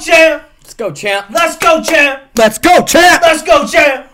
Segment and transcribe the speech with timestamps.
[0.00, 0.44] champ.
[0.62, 1.26] Let's go, champ.
[1.30, 2.22] Let's go, champ.
[2.36, 3.22] Let's go, champ.
[3.22, 4.06] Let's go, champ.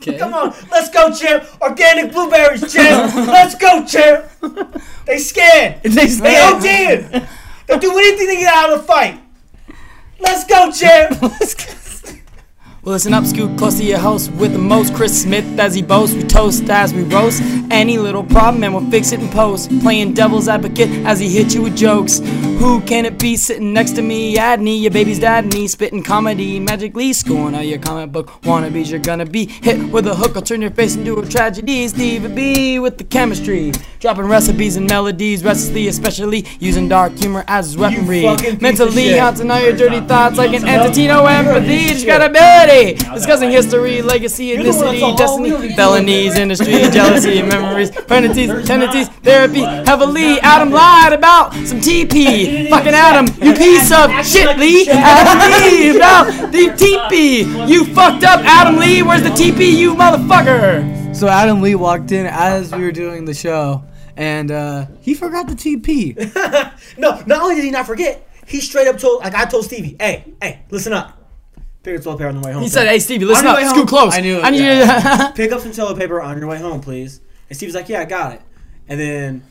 [0.00, 0.16] Okay.
[0.16, 1.44] Come on, let's go, champ.
[1.60, 3.14] Organic blueberries, champ.
[3.16, 4.24] let's go, champ.
[5.06, 5.80] They scared.
[5.82, 7.14] They They scared.
[7.14, 7.28] OD'd.
[7.66, 9.20] They'll do anything to get out of the fight.
[10.20, 11.20] Let's go, champ.
[12.88, 14.94] Well, listen up, scoot close to your host with the most.
[14.94, 16.16] Chris Smith as he boasts.
[16.16, 17.42] We toast as we roast.
[17.70, 19.68] Any little problem, and we'll fix it in post.
[19.80, 22.20] Playing devil's advocate as he hits you with jokes.
[22.58, 24.36] Who can it be sitting next to me?
[24.36, 26.58] Adney, your baby's dad, and he spitting comedy.
[26.60, 28.90] Magically scoring all your comic book wannabes.
[28.90, 30.34] You're gonna be hit with a hook.
[30.34, 31.86] I'll turn your face into a tragedy.
[31.88, 33.70] Stevie B with the chemistry.
[34.00, 38.22] Dropping recipes and melodies restlessly, especially using dark humor as his weaponry.
[38.22, 41.06] fucking piece of Mentally haunting all your dirty thoughts like an entity.
[41.06, 41.88] No empathy.
[41.88, 42.77] Just got ability.
[42.78, 48.66] Discussing history, legacy, the ethnicity, destiny, we don't need to felonies, industry, jealousy, memories, tendencies,
[48.66, 50.38] tendencies, therapy, heavily.
[50.40, 52.68] Adam lied about some TP.
[52.70, 54.88] Fucking Adam, you piece of shit, Lee.
[54.88, 55.38] Adam
[55.72, 57.68] Lee about the TP.
[57.68, 59.02] You fucked up, Adam Lee.
[59.02, 61.14] Where's the TP, you motherfucker?
[61.16, 63.82] So Adam Lee walked in as we were doing the show,
[64.16, 66.14] and uh, he forgot the TP.
[66.98, 69.96] No, not only did he not forget, he straight up told, like I told Stevie,
[70.00, 71.17] hey, hey, listen up.
[71.82, 72.62] Pick up toilet paper on the way home.
[72.62, 73.58] He said, "Hey, Stevie, listen up.
[73.58, 74.14] your way Scoot close.
[74.14, 75.28] I knew it, I need yeah.
[75.28, 77.20] you." pick up some toilet paper on your way home, please.
[77.48, 78.42] And Steve was like, yeah, I got it.
[78.88, 79.42] And then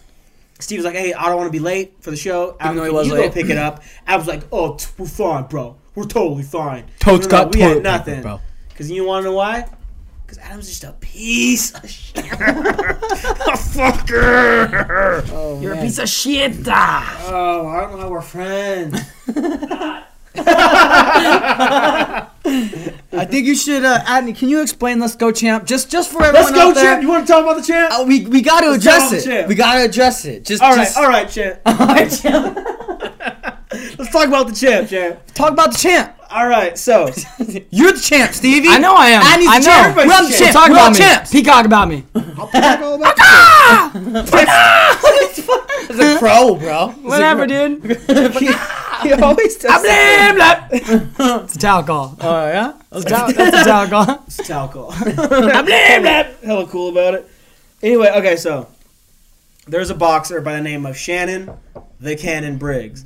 [0.60, 2.56] Steve was like, hey, I don't want to be late for the show.
[2.60, 3.28] Adam, though he can was you late.
[3.28, 3.84] go pick it up.
[4.08, 5.76] I was like, oh, t- we're fine, bro.
[5.96, 6.86] We're totally fine.
[7.00, 8.40] Totes No, no, got we had toilet paper, nothing, bro.
[8.70, 9.68] Because you want to know why?
[10.26, 12.18] Because Adam's just a piece of shit.
[12.18, 12.24] a
[13.56, 15.28] fucker.
[15.32, 16.68] Oh, You're a piece of shit.
[16.68, 19.00] Oh, I don't know how we're friends.
[23.12, 25.66] I think you should, uh, Adney, can you explain "Let's Go, Champ"?
[25.66, 26.84] Just, just for everyone Let's go, out there.
[26.94, 27.02] champ.
[27.02, 27.92] You want to talk about the champ?
[27.94, 29.24] Uh, we we got to Let's address it.
[29.26, 29.48] champ.
[29.48, 30.46] We got to address it.
[30.46, 31.60] Just, all right, just, all right, champ.
[31.66, 32.58] all right, champ.
[33.98, 35.20] Let's talk about the champ, champ.
[35.34, 36.17] Talk about the champ.
[36.30, 37.06] All right, so
[37.72, 38.68] You're the champ, Stevie.
[38.70, 39.22] I know I am.
[39.24, 39.72] Adney's I the know.
[39.72, 39.96] champ.
[39.96, 40.54] We're the Everybody's champ.
[40.54, 40.98] Talk We're about me.
[40.98, 41.32] champs.
[41.32, 42.04] Peacock about me.
[45.90, 46.90] It's a crow, bro.
[47.02, 47.84] Whatever, dude.
[49.02, 49.82] he always does.
[49.82, 50.68] Blah, blah.
[51.44, 52.18] It's a towel call.
[52.20, 52.74] Oh yeah.
[52.90, 54.24] That's a towel, that's a towel call.
[54.28, 54.92] it's talco.
[56.44, 57.30] Hella cool about it.
[57.82, 58.68] Anyway, okay, so
[59.68, 61.52] there's a boxer by the name of Shannon
[62.00, 63.06] the Cannon Briggs.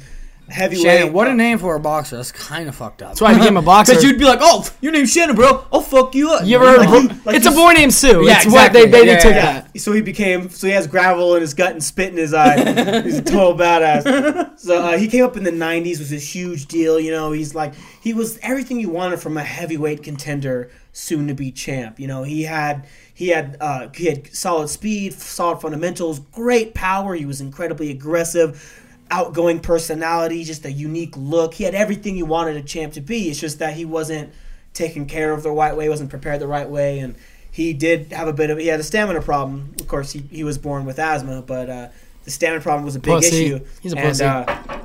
[0.51, 0.83] Heavyweight.
[0.83, 2.17] Shannon, what a name for a boxer.
[2.17, 3.09] That's kind of fucked up.
[3.09, 3.93] That's why I became a boxer.
[3.93, 5.65] Because you'd be like, oh, your name's Shannon, bro.
[5.71, 6.45] I'll fuck you up.
[6.45, 8.25] You ever heard Like of he- like It's a boy named Sue.
[8.25, 8.91] Yeah, it's what they, exactly.
[8.91, 9.61] they, they Yeah, took yeah.
[9.61, 9.79] that.
[9.79, 10.49] So he became.
[10.49, 13.01] So he has gravel in his gut and spit in his eye.
[13.03, 14.59] he's a total badass.
[14.59, 15.99] So uh, he came up in the '90s.
[15.99, 16.99] Was this huge deal.
[16.99, 21.33] You know, he's like he was everything you wanted from a heavyweight contender, soon to
[21.33, 21.99] be champ.
[21.99, 27.15] You know, he had he had uh, he had solid speed, solid fundamentals, great power.
[27.15, 28.77] He was incredibly aggressive.
[29.11, 31.53] Outgoing personality, just a unique look.
[31.53, 33.29] He had everything you wanted a champ to be.
[33.29, 34.33] It's just that he wasn't
[34.73, 37.15] taken care of the right way, wasn't prepared the right way, and
[37.51, 39.75] he did have a bit of he had a stamina problem.
[39.79, 41.89] Of course, he, he was born with asthma, but uh,
[42.23, 43.45] the stamina problem was a big Pussy.
[43.45, 43.65] issue.
[43.81, 44.23] He's a and, pussy.
[44.23, 44.81] Uh,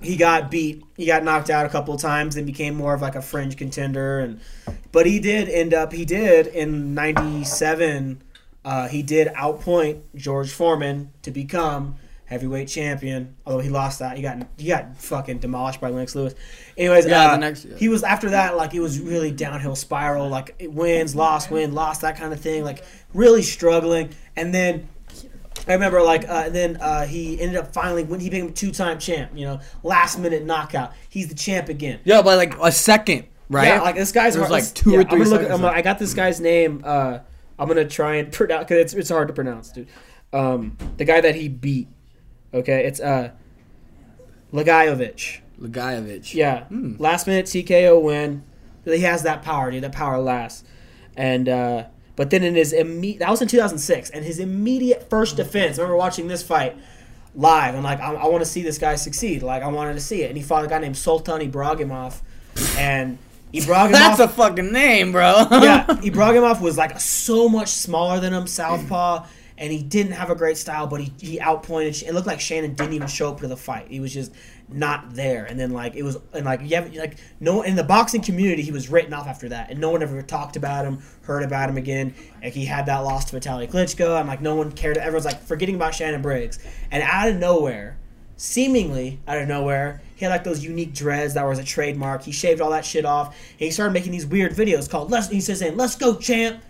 [0.00, 0.82] he got beat.
[0.96, 3.56] He got knocked out a couple of times and became more of like a fringe
[3.56, 4.20] contender.
[4.20, 4.40] And
[4.92, 5.92] but he did end up.
[5.92, 8.22] He did in '97.
[8.64, 11.96] Uh, he did outpoint George Foreman to become
[12.28, 13.34] heavyweight champion.
[13.46, 16.34] Although he lost that, he got he got fucking demolished by Lennox Lewis.
[16.76, 20.28] Anyways, Yeah, uh, the next- he was after that like it was really downhill spiral.
[20.28, 22.64] Like it wins, lost, win, lost, that kind of thing.
[22.64, 22.84] Like
[23.14, 24.88] really struggling, and then
[25.66, 28.98] I remember like uh, then uh, he ended up finally when he became two time
[28.98, 29.32] champ.
[29.34, 30.92] You know, last minute knockout.
[31.08, 32.00] He's the champ again.
[32.04, 33.66] Yeah, by like a second, right?
[33.68, 35.98] Yeah, like this guy's was, hard- like, two or yeah, I'm three look, I got
[35.98, 36.82] this guy's name.
[36.84, 37.18] Uh,
[37.58, 39.88] I'm gonna try and pronounce because it's it's hard to pronounce, dude.
[40.32, 41.88] Um, the guy that he beat.
[42.52, 43.30] Okay, it's uh,
[44.52, 45.40] Lagajovich.
[45.60, 46.34] Lagajevich.
[46.34, 48.44] Yeah, last minute TKO win.
[48.84, 49.82] He has that power, dude.
[49.82, 50.64] That power lasts.
[51.16, 51.84] And uh,
[52.16, 55.78] but then in his immediate that was in 2006, and his immediate first defense.
[55.78, 56.76] I remember watching this fight
[57.34, 57.74] live.
[57.74, 59.42] I'm like, I, I want to see this guy succeed.
[59.42, 62.20] Like I wanted to see it, and he fought a guy named Sultan Ibrahimov,
[62.76, 63.18] and
[63.52, 63.92] Ibrahimov.
[63.92, 65.46] That's a fucking name, bro.
[65.50, 69.26] yeah, Ibrahimov was like so much smaller than him, southpaw,
[69.58, 72.02] and he didn't have a great style, but he, he outpointed.
[72.04, 73.88] It looked like Shannon didn't even show up to the fight.
[73.88, 74.32] He was just
[74.68, 75.44] not there.
[75.44, 78.62] And then like it was, and like you have like no in the boxing community,
[78.62, 81.68] he was written off after that, and no one ever talked about him, heard about
[81.68, 82.14] him again.
[82.42, 84.96] Like he had that loss to Vitaly Klitschko, and like no one cared.
[84.96, 86.58] Everyone's like forgetting about Shannon Briggs,
[86.90, 87.98] and out of nowhere
[88.38, 92.22] seemingly out of nowhere, he had like those unique dreads that was a trademark.
[92.22, 93.28] He shaved all that shit off.
[93.28, 96.62] And he started making these weird videos called "Let's." He says "Let's go, champ,"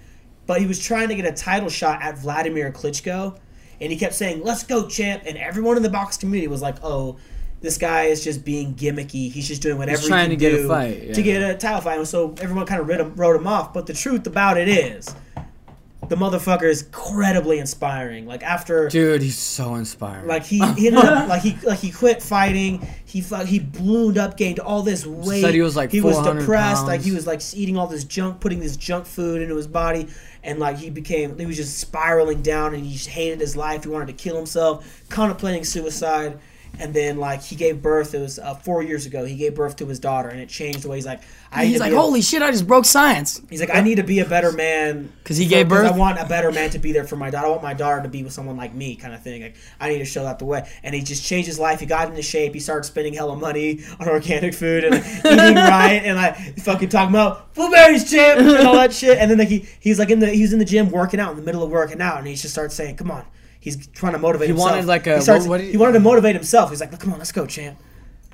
[0.49, 3.39] but he was trying to get a title shot at Vladimir Klitschko,
[3.81, 6.83] and he kept saying "Let's go, champ," and everyone in the box community was like,
[6.83, 7.19] "Oh."
[7.61, 9.33] this guy is just being gimmicky.
[9.33, 11.13] He's just doing whatever trying he to can get a do fight, yeah.
[11.13, 11.99] to get a title fight.
[11.99, 13.73] And so everyone kind of wrote him, wrote him off.
[13.75, 15.13] But the truth about it is,
[16.09, 18.27] the motherfucker is incredibly inspiring.
[18.27, 20.27] Like after Dude, he's so inspiring.
[20.27, 22.87] like he, he ended up like he like he quit fighting.
[23.05, 25.43] He he ballooned up, gained all this weight.
[25.43, 26.87] Said he was, like, he was 400 depressed.
[26.87, 30.09] Like he was like eating all this junk, putting this junk food into his body,
[30.43, 33.85] and like he became he was just spiraling down, and he just hated his life.
[33.85, 36.39] He wanted to kill himself, contemplating suicide.
[36.81, 38.15] And then, like, he gave birth.
[38.15, 39.25] It was uh, four years ago.
[39.25, 41.23] He gave birth to his daughter, and it changed the way he's like.
[41.51, 43.41] I He's like, be a- holy shit, I just broke science.
[43.51, 45.91] He's like, I need to be a better man because he for- gave birth?
[45.93, 47.47] I want a better man to be there for my daughter.
[47.47, 49.43] I want my daughter to be with someone like me, kind of thing.
[49.43, 50.69] Like, I need to show that the way.
[50.83, 51.81] And he just changed his life.
[51.81, 52.53] He got into shape.
[52.55, 56.91] He started spending hella money on organic food and like, eating right, and like fucking
[56.91, 59.19] talking about blueberries, champ, and all that shit.
[59.19, 61.37] And then like he he's like in the he's in the gym working out in
[61.39, 63.25] the middle of working out, and he just starts saying, "Come on."
[63.77, 64.71] He's trying to motivate He himself.
[64.73, 66.71] wanted, like, a- he, starts, what- what he, he- wanted to motivate himself.
[66.71, 67.77] He's like, "Come on, let's go, champ."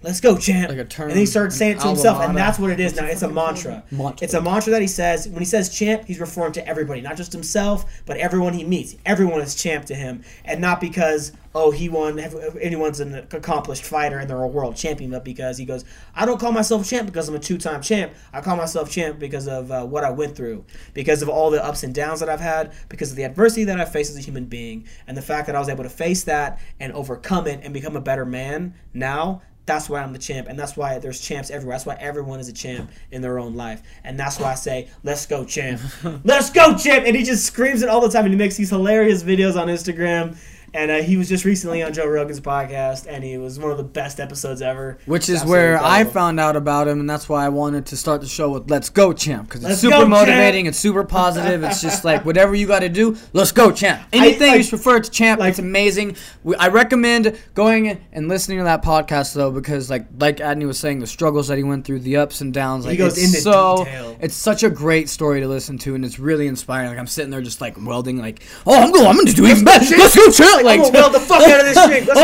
[0.04, 0.68] Let's go, champ.
[0.68, 2.78] Like a term, and then he starts saying it to himself, and that's what it
[2.78, 3.06] is now.
[3.06, 3.82] It's a mantra.
[3.90, 4.22] Mantra.
[4.22, 5.26] It's a mantra that he says.
[5.26, 8.96] When he says champ, he's referring to everybody, not just himself, but everyone he meets.
[9.06, 12.18] Everyone is champ to him, and not because oh he won.
[12.18, 16.38] Anyone's an accomplished fighter and they're a world champion, but because he goes, I don't
[16.38, 18.12] call myself champ because I'm a two-time champ.
[18.32, 21.64] I call myself champ because of uh, what I went through, because of all the
[21.64, 24.20] ups and downs that I've had, because of the adversity that I faced as a
[24.20, 27.60] human being, and the fact that I was able to face that and overcome it
[27.62, 29.40] and become a better man now.
[29.66, 31.75] That's why I'm the champ, and that's why there's champs everywhere.
[31.75, 34.88] That's why everyone is a champ in their own life, and that's why I say,
[35.02, 35.81] "Let's go, champ!
[36.25, 38.70] Let's go, champ!" And he just screams it all the time, and he makes these
[38.70, 40.37] hilarious videos on Instagram.
[40.74, 43.76] And uh, he was just recently on Joe Rogan's podcast, and he was one of
[43.76, 44.98] the best episodes ever.
[45.06, 47.96] Which is where absolutely I found out about him, and that's why I wanted to
[47.96, 50.10] start the show with "Let's Go, Champ" because it's Let's super go, champ.
[50.10, 51.62] motivating, it's super positive.
[51.62, 54.02] It's just like whatever you got to do, let's go, Champ.
[54.12, 56.16] Anything like- you refer to Champ, like- it's amazing.
[56.42, 60.78] We, I recommend going and listening to that podcast though, because like like Adney was
[60.80, 63.84] saying, the struggles that he went through, the ups and downs, like goes it's so
[63.84, 64.16] detail.
[64.20, 66.88] it's such a great story to listen to, and it's really inspiring.
[66.88, 69.62] Like I'm sitting there just like welding, like oh I'm going, I'm gonna do even
[69.64, 69.84] better.
[69.96, 70.63] Let's go, Champ!
[70.64, 72.06] Like, Like I'm gonna weld the fuck out of this shit.
[72.06, 72.20] Let's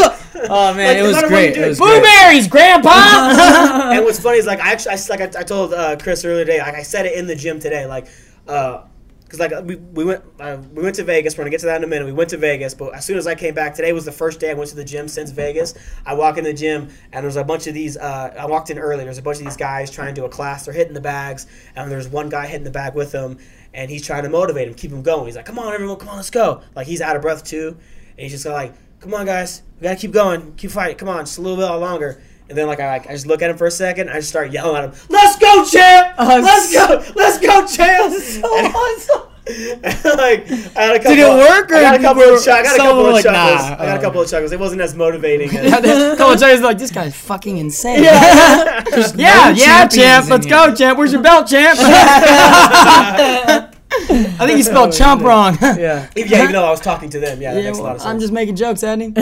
[0.00, 0.46] oh, go.
[0.50, 1.48] oh man, Like, it no was great.
[1.50, 2.00] you do, It was great.
[2.02, 2.90] Blueberries, Grandpa!
[3.92, 6.44] and what's funny is like I actually, I, like I, I told uh, Chris earlier
[6.44, 8.06] today, like I said it in the gym today, like,
[8.48, 8.82] uh,
[9.28, 11.36] cause like we, we went uh, we went to Vegas.
[11.38, 12.04] We're gonna get to that in a minute.
[12.04, 14.40] We went to Vegas, but as soon as I came back, today was the first
[14.40, 15.74] day I went to the gym since Vegas.
[16.04, 17.96] I walk in the gym and there's a bunch of these.
[17.96, 19.04] Uh, I walked in early.
[19.04, 20.64] There's a bunch of these guys trying to do a class.
[20.64, 21.46] They're hitting the bags,
[21.76, 23.38] and there's one guy hitting the bag with them,
[23.74, 25.26] and he's trying to motivate him, keep him going.
[25.26, 27.76] He's like, "Come on, everyone, come on, let's go!" Like he's out of breath too,
[28.10, 30.96] and he's just like, "Come on, guys, we gotta keep going, keep fighting.
[30.96, 33.42] Come on, just a little bit longer." And then like I, like, I just look
[33.42, 34.10] at him for a second.
[34.10, 35.00] I just start yelling at him.
[35.08, 36.16] Let's go, champ!
[36.18, 37.12] Oh, Let's go!
[37.14, 38.12] Let's go, champ!
[38.44, 39.29] And-
[40.16, 41.16] like I had a couple.
[41.16, 43.12] Did it work, or I got a couple of chuck- I got a couple of
[43.12, 43.68] like, chuckles.
[43.70, 43.74] nah.
[43.82, 44.52] I got a couple of chuckles.
[44.52, 45.50] It wasn't as motivating.
[45.60, 48.02] Yeah, As, the- couple of times like this guy's fucking insane.
[48.04, 48.82] Yeah.
[49.16, 50.28] yeah, no yeah, champ.
[50.28, 50.56] Let's here.
[50.66, 50.98] go, champ.
[50.98, 51.78] Where's your belt, champ?
[53.92, 55.56] I think you spelled chump wrong.
[55.60, 56.08] yeah.
[56.14, 58.02] yeah, even though I was talking to them, yeah, that Yeah, makes a lot of
[58.02, 58.10] sense.
[58.10, 59.14] I'm just making jokes, Adney.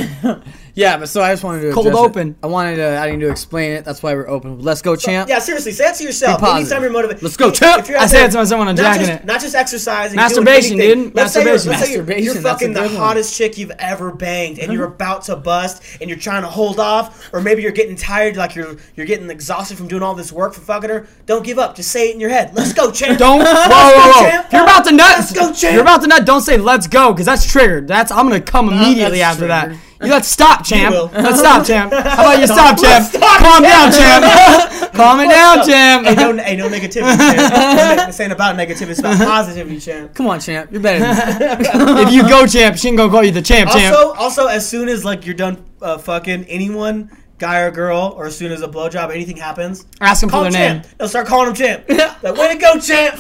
[0.75, 2.07] Yeah, but so I just wanted to Cold address it.
[2.07, 2.37] open.
[2.43, 2.97] I wanted to.
[2.99, 3.85] I need to explain it.
[3.85, 4.61] That's why we're open.
[4.61, 5.29] Let's go, champ.
[5.29, 6.39] yeah, seriously, say it to yourself.
[6.41, 6.73] Be positive.
[6.73, 7.81] Anytime you're motivated, Let's go, champ.
[7.83, 9.25] if you're out I say it to someone, I'm not jacking just, it.
[9.27, 10.17] Not just exercising.
[10.17, 11.05] Masturbation, doing anything.
[11.09, 11.15] dude.
[11.15, 11.71] Let's say you're, Masturbation.
[11.71, 12.97] let's say you're, Masturbation, you're that's a fucking the good one.
[13.01, 16.79] hottest chick you've ever banged, and you're about to bust, and you're trying to hold
[16.79, 20.33] off, or maybe you're getting tired, like you're you're getting exhausted from doing all this
[20.33, 21.07] work for fucking her.
[21.27, 21.75] Don't give up.
[21.77, 22.55] Just say it in your head.
[22.55, 23.19] Let's go, champ.
[23.19, 23.39] Don't.
[23.39, 24.29] Whoa, Let's whoa, whoa.
[24.31, 24.53] champ.
[24.53, 25.73] You're about to nut, Let's go, champ.
[25.75, 26.25] you're about to nut.
[26.27, 27.89] Don't say "Let's go" because that's triggered.
[27.89, 29.77] That's I'm gonna come immediately that's after that.
[30.01, 30.95] You let's stop, champ.
[31.13, 31.93] Let's stop, champ.
[31.93, 33.05] How about you stop, champ?
[33.05, 34.25] stop, Calm down, champ.
[34.81, 34.93] champ.
[34.95, 36.37] Calm it down, Hey, champ.
[36.37, 37.99] no, hey, no negativity, champ.
[38.07, 38.91] This ain't about negativity.
[38.91, 40.15] It's about positivity, champ.
[40.15, 40.71] Come on, champ.
[40.71, 42.07] You're better than that.
[42.07, 43.95] if you go, champ, she ain't gonna call you the champ, champ.
[43.97, 48.27] Also, also, as soon as like you're done uh, fucking anyone, guy or girl, or
[48.27, 50.83] as soon as a blowjob, anything happens, Ask them for their him name.
[50.83, 50.95] champ.
[51.01, 51.89] No, start calling him champ.
[52.23, 53.17] like, way to go, champ.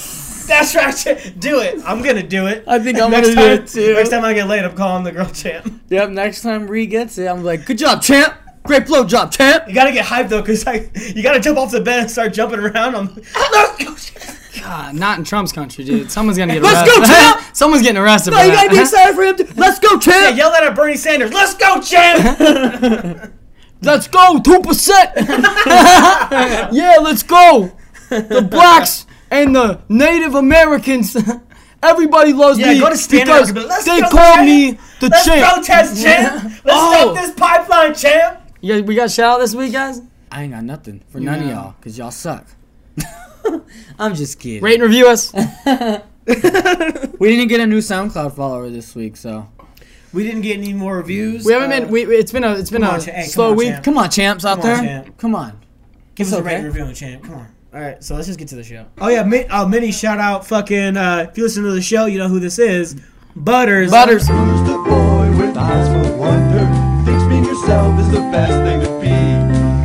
[0.48, 1.34] That's right.
[1.38, 1.80] Do it.
[1.84, 2.64] I'm gonna do it.
[2.66, 3.94] I think I'm next gonna do it, too.
[3.94, 5.80] Next time I get laid, I'm calling the girl champ.
[5.88, 6.10] yep.
[6.10, 8.34] Next time Ree gets it, I'm like, good job, champ.
[8.64, 9.68] Great blow job, champ.
[9.68, 12.32] You gotta get hyped though, cause like you gotta jump off the bed and start
[12.32, 12.94] jumping around.
[12.96, 14.38] I'm let's go, champ.
[14.60, 16.10] God, not in Trump's country, dude.
[16.10, 17.00] Someone's gonna get Let's arrested.
[17.00, 17.40] go, champ!
[17.56, 18.32] Someone's getting arrested.
[18.32, 18.64] No, you that.
[18.64, 19.36] gotta be excited for him.
[19.36, 20.30] To, let's go, champ.
[20.30, 21.32] Yeah, yell that at Bernie Sanders.
[21.32, 23.32] Let's go, champ.
[23.80, 25.10] Let's go, two percent.
[25.16, 27.70] yeah, let's go.
[28.10, 31.16] The blacks and the Native Americans.
[31.82, 34.46] Everybody loves Yeah, me go to stand because up, they go, call champ.
[34.46, 35.54] me the Let's champ.
[35.54, 36.42] protest, champ.
[36.44, 37.12] Let's Oh.
[37.12, 38.40] stop this pipeline, champ.
[38.60, 40.02] You guys, we got shout out this week, guys.
[40.32, 42.44] I ain't got nothing for none of y'all, cause y'all suck.
[43.98, 44.62] I'm just kidding.
[44.62, 45.32] Rate and review us.
[45.34, 49.48] We didn't get a new SoundCloud follower this week, so
[50.12, 51.44] We didn't get any more reviews.
[51.44, 51.88] We haven't Uh, been.
[51.90, 52.54] We, it's been a.
[52.56, 53.68] It's been a on, Cha- hey, come slow on, week.
[53.68, 53.84] champ.
[53.84, 55.02] Come on, champs out Come on, there.
[55.04, 55.18] champ.
[55.18, 55.60] Come on.
[56.14, 57.22] Give us It's a rate and review on champ.
[57.24, 57.48] Come on.
[57.78, 58.86] All right, so let's just get to the show.
[59.00, 60.96] Oh yeah, mi- uh, mini shout out, fucking.
[60.96, 62.96] Uh, if you listen to the show, you know who this is.
[63.36, 63.92] Butters.
[63.92, 64.26] Butters.
[64.26, 66.66] Who's the boy with eyes full of wonder?
[66.66, 69.14] Who thinks being yourself is the best thing to be?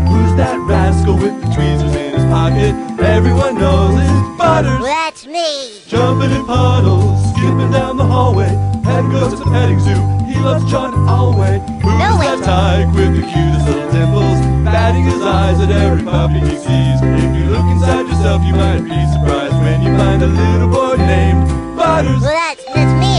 [0.09, 2.73] Who's that rascal with the tweezers in his pocket?
[2.99, 4.81] Everyone knows it's Butters.
[4.81, 5.79] That's me.
[5.85, 8.72] Jumping in puddles, skipping down the hallway.
[8.93, 9.95] Head goes to the petting zoo.
[10.29, 11.57] He loves John Elway.
[11.81, 12.27] Who's No way.
[12.29, 14.39] that tyke with the cutest little dimples?
[14.65, 17.01] Batting his eyes at every puppy he sees.
[17.01, 20.95] If you look inside yourself, you might be surprised when you find a little boy
[20.97, 22.21] named Butters.
[22.21, 23.17] Well, that's that's me.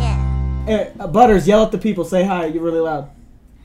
[0.00, 0.64] Yeah.
[0.64, 2.04] Hey, uh, Butters, yell at the people.
[2.04, 2.46] Say hi.
[2.46, 3.10] You're really loud.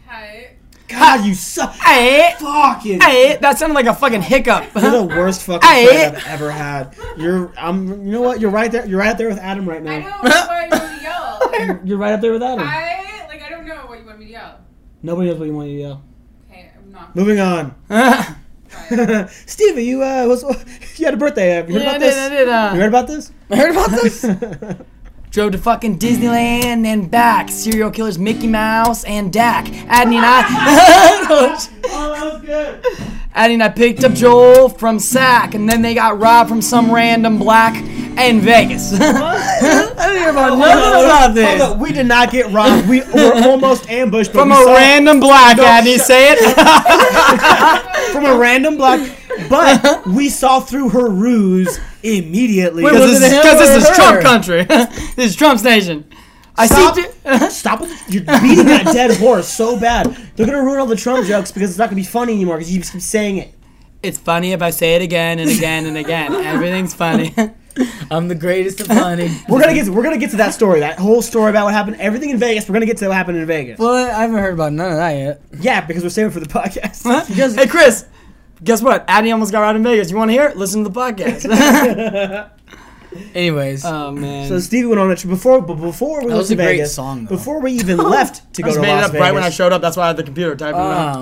[0.07, 0.51] Hi.
[0.89, 1.73] God, you suck.
[1.75, 3.01] Hey, Fucking.
[3.01, 4.63] hey, that sounded like a fucking hiccup.
[4.75, 5.85] You're the worst fucking Hey.
[5.87, 6.95] friend I've ever had.
[7.17, 8.05] You're, I'm.
[8.05, 8.39] You know what?
[8.41, 8.85] You're right there.
[8.85, 10.93] You're right there with Adam right I now.
[11.59, 11.79] know what you want me to yell.
[11.85, 12.59] You're right up there with Adam.
[12.67, 13.41] I like.
[13.41, 14.59] I don't know what you want me to yell.
[15.03, 16.03] Nobody knows what you want you to yell.
[16.49, 17.15] Okay, I'm not.
[17.15, 17.75] Moving on.
[17.87, 19.27] Fine.
[19.45, 20.43] Stevie, you uh, was
[20.99, 21.49] you had a birthday.
[21.51, 22.17] Have you heard Yeah, I about did, this?
[22.17, 23.31] I did, uh, you heard about this?
[23.49, 24.77] I heard about this.
[25.31, 27.49] Drove to fucking Disneyland and back.
[27.49, 29.65] Serial killers Mickey Mouse and Dak.
[29.65, 30.45] Adney and I.
[31.29, 32.81] oh, that was good.
[33.35, 36.91] Adney and I picked up Joel from Sac, and then they got robbed from some
[36.91, 37.75] random black
[38.19, 38.93] in Vegas.
[38.99, 41.61] I didn't hear about Hold none on, about hold this.
[41.61, 41.79] on.
[41.79, 42.87] We did not get robbed.
[42.87, 45.97] We were almost ambushed from a random black, Adney.
[45.99, 46.39] Say it.
[48.11, 49.15] from a random black.
[49.49, 52.83] But we saw through her ruse immediately.
[52.83, 53.95] Because this, it him because or this is her?
[53.95, 54.63] Trump country.
[54.63, 56.09] this is Trump's nation.
[56.59, 57.03] I Stop, see.
[57.03, 60.07] T- stop with you're beating that dead horse so bad.
[60.35, 62.73] They're gonna ruin all the Trump jokes because it's not gonna be funny anymore because
[62.75, 63.53] you keep saying it.
[64.01, 66.33] it's funny if I say it again and again and again.
[66.33, 67.31] Everything's funny.
[68.11, 69.29] I'm the greatest of funny.
[69.49, 71.73] We're gonna get to, we're gonna get to that story, that whole story about what
[71.73, 72.67] happened, everything in Vegas.
[72.67, 73.79] We're gonna get to what happened in Vegas.
[73.79, 75.41] well, I haven't heard about none of that yet.
[75.59, 77.55] Yeah, because we're saving it for the podcast.
[77.55, 78.05] hey, Chris.
[78.63, 79.07] Guess what?
[79.07, 80.09] Adney almost got robbed in Vegas.
[80.09, 80.57] You want to hear it?
[80.57, 82.49] Listen to the podcast.
[83.33, 84.47] Anyways, oh man.
[84.49, 86.57] So Stevie went on a trip before, but before we That went was to a
[86.57, 87.35] great Vegas, song, though.
[87.35, 89.21] before we even left to I go just to made Las it up Vegas.
[89.21, 89.81] right when I showed up.
[89.81, 91.17] That's why I had the computer typing it out.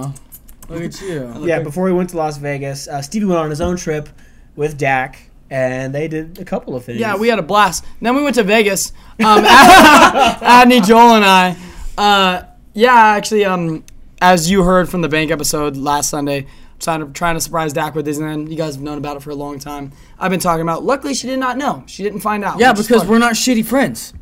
[0.69, 1.45] oh, look at you.
[1.45, 4.09] yeah, before we went to Las Vegas, uh, Stevie went on his own trip
[4.55, 6.99] with Dak, and they did a couple of things.
[6.99, 7.85] Yeah, we had a blast.
[8.01, 8.91] Then we went to Vegas.
[9.23, 11.57] Um, Adney, Joel, and I.
[11.97, 13.83] Uh, yeah, actually, um,
[14.21, 16.47] as you heard from the bank episode last Sunday,
[16.79, 18.49] trying to trying to surprise Dak with Disneyland.
[18.49, 19.91] You guys have known about it for a long time.
[20.19, 20.83] I've been talking about.
[20.83, 21.83] Luckily, she did not know.
[21.87, 22.59] She didn't find out.
[22.59, 24.13] Yeah, because we're not shitty friends.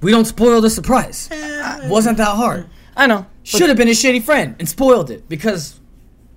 [0.00, 1.28] We don't spoil the surprise.
[1.84, 2.68] Wasn't that hard?
[2.96, 3.26] I know.
[3.44, 5.80] Should have been a shitty friend and spoiled it because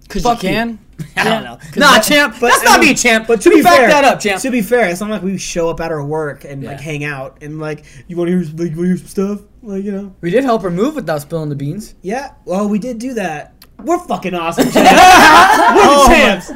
[0.07, 0.49] Because you Fuck you.
[0.49, 0.79] can.
[1.17, 1.41] I don't Yeah.
[1.41, 1.57] know.
[1.75, 2.35] Nah, champ.
[2.39, 3.27] But, That's I not mean, being champ.
[3.27, 4.41] But to be back fair, that up, champ.
[4.43, 7.03] To be fair, it's not like we show up at our work and like hang
[7.03, 10.15] out and like you want to hear like hear some stuff like you know.
[10.21, 11.95] We did help her move without spilling the beans.
[12.01, 13.51] Yeah, well, we did do that.
[13.83, 14.89] We're fucking awesome, champs.
[14.89, 16.49] we're the champs.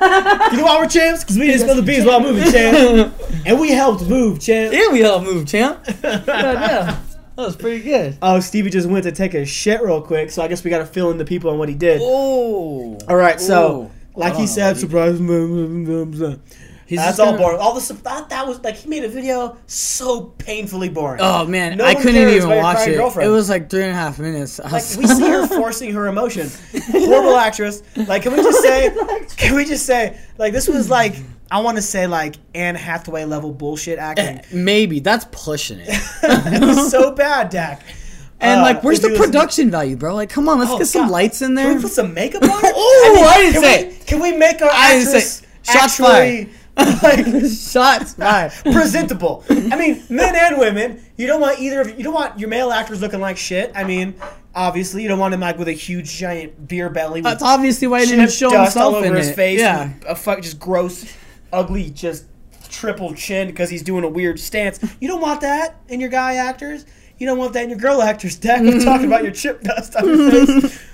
[0.53, 1.23] You know why we're champs?
[1.23, 3.13] Because we didn't spill the beans while moving, champ.
[3.45, 4.73] And we helped move, champ.
[4.73, 5.83] Yeah, we helped move, champ.
[6.03, 6.99] yeah, yeah.
[7.39, 8.17] That was pretty good.
[8.21, 10.79] Oh, Stevie just went to take a shit real quick, so I guess we got
[10.79, 12.01] to fill in the people on what he did.
[12.03, 12.97] Oh.
[13.07, 13.91] All right, so Ooh.
[14.19, 15.17] like he said, surprise.
[15.19, 17.59] He's That's all gonna- boring.
[17.59, 21.21] All the that, that was like he made a video so painfully boring.
[21.21, 22.97] Oh man, No I one couldn't cares even about your watch crying it.
[22.97, 23.29] girlfriend.
[23.29, 24.59] It was like three and a half minutes.
[24.59, 26.49] I Like was- we see her forcing her emotion.
[26.91, 27.83] Horrible actress.
[27.95, 28.91] Like can we just say
[29.37, 31.15] can we just say like this was like
[31.51, 34.41] I want to say like Anne Hathaway level bullshit acting.
[34.53, 35.87] Maybe that's pushing it.
[36.23, 37.81] it was so bad, Dak.
[38.41, 40.15] And Uh, like, where's the listen- production value, bro?
[40.15, 41.11] Like, come on, let's Oh, get some God.
[41.11, 41.65] lights in there.
[41.65, 42.73] Can we put some makeup on it?
[42.75, 46.49] Oh, I didn't can say we, Can we make our I actress shots actually
[47.03, 48.53] like Shots fired.
[48.71, 49.43] presentable?
[49.49, 51.03] I mean, men and women.
[51.17, 53.73] You don't want either of you don't want your male actors looking like shit.
[53.75, 54.15] I mean,
[54.55, 57.19] obviously, you don't want him like with a huge giant beer belly.
[57.19, 59.35] That's obviously why he didn't show dust all over in his it.
[59.35, 59.59] face.
[59.59, 59.89] Yeah.
[60.07, 61.05] a fuck just gross,
[61.51, 62.25] ugly, just
[62.69, 64.79] triple chin because he's doing a weird stance.
[64.99, 66.85] You don't want that in your guy actors.
[67.17, 68.35] You don't want that in your girl actors.
[68.37, 70.85] Dak, we're talking about your chip dust on your face.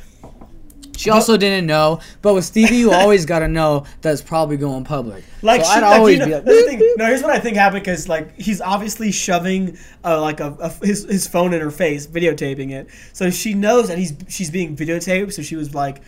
[0.98, 4.58] She also didn't know, but with Stevie, you always got to know that it's probably
[4.58, 5.24] going public.
[5.42, 6.94] Like, so shit, I'd like, always you know, be like, thing.
[6.98, 7.06] no.
[7.06, 11.04] Here's what I think happened because like he's obviously shoving uh, like a, a his,
[11.04, 12.88] his phone in her face, videotaping it.
[13.14, 15.34] So she knows that he's she's being videotaped.
[15.34, 16.02] So she was like,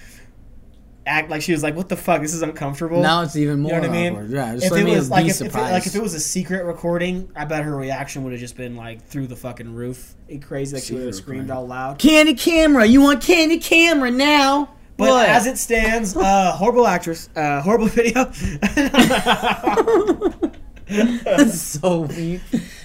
[1.07, 2.21] act like she was like, "What the fuck?
[2.21, 4.31] This is uncomfortable." now it's even more You know what I mean?
[4.31, 6.19] Yeah, just if it me was like if, if it, like if it was a
[6.19, 10.15] secret recording, I bet her reaction would have just been like through the fucking roof,
[10.27, 10.75] It crazy.
[10.75, 11.97] Like she would have screamed out loud.
[11.99, 12.85] candy camera.
[12.85, 14.69] You want candy camera now?
[14.97, 15.29] But What?
[15.29, 18.25] as it stands, uh, horrible actress, uh, horrible video.
[20.87, 22.41] That's so weak.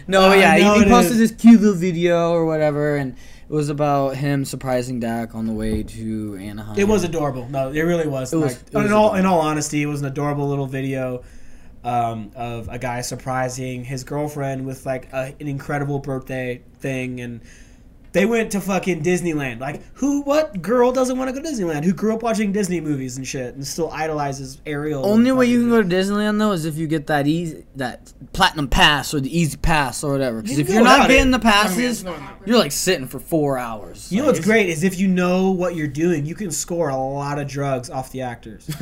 [0.09, 1.31] No, I yeah, know he, he posted is.
[1.31, 3.15] this cute little video or whatever, and
[3.53, 6.79] it was about him surprising Dak on the way to Anaheim.
[6.79, 7.47] It was adorable.
[7.51, 8.33] No, it really was.
[8.33, 9.19] It was- like, it was in all adorable.
[9.19, 11.23] in all honesty, it was an adorable little video
[11.85, 17.43] um, of a guy surprising his girlfriend with like a, an incredible birthday thing, and
[18.13, 19.59] they went to fucking Disneyland.
[19.61, 20.21] Like, who?
[20.23, 21.85] What girl doesn't want to go to Disneyland?
[21.85, 25.05] Who grew up watching Disney movies and shit, and still idolizes Ariel?
[25.07, 28.13] Only way you can go to Disneyland though is if you get that easy, that
[28.33, 30.43] platinum pass or the easy pass or whatever.
[30.43, 31.33] Because You if you're not getting it.
[31.33, 32.29] the passes, no, no.
[32.45, 34.13] you're like sitting for four hours.
[34.13, 36.97] You know what's great is if you know what you're doing, you can score a
[36.97, 38.69] lot of drugs off the actors.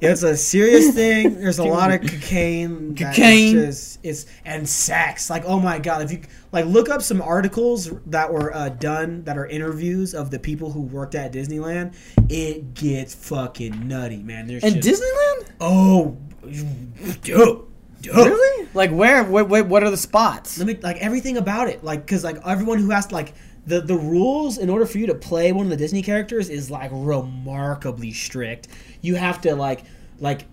[0.00, 1.38] it's a serious thing.
[1.38, 2.94] There's a lot of cocaine.
[2.94, 3.54] that is Cocaine.
[3.54, 5.30] just- it's and sex.
[5.30, 6.20] Like oh my god, if you
[6.52, 10.70] like look up some articles that were uh, done that are interviews of the people
[10.70, 11.94] who worked at Disneyland,
[12.28, 14.46] it gets fucking nutty, man.
[14.46, 15.48] There's And just, Disneyland?
[15.60, 16.16] oh,
[17.22, 17.70] dope,
[18.02, 18.16] dope.
[18.16, 18.68] Really?
[18.74, 19.24] Like where?
[19.24, 19.66] What, what?
[19.66, 20.58] What are the spots?
[20.58, 23.34] Let me like everything about it, like because like everyone who has like
[23.66, 26.70] the the rules in order for you to play one of the Disney characters is
[26.70, 28.68] like remarkably strict.
[29.00, 29.84] You have to like
[30.18, 30.46] like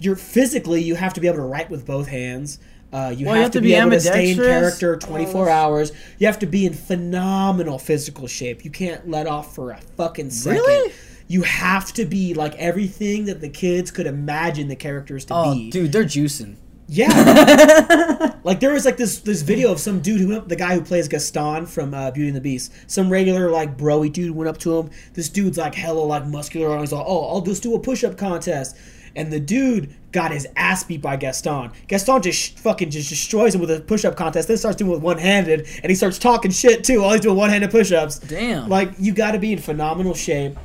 [0.00, 2.58] you're physically you have to be able to write with both hands.
[2.92, 5.92] Uh, you, have to, be, able to stay in character 24 hours.
[6.18, 8.64] You have to be in phenomenal physical shape.
[8.64, 10.60] You can't let off for a fucking second.
[10.60, 10.92] Really?
[11.28, 15.54] You have to be like everything that the kids could imagine the characters to Oh,
[15.54, 15.70] be.
[15.70, 16.56] dude, they're juicing.
[16.88, 18.36] Yeah.
[18.44, 20.74] like there was like this this video of some dude who went up, the guy
[20.74, 22.72] who plays Gaston from uh, Beauty and the Beast.
[22.86, 24.90] Some regular like broy dude went up to him.
[25.14, 28.16] This dude's like hella like muscular and he's like, "Oh, I'll just do a push-up
[28.16, 28.76] contest."
[29.16, 31.70] And the dude got his ass beat by Gaston.
[31.88, 34.48] Gaston just fucking just destroys him with a push-up contest.
[34.48, 37.02] Then starts doing it with one-handed, and he starts talking shit too.
[37.02, 38.20] While he's doing one-handed push-ups.
[38.20, 38.66] Damn.
[38.66, 40.56] Like you got to be in phenomenal shape.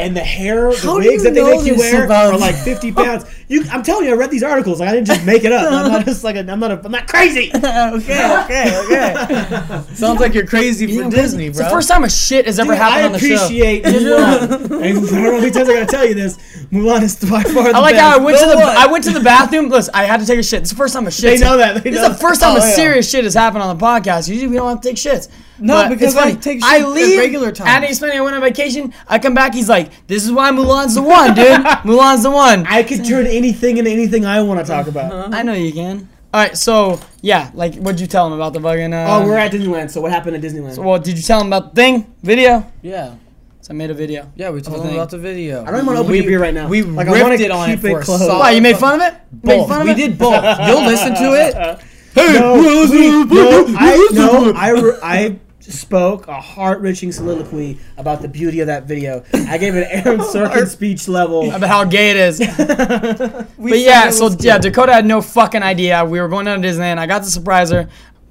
[0.00, 2.54] And the hair, the How do wigs that they make you wear about- are like
[2.54, 3.24] 50 pounds.
[3.48, 4.78] You, I'm telling you, I read these articles.
[4.78, 5.72] Like I didn't just make it up.
[5.72, 7.50] I'm not just like a, I'm not a, I'm not crazy.
[7.54, 9.82] okay, okay, okay.
[9.94, 11.50] Sounds like you're crazy for Yeah, Disney, bro.
[11.50, 13.26] It's the first time a shit has ever Dude, happened I on the show.
[13.26, 14.42] I appreciate Mulan.
[14.82, 16.36] I don't know how many times I gotta tell you this.
[16.70, 18.02] Mulan is by far the I like best.
[18.02, 18.76] how I went to the one.
[18.76, 19.68] I went to the bathroom.
[19.68, 20.60] Listen, I had to take a shit.
[20.60, 21.38] This is the first time a shit.
[21.40, 21.82] They know that.
[21.82, 22.74] They This know is the first time Oh, a yeah.
[22.76, 24.28] serious shit has happened on the podcast.
[24.28, 25.28] Usually we don't have to take shits.
[25.60, 26.32] No, But because it's funny.
[26.32, 27.68] I take I shit at leave regular times.
[27.70, 28.92] Andy Spending, I went on vacation.
[29.08, 29.54] I come back.
[29.54, 31.46] He's like, "This is why Mulan's the one, dude.
[31.84, 35.34] Mulan's the one." I could turn anything into anything I want to talk about.
[35.34, 36.08] I know you can.
[36.34, 38.92] All right, so yeah, like, what'd you tell him about the fucking?
[38.92, 39.90] Uh, Oh, we're at Disneyland.
[39.90, 40.76] So what happened at Disneyland?
[40.78, 42.70] Well, did you tell him about the thing video?
[42.82, 43.14] yeah,
[43.62, 44.30] So I made a video.
[44.36, 44.50] yeah.
[44.50, 45.62] We told the about the video.
[45.62, 46.68] I don't even want to open We- your beer right now.
[46.68, 48.20] We like, ripped wanna it on keep it for a close.
[48.20, 49.14] solid- Why you made fun of it?
[49.42, 49.68] Made both.
[49.68, 49.96] fun of We it?
[49.96, 50.44] did both.
[50.68, 51.80] You'll listen to it.
[52.14, 52.54] No,
[52.90, 58.66] we- no, I no, I, re- I spoke a heart-wrenching soliloquy about the beauty of
[58.66, 59.24] that video.
[59.32, 61.50] I gave it an Aaron Sorkin speech level.
[61.50, 62.38] About how gay it is.
[63.58, 66.04] but yeah, so yeah, Dakota had no fucking idea.
[66.04, 66.98] We were going down to Disneyland.
[66.98, 67.88] I got to surprise her.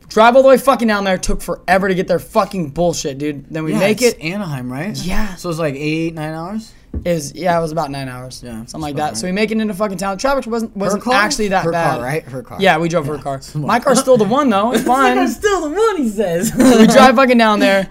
[0.10, 1.18] Drive all the way fucking down there.
[1.18, 3.46] Took forever to get their fucking bullshit, dude.
[3.50, 4.22] Then we Yeah, make it's it.
[4.24, 4.98] Anaheim, right?
[4.98, 5.36] Yeah.
[5.36, 6.74] So it's like eight, nine hours.
[7.06, 8.42] Is yeah, it was about nine hours.
[8.44, 9.18] Yeah, something like that.
[9.18, 10.18] So we make it into fucking town.
[10.18, 11.14] Traffic wasn't wasn't car?
[11.14, 11.96] actually that Her bad.
[11.98, 12.24] car, right?
[12.24, 12.58] Her car.
[12.60, 13.40] Yeah, we drove her car.
[13.56, 14.74] My car's still the one though.
[14.74, 15.16] It's fine.
[15.16, 16.50] My car's still the one, he says.
[16.52, 17.88] So we drive fucking down there.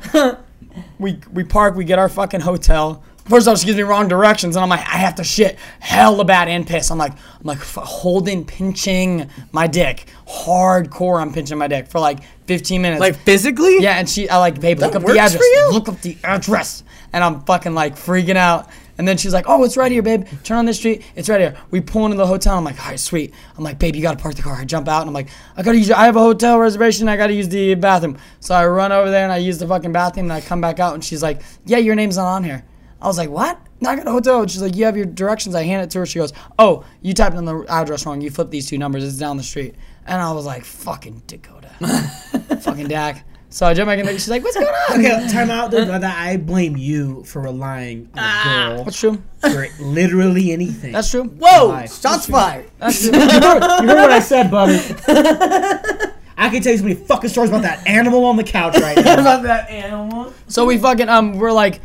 [0.98, 1.76] We we park.
[1.76, 3.02] We get our fucking hotel.
[3.26, 6.24] First off, she gives me wrong directions, and I'm like, I have to shit hella
[6.24, 6.90] bad and piss.
[6.92, 11.20] I'm like, I'm like f- holding, pinching my dick, hardcore.
[11.20, 13.00] I'm pinching my dick for like 15 minutes.
[13.00, 13.82] like physically?
[13.82, 15.72] yeah, and she, I like, babe, look That up works the address.
[15.72, 18.68] Look up the address, and I'm fucking like freaking out.
[18.98, 20.24] And then she's like, "Oh, it's right here, babe.
[20.42, 21.02] Turn on this street.
[21.14, 22.56] It's right here." We pull into the hotel.
[22.56, 24.88] I'm like, "All right, sweet." I'm like, "Babe, you gotta park the car." I jump
[24.88, 25.90] out and I'm like, "I gotta use.
[25.90, 27.08] I have a hotel reservation.
[27.08, 29.92] I gotta use the bathroom." So I run over there and I use the fucking
[29.92, 30.26] bathroom.
[30.26, 32.64] And I come back out and she's like, "Yeah, your name's not on here."
[33.00, 34.40] I was like, "What?" No, I got a hotel.
[34.42, 36.06] And she's like, "You have your directions." I hand it to her.
[36.06, 38.20] She goes, "Oh, you typed in the address wrong.
[38.20, 39.04] You flipped these two numbers.
[39.04, 39.74] It's down the street."
[40.06, 41.68] And I was like, "Fucking Dakota,
[42.60, 43.24] fucking Dak."
[43.56, 44.12] So I jump back in there.
[44.12, 45.70] She's like, "What's going on?" Okay, time out.
[45.70, 49.22] Dude, I blame you for relying on a girl That's true.
[49.40, 50.92] for literally anything.
[50.92, 51.24] That's true.
[51.24, 51.70] Whoa!
[51.70, 51.86] Why?
[51.86, 52.70] Shots fired.
[52.76, 53.18] That's true.
[53.18, 54.74] you heard what I said, buddy.
[56.36, 58.94] I can tell you so many fucking stories about that animal on the couch right
[59.02, 59.14] now.
[59.20, 60.34] About that animal.
[60.48, 61.80] So we fucking um we're like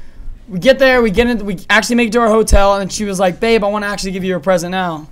[0.50, 3.06] we get there, we get in we actually make it to our hotel and she
[3.06, 5.08] was like, "Babe, I want to actually give you a present now."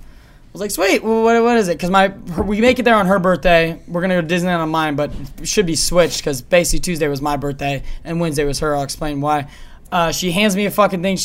[0.50, 1.04] I was like, "Sweet.
[1.04, 3.80] Well, what, what is it?" Cuz my her, we make it there on her birthday.
[3.86, 7.06] We're to go to Disneyland on mine, but it should be switched cuz basically Tuesday
[7.06, 8.74] was my birthday and Wednesday was her.
[8.74, 9.46] I'll explain why.
[9.92, 11.16] Uh, she hands me a fucking thing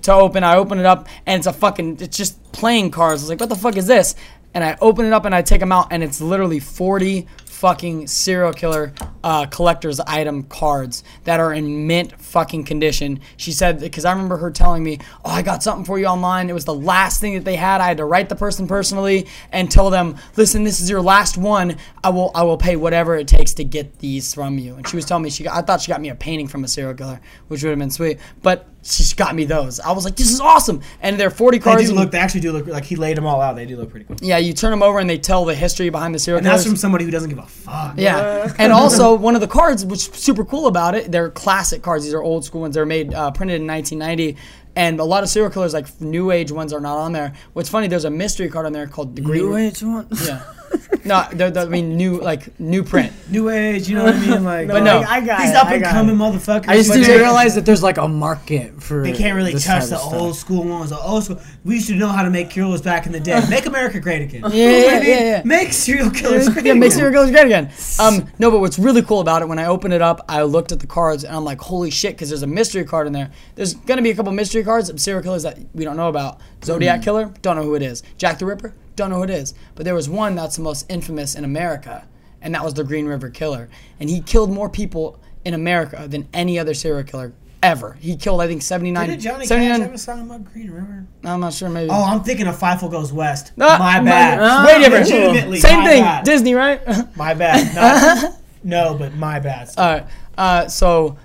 [0.00, 0.44] to open.
[0.44, 3.20] I open it up and it's a fucking it's just playing cards.
[3.20, 4.14] I was like, "What the fuck is this?"
[4.54, 8.06] And I open it up and I take them out and it's literally 40 fucking
[8.08, 13.20] serial killer uh, collector's item cards that are in mint fucking condition.
[13.36, 16.50] She said because I remember her telling me, "Oh, I got something for you online.
[16.50, 17.80] It was the last thing that they had.
[17.80, 21.38] I had to write the person personally and tell them, listen, this is your last
[21.38, 21.76] one.
[22.02, 24.96] I will I will pay whatever it takes to get these from you." And she
[24.96, 26.94] was telling me she got, I thought she got me a painting from a serial
[26.94, 29.80] killer, which would have been sweet, but she got me those.
[29.80, 31.88] I was like, "This is awesome!" And they're forty They cards.
[31.88, 32.10] do look.
[32.10, 33.56] They actually do look like he laid them all out.
[33.56, 34.16] They do look pretty cool.
[34.20, 36.62] yeah, you turn them over and they tell the history behind the serial And that's
[36.62, 36.66] killers.
[36.72, 37.94] from somebody who doesn't give a fuck.
[37.96, 41.82] Yeah, and also one of the cards, which is super cool about it, they're classic
[41.82, 42.04] cards.
[42.04, 42.74] These are old school ones.
[42.74, 44.36] They're made uh, printed in 1990,
[44.76, 47.32] and a lot of serial killers, like new age ones, are not on there.
[47.52, 49.42] What's funny, there's a mystery card on there called the Green.
[49.46, 50.08] New age one.
[50.24, 50.42] Yeah,
[51.04, 53.12] no, they're, they're- I mean new like new print.
[53.30, 53.88] New age.
[53.88, 54.44] You know what I mean?
[54.44, 56.68] Like, But no, I got these it, up and coming motherfuckers.
[56.68, 59.02] I just didn't they- realize that there's like a market for.
[59.02, 60.90] They can't really touch the old school ones.
[60.90, 61.40] The old school.
[61.64, 63.40] We used to know how to make killers back in the day.
[63.50, 64.42] Make America great again.
[64.42, 65.42] Yeah, yeah, yeah, yeah.
[65.44, 66.80] Make serial killers great yeah, again.
[66.80, 67.70] make serial killers great again.
[67.98, 70.72] Um, no, but what's really cool about it, when I opened it up, I looked
[70.72, 73.30] at the cards and I'm like, holy shit, because there's a mystery card in there.
[73.54, 76.40] There's gonna be a couple mystery cards of serial killers that we don't know about.
[76.64, 78.02] Zodiac killer, don't know who it is.
[78.18, 79.54] Jack the Ripper, don't know who it is.
[79.74, 82.06] But there was one that's the most infamous in America,
[82.40, 83.68] and that was the Green River Killer.
[84.00, 87.96] And he killed more people in America than any other serial killer ever.
[88.00, 89.08] He killed, I think, 79.
[89.08, 91.06] Did Johnny Cash 79 have a song about Green River?
[91.24, 91.90] I'm not sure, maybe.
[91.90, 93.52] Oh, I'm thinking of Fievel Goes West.
[93.60, 94.38] Ah, my bad.
[94.40, 95.08] uh, way different.
[95.08, 96.24] Legitimately, Same thing, bad.
[96.24, 96.80] Disney, right?
[97.16, 97.74] My bad.
[97.74, 99.70] Not- no, but my bad.
[99.78, 100.06] All right.
[100.36, 101.16] Uh, so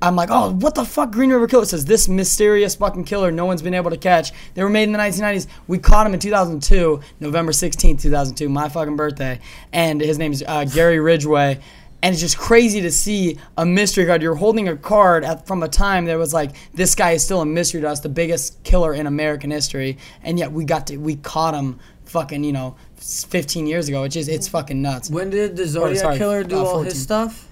[0.00, 1.10] I'm like, oh, what the fuck?
[1.10, 4.32] Green River Killer It says this mysterious fucking killer no one's been able to catch.
[4.54, 5.48] They were made in the 1990s.
[5.66, 9.40] We caught him in 2002, November 16th, 2002, my fucking birthday.
[9.72, 11.60] And his name's uh, Gary Ridgway.
[12.00, 14.22] And it's just crazy to see a mystery card.
[14.22, 17.40] You're holding a card at, from a time that was like, this guy is still
[17.40, 19.98] a mystery to us, the biggest killer in American history.
[20.22, 24.04] And yet we got to, we caught him fucking, you know, 15 years ago.
[24.04, 25.10] It's just, it's fucking nuts.
[25.10, 27.47] When did the Zodiac sorry, killer do uh, all his stuff?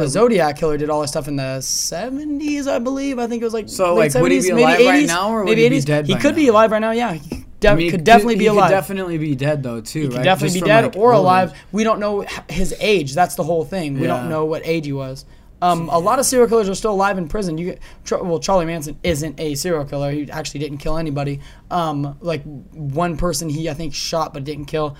[0.00, 3.18] The Zodiac Killer did all his stuff in the 70s, I believe.
[3.18, 5.04] I think it was like So, late like, would he 70s, be maybe alive right
[5.04, 5.84] 80s, now, or would maybe he be 80s.
[5.84, 6.92] dead He could be alive right now.
[6.92, 8.70] Yeah, he de- I mean, could definitely be he alive.
[8.70, 10.00] Could definitely be dead though too.
[10.00, 10.24] he could right?
[10.24, 11.50] definitely Just be dead like, or alive.
[11.50, 11.56] age.
[11.72, 13.14] We don't know his age.
[13.14, 13.94] That's the whole thing.
[13.94, 14.06] We Yeah.
[14.16, 15.26] don't know what age he was.
[15.60, 17.58] Um, a lot of serial killers are still alive in prison.
[17.58, 17.76] You
[18.10, 20.10] well, Charlie Manson isn't a serial killer.
[20.10, 21.40] He actually didn't kill anybody.
[21.70, 24.96] Um, like one person he I think shot but didn't kill,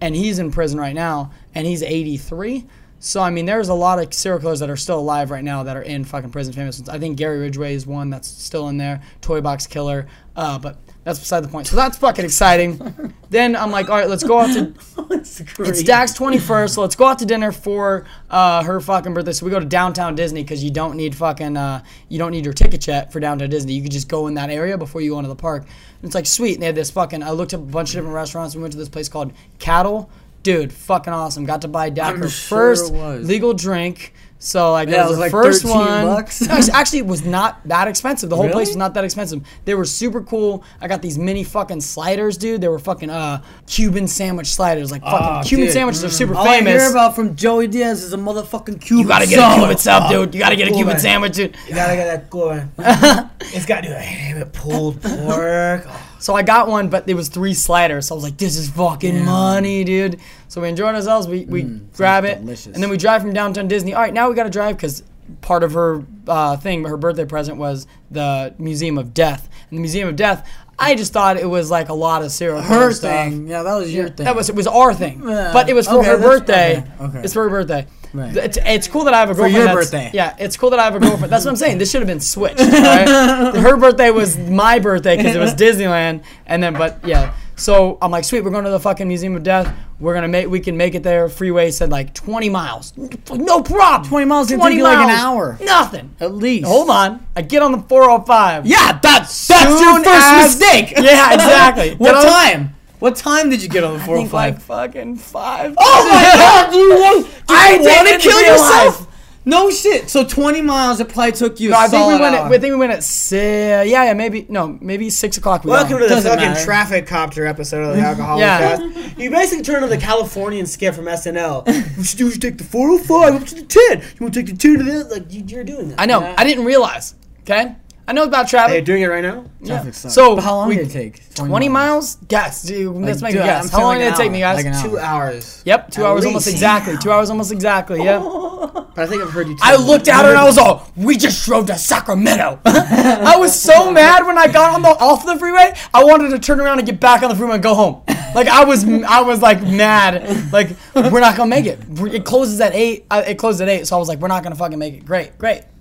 [0.00, 2.64] and he's in prison right now, and he's 83.
[2.98, 5.62] So I mean, there's a lot of serial killers that are still alive right now
[5.62, 6.52] that are in fucking prison.
[6.52, 6.88] Famous ones.
[6.88, 9.02] I think Gary Ridgway is one that's still in there.
[9.20, 10.06] Toy Box Killer.
[10.34, 11.66] Uh, but that's beside the point.
[11.66, 13.14] So that's fucking exciting.
[13.30, 14.74] then I'm like, all right, let's go out to
[15.10, 19.32] it's Dak's 21st, so let's go out to dinner for uh, her fucking birthday.
[19.32, 22.44] So we go to downtown Disney because you don't need fucking uh, you don't need
[22.44, 23.74] your ticket yet for downtown Disney.
[23.74, 25.62] You could just go in that area before you go into the park.
[25.62, 26.54] And it's like sweet.
[26.54, 27.22] And they had this fucking.
[27.22, 28.56] I looked up a bunch of different restaurants.
[28.56, 30.10] We went to this place called Catal.
[30.46, 31.44] Dude, fucking awesome.
[31.44, 34.14] Got to buy Dak her sure first legal drink.
[34.38, 36.04] So like Yeah, that was, was the like first one.
[36.04, 36.46] bucks.
[36.68, 38.30] Actually, it was not that expensive.
[38.30, 39.44] The whole place was not that expensive.
[39.64, 40.62] They were super cool.
[40.80, 42.60] I got these mini fucking sliders, dude.
[42.60, 45.72] They were fucking uh Cuban sandwich sliders, like fucking Oh, Cuban dude.
[45.72, 46.12] sandwiches are mm.
[46.12, 49.02] super All I hear about from Joey Diaz is a motherfucking Cuban.
[49.02, 49.56] you gotta get a.
[49.58, 50.32] Cuban sub, dude.
[50.32, 51.00] You gotta get a ah, Cuban man.
[51.00, 51.56] sandwich, dude.
[51.66, 52.70] You gotta get that going.
[52.78, 55.86] it's got to do a ham and pulled pork.
[55.88, 58.08] Oh, So I got one, but it was three sliders.
[58.08, 60.18] So I was like, this is fucking money, dude.
[60.48, 61.28] So we enjoyed ourselves.
[61.28, 61.62] We, we
[61.94, 62.40] grab it.
[62.40, 62.74] delicious.
[62.74, 63.94] And then we drive from downtown Disney.
[63.94, 65.04] All right, now we got to drive because
[65.40, 69.48] part of her uh, thing, her birthday present was the Museum of Death.
[69.70, 72.60] And the Museum of Death, I just thought it was like a lot of serial
[72.60, 73.10] Her stuff.
[73.10, 73.48] thing.
[73.48, 74.24] Yeah, that was your thing.
[74.24, 75.50] That was it was our thing, Yeah.
[75.52, 76.78] but it was for Okay, her birthday.
[76.78, 77.20] okay, okay.
[77.24, 77.86] It's for her birthday.
[78.12, 78.34] Right.
[78.36, 79.54] It's, it's cool that I have a girlfriend.
[79.56, 80.10] For your birthday.
[80.14, 81.30] Yeah, it's cool that I have a girlfriend.
[81.32, 81.78] That's what I'm saying.
[81.78, 82.60] This should have been switched.
[82.60, 83.06] Right?
[83.56, 87.34] her birthday was my birthday because it was Disneyland, and then but yeah.
[87.56, 89.74] So I'm like, sweet, we're going to the fucking Museum of Death.
[89.98, 91.26] We're gonna make, we can make it there.
[91.30, 92.92] Freeway said like 20 miles,
[93.32, 94.06] no problem.
[94.06, 95.56] 20 miles gonna take you like an hour.
[95.62, 96.14] Nothing.
[96.20, 96.66] At least.
[96.66, 98.66] Hold on, I get on the 405.
[98.66, 100.90] Yeah, that's that's your Soon first as- mistake.
[100.98, 101.94] Yeah, exactly.
[101.98, 102.74] what on- time?
[102.98, 104.32] What time did you get on the I think 405?
[104.32, 105.74] like oh fucking five.
[105.78, 109.15] oh my god, do you want, do you I want to kill realize- yourself?
[109.48, 110.10] No shit.
[110.10, 111.70] So 20 miles, it probably took you.
[111.70, 112.34] No, a I think we solid went.
[112.34, 112.46] At, hour.
[112.52, 113.88] I think we went at six.
[113.88, 115.64] Yeah, yeah, maybe no, maybe six o'clock.
[115.64, 116.64] We Welcome got to the Doesn't fucking matter.
[116.64, 118.76] traffic copter episode of the Alcoholic Yeah.
[118.76, 119.18] Cast.
[119.18, 121.64] You basically turn on the Californian skit from SNL.
[121.96, 123.98] you should, you should take the 405 up to the 10.
[124.00, 126.00] You want to take the 10 to the like you, you're doing that.
[126.00, 126.34] I know.
[126.36, 127.14] I didn't realize.
[127.42, 127.76] Okay,
[128.08, 128.70] I know about traffic.
[128.70, 129.44] Hey, you're doing it right now.
[129.60, 129.66] Yeah.
[129.76, 130.14] Traffic sucks.
[130.14, 131.34] So But how long we- did it take?
[131.34, 132.16] 20 miles?
[132.28, 132.62] Guess.
[132.62, 133.64] Dude, let's make a guess.
[133.64, 134.64] I'm How long saying did like it take an me, guys?
[134.64, 134.82] like.
[134.90, 135.62] Two hours.
[135.64, 136.96] Yep, two At hours almost exactly.
[136.98, 138.02] Two hours almost exactly.
[138.04, 138.22] Yeah.
[138.96, 139.56] But I think I've heard you.
[139.62, 139.88] I tell me.
[139.88, 144.24] looked out and I was all, "We just drove to Sacramento." I was so mad
[144.26, 145.74] when I got on the off the freeway.
[145.92, 148.00] I wanted to turn around and get back on the freeway and go home.
[148.34, 150.50] Like I was, I was like mad.
[150.50, 151.78] Like we're not gonna make it.
[152.10, 153.04] It closes at eight.
[153.10, 153.86] Uh, it closes at eight.
[153.86, 155.04] So I was like, we're not gonna fucking make it.
[155.04, 155.75] Great, great, great.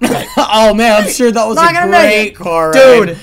[0.36, 3.18] oh man, I'm sure that was Not a great car dude.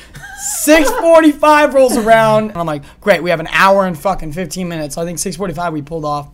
[0.65, 3.23] 6:45 rolls around, and I'm like, great.
[3.23, 4.97] We have an hour and fucking 15 minutes.
[4.97, 6.29] I think 6:45 we pulled off.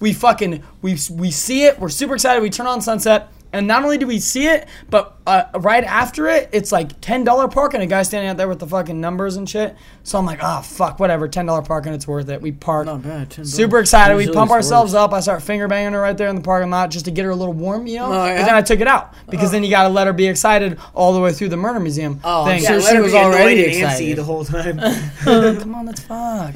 [0.00, 1.78] We fucking we we see it.
[1.78, 2.42] We're super excited.
[2.42, 6.28] We turn on sunset, and not only do we see it, but uh, right after
[6.28, 7.80] it, it's like ten dollar parking.
[7.80, 9.74] A guy standing out there with the fucking numbers and shit.
[10.02, 11.26] So I'm like, oh fuck, whatever.
[11.28, 12.40] Ten dollar parking, it's worth it.
[12.42, 12.86] We park.
[12.86, 13.44] Not bad, 10.
[13.44, 14.16] Super excited.
[14.16, 15.00] We pump ourselves worse.
[15.00, 15.12] up.
[15.12, 17.30] I start finger banging her right there in the parking lot just to get her
[17.30, 18.12] a little warm, you know.
[18.12, 18.38] Oh, yeah?
[18.38, 20.78] But then I took it out because then you got to let her be excited
[20.94, 23.18] all the way through the murder museum Oh, I'm sure let she her was be
[23.18, 24.16] annoyed already and antsy excited.
[24.18, 24.78] the whole time.
[25.60, 26.54] Come on, let's fuck.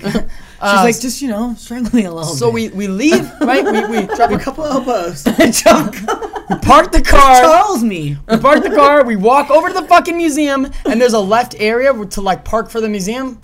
[0.61, 2.35] She's uh, like, just you know, struggling a little.
[2.35, 2.75] so bit.
[2.75, 3.65] we we leave right.
[3.65, 5.25] We we, Drop a couple elbows.
[5.27, 7.41] we park the car.
[7.41, 8.19] Charles me.
[8.29, 9.03] We park the car.
[9.03, 12.69] We walk over to the fucking museum, and there's a left area to like park
[12.69, 13.41] for the museum.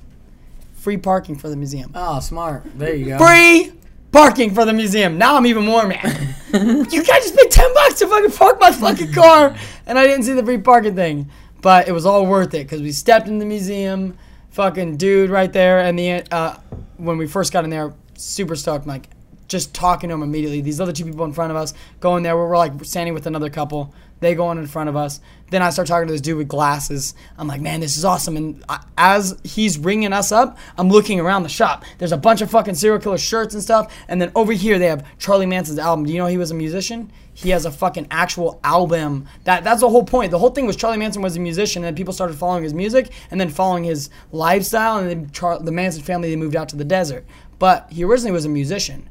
[0.74, 1.90] Free parking for the museum.
[1.94, 2.64] Oh, smart.
[2.76, 3.18] There you go.
[3.18, 3.72] Free
[4.12, 5.16] parking for the museum.
[5.16, 6.34] Now I'm even more mad.
[6.52, 10.24] you guys just paid ten bucks to fucking park my fucking car, and I didn't
[10.24, 11.30] see the free parking thing.
[11.62, 14.18] But it was all worth it because we stepped in the museum.
[14.56, 16.56] Fucking dude right there, and the uh,
[16.96, 18.86] when we first got in there, super stoked.
[18.86, 19.10] Like
[19.48, 20.62] just talking to him immediately.
[20.62, 22.34] These other two people in front of us go in there.
[22.34, 23.92] We're, we're like standing with another couple.
[24.20, 25.20] They go in in front of us.
[25.50, 27.14] Then I start talking to this dude with glasses.
[27.36, 28.38] I'm like, man, this is awesome.
[28.38, 31.84] And I, as he's ringing us up, I'm looking around the shop.
[31.98, 33.94] There's a bunch of fucking serial killer shirts and stuff.
[34.08, 36.06] And then over here they have Charlie Manson's album.
[36.06, 37.12] Do you know he was a musician?
[37.38, 39.26] He has a fucking actual album.
[39.44, 40.30] That that's the whole point.
[40.30, 42.72] The whole thing was Charlie Manson was a musician, and then people started following his
[42.72, 44.96] music and then following his lifestyle.
[44.98, 47.26] And then Char- the Manson family they moved out to the desert.
[47.58, 49.08] But he originally was a musician,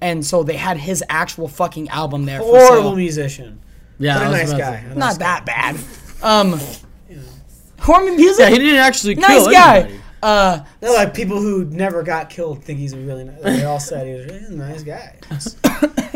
[0.00, 2.40] and so they had his actual fucking album there.
[2.40, 2.96] For Horrible sale.
[2.96, 3.60] musician.
[3.98, 4.80] Yeah, But I a was nice about to guy.
[4.80, 4.84] say.
[4.84, 5.24] A nice Not guy.
[5.24, 5.76] that bad.
[6.22, 6.60] Um,
[7.80, 8.40] horrible music.
[8.40, 9.28] Yeah, he didn't actually kill.
[9.28, 9.76] nice kill guy.
[9.80, 10.00] anybody.
[10.22, 13.42] Uh, No, like people who never got killed think he's a really nice.
[13.42, 15.16] They all said he was really a nice guy.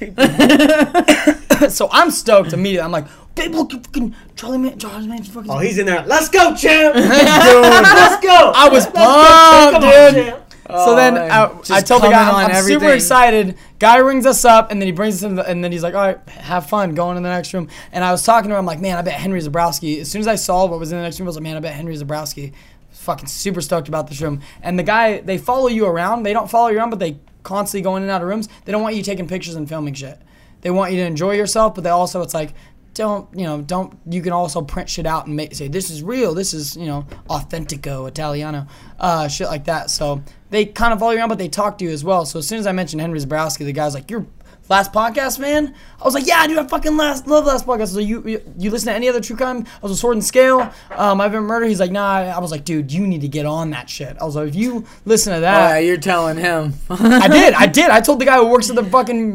[1.68, 2.84] so I'm stoked immediately.
[2.84, 5.50] I'm like, babe, look, fucking Charlie Man, Charlie Manson, fucking.
[5.50, 6.04] Oh, he's in there.
[6.06, 6.94] Let's go, champ.
[6.96, 8.52] Let's go.
[8.54, 10.26] I was Let's pumped, Come on, dude.
[10.26, 10.44] champ.
[10.68, 11.16] So then.
[11.18, 13.56] I, I told the guy, on I'm, I'm super excited.
[13.78, 15.94] Guy rings us up, and then he brings us in, the, and then he's like,
[15.94, 17.68] all right, have fun, going in the next room.
[17.92, 20.00] And I was talking to him, I'm like, man, I bet Henry Zebrowski.
[20.00, 21.56] As soon as I saw what was in the next room, I was like, man,
[21.56, 22.52] I bet Henry Zebrowski.
[22.90, 24.42] Fucking super stoked about this room.
[24.62, 26.22] And the guy, they follow you around.
[26.22, 28.48] They don't follow you around, but they constantly going in and out of rooms.
[28.64, 30.18] They don't want you taking pictures and filming shit.
[30.62, 32.52] They want you to enjoy yourself, but they also, it's like,
[32.94, 36.02] don't you know don't you can also print shit out and make say this is
[36.02, 38.66] real this is you know authentico italiano
[38.98, 41.84] uh shit like that so they kind of follow you around but they talk to
[41.84, 44.26] you as well so as soon as i mentioned henry zebrowski the guy's like you're
[44.70, 47.98] last podcast fan i was like yeah dude i fucking last love last podcast so
[47.98, 50.72] you you, you listen to any other true crime i was a sword and scale
[50.92, 53.44] um i've been murder he's like nah i was like dude you need to get
[53.44, 56.38] on that shit i was like if you listen to Oh, that yeah, you're telling
[56.38, 56.72] him.
[56.88, 59.34] i did i did i told the guy who works at the fucking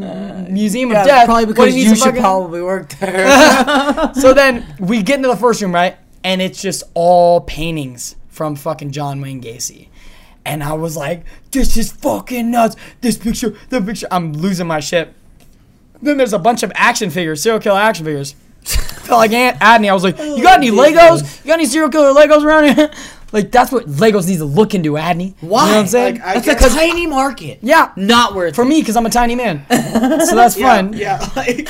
[0.53, 4.13] museum of death probably because you should fucking- probably work there.
[4.15, 5.97] so then we get into the first room, right?
[6.23, 9.89] And it's just all paintings from fucking John Wayne Gacy.
[10.45, 12.75] And I was like, this is fucking nuts.
[13.01, 14.07] This picture, the picture.
[14.11, 15.13] I'm losing my shit.
[16.05, 18.35] Then there's a bunch of action figures, serial killer action figures.
[18.63, 19.89] Felt like Aunt Adney.
[19.89, 21.43] I was like, you got any oh, Legos?
[21.43, 22.91] You got any serial killer Legos around here?
[23.31, 25.33] like, that's what Legos needs to look into, Adney.
[25.41, 25.65] Why?
[25.65, 26.15] You know what I'm saying?
[26.15, 27.59] Like, I That's guess- a tiny market.
[27.61, 27.91] yeah.
[27.95, 28.67] Not worth For it.
[28.67, 29.65] me, because I'm a tiny man.
[29.71, 30.93] so that's Yeah, fun.
[30.93, 31.69] Yeah, like,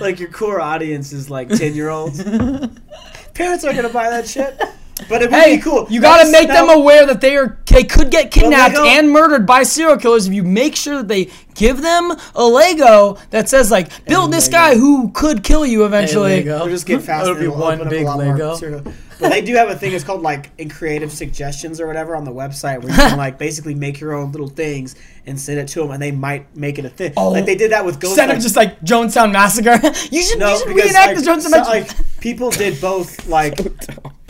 [0.00, 2.22] like your core audience is like ten year olds.
[2.22, 4.60] Parents aren't gonna buy that shit,
[5.08, 5.86] but it would Hey, be cool.
[5.90, 9.10] you gotta make now- them aware that they are they could get kidnapped Lego- and
[9.10, 13.48] murdered by serial killers if you make sure that they give them a Lego that
[13.48, 14.56] says like build this Lego.
[14.58, 16.36] guy who could kill you eventually.
[16.36, 16.58] Lego.
[16.58, 17.30] They'll just get faster.
[17.32, 18.54] It'll be and one open up a big lot more Lego.
[18.56, 18.82] serial-
[19.20, 19.92] But they do have a thing.
[19.92, 23.38] It's called like in creative suggestions or whatever on the website where you can like
[23.38, 26.78] basically make your own little things and send it to them, and they might make
[26.80, 27.12] it a thing.
[27.16, 27.30] Oh.
[27.30, 28.18] like they did that with Ghost.
[28.18, 29.78] Instead of just like Jonestown Massacre,
[30.10, 31.94] you should, no, you should because reenact like, the Jonestown so, Massacre.
[32.02, 33.56] like people did both like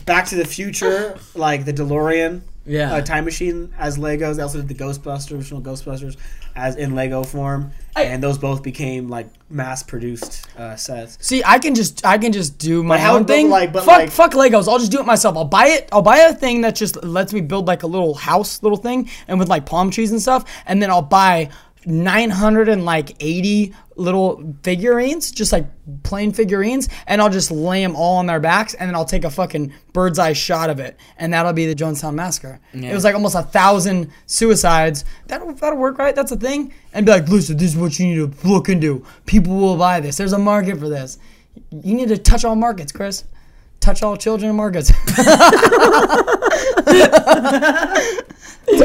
[0.07, 2.43] Back to the Future, like the DeLorean.
[2.65, 2.93] Yeah.
[2.93, 4.37] uh, time machine as Legos.
[4.37, 6.17] They also did the Ghostbusters, original Ghostbusters,
[6.55, 11.19] as in Lego form, I- and those both became like mass-produced uh, sets.
[11.21, 13.51] See, I can just I can just do my how- own thing.
[13.51, 14.69] like- but fuck, like- fuck Legos.
[14.69, 15.37] I'll just do it myself.
[15.37, 15.89] I'll buy it.
[15.91, 19.11] I'll buy a thing that just lets me build like a little house, little thing,
[19.27, 20.45] and with like palm trees and stuff.
[20.67, 21.49] And then I'll buy
[21.87, 25.67] nine hundred and like eighty little figurines, just like
[26.03, 29.25] plain figurines, and I'll just lay them all on their backs, and then I'll take
[29.25, 32.61] a fucking bird's eye shot of it, and that'll be the Jonestown Massacre.
[32.91, 35.05] It was like almost a thousand suicides.
[35.27, 36.15] That'll that'll work, right?
[36.15, 36.73] That's a thing.
[36.93, 39.05] And be like, listen, this is what you need to look into.
[39.27, 40.17] People will buy this.
[40.17, 41.19] There's a market for this.
[41.71, 43.25] You need to touch all markets, Chris.
[43.81, 44.93] Touch all children and markets.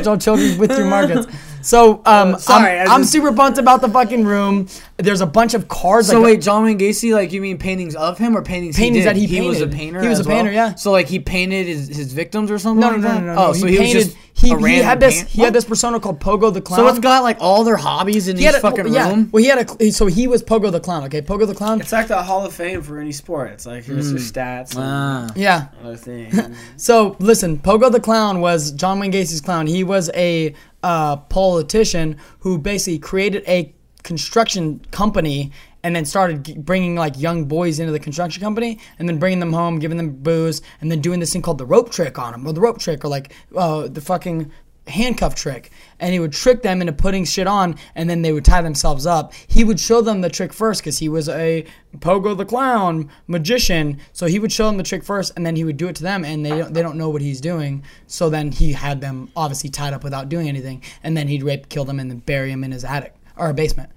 [0.07, 1.27] adult children with through markets.
[1.67, 4.67] So um, Uh, sorry, I'm, I I'm super pumped about the fucking room.
[4.95, 6.07] There's a bunch of cards.
[6.07, 8.77] So like, wait, John Wayne Gacy, like you mean paintings of him or paintings?
[8.77, 9.15] Paintings he did?
[9.15, 10.01] that he was a painter.
[10.01, 10.69] He was as a painter, well?
[10.69, 10.75] yeah.
[10.75, 12.79] So like he painted his, his victims or something.
[12.79, 13.19] no, no, like no, that?
[13.21, 13.53] no, no, Oh, no.
[13.53, 13.95] so he, he, painted.
[13.97, 15.15] was just he, a he random had this.
[15.17, 16.79] paint- He had this persona called Pogo the Clown.
[16.79, 19.29] So it's got like all their hobbies in he each had a, fucking yeah, room.
[19.33, 19.91] Well, he had a.
[19.91, 21.03] So he was Pogo the Clown.
[21.05, 21.81] Okay, Pogo the Clown.
[21.81, 23.51] It's like the Hall of Fame for any sport.
[23.51, 25.29] It's like here's your stats and Ah.
[25.35, 25.67] Yeah.
[25.83, 26.39] other things.
[26.77, 29.67] So listen, Pogo the Clown was John Wayne Gacy's clown.
[29.67, 35.51] He was a uh, politician who basically created a construction company
[35.83, 39.53] and then started bringing like young boys into the construction company and then bringing them
[39.53, 42.47] home, giving them booze, and then doing this thing called the rope trick on them,
[42.47, 44.51] or the rope trick, or like uh, the fucking
[44.87, 45.71] handcuff trick.
[45.99, 49.05] And he would trick them into putting shit on, and then they would tie themselves
[49.05, 49.33] up.
[49.47, 51.65] He would show them the trick first because he was a
[51.97, 53.99] Pogo the Clown magician.
[54.13, 56.03] So he would show them the trick first, and then he would do it to
[56.03, 57.83] them, and they don't, they don't know what he's doing.
[58.05, 61.69] So then he had them obviously tied up without doing anything, and then he'd rape,
[61.69, 63.89] kill them, and then bury them in his attic or basement.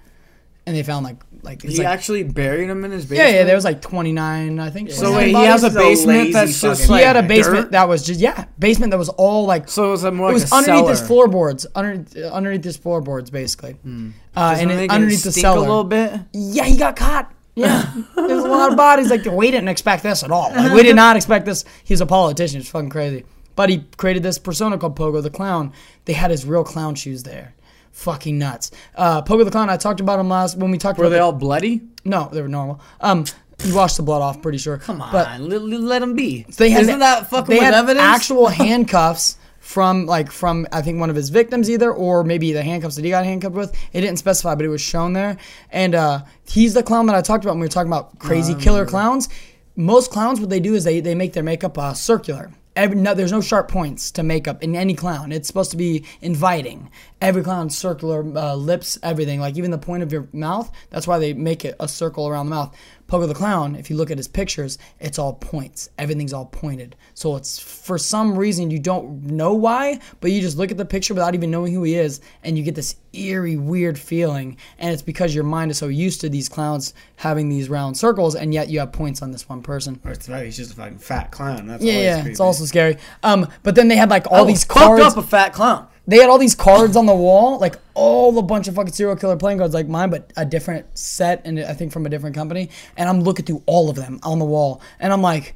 [0.66, 3.30] And they found like like it's He like, actually buried him in his basement.
[3.30, 3.44] yeah yeah.
[3.44, 4.90] there was like 29 I think.
[4.90, 7.22] So wait, he has a He's a basement that's just fucking- like he had a
[7.22, 7.72] basement dirt?
[7.72, 10.34] that was just yeah basement that was all like So it was a more it
[10.34, 11.08] like was a underneath his cellar.
[11.08, 15.42] floorboards underneath underneath his floorboards basically uh, and it it, make it underneath the stink
[15.42, 16.20] cellar a little bit.
[16.32, 20.22] yeah he got caught yeah there's a lot of bodies like we didn't expect this
[20.22, 23.24] at all like, we did not expect this he's a politician it's fucking crazy
[23.56, 25.72] but he created this persona called Pogo the Clown
[26.04, 27.54] they had his real clown shoes there
[27.92, 31.04] fucking nuts uh, Pogo the Clown I talked about him last when we talked about
[31.04, 31.82] Were about they the- all bloody?
[32.04, 33.24] no they were normal um
[33.62, 36.44] he washed the blood off pretty sure Come on, but let, let him be.
[36.56, 38.02] they had Isn't that fucking they with had evidence?
[38.04, 42.62] actual handcuffs from like from I think one of his victims either or maybe the
[42.62, 43.74] handcuffs that he got handcuffed with.
[43.92, 45.36] It didn't specify, but it was shown there.
[45.70, 48.54] And uh, he's the clown that I talked about when we were talking about crazy
[48.54, 49.28] killer clowns.
[49.76, 52.50] Most clowns, what they do is they they make their makeup uh, circular.
[52.76, 55.32] Every, no, there's no sharp points to makeup in any clown.
[55.32, 56.90] It's supposed to be inviting.
[57.20, 59.40] Every clown's circular, uh, lips, everything.
[59.40, 60.70] Like even the point of your mouth.
[60.90, 62.76] That's why they make it a circle around the mouth.
[63.10, 65.88] Pogo the Clown, if you look at his pictures, it's all points.
[65.98, 66.94] Everything's all pointed.
[67.14, 70.84] So it's for some reason you don't know why, but you just look at the
[70.84, 74.56] picture without even knowing who he is, and you get this eerie, weird feeling.
[74.78, 78.36] And it's because your mind is so used to these clowns having these round circles,
[78.36, 79.98] and yet you have points on this one person.
[80.04, 81.66] Or it's right, he's just a fucking fat clown.
[81.66, 82.30] That's Yeah, yeah, creepy.
[82.30, 82.96] it's also scary.
[83.24, 85.02] Um, but then they had like all Oh, these fucked cards.
[85.02, 85.88] up a fat clown.
[86.06, 89.16] They had all these cards on the wall, like all a bunch of fucking serial
[89.16, 92.34] killer playing cards like mine, but a different set and I think from a different
[92.34, 92.70] company.
[92.96, 95.54] And I'm looking through all of them on the wall, and I'm like,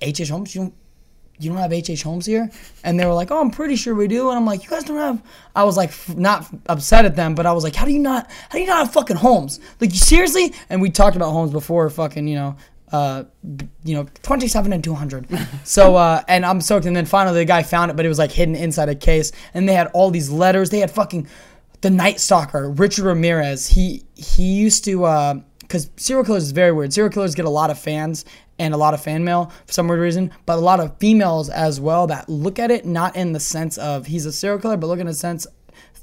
[0.00, 0.20] H.
[0.20, 0.28] H.
[0.28, 0.74] Holmes, you don't,
[1.38, 1.90] you don't have H.
[1.90, 2.02] H.
[2.02, 2.50] Holmes here?
[2.84, 4.28] And they were like, Oh, I'm pretty sure we do.
[4.28, 5.22] And I'm like, You guys don't have.
[5.54, 8.30] I was like, not upset at them, but I was like, How do you not?
[8.48, 9.58] How do you not have fucking Holmes?
[9.80, 10.54] Like, seriously?
[10.70, 12.56] And we talked about Holmes before, fucking, you know.
[12.94, 13.24] Uh,
[13.82, 15.26] you know, 27 and 200.
[15.64, 16.86] so, uh, and I'm soaked.
[16.86, 19.32] And then finally the guy found it, but it was like hidden inside a case.
[19.52, 20.70] And they had all these letters.
[20.70, 21.26] They had fucking
[21.80, 23.66] the Night Stalker, Richard Ramirez.
[23.66, 26.92] He he used to uh, because serial killers is very weird.
[26.92, 28.24] Serial killers get a lot of fans
[28.60, 31.50] and a lot of fan mail for some weird reason, but a lot of females
[31.50, 34.76] as well that look at it not in the sense of he's a serial killer,
[34.76, 35.48] but look in a sense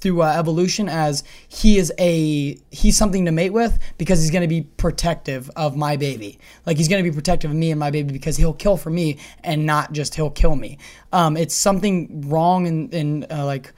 [0.01, 4.41] through uh, evolution as he is a he's something to mate with because he's going
[4.41, 6.39] to be protective of my baby.
[6.65, 8.89] Like he's going to be protective of me and my baby because he'll kill for
[8.89, 10.77] me and not just he'll kill me.
[11.13, 13.73] Um, it's something wrong in, in uh, like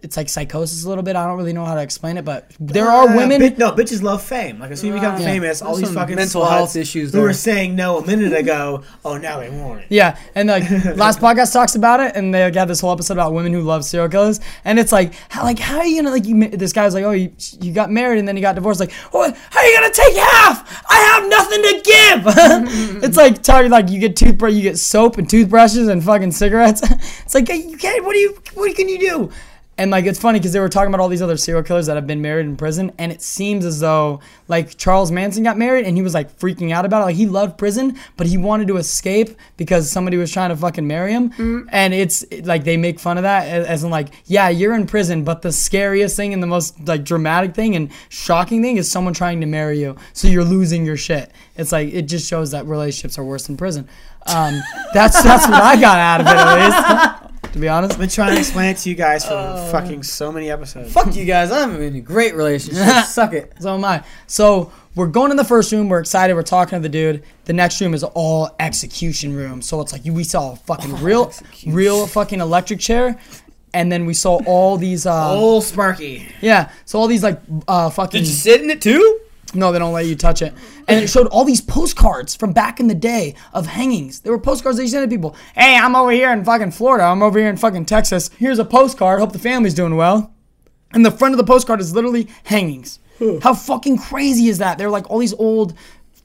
[0.00, 2.50] it's like psychosis a little bit i don't really know how to explain it but
[2.60, 4.58] there are Uh, women bit- no, bitches love fame.
[4.60, 5.26] Like as soon as you become Yeah.
[5.26, 7.22] famous, all There's these fucking mental health issues who there.
[7.26, 8.82] were saying no a minute ago.
[9.04, 9.86] Oh, now they want it.
[9.88, 13.32] Yeah, and like last podcast talks about it, and they got this whole episode about
[13.32, 16.26] women who love serial killers, and it's like, how like how are you gonna like
[16.26, 16.48] you?
[16.50, 18.80] This guy's like, oh, you, you got married and then you got divorced.
[18.80, 20.84] Like, oh, how are you gonna take half?
[20.88, 23.02] I have nothing to give.
[23.04, 26.82] it's like talking like you get toothbrush, you get soap and toothbrushes and fucking cigarettes.
[27.24, 28.04] it's like you can't.
[28.04, 28.38] What do you?
[28.54, 29.30] What can you do?
[29.78, 31.94] And like it's funny because they were talking about all these other serial killers that
[31.94, 35.86] have been married in prison, and it seems as though like Charles Manson got married
[35.86, 37.04] and he was like freaking out about it.
[37.04, 40.86] Like he loved prison, but he wanted to escape because somebody was trying to fucking
[40.86, 41.68] marry him.
[41.70, 44.86] And it's like they make fun of that as, as in like, yeah, you're in
[44.86, 48.90] prison, but the scariest thing and the most like dramatic thing and shocking thing is
[48.90, 51.30] someone trying to marry you, so you're losing your shit.
[51.56, 53.88] It's like it just shows that relationships are worse in prison.
[54.26, 54.60] Um,
[54.92, 57.32] that's that's what I got out of it at least.
[57.52, 57.94] To be honest.
[57.94, 59.68] I've been trying to explain it to you guys for Oh.
[59.72, 60.92] fucking so many episodes.
[60.92, 61.50] Fuck you guys.
[61.50, 63.04] I'm in a great relationship.
[63.06, 63.52] Suck it.
[63.60, 64.04] So am I.
[64.26, 65.88] So we're going in the first room.
[65.88, 66.34] We're excited.
[66.34, 67.22] We're talking to the dude.
[67.46, 69.62] The next room is all execution room.
[69.62, 71.32] So it's like we saw a fucking real,
[71.66, 73.18] real fucking electric chair,
[73.72, 75.06] and then we saw all these.
[75.06, 76.28] Uh, Old Sparky.
[76.42, 76.70] yeah.
[76.84, 78.20] So all these like uh, fucking.
[78.20, 79.20] Did you sit in it too?
[79.54, 80.52] No, they don't let you touch it.
[80.86, 84.20] And it showed all these postcards from back in the day of hangings.
[84.20, 85.36] There were postcards that you sent to people.
[85.54, 87.04] Hey, I'm over here in fucking Florida.
[87.04, 88.30] I'm over here in fucking Texas.
[88.38, 89.20] Here's a postcard.
[89.20, 90.32] Hope the family's doing well.
[90.92, 92.98] And the front of the postcard is literally hangings.
[93.42, 94.78] How fucking crazy is that?
[94.78, 95.74] They're like all these old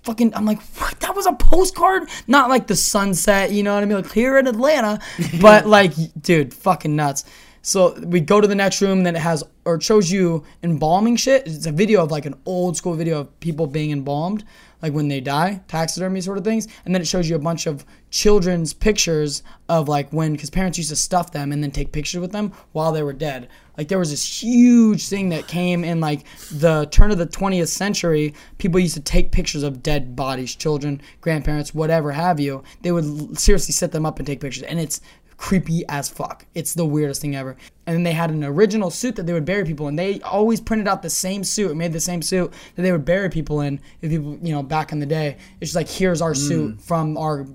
[0.03, 0.35] fucking.
[0.35, 0.99] I'm like, what?
[0.99, 2.07] That was a postcard?
[2.27, 3.97] Not like the sunset, you know what I mean?
[3.97, 4.99] Like here in Atlanta.
[5.41, 7.25] but like, dude, fucking nuts.
[7.65, 11.15] So we go to the next room, then it has, or it shows you embalming
[11.15, 11.47] shit.
[11.47, 14.43] It's a video of like an old school video of people being embalmed,
[14.81, 16.67] like when they die, taxidermy sort of things.
[16.83, 20.77] And then it shows you a bunch of children's pictures of like when, because parents
[20.77, 23.47] used to stuff them and then take pictures with them while they were dead.
[23.77, 27.69] Like there was this huge thing that came in like the turn of the 20th
[27.69, 28.33] century.
[28.57, 32.61] People used to take pictures of dead bodies, children, grandparents, whatever have you.
[32.81, 34.63] They would seriously set them up and take pictures.
[34.63, 34.99] And it's
[35.37, 36.45] creepy as fuck.
[36.53, 37.57] It's the weirdest thing ever.
[37.85, 39.95] And then they had an original suit that they would bury people in.
[39.95, 43.05] They always printed out the same suit and made the same suit that they would
[43.05, 43.79] bury people in.
[44.01, 46.39] If people, you know, back in the day, it's just like here's our hmm.
[46.39, 47.45] suit from our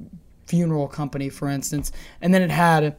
[0.47, 1.93] funeral company, for instance.
[2.21, 2.97] And then it had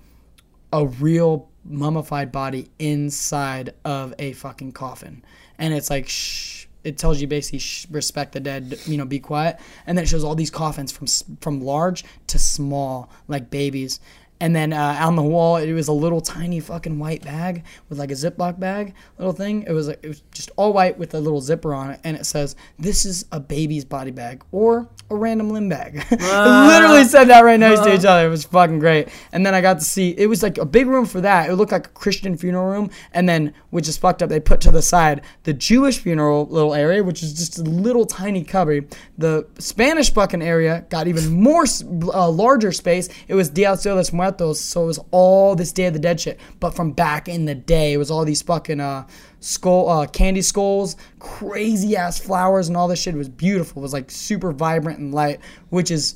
[0.71, 5.23] a real mummified body inside of a fucking coffin.
[5.57, 6.65] And it's like, shh.
[6.81, 7.59] It tells you basically
[7.93, 9.59] respect the dead, you know, be quiet.
[9.85, 11.07] And then it shows all these coffins from
[11.41, 13.99] from large to small, like babies.
[14.41, 17.99] And then uh, on the wall, it was a little tiny fucking white bag with
[17.99, 19.63] like a Ziploc bag, little thing.
[19.67, 22.15] It was like, it was just all white with a little zipper on it, and
[22.15, 27.03] it says, "This is a baby's body bag or a random limb bag." it literally
[27.03, 28.27] said that right next to each other.
[28.27, 29.09] It was fucking great.
[29.33, 31.49] And then I got to see it was like a big room for that.
[31.49, 34.29] It looked like a Christian funeral room, and then which is fucked up.
[34.29, 38.05] They put to the side the Jewish funeral little area, which is just a little
[38.05, 38.87] tiny cubby.
[39.17, 41.65] The Spanish fucking area got even more
[42.13, 43.09] uh, larger space.
[43.27, 46.19] It was Dia de los Muertos, so it was all this Day of the Dead
[46.19, 47.93] shit, but from back in the day.
[47.93, 49.07] It was all these fucking uh,
[49.39, 53.15] skull uh, candy skulls, crazy ass flowers, and all this shit.
[53.15, 53.81] It was beautiful.
[53.81, 56.15] It was like super vibrant and light, which is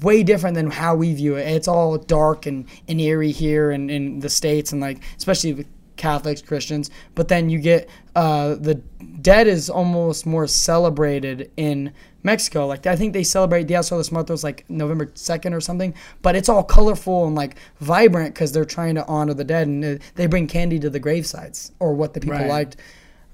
[0.00, 1.46] way different than how we view it.
[1.46, 5.66] It's all dark and, and eerie here and in the States and like especially with
[5.96, 6.90] Catholics, Christians.
[7.14, 8.76] But then you get uh, the
[9.20, 11.92] dead is almost more celebrated in
[12.26, 12.66] Mexico.
[12.66, 15.94] Like I think they celebrate Dia de los Muertos like November 2nd or something.
[16.20, 19.82] But it's all colorful and like vibrant because they're trying to honor the dead and
[19.84, 22.48] uh, they bring candy to the gravesites or what the people Right.
[22.48, 22.76] liked.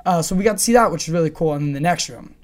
[0.07, 1.53] Uh, so we got to see that, which is really cool.
[1.55, 2.34] And then the next room,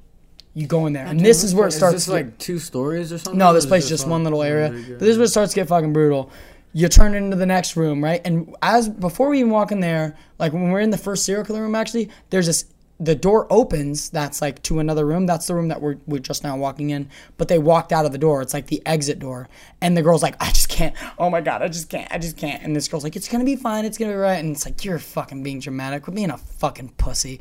[0.55, 1.97] you go in there, and this is where it starts.
[1.97, 3.39] Is to this get- like two stories or something?
[3.39, 4.71] no, this place is just one little area.
[4.71, 6.31] But this is where it starts to get fucking brutal.
[6.73, 8.21] You turn into the next room, right?
[8.25, 11.45] And as before we even walk in there, like when we're in the first serial
[11.45, 12.65] killer room, actually, there's this.
[13.01, 14.11] The door opens.
[14.11, 15.27] That's like to another room.
[15.27, 17.09] That's the room that we're we're just now walking in.
[17.37, 18.43] But they walked out of the door.
[18.43, 19.49] It's like the exit door.
[19.81, 20.97] And the girl's like, I just can't.
[21.19, 22.11] Oh my god, I just can't.
[22.13, 22.63] I just can't.
[22.63, 23.85] And this girl's like, It's gonna be fine.
[23.85, 24.39] It's gonna be right.
[24.39, 26.03] And it's like, You're fucking being dramatic.
[26.03, 27.41] Quit being a fucking pussy.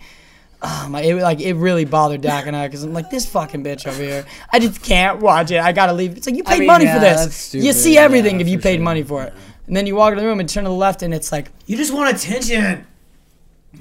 [0.61, 3.63] Oh my, it, like it really bothered Dak and I because I'm like this fucking
[3.63, 4.25] bitch over here.
[4.51, 5.59] I just can't watch it.
[5.59, 6.17] I gotta leave.
[6.17, 7.35] It's like you paid mean, money yeah, for this.
[7.35, 7.65] stupid.
[7.65, 8.83] You see everything Yeah, if you paid sure.
[8.83, 9.33] money for it.
[9.67, 11.51] And then you walk in the room and turn to the left and it's like
[11.67, 12.87] You just want attention.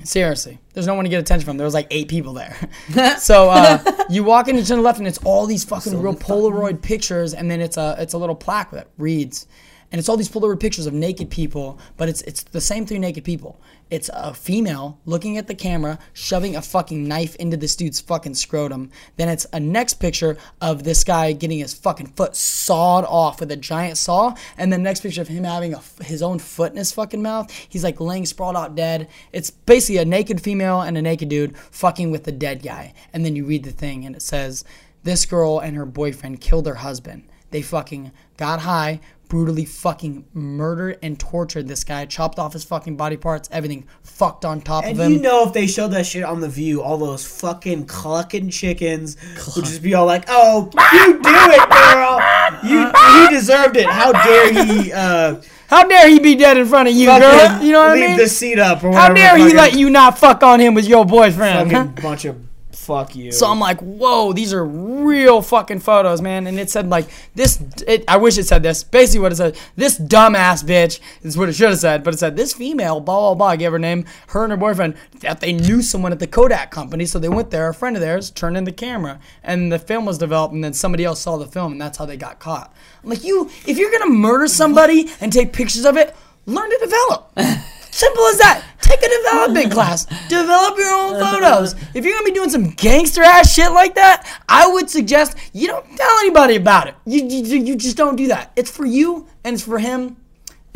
[0.04, 1.56] Seriously, there's no one to get attention from.
[1.56, 2.56] There was like eight people there.
[3.18, 3.78] so uh,
[4.10, 7.34] you walk in and turn the left and it's all these fucking real Polaroid pictures
[7.34, 9.46] and then it's a it's a little plaque that reads.
[9.92, 12.98] And it's all these Polaroid pictures of naked people, but it's it's the same three
[12.98, 13.60] naked people.
[13.88, 18.34] It's a female looking at the camera, shoving a fucking knife into this dude's fucking
[18.34, 18.90] scrotum.
[19.16, 23.52] Then it's a next picture of this guy getting his fucking foot sawed off with
[23.52, 26.78] a giant saw, and the next picture of him having a, his own foot in
[26.78, 27.50] his fucking mouth.
[27.68, 29.08] He's like laying sprawled out dead.
[29.32, 32.92] It's basically a naked female and a naked dude fucking with the dead guy.
[33.12, 34.64] And then you read the thing, and it says
[35.04, 37.28] this girl and her boyfriend killed her husband.
[37.50, 42.96] They fucking got high, brutally fucking murdered and tortured this guy, chopped off his fucking
[42.96, 45.06] body parts, everything fucked on top And of him.
[45.06, 48.50] And you know if they showed that shit on the view, all those fucking clucking
[48.50, 49.16] chickens
[49.54, 52.20] would just be all like, "Oh, you do it, girl.
[52.64, 52.92] You
[53.28, 53.86] he deserved it.
[53.86, 55.36] How dare he uh
[55.68, 57.62] How dare he be dead in front of you, girl?
[57.62, 58.10] You know what I mean?
[58.10, 60.86] leave the seat up or How dare he let you not fuck on him with
[60.86, 61.70] your boyfriend?
[61.70, 62.45] fucking bunch of
[62.86, 63.32] fuck you.
[63.32, 66.46] So I'm like, whoa, these are real fucking photos, man.
[66.46, 67.60] And it said like this.
[67.86, 68.84] It, I wish it said this.
[68.84, 72.04] Basically, what it said, this dumbass bitch is what it should have said.
[72.04, 73.46] But it said this female, blah blah blah.
[73.48, 74.94] I gave her name, her and her boyfriend.
[75.20, 77.68] That they knew someone at the Kodak company, so they went there.
[77.68, 80.54] A friend of theirs turned in the camera, and the film was developed.
[80.54, 82.72] And then somebody else saw the film, and that's how they got caught.
[83.02, 86.14] I'm like, you, if you're gonna murder somebody and take pictures of it,
[86.46, 87.32] learn to develop.
[87.96, 88.62] Simple as that.
[88.82, 90.04] Take a development class.
[90.28, 91.74] Develop your own photos.
[91.94, 95.66] If you're gonna be doing some gangster ass shit like that, I would suggest you
[95.68, 96.94] don't tell anybody about it.
[97.06, 98.52] You, you, you just don't do that.
[98.54, 100.18] It's for you and it's for him.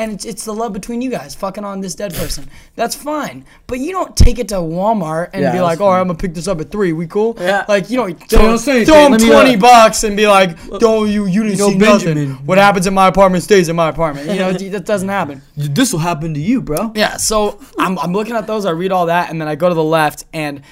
[0.01, 2.49] And it's, it's the love between you guys fucking on this dead person.
[2.75, 5.91] That's fine, but you don't take it to Walmart and Yeah, be that's like, "All
[5.93, 6.93] right, I'm gonna pick this up at three.
[6.95, 7.67] We cool?" Yeah.
[7.69, 9.05] Like you don't throw, don't say throw anything.
[9.07, 11.79] him Let me, twenty uh, bucks and be like, "Don't you you didn't No see
[11.79, 12.31] Benjamin.
[12.31, 12.47] nothing.
[12.47, 15.43] What happens in my apartment stays in my apartment." You know that doesn't happen.
[15.57, 16.93] This will happen to you, bro.
[16.95, 18.65] Yeah, so I'm, I'm looking at those.
[18.65, 20.63] I read all that, and then I go to the left, and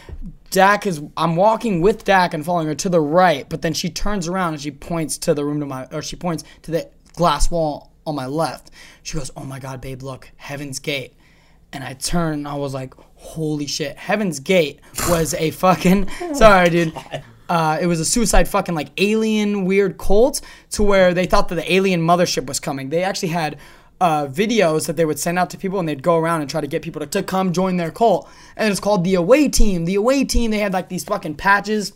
[0.50, 1.02] Dak is.
[1.18, 4.54] I'm walking with Dak and following her to the right, but then she turns around
[4.54, 7.92] and she points to the room to my, or she points to the glass wall
[8.06, 8.70] on my left.
[9.08, 11.14] She goes, "Oh my God, babe, look, Heaven's Gate."
[11.72, 16.10] And I turned, and I was like, "Holy shit!" Heaven's Gate was a fucking.
[16.34, 16.92] sorry, dude.
[17.48, 20.42] Uh, it was a suicide fucking like alien weird cult
[20.72, 22.90] to where they thought that the alien mothership was coming.
[22.90, 23.56] They actually had
[23.98, 26.60] uh, videos that they would send out to people and they'd go around and try
[26.60, 28.28] to get people to, to come join their cult.
[28.58, 29.86] And it's called the Away Team.
[29.86, 31.94] The Away Team, they had like these fucking patches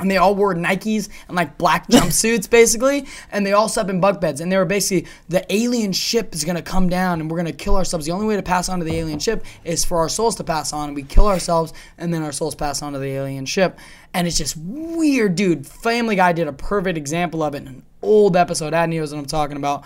[0.00, 4.00] and they all wore Nikes and like black jumpsuits basically, and they all slept in
[4.00, 4.40] bunk beds.
[4.40, 7.76] And they were basically the alien ship is gonna come down and we're gonna kill
[7.76, 8.06] ourselves.
[8.06, 10.44] The only way to pass on to the alien ship is for our souls to
[10.44, 10.88] pass on.
[10.88, 13.78] And we kill ourselves, and then our souls pass on to the alien ship.
[14.12, 15.66] And it's just weird, dude.
[15.66, 18.74] Family Guy did a perfect example of it in an old episode.
[18.74, 19.84] Ad knows what I'm talking about.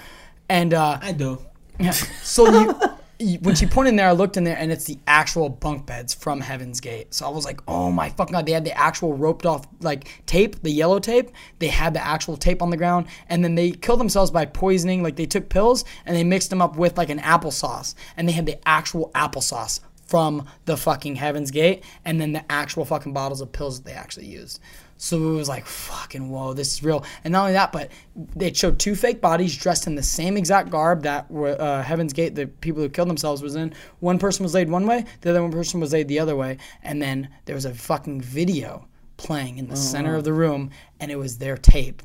[0.48, 1.40] And uh, I do.
[1.78, 1.92] yeah.
[2.22, 2.80] So you, you,
[3.40, 6.14] when she pointed in there, I looked in there, and it's the actual bunk beds
[6.14, 7.14] from Heaven's Gate.
[7.14, 8.46] So I was like, oh my fucking god!
[8.46, 11.30] They had the actual roped off like tape, the yellow tape.
[11.58, 15.02] They had the actual tape on the ground, and then they killed themselves by poisoning.
[15.02, 18.32] Like they took pills and they mixed them up with like an applesauce, and they
[18.32, 23.40] had the actual applesauce from the fucking Heaven's Gate, and then the actual fucking bottles
[23.40, 24.60] of pills that they actually used.
[25.04, 27.04] So it was like, fucking whoa, this is real.
[27.24, 30.70] And not only that, but they showed two fake bodies dressed in the same exact
[30.70, 33.74] garb that were, uh, Heaven's Gate, the people who killed themselves, was in.
[34.00, 36.56] One person was laid one way, the other one person was laid the other way.
[36.82, 38.88] And then there was a fucking video
[39.18, 42.02] playing in the center of the room, and it was their tape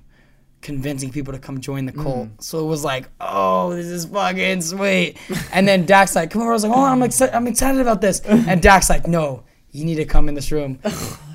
[0.61, 2.27] convincing people to come join the cult.
[2.43, 5.15] So it was like, oh, this is fucking sweet.
[5.53, 6.51] and then Dak's like, come over.
[6.51, 7.33] I was like, oh, I'm excited.
[7.33, 8.19] I'm excited about this.
[8.25, 10.79] And Dak's like, no, you need to come in this room.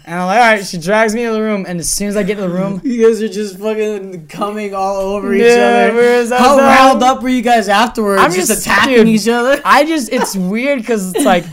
[0.06, 0.64] And I'm like, all right.
[0.66, 2.80] She drags me into the room, and as soon as I get in the room,
[2.84, 6.36] You guys are just fucking coming all over each Yeah, other.
[6.36, 8.20] How riled up were you guys afterwards?
[8.22, 9.60] I'm just, just- attacking dude, each other.
[9.64, 11.44] I just it's weird because it's like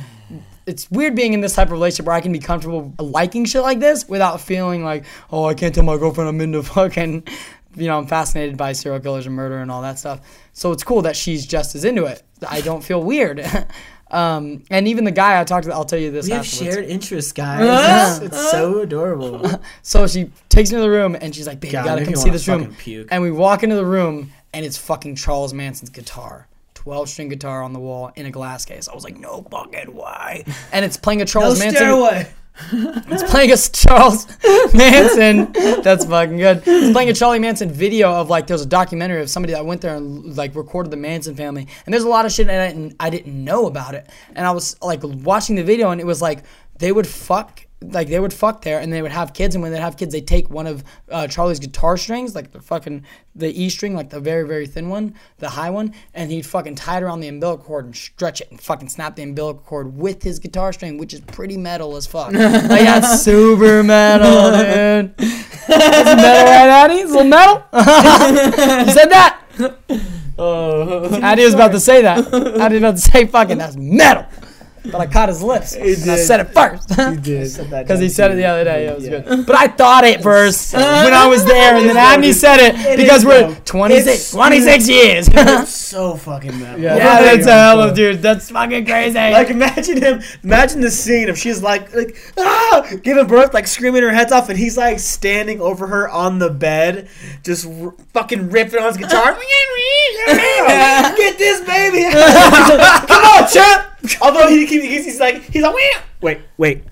[0.67, 3.61] it's weird being in this type of relationship where I can be comfortable liking shit
[3.63, 7.23] like this without feeling like oh I can't tell my girlfriend I'm into fucking
[7.75, 10.19] you know I'm fascinated by serial killers and murder and all that stuff.
[10.53, 12.21] So it's cool that she's just as into it.
[12.47, 13.39] I don't feel weird.
[14.11, 16.27] um, and even the guy I talked to, I'll tell you this.
[16.27, 18.17] We have shared interests, guys.
[18.21, 19.49] it's, it's so adorable.
[19.83, 22.13] So she takes me to the room and she's like, "Babe, God, you gotta come
[22.13, 23.07] me see this room." puke.
[23.11, 26.47] And we walk into the room and it's fucking Charles Manson's guitar.
[26.75, 28.87] 12 string guitar on the wall in a glass case.
[28.87, 30.43] I was like, no fucking way.
[30.71, 31.77] And it's playing a no Charles Manson.
[31.77, 32.27] stairway.
[32.73, 34.27] It's playing a Charles
[34.73, 35.51] Manson.
[35.81, 36.63] That's fucking good.
[36.65, 39.81] It's playing a Charlie Manson video of like there's a documentary of somebody that went
[39.81, 41.67] there and like recorded the Manson family.
[41.85, 44.09] And there's a lot of shit didn't I didn't know about it.
[44.35, 46.43] And I was like watching the video and it was like
[46.77, 49.71] they would fuck like they would fuck there and they would have kids and when
[49.71, 53.03] they'd have kids they take one of uh, Charlie's guitar strings like the fucking
[53.35, 56.75] the E string like the very very thin one the high one and he'd fucking
[56.75, 59.97] tie it around the umbilical cord and stretch it and fucking snap the umbilical cord
[59.97, 62.31] with his guitar string which is pretty metal as fuck.
[62.71, 65.15] Like that's super metal dude.
[65.17, 66.95] It's metal right Addy?
[66.95, 67.63] It's a little metal?
[68.85, 69.39] You said that.
[70.37, 72.33] Oh, Addy was about to say that.
[72.59, 74.25] Addy was about to say fucking that's metal
[74.83, 77.55] but I caught his lips He and I said it first he did.
[77.69, 78.85] because he said it the other day.
[78.85, 79.45] Yeah, it was good.
[79.45, 83.19] But I thought it first when I was there, and then Abney said it, because
[83.21, 83.55] is, we're though.
[83.65, 85.29] 26, 26 years.
[85.31, 86.79] It's so fucking metal.
[86.79, 88.21] yeah, that's a hell of dude.
[88.21, 89.13] That's fucking crazy.
[89.19, 90.21] Like imagine him.
[90.43, 94.49] Imagine the scene if she's like like ah giving birth, like screaming her heads off,
[94.49, 97.07] and he's like standing over her on the bed,
[97.43, 99.37] just r- fucking ripping on his guitar.
[100.27, 102.03] Get this baby!
[102.11, 103.87] Come on, champ!
[104.21, 106.83] Although he keep he's, he's like he's like wait wait wait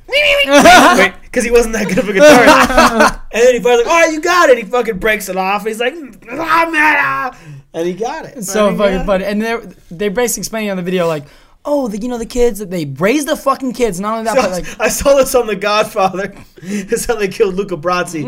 [0.48, 3.22] wait because he wasn't that good of a guitarist.
[3.34, 4.58] and then he finally like all right you got it.
[4.58, 5.62] He fucking breaks it off.
[5.62, 7.36] And he's like man,
[7.74, 8.44] and he got it.
[8.44, 9.06] so I fucking yeah.
[9.06, 9.26] funny.
[9.26, 11.26] And they're they're basically explaining on the video like,
[11.66, 14.00] oh, the, you know the kids that they raise the fucking kids.
[14.00, 14.80] Not only that, but like.
[14.80, 16.34] I saw this on The Godfather.
[16.62, 18.26] That's how they killed Luca Brasi.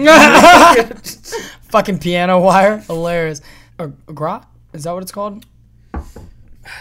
[1.63, 3.41] fucking piano wire, hilarious.
[3.79, 4.47] Or grat?
[4.73, 5.45] Is that what it's called?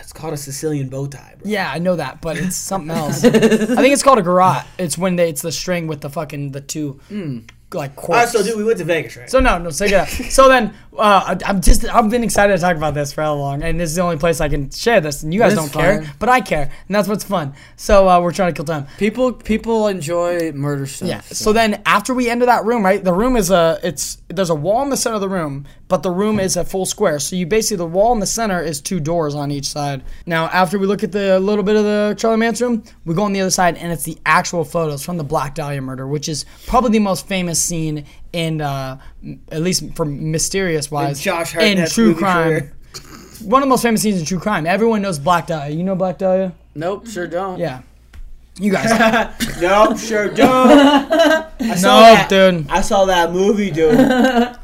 [0.01, 1.51] It's called a Sicilian bow tie, bro.
[1.51, 3.25] Yeah, I know that, but it's something else.
[3.25, 4.65] I think it's called a garrote.
[4.79, 7.01] It's when they, it's the string with the fucking the two.
[7.09, 7.41] Hmm.
[7.73, 9.31] like All right, so dude, we went to Vegas, right?
[9.31, 10.05] So no, no, so yeah.
[10.07, 13.63] so then, uh, I'm just, I've been excited to talk about this for how long,
[13.63, 16.03] and this is the only place I can share this, and you guys don't care,
[16.03, 16.13] fine.
[16.19, 17.55] but I care, and that's what's fun.
[17.77, 18.87] So uh, we're trying to kill time.
[18.99, 21.09] People people enjoy murder stuff.
[21.09, 21.21] Yeah.
[21.21, 23.03] So then after we enter that room, right?
[23.03, 26.03] The room is a it's there's a wall in the center of the room, but
[26.03, 27.19] the room is a full square.
[27.21, 30.03] So you basically the wall in the center is two doors on each side.
[30.27, 33.23] Now after we look at the little bit of the Charlie Manson room, we go
[33.23, 36.29] on the other side and it's the actual photos from the Black Dahlia murder, which
[36.29, 38.99] is probably the most famous scene in uh
[39.51, 42.49] at least for mysterious wise Josh in Hartnett's true movie crime.
[42.49, 42.77] career.
[43.45, 44.67] One of the most famous scenes in true crime.
[44.67, 45.75] Everyone knows Black Dahlia.
[45.75, 46.53] You know Black Dahlia?
[46.75, 47.59] Nope, sure don't.
[47.59, 47.83] Yeah.
[48.61, 48.91] You guys.
[49.61, 50.71] nope, sure don't.
[50.71, 52.67] I saw no, that, dude.
[52.69, 53.97] I saw that movie, dude,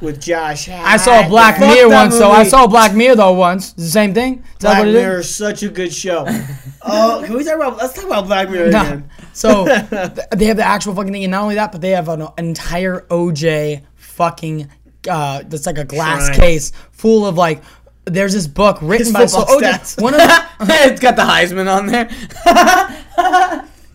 [0.02, 0.68] with Josh.
[0.68, 2.30] I saw Black Fuck Mirror once, though.
[2.30, 3.72] I saw Black Mirror though once.
[3.72, 4.40] It's the same thing.
[4.40, 5.34] Is Black what Mirror is?
[5.34, 6.26] such a good show.
[6.82, 7.78] oh, can we talk about?
[7.78, 8.82] Let's talk about Black Mirror Nah.
[8.82, 9.10] again.
[9.32, 12.28] So they have the actual fucking thing, and not only that, but they have an,
[12.36, 14.68] entire OJ fucking.
[15.08, 17.62] Uh, that's like a glass case full of like.
[18.04, 20.00] There's this book written His by so OJ.
[20.02, 22.08] One of the, it's got the Heisman on there.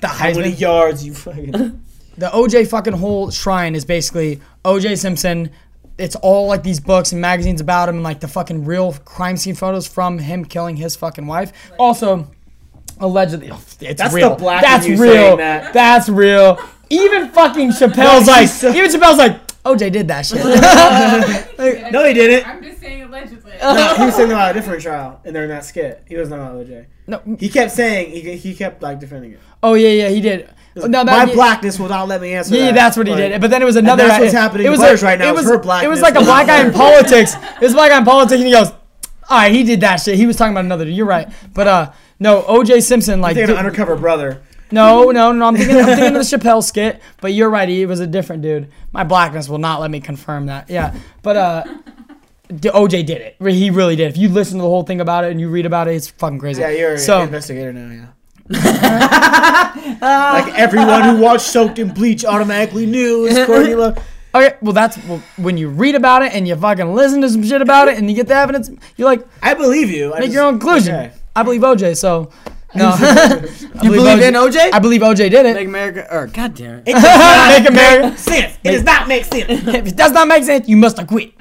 [0.02, 0.60] The How many Heisman.
[0.60, 1.82] yards you fucking?
[2.18, 5.50] The OJ fucking whole shrine is basically OJ Simpson.
[5.98, 9.38] It's all like these books and magazines about him, and like the fucking real crime
[9.38, 11.54] scene photos from him killing his fucking wife.
[11.80, 12.30] Also,
[13.00, 14.32] allegedly, oh, it's That's real.
[14.32, 15.14] the black That's you real.
[15.14, 15.74] saying that.
[15.74, 16.60] That's real.
[16.90, 20.42] Even fucking Chappelle's like, even Chappelle's like, OJ did that shit.
[21.92, 22.48] No, he didn't.
[22.48, 23.52] I'm just saying allegedly.
[23.62, 26.04] No, he was saying about a different trial, and they're in that skit.
[26.08, 26.86] He wasn't about OJ.
[27.08, 29.40] no, He kept saying he, he kept like defending it.
[29.62, 30.50] oh yeah, yeah, he did.
[30.76, 32.56] No, that- My yeah, blackness will not let me answer.
[32.56, 32.76] Yeah, that.
[32.76, 33.42] that's what he Like, did.
[33.42, 34.08] But then it was another.
[34.08, 35.86] that's what's happening It was Butters like, right now It was, her blackness.
[35.88, 37.36] it was like a black guy in politics.
[37.36, 38.70] It was a black guy in politics, and he goes,
[39.30, 40.16] "All right, he did that shit.
[40.16, 40.96] He was talking about another dude.
[40.96, 42.80] You're right." But uh, no, O.J.
[42.82, 44.42] Simpson, like, Thinking dude- of undercover brother.
[44.72, 45.46] No, no, no.
[45.46, 47.02] I'm thinking, I'm thinking of the Chappelle skit.
[47.22, 47.68] But you're right.
[47.68, 48.72] He was a different dude.
[48.92, 50.70] My blackness will not let me confirm that.
[50.70, 51.64] Yeah, but uh.
[52.52, 53.38] OJ did it.
[53.40, 54.10] He really did.
[54.10, 56.10] If you listen to the whole thing about it and you read about it, it's
[56.10, 56.60] fucking crazy.
[56.62, 58.10] Yeah, you're so an investigator now.
[58.50, 58.78] Yeah.
[60.02, 63.98] like everyone who watched Soaked in Bleach automatically knew it was Courtney Love.
[64.36, 64.58] okay.
[64.62, 67.62] Well, that's well, when you read about it and you fucking listen to some shit
[67.62, 68.70] about it and you get the evidence.
[68.98, 70.14] You're like, I believe you.
[70.14, 70.96] I make just- your own conclusion.
[70.96, 71.14] okay.
[71.36, 71.96] I believe OJ.
[71.96, 72.30] So
[72.76, 72.96] no,
[73.84, 74.72] You believe in OJ?
[74.74, 75.54] I believe OJ did it.
[75.56, 76.08] Make America.
[76.12, 76.84] Or God damn it.
[76.88, 78.18] It does not Make America.
[78.18, 78.58] sense.
[78.64, 79.46] It does not make sense.
[79.68, 81.34] if it does not make sense, you must acquit.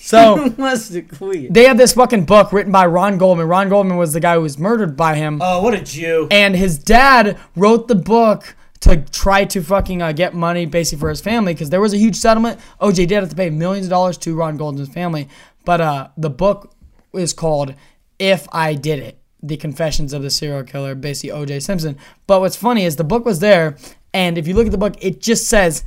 [0.00, 1.52] So Must have quit.
[1.54, 3.46] they have this fucking book written by Ron Goldman.
[3.46, 5.38] Ron Goldman was the guy who was murdered by him.
[5.40, 6.26] Oh, what a Jew.
[6.32, 11.10] and his dad wrote the book to try to fucking uh, get money basically for
[11.10, 12.58] his family because there was a huge settlement.
[12.80, 15.28] OJ did have to pay millions of dollars to Ron Goldman's family,
[15.64, 16.74] but uh, the book
[17.12, 17.74] is called
[18.18, 21.96] "If I Did It: The Confessions of the Serial Killer," basically OJ Simpson.
[22.26, 23.76] But what's funny is the book was there,
[24.12, 25.84] and if you look at the book, it just says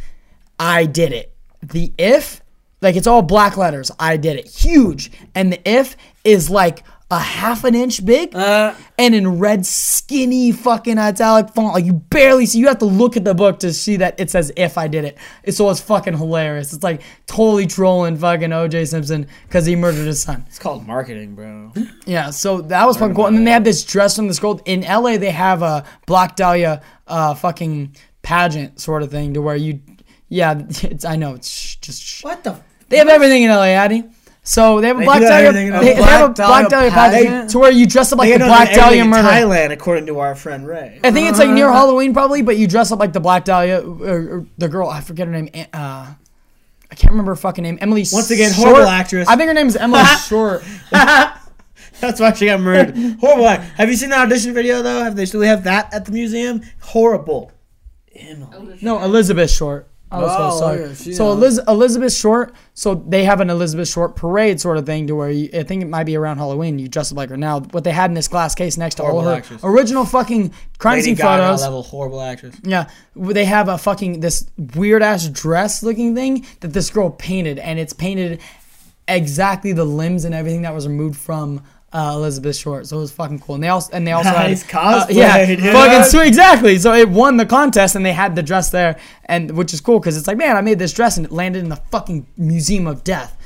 [0.60, 1.34] I did it.
[1.62, 2.41] The if,
[2.82, 3.91] like it's all black letters.
[3.99, 4.47] I did it.
[4.47, 5.12] Huge.
[5.34, 6.84] And the if is like
[7.14, 11.74] a half an inch big Uh, and in red skinny fucking italic font.
[11.74, 14.30] Like you barely see you have to look at the book to see that it
[14.30, 15.18] says if I did it.
[15.43, 16.74] It's so it's fucking hilarious.
[16.74, 20.45] It's like totally trolling fucking OJ Simpson because he murdered his son.
[20.47, 21.72] It's called marketing, bro.
[22.05, 23.28] Yeah, so that was fucking cool.
[23.28, 24.61] And then they had this dress from this gold.
[24.66, 29.55] In LA, they have a Black Dahlia uh, fucking pageant sort of thing to where
[29.55, 29.82] you,
[30.30, 32.24] yeah, it's, I know it's just.
[32.24, 32.59] What the?
[32.89, 34.03] they have everything in LA, Addy.
[34.46, 35.54] So they have a They Black Dahlia.
[35.54, 37.50] They, they have a Black Black Dahlia Dahlia pageant pageant?
[37.52, 39.28] to where you dress up like They the Black everything Dahlia in murder.
[39.28, 41.00] Thailand, according to our friend Ray.
[41.02, 43.80] I think it's like near Halloween probably, but you dress up like the Black Dahlia
[43.82, 44.06] or,
[44.39, 44.89] or the girl.
[44.89, 45.50] I forget her name.
[45.74, 46.14] Uh,
[46.91, 47.78] I can't remember her fucking name.
[47.82, 48.06] Emily.
[48.12, 48.68] Once again, Short.
[48.68, 49.28] horrible actress.
[49.30, 50.62] I think her name is Emily Short.
[50.91, 52.96] That's why she got murdered.
[53.22, 53.48] Horrible.
[53.48, 53.64] act.
[53.78, 55.04] Have you seen the audition video though?
[55.04, 56.62] Have they still have that at the museum?
[56.82, 57.52] Horrible.
[58.14, 58.78] Emily.
[58.82, 59.88] No, Elizabeth Short.
[60.14, 60.82] I was Oh, so sorry.
[60.82, 61.57] yeah, she so knows.
[61.57, 62.53] Eliz- Elizabeth Short.
[62.76, 65.82] So they have an Elizabeth Short parade sort of thing to where you, I think
[65.82, 66.78] it might be around Halloween.
[66.78, 67.38] You dress up like her.
[67.38, 69.61] Now, what they had in this glass case next to all Horrible her actress.
[69.64, 71.61] original fucking crime Lady scene Gaga photos.
[71.64, 72.55] level horrible actress.
[72.64, 74.45] Yeah, they have a fucking this
[74.76, 78.39] weird ass dress looking thing that this girl painted, and it's painted
[79.07, 81.61] exactly the limbs and everything that was removed from
[81.94, 82.88] uh, Elizabeth Short.
[82.88, 83.56] So it was fucking cool.
[83.56, 85.60] And they also and they also Nice had uh, yeah, dude.
[85.62, 86.78] fucking sweet, exactly.
[86.80, 90.00] So it won the contest, and they had the dress there, and which is cool
[90.00, 92.88] because it's like, man, I made this dress, and it landed in the fucking Museum
[92.88, 93.38] of Death.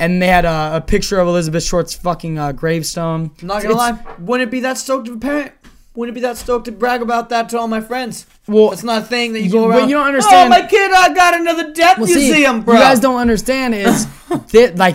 [0.00, 3.32] And they had a, a picture of Elizabeth Short's fucking uh, gravestone.
[3.40, 4.14] I'm not gonna It's- lie.
[4.20, 5.50] Wouldn't it be that stoked to a parent?
[5.96, 8.24] Wouldn't it be that stoked to brag about that to all my friends?
[8.46, 9.88] Well, It's not a thing that you you- go but around.
[9.88, 12.74] you don't understand- Oh, my kid, I got another death Well, see, museum, bro.
[12.74, 14.06] You guys don't understand is
[14.52, 14.94] that like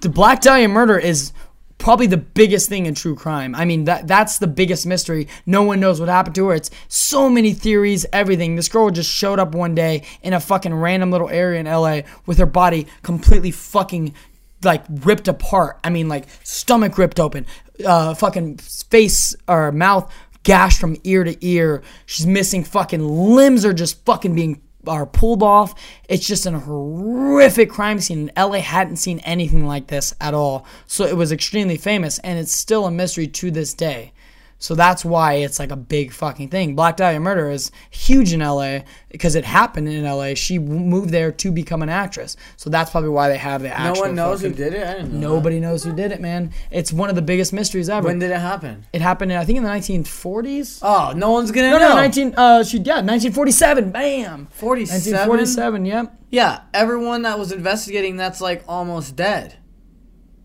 [0.00, 1.32] the Black Dahlia murder is
[1.78, 3.54] probably the biggest thing in true crime.
[3.54, 5.28] I mean, that that's the biggest mystery.
[5.46, 6.54] No one knows what happened to her.
[6.54, 8.56] It's so many theories, everything.
[8.56, 12.00] This girl just showed up one day in a fucking random little area in LA
[12.26, 14.14] with her body completely fucking
[14.62, 15.78] like ripped apart.
[15.84, 17.46] I mean, like stomach ripped open,
[17.86, 20.12] uh, fucking face or mouth
[20.42, 21.82] gashed from ear to ear.
[22.06, 25.74] She's missing fucking limbs are just fucking being are pulled off.
[26.08, 28.30] It's just an horrific crime scene.
[28.36, 30.66] And LA hadn't seen anything like this at all.
[30.86, 34.12] So it was extremely famous and it's still a mystery to this day.
[34.58, 36.74] So that's why it's like a big fucking thing.
[36.74, 40.34] Black Dahlia Murder is huge in LA because it happened in LA.
[40.34, 42.36] She moved there to become an actress.
[42.56, 44.86] So that's probably why they have the No one knows who did it.
[44.86, 45.34] I didn't know.
[45.34, 46.52] Nobody knows who did it, man.
[46.72, 48.08] It's one of the biggest mysteries ever.
[48.08, 48.84] When did it happen?
[48.92, 50.80] it happened, in, I think, in the 1940s.
[50.82, 51.88] Oh, no one's gonna no, know.
[51.90, 52.34] no, 19.
[52.36, 53.90] Uh, she yeah, 1947.
[53.92, 54.48] Bam.
[54.50, 55.12] 47?
[55.12, 55.86] 1947.
[55.86, 56.14] Yep.
[56.30, 59.56] Yeah, everyone that was investigating that's like almost dead.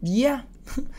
[0.01, 0.41] Yeah.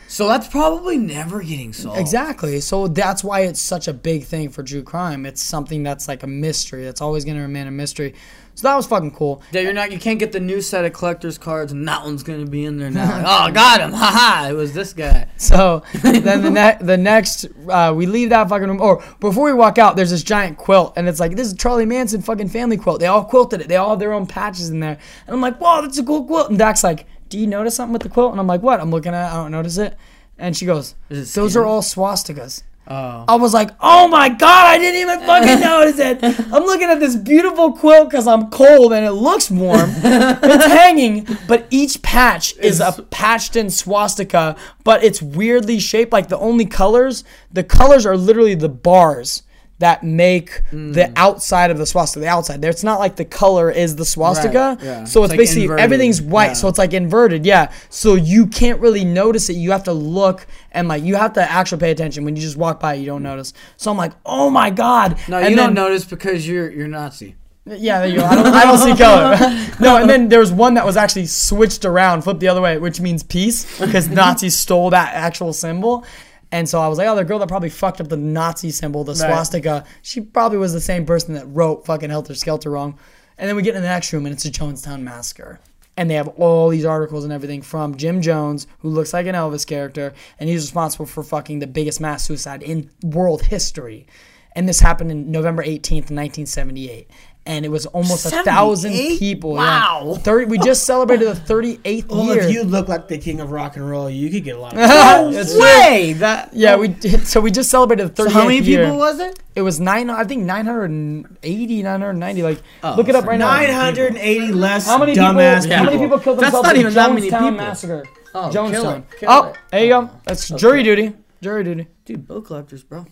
[0.07, 1.99] So that's probably never getting solved.
[1.99, 2.59] Exactly.
[2.61, 5.25] So that's why it's such a big thing for true crime.
[5.25, 6.83] It's something that's like a mystery.
[6.83, 8.13] That's always going to remain a mystery.
[8.55, 9.41] So that was fucking cool.
[9.51, 9.91] Yeah, you're not.
[9.91, 12.77] You can't get the new set of collector's cards, and that one's gonna be in
[12.77, 13.17] there now.
[13.17, 13.91] Like, oh, got him!
[13.91, 14.47] Ha ha!
[14.49, 15.27] It was this guy.
[15.35, 18.79] So then the ne- the next uh, we leave that fucking room.
[18.79, 21.85] Or before we walk out, there's this giant quilt, and it's like this is Charlie
[21.85, 23.01] Manson fucking family quilt.
[23.01, 23.67] They all quilted it.
[23.67, 24.97] They all have their own patches in there.
[25.27, 26.49] And I'm like, whoa, that's a cool quilt.
[26.49, 28.31] And Doc's like, do you notice something with the quilt?
[28.31, 28.79] And I'm like, what?
[28.79, 29.29] I'm looking at.
[29.29, 29.33] it.
[29.33, 29.97] I don't notice it.
[30.37, 32.63] And she goes, those are all swastikas.
[32.87, 33.25] Oh.
[33.27, 36.23] I was like, oh my god, I didn't even fucking notice it.
[36.53, 39.89] I'm looking at this beautiful quilt because I'm cold and it looks warm.
[39.89, 46.13] it's hanging, but each patch is a patched in swastika, but it's weirdly shaped.
[46.13, 49.41] Like the only colors, the colors are literally the bars
[49.79, 51.13] that make the mm.
[51.17, 52.71] outside of the swastika the outside there.
[52.71, 54.77] It's not like the color is the swastika.
[54.77, 55.03] Right, yeah.
[55.03, 56.47] So It's it's, like basically inverted, everything's white.
[56.47, 56.53] yeah.
[56.53, 57.71] So it's like inverted, yeah.
[57.89, 59.57] So you can't really notice it.
[59.57, 62.23] You have to look and like you have to actually pay attention.
[62.23, 63.53] When you just walk by, you don't notice.
[63.75, 65.19] So I'm like, oh my god.
[65.27, 67.35] No, and you then, don't notice because you're you're Nazi.
[67.67, 68.25] Yeah, there you go.
[68.25, 69.35] I don't, I don't see color.
[69.79, 72.77] no, and then there was one that was actually switched around, flipped the other way,
[72.77, 76.05] which means peace, because Nazis stole that actual symbol.
[76.51, 79.03] And so I was like, oh, the girl that probably fucked up the Nazi symbol,
[79.03, 82.97] the swastika, she probably was the same person that wrote fucking Helter Skelter wrong.
[83.37, 85.59] And then we get in the next room, and it's a Jonestown massacre.
[85.97, 89.35] And they have all these articles and everything from Jim Jones, who looks like an
[89.35, 94.05] Elvis character, and he's responsible for fucking the biggest mass suicide in world history.
[94.53, 97.09] And this happened in November 18th, 1978.
[97.47, 99.51] And it was almost a thousand people.
[99.53, 100.13] Wow.
[100.13, 100.17] Yeah.
[100.17, 102.39] 30, we just celebrated the 38th Well, year.
[102.39, 104.73] if you look like the king of rock and roll, you could get a lot
[104.73, 104.79] of.
[105.33, 105.61] That's true.
[105.61, 106.49] Way that.
[106.53, 107.27] Yeah, we did.
[107.27, 108.85] So we just celebrated the 38th So how many year.
[108.85, 109.37] people was it?
[109.55, 110.09] It was nine.
[110.09, 112.41] I think 980, 990.
[112.43, 113.47] Like, Oh, look it up so right now.
[113.55, 115.77] 980 less How many dumbass people?
[115.77, 117.51] How many people killed That's themselves not in even that many Jonestown people.
[117.51, 118.03] massacre?
[118.33, 118.97] Oh, kill Jonestown.
[118.99, 119.55] it, kill oh, it.
[119.71, 120.09] there you go.
[120.25, 121.13] That's jury duty.
[121.43, 121.87] Jury duty.
[122.05, 123.05] Dude, bill collectors, bro.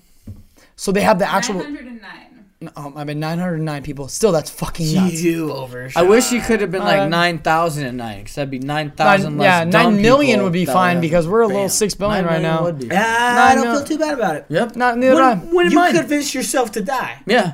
[0.75, 1.55] So they have the actual.
[1.59, 2.01] 909.
[2.75, 4.07] Um, I mean, 909 people.
[4.07, 5.21] Still, that's fucking nuts.
[5.21, 5.89] You over.
[5.95, 8.59] I wish you could have been like Uh, nine thousand and nine, because that'd be
[8.59, 9.45] 9,000 less.
[9.45, 11.53] yeah, dumb nine million would be fine would- because we're a Bam.
[11.55, 12.63] little six billion Nine right now.
[12.63, 12.87] would be.
[12.87, 14.45] Yeah, I don't Nine feel too bad about it.
[14.49, 14.75] Yep.
[14.75, 15.35] Not neither do I.
[15.35, 17.19] When- when you mine- convince yourself to die.
[17.25, 17.53] Yeah.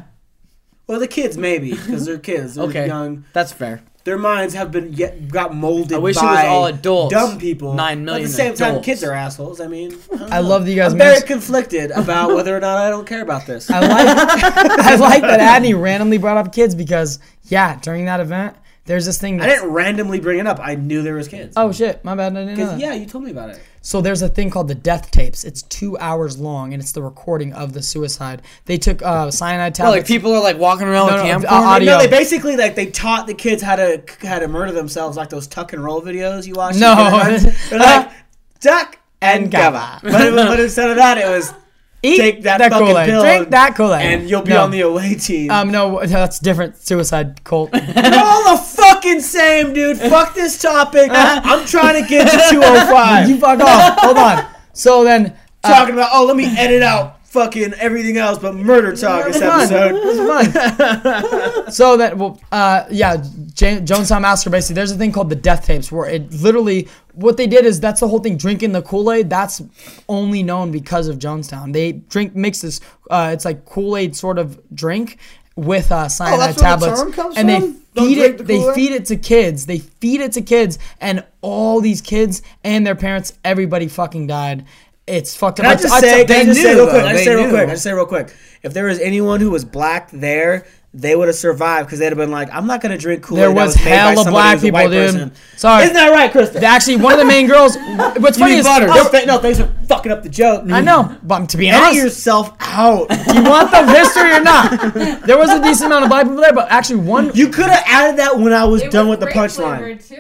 [0.88, 2.56] Well, the kids maybe because they're kids.
[2.56, 2.88] They're Okay.
[2.88, 3.26] young.
[3.34, 3.82] That's fair.
[4.06, 5.94] Their minds have been yet got molded.
[5.94, 7.14] I wish it by was all adults.
[7.14, 7.74] Dumb people.
[7.74, 9.60] Nine But At the same time, kids are assholes.
[9.60, 9.98] I mean,
[10.32, 13.06] I, I love that you guys I'm very conflicted about whether or not I don't
[13.06, 13.70] care about this.
[13.70, 14.08] I like
[14.80, 18.56] I like that Adney randomly brought up kids because yeah, during that event,
[18.90, 19.40] there's this thing.
[19.40, 20.60] I didn't randomly bring it up.
[20.60, 21.54] I knew there was kids.
[21.56, 22.36] oh shit, my bad.
[22.36, 22.66] I didn't know.
[22.70, 22.80] That.
[22.80, 23.62] yeah, you told me about it.
[23.82, 25.44] So there's a thing called the death tapes.
[25.44, 28.42] It's two hours long, and it's the recording of the suicide.
[28.66, 31.52] They took uh, cyanide Well, like people are like walking around No, with no, camcorder.
[31.52, 31.92] uh, audio.
[31.92, 35.30] No, they basically like they taught the kids how to how to murder themselves, like
[35.30, 36.76] those tuck and roll videos you watch.
[36.76, 36.96] No.
[37.70, 38.10] they're like
[38.60, 40.00] duck and cover.
[40.02, 41.54] But, but instead of that, it was
[42.02, 43.10] Eat take that, fucking Kool-Aid.
[43.10, 44.02] pill Drink and- that Kool-Aid.
[44.06, 44.64] and you'll be No.
[44.64, 45.52] on the away team.
[45.52, 46.78] Um, no, that's different.
[46.78, 47.72] Suicide cult.
[47.74, 49.98] They're all the fucking same, dude.
[49.98, 51.10] Fuck this topic.
[51.14, 53.30] I'm trying to get to 205.
[53.30, 54.00] you fuck off.
[54.00, 54.46] Hold on.
[54.74, 58.96] So then, uh, talking about oh, let me edit out fucking everything else but murder
[58.96, 59.94] talk this episode.
[59.94, 61.72] This is fun.
[61.72, 63.18] so that well, uh, yeah,
[63.54, 64.50] Jan- Jonestown Massacre.
[64.50, 67.80] Basically, there's a thing called the death tapes where it literally what they did is
[67.80, 68.38] that's the whole thing.
[68.38, 69.62] Drinking the Kool Aid that's
[70.08, 71.72] only known because of Jonestown.
[71.74, 72.82] They drink mix this.
[73.10, 75.18] Uh, it's like Kool Aid sort of drink
[75.56, 77.82] with uh, cyanide Oh, that's where the tablets, term comes and they from?
[77.94, 78.38] Don't feed it.
[78.38, 79.66] the They feed it to kids.
[79.66, 84.66] They feed it to kids, and all these kids and their parents, everybody fucking died.
[85.10, 85.66] It's fucked up.
[85.66, 87.04] Can I just say, they can I just knew, say real quick?
[87.04, 87.68] I just say real quick.
[87.68, 88.36] I just say real quick.
[88.62, 92.18] If there was anyone who was black there, they would have survived because they'd have
[92.18, 93.42] been like, I'm not gonna drink Kool Aid.
[93.44, 95.32] There was hella black people, dude.
[95.56, 95.84] Sorry.
[95.84, 96.62] Isn't that right, Krista?
[96.62, 97.78] Actually, one of the main girls.
[98.18, 100.64] What's funny is Oh, th- no, thanks for fucking up the joke.
[100.70, 103.02] I know, but to be Edit honest, yourself out.
[103.34, 105.26] you want the history or not?
[105.26, 107.32] There was a decent amount of black people there, but actually one.
[107.36, 110.08] You could have added that when I was It done was with the punchline.
[110.08, 110.16] Too.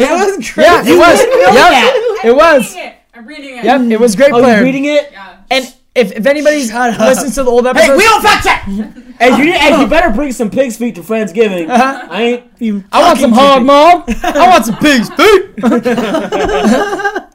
[0.00, 0.64] It was great.
[0.66, 1.26] Yeah, it was.
[1.46, 2.76] Yep, I'm it was.
[3.16, 3.18] Reading it.
[3.18, 3.64] I'm reading it.
[3.64, 4.58] Yep, it was great Oh, player.
[4.58, 5.10] you reading it?
[5.12, 5.36] Yeah.
[5.50, 5.64] And
[5.94, 8.62] if, if anybody listens to the old episodes, Hey, we don't fact check.
[9.18, 11.68] hey, you, hey, you better bring some pig's feet to Friendsgiving.
[11.70, 12.82] I ain't even.
[12.92, 12.98] Uh-huh.
[12.98, 14.04] I want some hog maw.
[14.22, 15.54] I want some pig's feet.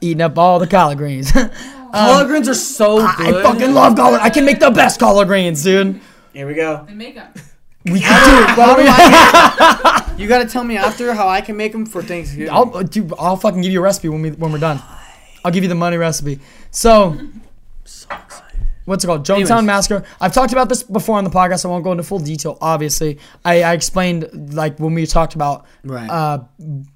[0.00, 1.32] Eating up all the collard greens.
[1.32, 3.34] Collard greens are so good.
[3.34, 4.20] I fucking love collard.
[4.20, 6.00] I can make the best collard greens, dude.
[6.32, 6.84] Here we go.
[6.88, 7.36] And makeup.
[7.84, 8.62] We can do.
[8.62, 12.48] How do I- you gotta tell me after how I can make them for Thanksgiving.
[12.52, 14.80] I'll dude, I'll fucking give you a recipe when we when we're done.
[15.44, 16.40] I'll give you the money recipe.
[16.70, 17.18] So,
[18.84, 19.24] what's it called?
[19.24, 19.64] Jonestown Anyways.
[19.64, 20.04] Massacre.
[20.20, 21.64] I've talked about this before on the podcast.
[21.64, 22.58] I won't go into full detail.
[22.60, 26.08] Obviously, I, I explained like when we talked about Right.
[26.08, 26.40] uh,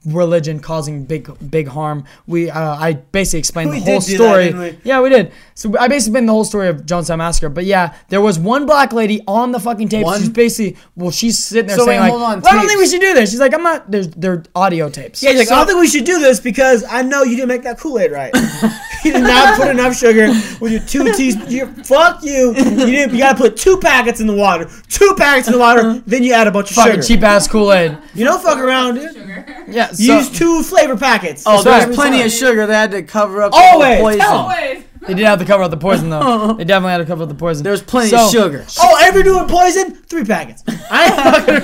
[0.05, 2.05] religion causing big big harm.
[2.27, 4.45] We uh, I basically explained We the whole that, story.
[4.45, 4.79] didn't we?
[4.85, 5.33] Yeah, we did.
[5.55, 7.49] So I basically explained the whole story of Jonestown Massacre.
[7.49, 10.05] But yeah, there was one black lady on the fucking tape.
[10.05, 10.19] One?
[10.21, 12.67] She's basically well, she's sitting there So saying wait, like, hold on, "Well, I don't
[12.69, 15.23] think we should do this." She's like, "I'm not." There's they're audio tapes.
[15.23, 17.63] Yeah, like, I don't think we should do this because I know you didn't make
[17.63, 18.33] that Kool Aid right.
[19.05, 20.29] you did not put enough sugar
[20.61, 21.86] with your two teaspoons.
[21.91, 22.55] You, fuck you.
[22.57, 23.15] You didn't.
[23.15, 24.69] You gotta put two packets in the water.
[24.89, 26.01] Two packets in the water.
[26.07, 27.03] Then you add a bunch of fucking sugar.
[27.07, 27.97] cheap ass Kool Aid.
[28.15, 29.15] You don't fuck around, dude.
[29.15, 29.65] Sugar.
[29.69, 31.43] Yeah, so, Use two flavor packets.
[31.47, 31.95] oh, That's there's right.
[31.95, 32.67] plenty of sugar.
[32.67, 33.97] They had to cover up the Always.
[33.97, 34.21] whole poison.
[34.23, 34.85] Always.
[35.07, 36.55] they did not have to cover up the poison though.
[36.59, 37.65] They definitely had to cover up the poison.
[37.65, 38.67] There's plenty So- of sugar.
[38.81, 39.95] Oh, ever doing poison?
[39.95, 40.63] Three packets.
[40.91, 41.15] I ain't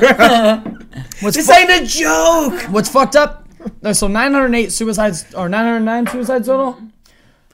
[0.01, 1.05] fucking around.
[1.21, 2.61] What's This fu- ain't a joke.
[2.71, 3.47] What's fucked up?
[3.81, 6.79] No, so 908 suicides or 909 suicides total.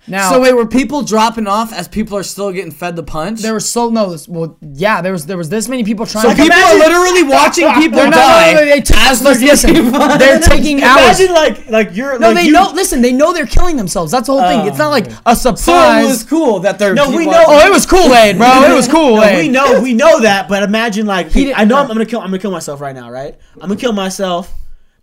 [0.09, 3.41] Now, So wait, were people dropping off as people are still getting fed the punch?
[3.43, 4.11] there were so no.
[4.11, 6.23] this- Well, yeah, there was there was this many people trying.
[6.25, 8.17] So to people people Imagine- are literally watching people They're not.
[8.17, 8.53] die.
[8.55, 9.75] no, no, they t- as they're listen,
[10.19, 11.21] they're taking hours.
[11.21, 12.71] Imagine like like you're No, like they you, know.
[12.75, 14.11] Listen, they know they're killing themselves.
[14.13, 14.67] That's the whole thing.
[14.67, 16.05] It's not like a So surprise.
[16.05, 16.95] it was cool that they're.
[16.95, 18.63] No, we know- oh, it was Kool Aid, bro.
[18.65, 21.77] It was Kool No, we know we know that, but imagine like He I know
[21.77, 23.37] I'm, I'm gonna kill I'm gonna kill myself right now, right?
[23.55, 24.53] I'm gonna kill myself.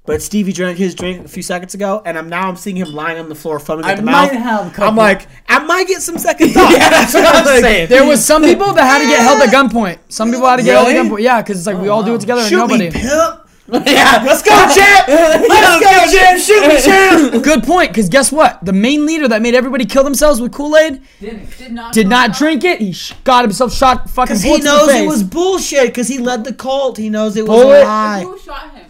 [0.06, 2.94] But Stevie drank his drink a few seconds ago, and I'm now I'm seeing him
[2.94, 4.32] lying on the floor, foaming at I the might mouth.
[4.34, 6.74] have a couple- I'm like, I might get some second thoughts.
[6.78, 7.90] yeah, that's what I'm saying.
[7.90, 9.98] There was some people that had to get held at gunpoint.
[10.10, 11.22] Some people had to get held at gunpoint.
[11.24, 12.86] Yeah, because it's like we all do it oh, together and nobody.
[12.86, 13.42] me, pimp.
[13.88, 15.08] yeah, Let's go, champ.
[15.08, 16.40] Let's go, champ.
[16.40, 17.44] Shoot me, champ.
[17.44, 18.64] Good point, because guess what?
[18.64, 21.92] The main leader that made everybody kill themselves with Kool Aid Did, did not.
[21.92, 22.80] did not drink it.
[22.80, 25.86] He sh- got himself shot fucking Because he bullets in the knows it was bullshit.
[25.88, 26.98] Because he led the cult.
[26.98, 27.82] He knows it was Bullet.
[27.82, 28.22] a lie.
[28.22, 28.85] Who shot him?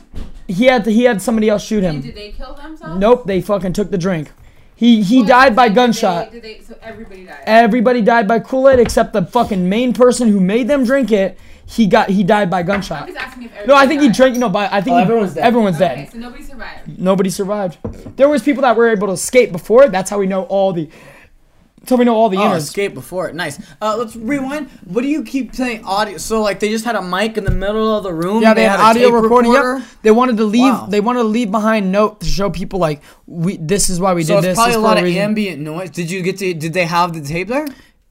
[0.48, 2.02] He had to, he had somebody else shoot And him.
[2.02, 3.00] did they kill themselves?
[3.00, 4.32] Nope, they fucking took the drink.
[4.76, 6.32] He he Well, died by did gunshot.
[6.32, 7.44] They, did they, so everybody died.
[7.46, 11.38] Everybody died by Kool Aid except the fucking main person who made them drink it.
[11.66, 13.08] He got he died by I'm gunshot.
[13.08, 14.36] just asking if everybody No, I think he drank.
[14.38, 15.44] No, but I think Oh, he- everyone's dead.
[15.46, 16.12] Everyone's Okay, dead.
[16.12, 17.00] so nobody survived.
[17.00, 17.78] Nobody survived.
[18.18, 19.88] There was people that were able to escape before.
[19.88, 20.90] That's how we know all the.
[21.90, 22.66] How we know all the Oh, innards.
[22.66, 23.36] escape before it.
[23.36, 23.60] Nice.
[23.82, 24.70] Uh, let's rewind.
[24.86, 25.84] What do you keep saying?
[25.86, 26.18] Audio.
[26.18, 28.42] So like they just had a mic in the middle of the room.
[28.42, 29.52] Yeah, they, had, a audio recording.
[29.52, 29.80] recorder?
[29.80, 29.88] Yep.
[30.04, 30.74] They wanted to leave.
[30.74, 30.88] Wow.
[30.90, 33.58] They wanted to leave behind note to show people like we.
[33.58, 34.56] This is why we So did it's this.
[34.56, 35.22] probably this a lot of reason.
[35.22, 35.90] ambient noise.
[35.92, 36.54] Did you get to?
[36.54, 37.68] Did they have the tape there?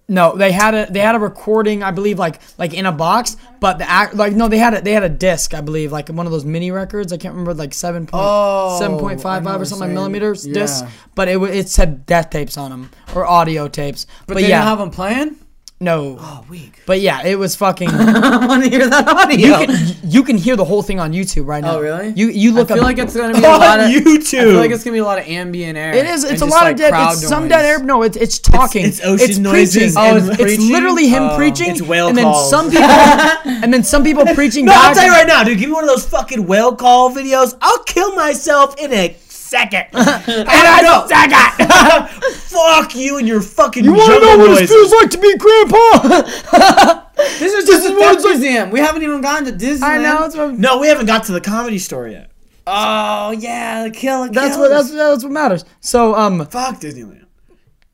[0.06, 3.38] No, they had a they had a recording, I believe, like like in a box.
[3.58, 6.10] But the act like no, they had a they had a disc, I believe, like
[6.10, 7.10] one of those mini records.
[7.12, 9.94] I can't remember, like seven point Oh, seven point five five or something saying.
[9.94, 10.52] millimeters Yeah.
[10.54, 10.84] disc.
[11.14, 14.04] But it it said death tapes on them or audio tapes.
[14.26, 15.36] But, But, they yeah, didn't have them playing.
[15.80, 16.16] No.
[16.18, 16.80] Oh, weak.
[16.86, 17.88] But yeah, it was fucking.
[17.92, 19.58] I want to hear that audio.
[19.58, 21.76] You can you can hear the whole thing on YouTube right oh, now.
[21.76, 22.12] Oh, really?
[22.16, 22.84] You you I look feel up.
[22.84, 23.90] like it's gonna be a lot of.
[23.90, 24.40] YouTube.
[24.40, 25.92] I feel like it's gonna be a lot of ambient air.
[25.92, 26.24] it is.
[26.24, 26.90] It's a lot like, of dead.
[26.90, 27.82] crowd It's some dead air.
[27.82, 28.86] No, it's it's talking.
[28.86, 29.42] it's ocean preaching.
[29.42, 30.72] noises Oh, and it's, it's preaching?
[30.72, 31.36] literally him Oh.
[31.36, 31.70] preaching.
[31.70, 32.48] It's whale and then calls.
[32.50, 34.66] some people, and then some people preaching.
[34.66, 35.58] No, I'll tell you right now, dude.
[35.58, 37.56] Give me one of those fucking whale call videos.
[37.60, 39.86] I'll kill myself in a second.
[39.92, 41.06] and I know.
[41.06, 42.08] Second.
[42.34, 43.84] Fuck you and your fucking.
[43.84, 47.00] You want to know jungle what it feels like to be grandpa?
[47.16, 48.70] This is just a what museum.
[48.70, 49.86] We haven't even gotten to Disney.
[49.86, 50.22] I know.
[50.22, 52.30] That's what, No, we haven't got to the comedy store yet.
[52.66, 54.28] Oh yeah, the kill.
[54.30, 55.64] that's what that's, that's what matters.
[55.80, 57.26] So um Fuck Disneyland.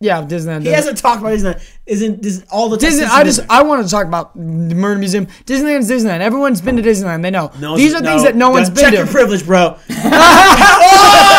[0.01, 0.63] yeah, Disneyland.
[0.63, 1.63] He hasn't talked about Disneyland.
[1.85, 3.05] Isn't this all the Disney.
[3.05, 5.27] I just I want to talk about the Murder Museum.
[5.45, 6.21] Disneyland's Disneyland.
[6.21, 7.23] Everyone's been to Disneyland.
[7.23, 7.49] They know.
[7.57, 7.77] there?
[7.77, 8.99] These are things that no one's been check to.
[8.99, 9.77] your privilege, bro.
[9.91, 11.30] Oh,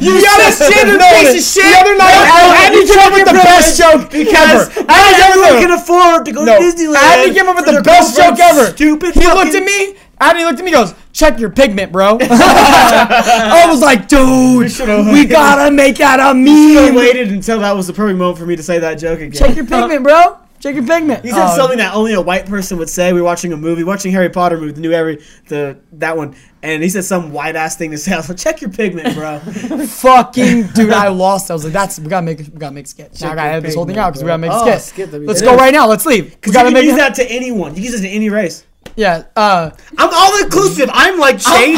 [0.00, 1.64] you got son of a piece of shit.
[1.64, 4.84] The other night, I had to come up with the best joke Because ever.
[4.86, 6.96] not everyone can afford to go No, to Disneyland.
[6.96, 8.66] I had to come up with the best joke ever.
[8.72, 9.14] Stupid.
[9.14, 9.96] He looked at me.
[10.22, 10.70] And he looked at me.
[10.70, 12.18] Goes, check your pigment, bro.
[12.20, 16.46] I was like, dude, should've we gotta make that a I meme.
[16.46, 19.32] He waited until that was the perfect moment for me to say that joke again.
[19.32, 20.36] Check your pigment, bro.
[20.60, 21.24] Check your pigment.
[21.24, 23.12] He said Oh, something that only a white person would say.
[23.14, 26.36] We were watching a movie, watching Harry Potter movie, the new every the that one,
[26.62, 28.12] and he said some white ass thing to say.
[28.12, 29.38] I was like, check your pigment, bro.
[29.86, 31.50] Fucking dude, I lost.
[31.50, 33.60] I was like, "That's we gotta make we gotta make a sketch." Now I gotta
[33.62, 34.82] this whole thing out because we gotta make a Oh, sketch.
[34.82, 35.58] skit, that'd Let's go is.
[35.60, 35.86] right now.
[35.88, 36.24] Let's leave.
[36.24, 37.70] We Because you can make use that to anyone.
[37.70, 38.64] You can use it to any race.
[38.96, 39.24] Yeah.
[39.36, 40.90] Uh, I'm all inclusive.
[40.92, 41.76] I'm like changing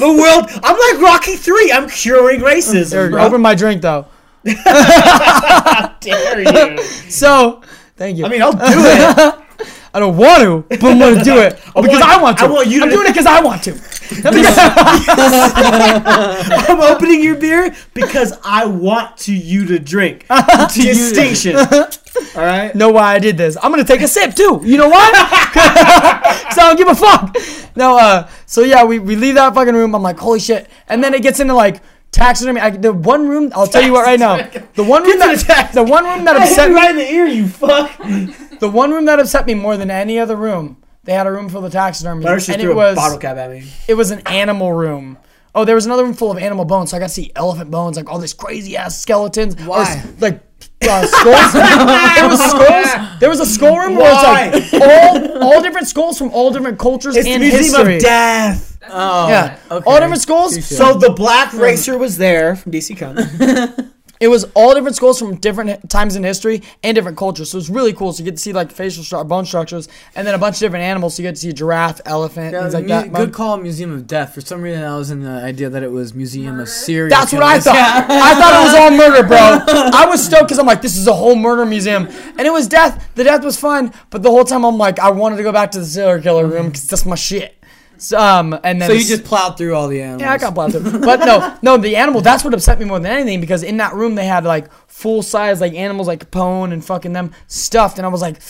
[0.00, 0.48] the world.
[0.64, 1.70] I'm like Rocky Three.
[1.70, 3.20] I'm curing racism.
[3.20, 4.06] open my drink though.
[4.64, 6.40] How dare
[6.72, 6.82] you?
[7.10, 7.62] So,
[7.96, 8.24] thank you.
[8.24, 9.34] I mean, I'll do it.
[9.94, 12.44] I don't want to, but I'm gonna do it because want- I want to.
[12.44, 13.72] I want you To I'm doing it because I want to.
[16.68, 20.26] I'm opening your beer because I want to you to drink.
[20.74, 21.56] Distinction.
[21.56, 22.74] All right.
[22.74, 23.56] know why I did this.
[23.62, 24.60] I'm gonna take a sip too.
[24.64, 25.10] You know why?
[26.52, 27.36] so I don't give a fuck.
[27.74, 29.94] No, uh, so yeah, we, we leave that fucking room.
[29.94, 30.68] I'm like, holy shit.
[30.88, 31.80] And then it gets into like
[32.16, 32.60] taxidermy.
[32.60, 34.36] I, the one room, I'll tell you what right now.
[34.74, 36.96] The one room Get to the that the one room that upset me, right in
[36.96, 37.96] the ear, you fuck.
[38.60, 40.78] the one room that upset me more than any other room.
[41.04, 43.70] They had a room full of taxidermy, and it was bottle cap at me.
[43.86, 45.18] it was an animal room.
[45.54, 46.90] Oh, there was another room full of animal bones.
[46.90, 49.54] So I got to see elephant bones, like all these crazy ass skeletons.
[49.64, 49.82] Why?
[49.84, 50.42] s- like
[50.86, 51.52] uh, skulls.
[52.16, 53.20] there was skulls.
[53.20, 56.78] There was a skull room where it's like all all different skulls from all different
[56.78, 57.96] cultures It's the Museum history.
[57.96, 58.75] of Death.
[58.88, 59.84] Oh, Yeah, okay.
[59.90, 60.64] all different skulls.
[60.66, 63.80] So the black racer was there from DC Comics.
[64.18, 67.50] It was all different schools from different times in history and different cultures.
[67.50, 68.14] So it was really cool.
[68.14, 70.60] So you get to see like facial stru- bone structures, and then a bunch of
[70.60, 71.14] different animals.
[71.14, 73.12] So you get to see giraffe, elephant, Yeah, things like mu- that.
[73.12, 74.32] Good call, Museum of Death.
[74.34, 77.10] For some reason, I was in the idea that it was Museum of Serial.
[77.10, 77.64] That's what I Killers.
[77.64, 78.06] thought.
[78.08, 79.90] I thought it was all murder, bro.
[79.92, 82.68] I was stoked because I'm like, this is a whole murder museum, and it was
[82.68, 83.06] death.
[83.16, 85.72] The death was fun, but the whole time I'm like, I wanted to go back
[85.72, 87.52] to the serial killer room because that's my shit.
[87.98, 90.22] So, um, and then So you just plowed through all the animals.
[90.22, 90.82] yeah, I got blasted.
[91.00, 92.20] But no, no, the animal.
[92.20, 95.22] That's what upset me more than anything because in that room they had like full
[95.22, 98.40] size like animals like Capone and fucking them stuffed, and I was like.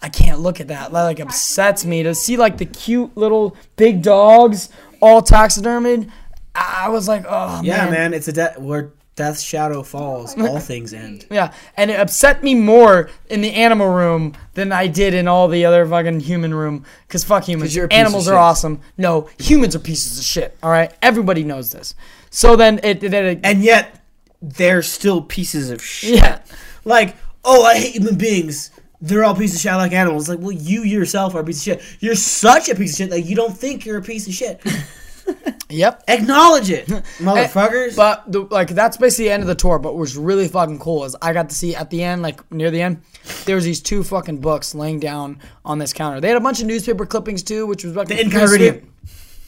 [0.00, 0.92] I can't look at that.
[0.92, 4.68] That like upsets me to see like the cute little big dogs
[5.00, 6.08] all taxidermied.
[6.54, 7.90] I I was like, oh yeah, man.
[7.90, 10.34] man, it's a death where death's shadow falls.
[10.38, 11.26] Oh all things end.
[11.30, 15.48] Yeah, and it upset me more in the animal room than I did in all
[15.48, 16.84] the other fucking human room.
[17.08, 17.70] Cause fuck humans.
[17.70, 18.38] 'Cause you're a piece Animals are shit.
[18.38, 18.80] awesome.
[18.96, 20.56] No, humans are pieces of shit.
[20.62, 21.94] All right, everybody knows this.
[22.30, 24.00] So then it, it, it And yet,
[24.40, 26.14] they're still pieces of shit.
[26.16, 26.38] yeah.
[26.84, 28.70] Like, oh, I hate human beings.
[29.00, 30.28] They're all pieces of shit I like animals.
[30.28, 31.82] Like, well, you yourself are a piece of shit.
[32.00, 34.60] You're such a piece of shit that you don't think you're a piece of shit.
[35.70, 36.04] Yep.
[36.08, 36.86] Acknowledge it,
[37.18, 37.94] motherfuckers.
[37.94, 39.78] But the, like that's basically the end of the tour.
[39.78, 42.50] But what was really fucking cool is I got to see at the end, like
[42.50, 43.02] near the end,
[43.44, 46.20] there was these two fucking books laying down on this counter.
[46.20, 48.86] They had a bunch of newspaper clippings too, which was like the Enchiridion.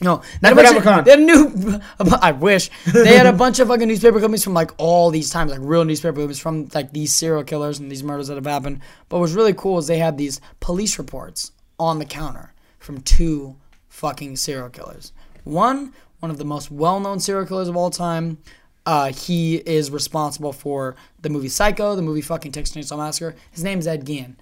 [0.03, 1.81] No, not a bunch got of, they had a new.
[2.23, 5.51] I wish they had a bunch of fucking newspaper clippings from like all these times,
[5.51, 8.81] like real newspaper clippings from like these serial killers and these murders that have happened.
[9.09, 13.03] But what was really cool is they had these police reports on the counter from
[13.03, 13.57] two
[13.89, 15.13] fucking serial killers.
[15.51, 18.39] One, one of the most well-known serial killers of all time.
[18.87, 23.35] Uh, he is responsible for the movie Psycho, the movie fucking Texas Chainsaw Massacre.
[23.51, 24.37] His name is Ed Gein.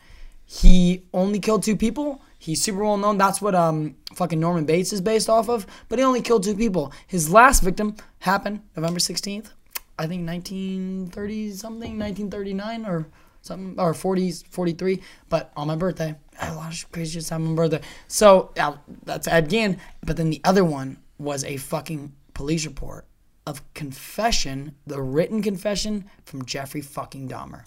[0.45, 2.21] He only killed two people.
[2.39, 3.19] He's super well known.
[3.19, 5.67] That's what um fucking Norman Bates is based off of.
[5.89, 6.93] But he only killed two people.
[7.07, 9.51] His last victim happened November 16th,
[9.99, 13.09] I think 1930 something, 1939 or
[13.43, 15.01] something, or 40s, 43.
[15.29, 17.81] But on my birthday, I had a lot of crazy shit happened on my birthday.
[18.07, 18.53] So
[19.05, 19.79] that's Ed Gein.
[20.05, 23.07] But then the other one was a fucking police report
[23.47, 27.63] of confession, the written confession from Jeffrey fucking Dahmer.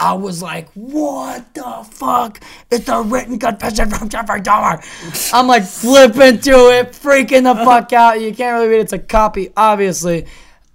[0.00, 2.40] I was like, what the fuck?
[2.70, 4.80] It's a written confession from Jeffrey Dahmer.
[5.34, 8.20] I'm like flipping through it, freaking the fuck out.
[8.20, 8.82] You can't really read it.
[8.82, 10.26] It's a copy, obviously.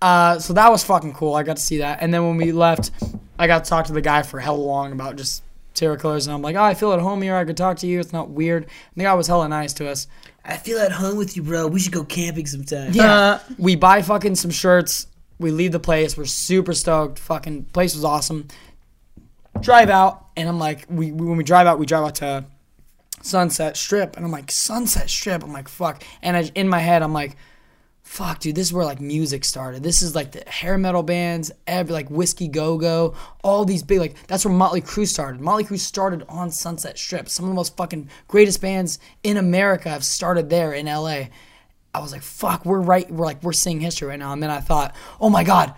[0.01, 1.35] Uh, so that was fucking cool.
[1.35, 1.99] I got to see that.
[2.01, 2.91] And then when we left,
[3.37, 6.27] I got to talk to the guy for hella long about just serial killers.
[6.27, 7.35] And I'm like, oh, I feel at home here.
[7.35, 7.99] I could talk to you.
[7.99, 8.63] It's not weird.
[8.63, 10.07] And the guy was hella nice to us.
[10.45, 11.67] I feel at home with you, bro.
[11.67, 12.91] We should go camping sometime.
[12.93, 13.39] Yeah.
[13.57, 15.07] we buy fucking some shirts.
[15.39, 16.15] We leave the place.
[16.17, 17.17] We're super stoked.
[17.19, 18.47] Fucking place was awesome.
[19.61, 22.45] Drive out, and I'm like, we we- when we drive out, we drive out to
[23.21, 25.43] Sunset Strip, and I'm like, Sunset Strip.
[25.43, 26.03] I'm like, fuck.
[26.21, 27.37] And I, in my head, I'm like,
[28.13, 29.81] fuck, dude, this is where like music started.
[29.81, 33.97] This is like the hair metal bands, every like Whiskey Go Go, all these big
[33.97, 35.41] like that's where Motley Crue started.
[35.41, 37.27] Motley Crue started on Sunset Strip.
[37.27, 41.23] Some of the most fucking greatest bands in America have started there in LA.
[41.95, 44.31] I was like, fuck, we're right, we're like we're seeing history right now.
[44.31, 45.73] And then I thought, oh my god.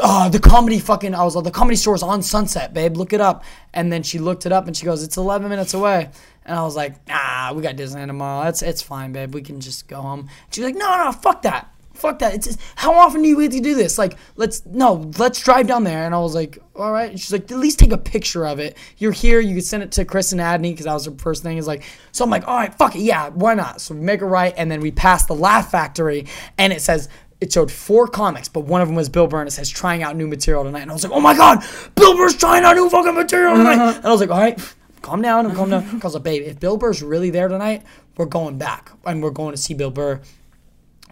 [0.00, 2.96] Uh, the comedy fucking I was like the comedy store is on Sunset, babe.
[2.96, 3.44] Look it up.
[3.74, 6.08] And then she looked it up and she goes, It's eleven minutes away.
[6.46, 8.44] And I was like, Ah, we got Disneyland tomorrow.
[8.44, 9.34] That's it's fine, babe.
[9.34, 10.28] We can just go home.
[10.50, 11.68] She's like, No, no, fuck that.
[11.94, 12.34] fuck that.
[12.34, 13.98] It's just, how often do you get to do this?
[13.98, 16.04] Like, let's no, let's drive down there.
[16.06, 17.10] And I was like, all right.
[17.10, 18.78] And she's like, at least take a picture of it.
[18.96, 19.40] You're here.
[19.40, 21.58] You can send it to Chris and Adney because that was her first thing.
[21.58, 23.82] Is like, so I'm like, all right, fuck it, yeah, why not?
[23.82, 26.26] So we make a right, and then we pass the Laugh Factory,
[26.56, 27.10] and it says.
[27.42, 30.04] It showed four comics, but one of them was Bill Burr, and it says trying
[30.04, 30.82] out new material tonight.
[30.82, 31.64] And I was like, oh my god,
[31.96, 33.96] Bill Burr's trying out new fucking material tonight.
[33.96, 34.56] And I was like, all right,
[35.02, 35.82] calm down and calm down.
[35.82, 37.82] Because I was like, babe, if Bill Burr's really there tonight,
[38.16, 40.20] we're going back and we're going to see Bill Burr.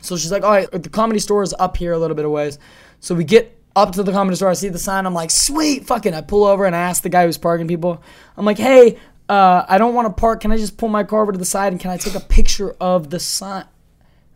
[0.03, 2.31] So she's like, all right, the comedy store is up here a little bit of
[2.31, 2.61] ways.
[3.01, 4.51] So we get up to the comedy store.
[4.51, 5.07] I see the sign.
[5.07, 6.15] I'm like, sweet, fucking.
[6.15, 8.05] I pull over and I ask the guy who's parking people.
[8.37, 10.43] I'm like, hey, uh, I don't want to park.
[10.43, 12.21] Can I just pull my car over to the side and can I take a
[12.21, 13.65] picture of the sign?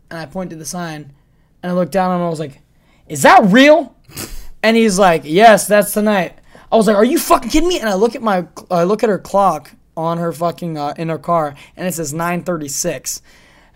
[0.09, 1.13] And I point to the sign
[1.65, 2.61] and I look down and I was like,
[3.07, 3.95] is that real?
[4.61, 6.37] And he's like, yes, that's tonight.
[6.71, 7.79] I was like, are you fucking kidding me?
[7.79, 11.09] And I look at my, I look at her clock on her fucking uh, in
[11.09, 13.21] her car and it says 9:36.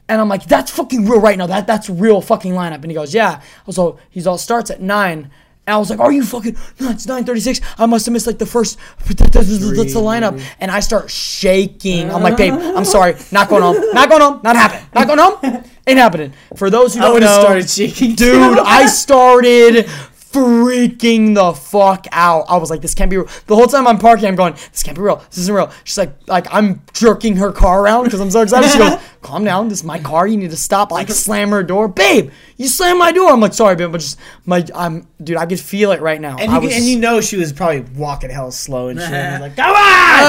[0.08, 1.48] And I'm like, that's fucking real right now.
[1.48, 2.84] That that's real fucking lineup.
[2.84, 3.42] And he goes, yeah.
[3.72, 5.32] So he's all starts at nine.
[5.70, 6.58] And I was like, are you fucking?
[6.80, 7.62] No, it's 9:36.
[7.78, 8.80] I must have missed like the first.
[9.06, 10.42] That's the lineup.
[10.60, 12.10] And I start shaking.
[12.10, 13.16] I'm like, babe, I'm sorry.
[13.32, 13.76] Not going home.
[13.94, 14.42] Not going home.
[14.44, 14.90] Not happening.
[14.96, 15.64] Not going home.
[15.86, 16.34] Ain't happening.
[16.56, 22.08] For those who oh, don't would know, started shaking, dude, I started freaking the fuck
[22.12, 22.46] out.
[22.50, 23.30] I was like, this can't be real.
[23.46, 25.18] The whole time I'm parking, I'm going, this can't be real.
[25.30, 25.72] This isn't real.
[25.84, 28.72] She's like, like I'm jerking her car around because I'm so excited.
[28.72, 29.68] She goes, calm down.
[29.70, 30.28] This is my car.
[30.28, 30.92] You need to stop.
[30.92, 32.32] I like slam her door, babe.
[32.58, 33.32] You slam my door.
[33.32, 36.38] I'm like, sorry, babe, but just my, I'm, dude, I could feel it right now.
[36.38, 39.10] And I you, was, and you know she was probably walking hell slow and shit.
[39.12, 39.76] and like, come on!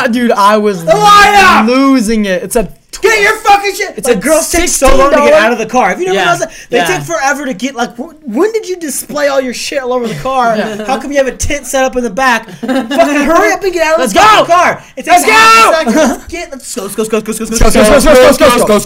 [0.05, 1.66] uh, dude, I was lineup!
[1.66, 2.43] losing it.
[2.43, 3.97] It said, Get your fucking shit!
[3.97, 5.91] It's like like girls take so long to get out of the car.
[5.93, 6.24] If you never Yeah.
[6.34, 6.99] noticed that, they Yeah.
[6.99, 7.97] take forever to get like.
[7.97, 10.55] wh- When did you display all your shit all over the car?
[10.57, 12.47] How come you have a tent set up in the back?
[12.51, 14.53] fucking hurry up and get out of Let's the fucking go!
[14.53, 14.84] car.
[14.99, 15.70] It takes Let's half go!
[15.70, 15.95] a second.
[15.97, 16.51] Let's get.
[16.51, 16.82] Let's go.
[16.82, 17.03] Let's go.
[17.03, 17.16] Let's go.
[17.16, 17.45] Let's go.
[17.47, 17.64] Go, Let's go.
[17.64, 18.11] go, Let's go, go.
[18.11, 18.79] go, go, go, go, go, go, go, go.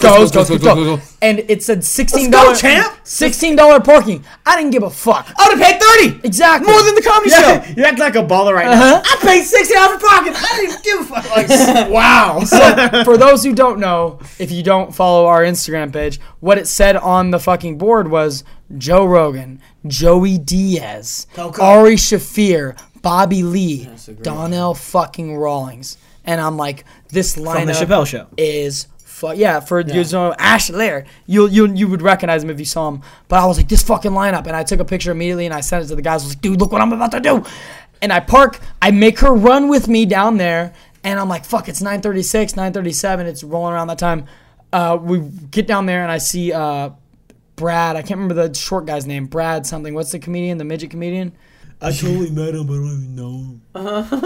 [1.23, 2.61] And it said sixteen Let's go, dollars.
[2.61, 2.95] champ!
[3.05, 4.25] Sixteen dollar parking.
[4.45, 5.33] I didn't give a fuck.
[5.39, 6.27] I would have paid thirty.
[6.27, 6.71] Exactly.
[6.73, 7.63] More than the comedy Yeah.
[7.65, 7.73] show.
[7.77, 8.79] You act like a baller right Uh-huh.
[8.79, 9.03] now.
[9.05, 10.33] I paid sixty dollars for parking.
[10.37, 11.37] I didn't give a fuck.
[11.37, 12.41] Like, wow.
[12.45, 16.67] So, for those who don't know, if you don't follow our Instagram page, what it
[16.69, 18.45] said on the fucking board was
[18.79, 21.63] Joe Rogan, Joey Diaz, Coco.
[21.63, 23.89] Ari Shaffir, Bobby Lee,
[24.23, 25.97] Donnell fucking Rawlings.
[26.27, 28.27] And I'm like, this lineup From the Chappelle show.
[28.39, 28.87] is
[29.33, 31.05] fu- yeah for you know Ash Lair.
[31.27, 33.03] You you you would recognize him if you saw him.
[33.29, 35.61] But I was like this fucking lineup, and I took a picture immediately and I
[35.61, 36.23] sent it to the guys.
[36.23, 37.45] I was like, dude, look what I'm about to do.
[38.03, 38.61] And I park.
[38.83, 40.73] I make her run with me down there,
[41.03, 43.27] and I'm like, fuck, it's 9:36, 9:37.
[43.27, 44.27] It's rolling around that time.
[44.73, 46.91] Uh, we get down there and I see uh,
[47.55, 47.95] Brad.
[47.95, 49.27] I can't remember the short guy's name.
[49.27, 49.95] Brad something.
[49.95, 50.59] What's the comedian?
[50.59, 51.33] The midget comedian?
[51.81, 53.61] I totally met him, but I don't even know him.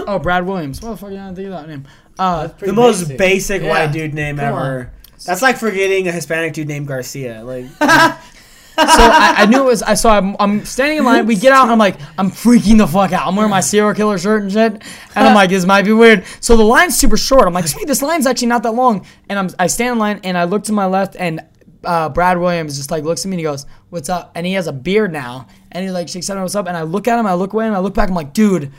[0.07, 0.81] Oh, Brad Williams.
[0.81, 1.09] What the fuk?
[1.09, 1.87] I didn't think of that name.
[2.17, 3.69] Uh, The most basic Yeah.
[3.69, 4.93] white dude name Come ever.
[5.25, 7.43] That's like forgetting a Hispanic dude named Garcia.
[7.43, 9.81] Like, so I, I knew it was.
[9.83, 10.17] I saw.
[10.17, 11.25] I'm, I'm standing in line.
[11.25, 11.63] We get out.
[11.63, 13.27] and I'm like, I'm freaking the fuck out.
[13.27, 14.71] I'm wearing my serial killer shirt and shit.
[15.15, 16.23] And I'm like, this might be weird.
[16.39, 17.45] So the line's super short.
[17.47, 19.05] I'm like, sweet, this line's actually not that long.
[19.27, 21.41] And I'm, I stand in line and I look to my left and
[21.83, 24.53] uh, Brad Williams just like looks at me and he goes, "What's up?" And he
[24.53, 25.47] has a beard now.
[25.71, 27.25] And he like shakes out, "What's up?" And I look at him.
[27.25, 28.09] I look away and I look back.
[28.09, 28.71] I'm like, dude.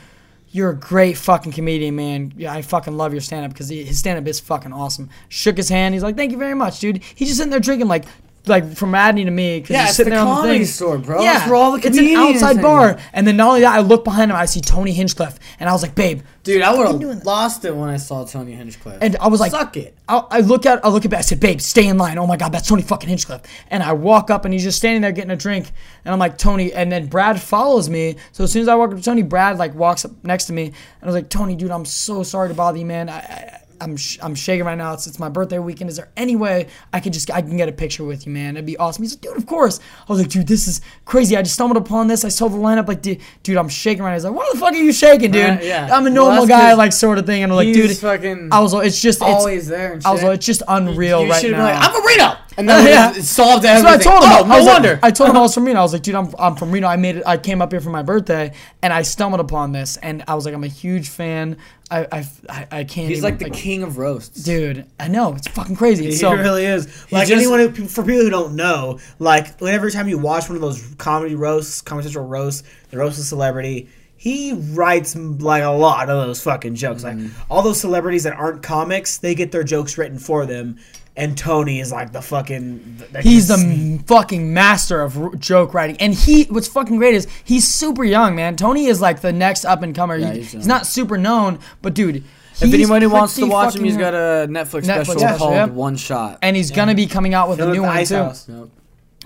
[0.53, 2.33] You're a great fucking comedian, man.
[2.35, 5.09] Yeah, I fucking love your stand up because his stand up is fucking awesome.
[5.29, 5.93] Shook his hand.
[5.93, 7.01] He's like, thank you very much, dude.
[7.15, 8.03] He's just sitting there drinking like,
[8.47, 9.61] like from Adney to me.
[9.61, 10.65] 'cause Yeah, he's it's sitting the there on the thing.
[10.65, 11.21] store, bro.
[11.21, 12.97] Yeah, That's where all the it's an outside bar.
[13.13, 14.37] And then not only that, I look behind him.
[14.37, 16.21] I see Tony Hinchcliffe, and I was like, babe.
[16.43, 18.97] Dude, I would have lost it when I saw Tony Hinchcliffe.
[18.99, 19.95] And I was like, suck it.
[20.09, 22.17] I, I look at, I look at, I said, babe, stay in line.
[22.17, 23.43] Oh my god, that's Tony fucking Hinchcliffe.
[23.69, 25.71] And I walk up, and he's just standing there getting a drink,
[26.03, 26.73] and I'm like, Tony.
[26.73, 28.15] And then Brad follows me.
[28.31, 30.53] So as soon as I walk up to Tony, Brad like walks up next to
[30.53, 30.73] me, and
[31.03, 33.07] I was like, Tony, dude, I'm so sorry to bother you, man.
[33.09, 34.93] I, I I'm sh- I'm shaking right now.
[34.93, 35.89] It's, it's my birthday weekend.
[35.89, 38.55] Is there any way I could just I can get a picture with you, man?
[38.55, 39.03] It'd be awesome.
[39.03, 39.79] He's like, dude, of course.
[40.07, 41.35] I was like, dude, this is crazy.
[41.35, 42.23] I just stumbled upon this.
[42.23, 42.87] I saw the lineup.
[42.87, 44.15] Like, dude, dude I'm shaking right now.
[44.15, 45.49] He's like, why the fuck are you shaking, dude?
[45.49, 45.89] Right, yeah.
[45.91, 47.43] I'm a normal that's guy, like sort of thing.
[47.43, 49.99] And I'm like, dude, fucking I was like, it's just it's, always there.
[50.05, 51.49] I was like, it's just unreal you right now.
[51.49, 53.11] be like, I'm from Reno, and then Yeah.
[53.11, 54.11] it, it solved That's what I everything.
[54.11, 54.31] told him.
[54.31, 54.99] Oh, I no was like- wonder.
[55.03, 55.79] I told him I was from Reno.
[55.79, 56.87] I was like, dude, I'm, I'm from Reno.
[56.87, 57.23] I made it.
[57.25, 60.45] I came up here for my birthday, and I stumbled upon this, and I was
[60.45, 61.57] like, I'm a huge fan.
[61.89, 63.09] I I, I, I can't.
[63.09, 64.43] He's even, like the king of roasts.
[64.43, 64.85] dude.
[64.99, 66.05] I know it's fucking crazy.
[66.05, 66.87] He so really is.
[67.11, 70.55] Like just- anyone who, for people who don't know, like whenever time you watch one
[70.55, 75.69] of those comedy roasts, Comedy Central roasts, the roast of celebrity, he writes like a
[75.69, 77.03] lot of those fucking jokes.
[77.03, 77.41] Like mm-hmm.
[77.51, 80.77] all those celebrities that aren't comics, they get their jokes written for them.
[81.17, 83.01] And Tony is like the fucking.
[83.11, 86.43] that He's the m- fucking master of r- joke writing, and he.
[86.45, 88.55] What's fucking great is he's super young, man.
[88.55, 90.15] Tony is like the next up and comer.
[90.15, 92.23] Yeah, He- he's he's, not super known, but dude, If
[92.61, 95.69] he's anybody wants to watch him, he's got a Netflix, Netflix special special, called yep.
[95.71, 96.39] One Shot.
[96.41, 98.15] and he's gonna be coming out with He a new the one Ice too.
[98.15, 98.47] House.
[98.47, 98.69] Yep.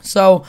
[0.02, 0.44] So,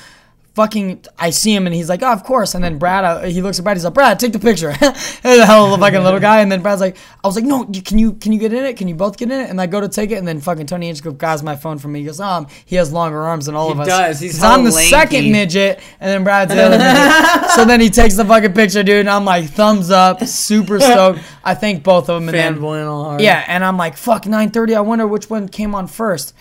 [0.56, 2.54] fucking I see him and he's like, oh, of course.
[2.54, 3.76] And then Brad, uh, he looks at Brad.
[3.76, 4.72] He's like, Brad, take the picture.
[5.22, 6.40] the hell of a fucking little guy.
[6.40, 8.64] And then Brad's like, I was like, no, you, can you can you get in
[8.64, 8.78] it?
[8.78, 9.50] Can you both get in it?
[9.50, 11.92] And I go to take it, and then fucking Tony Hinchcliffe grabs my phone from
[11.92, 12.00] me.
[12.00, 13.86] He goes, um, he has longer arms than all He of us.
[13.86, 14.20] He does.
[14.20, 14.88] He's I'm the lanky.
[14.88, 17.50] second midget, and then Brad's the other midget.
[17.56, 21.20] So then he takes the fucking picture, dude, and I'm like, thumbs up, super stoked.
[21.44, 22.34] I thank both of them.
[22.34, 23.20] And Fanboying all hard.
[23.20, 24.74] yeah, and I'm like, fuck, 9:30.
[24.74, 26.32] I wonder which one came on first.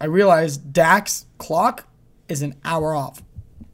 [0.00, 1.86] I realized Dak's clock
[2.28, 3.20] is an hour off.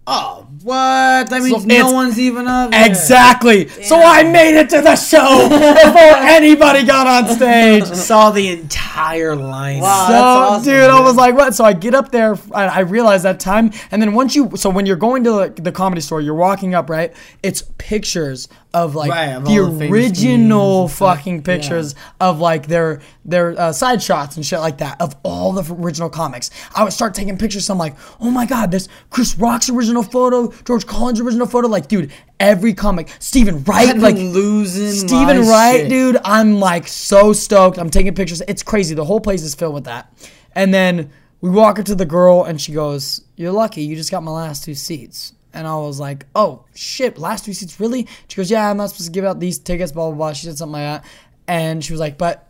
[0.07, 1.29] Oh, what?
[1.31, 2.73] That means it's- no one's even up.
[2.73, 2.85] there.
[2.87, 3.69] Exactly.
[3.69, 7.85] So I made it to the show before anybody got on stage.
[7.95, 9.81] Saw the entire line.
[9.81, 10.07] Wow.
[10.07, 11.55] So, that's awesome, dude, I was like, what?
[11.55, 14.69] So I get up there, I, I realize that time, and then once you, so
[14.71, 17.13] when you're going to the, the comedy store, you're walking up, right?
[17.43, 23.73] It's pictures of like Right, of the original fucking pictures of like their their uh,
[23.73, 26.51] side shots and shit like that of all the original comics.
[26.75, 27.67] I would start taking pictures.
[27.67, 31.69] So I'm like, oh my god, this Chris Rock's original photo, George Carlin's original photo.
[31.69, 35.89] Like, dude, every comic, Steven Wright, like losing Steven Wright, shit.
[35.89, 37.79] dude, I'm like so stoked.
[37.79, 38.43] I'm taking pictures.
[38.47, 38.95] It's crazy.
[38.95, 40.13] The whole place is filled with that.
[40.55, 41.11] And then
[41.41, 43.83] we walk up to the girl and she goes, You're lucky.
[43.83, 45.33] You just got my last two seats.
[45.53, 48.07] And I was like, Oh, shit, last two seats, really?
[48.29, 50.33] She goes, Yeah, I'm not supposed to give out these tickets, blah, blah, blah.
[50.33, 51.11] She said something like that.
[51.49, 52.49] And she was like, But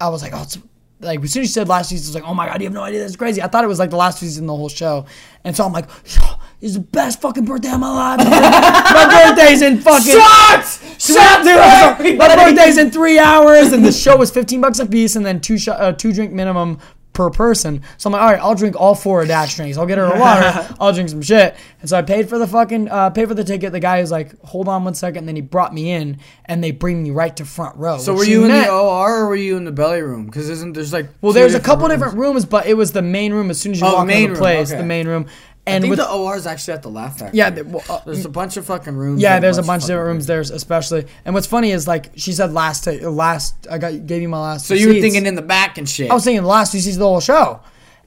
[0.00, 0.58] I was like, Oh, it's
[1.02, 2.66] like as soon as she said last season, I was like, oh my god, you
[2.66, 3.42] have no idea, that's crazy.
[3.42, 5.06] I thought it was like the last season the whole show,
[5.44, 6.22] and so I'm like, "Yo,
[6.60, 8.18] this is the best fucking birthday of my life.
[8.28, 11.04] my birthday's in fucking Shots!
[11.04, 15.16] Shut dude, My birthday's in three hours, and the show was fifteen bucks a piece,
[15.16, 16.78] and then two shot, uh, two drink minimum
[17.12, 17.82] per person.
[17.98, 19.76] So I'm like, all right, I'll drink all four of Dash drinks.
[19.76, 20.74] I'll get her a water.
[20.80, 21.54] I'll drink some shit.
[21.80, 23.72] And so I paid for the fucking, uh, paid for the ticket.
[23.72, 25.18] The guy was like, hold on one second.
[25.18, 27.98] And then he brought me in, and they bring me right to front row.
[27.98, 30.24] So were you in meant- the OR or were you in the belly room?
[30.26, 31.98] Because isn't there's like Well, there's a couple rooms.
[32.00, 34.22] different rooms, but it was the main room as soon as you Oh, walk main
[34.24, 34.80] into the place, okay.
[34.80, 35.26] the main room.
[35.64, 37.38] I And think with the OR is actually at the Laugh Factory.
[37.38, 39.22] yeah, the, well, uh, there's a bunch of fucking rooms.
[39.22, 41.06] Yeah, there's a bunch of different rooms there, especially.
[41.24, 44.40] And what's funny is like she said last ta- last I got gave you my
[44.40, 44.66] last.
[44.66, 46.10] So you were thinking in the back and shit.
[46.10, 47.60] I was thinking the last two seats of the whole show,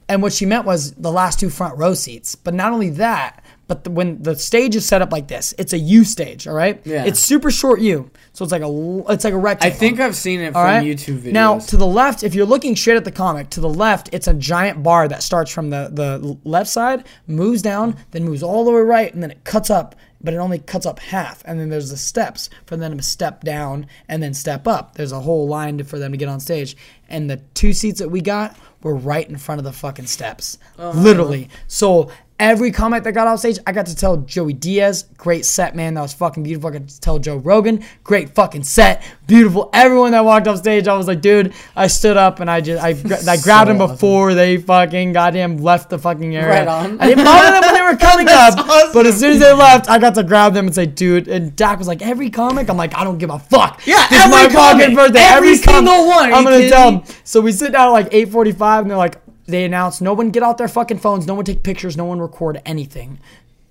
[0.09, 2.35] and what she meant was the last two front row seats.
[2.35, 5.73] But not only that, but the, when the stage is set up like this, it's
[5.73, 6.47] a U stage.
[6.47, 6.81] All right.
[6.85, 7.05] Yeah.
[7.05, 9.75] It's super short U, so it's like a it's like a rectangle.
[9.75, 10.85] I think I've seen it from right.
[10.85, 11.31] YouTube videos.
[11.33, 14.27] Now to the left, if you're looking straight at the comic, to the left, it's
[14.27, 18.65] a giant bar that starts from the the left side, moves down, then moves all
[18.65, 19.95] the way right, and then it cuts up.
[20.21, 23.43] But it only cuts up half, and then there's the steps for them to step
[23.43, 24.95] down and then step up.
[24.95, 26.75] There's a whole line for them to get on stage,
[27.07, 30.57] and the two seats that we got were right in front of the fucking steps,
[30.79, 31.49] oh, literally.
[31.67, 32.09] So
[32.39, 35.93] every comic that got off stage, I got to tell Joey Diaz, great set, man.
[35.93, 36.69] That was fucking beautiful.
[36.69, 39.69] I got to tell Joe Rogan, great fucking set, beautiful.
[39.73, 42.83] Everyone that walked off stage, I was like, dude, I stood up and I just,
[42.83, 42.89] I,
[43.31, 46.49] I grabbed them before they fucking goddamn left the fucking area.
[46.59, 46.99] Right on.
[46.99, 49.89] I didn't bother them when they were coming up, but as soon as they left,
[49.89, 51.27] I got to grab them and say, dude.
[51.27, 52.69] And Dak was like, every comic.
[52.69, 53.81] I'm like, I don't give a fuck.
[53.87, 54.95] Yeah, This is my every fucking comic.
[54.95, 55.19] birthday.
[55.21, 56.33] Every com- single one.
[56.33, 57.03] I'm gonna tell them.
[57.23, 60.43] So we sit down at like 8:45, and they're like, they announce, no one get
[60.43, 63.19] out their fucking phones, no one take pictures, no one record anything.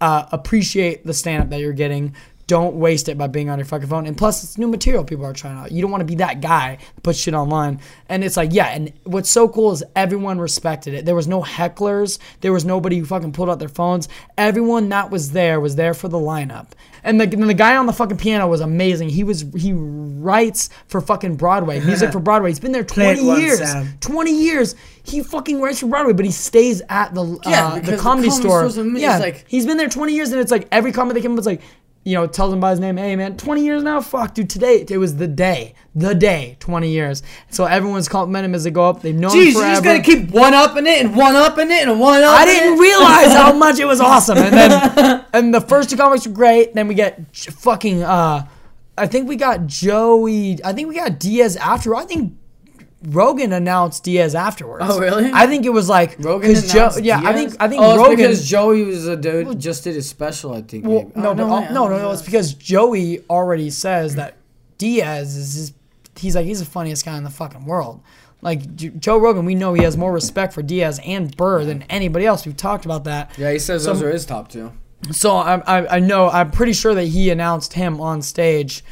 [0.01, 2.15] Uh, appreciate the stand up that you're getting.
[2.47, 4.07] Don't waste it by being on your fucking phone.
[4.07, 5.73] And plus, it's new material people are trying out.
[5.73, 7.81] You don't want to be that guy that puts shit online.
[8.11, 8.66] And it's like, yeah.
[8.66, 11.07] And what's so cool is everyone respected it.
[11.07, 12.19] There was no hecklers.
[12.43, 14.09] There was nobody who fucking pulled out their phones.
[14.37, 16.73] Everyone that was there was there for the lineup.
[17.03, 19.11] And the, and the guy on the fucking piano was amazing.
[19.11, 22.51] He was he writes for fucking Broadway, music for Broadway.
[22.51, 23.59] He's been there Play it 20 once, years.
[23.59, 23.89] Sam.
[24.01, 24.75] 20 years.
[25.03, 28.03] He fucking writes for Broadway, but he stays at the Yeah, uh, because the the
[28.03, 28.99] comedy comedy store.
[28.99, 31.37] yeah, like- he's been there 20 years, and it's like every comment that came up
[31.37, 31.61] was like,
[32.05, 32.97] you know, tells him by his name.
[32.98, 34.01] Hey man, 20 years now.
[34.01, 34.51] Fuck, dude.
[34.51, 36.56] Today it was the day, the day.
[36.60, 37.22] 20 years.
[37.51, 39.01] So everyone's complimenting him as they go up.
[39.02, 39.66] They've known him Jeez, forever.
[39.66, 42.39] you're just gonna keep one upping it and one upping it and one up.
[42.39, 44.39] I didn't realize how much it was awesome.
[44.39, 46.74] And then and the first two comics were great.
[46.74, 48.47] Then we get fucking uh
[48.97, 51.94] I think we got Joey I think we got Diaz after.
[51.97, 52.35] I think
[53.09, 54.85] Rogan announced Diaz afterwards.
[54.89, 55.31] Oh, really?
[55.32, 58.16] I think it was like Rogan Joe, announced yeah, I think I think oh, Rogan
[58.16, 60.55] because Joey was a dude just did his special.
[60.55, 60.86] I think.
[60.86, 61.36] well, no, Oh, wait,
[61.70, 64.36] no, no, oh, no, it's because Joey already says that
[64.78, 65.72] Diaz is his,
[66.16, 68.01] he's like he's the funniest guy in the fucking world.
[68.43, 71.82] Like J- Joe Rogan, we know he has more respect for Diaz and Burr than
[71.85, 72.44] anybody else.
[72.44, 73.31] We've talked about that.
[73.39, 74.72] Yeah, he says Some- those are his top two.
[75.12, 78.82] So I, I, I know I'm pretty sure that he announced him on stage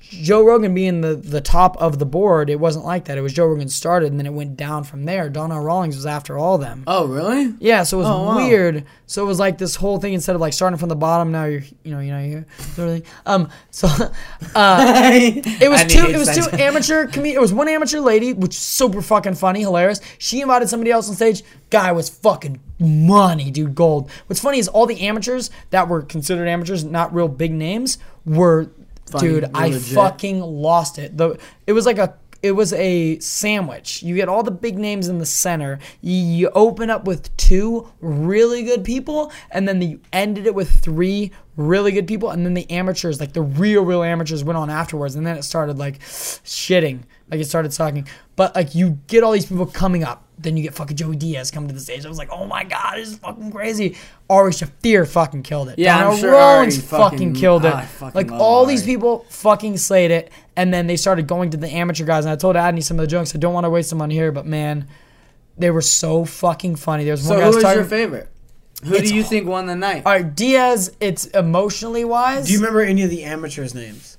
[0.00, 3.16] Joe Rogan being the, the top of the board, it wasn't like that.
[3.16, 5.28] It was Joe Rogan started and then it went down from there.
[5.28, 6.82] Donnell Rawlings was after all of them.
[6.86, 7.54] Oh, really?
[7.60, 8.36] Yeah, so it was Oh, wow.
[8.36, 8.84] weird.
[9.06, 11.30] So it was like this whole thing instead of like starting from the bottom.
[11.30, 13.02] Now you're, you know, you know, you're thing.
[13.24, 13.86] Um, so
[14.54, 16.06] uh, it was two.
[16.06, 17.08] It was two amateur.
[17.14, 20.00] It was one amateur lady, which is super fucking funny, hilarious.
[20.18, 21.42] She invited somebody else on stage.
[21.70, 24.10] Guy was fucking money, dude, gold.
[24.26, 28.70] What's funny is all the amateurs that were considered amateurs, not real big names, were.
[29.08, 29.94] Dude, I legit.
[29.94, 31.16] fucking lost it.
[31.16, 34.02] The it was like a it was a sandwich.
[34.02, 35.80] You get all the big names in the center.
[36.00, 40.70] You, you open up with two really good people, and then you ended it with
[40.70, 44.70] three really good people, and then the amateurs, like the real, real amateurs, went on
[44.70, 47.00] afterwards, and then it started like shitting.
[47.28, 48.06] Like it started sucking.
[48.36, 50.27] But like you get all these people coming up.
[50.40, 52.06] Then you get fucking Joey Diaz coming to the stage.
[52.06, 53.96] I was like, oh my god, this is fucking crazy.
[54.30, 55.78] Ari Shaffir fucking killed it.
[55.80, 57.74] Yeah, I'm sure Rawlings Ari fucking, fucking- killed it.
[57.74, 61.50] I fucking like love all these people fucking slayed it, and then they started going
[61.50, 62.24] to the amateur guys.
[62.24, 63.34] And I told Adney some of the jokes.
[63.34, 64.86] I don't want to waste them on here, but man,
[65.56, 67.04] they were so fucking funny.
[67.04, 67.78] There's So one who guy was was talking.
[67.80, 68.28] your favorite?
[68.84, 70.04] Who It's do you h- think won the night?
[70.06, 70.94] all right, Diaz.
[71.00, 72.46] It's emotionally wise.
[72.46, 74.17] Do you remember any of the amateurs' names?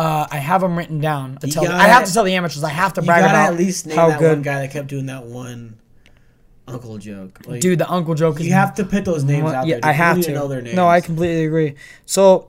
[0.00, 1.36] Uh, I have them written down.
[1.36, 2.64] To tell, gotta- I have to tell the amateurs.
[2.64, 4.38] I have to brag about at least name how that good.
[4.38, 5.76] one guy that kept doing that one
[6.66, 7.40] uncle joke.
[7.46, 8.46] Like, Dude, the uncle joke is.
[8.46, 9.90] you have to put those names out yeah, there.
[9.90, 10.76] I have to know their names.
[10.76, 11.74] No, I completely agree.
[12.06, 12.48] So,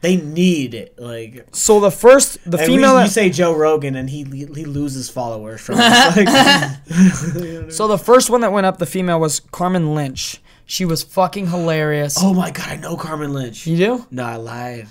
[0.00, 0.94] They need it.
[0.98, 3.00] Like so the first, the female.
[3.00, 5.76] you say Joe Rogan, and he he loses followers from.
[5.78, 6.28] Like,
[7.72, 10.40] so the first one that went up, the female was Carmen Lynch.
[10.72, 12.16] She was fucking hilarious.
[12.18, 13.66] oh my god, I know Carmen Lynch.
[13.66, 14.06] You do?
[14.10, 14.88] No, I lied.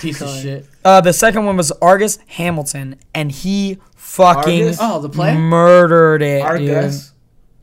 [0.00, 0.66] Piece of shit.
[0.84, 4.78] Uh, the second one was Argus Hamilton, and he fucking Argus?
[4.78, 5.34] Oh, the play?
[5.34, 6.42] murdered it.
[6.42, 7.06] Argus.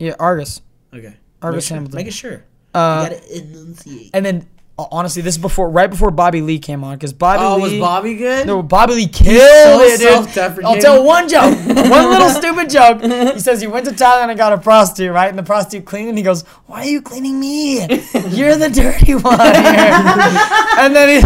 [0.00, 0.08] Dude.
[0.08, 0.60] Yeah, Argus.
[0.92, 1.14] Okay.
[1.40, 1.96] Argus Make sure, Hamilton.
[1.98, 2.44] Make it sure.
[2.74, 4.10] Uh, you gotta enunciate.
[4.12, 7.44] and then Uh, honestly, this is before, right before Bobby Lee came on, because Bobby
[7.44, 7.62] oh, Lee.
[7.62, 7.78] Oh, Lee.
[7.78, 8.44] was Bobby good?
[8.44, 10.64] No, Bobby Lee killed so it, dude.
[10.64, 13.00] I'll tell one joke, one little stupid joke.
[13.34, 15.28] He says he went to Thailand and got a prostitute, right?
[15.28, 17.82] And the prostitute cleaned, and he goes, "Why are you cleaning me?
[18.30, 19.54] You're the dirty one." here."
[20.78, 21.16] and then he,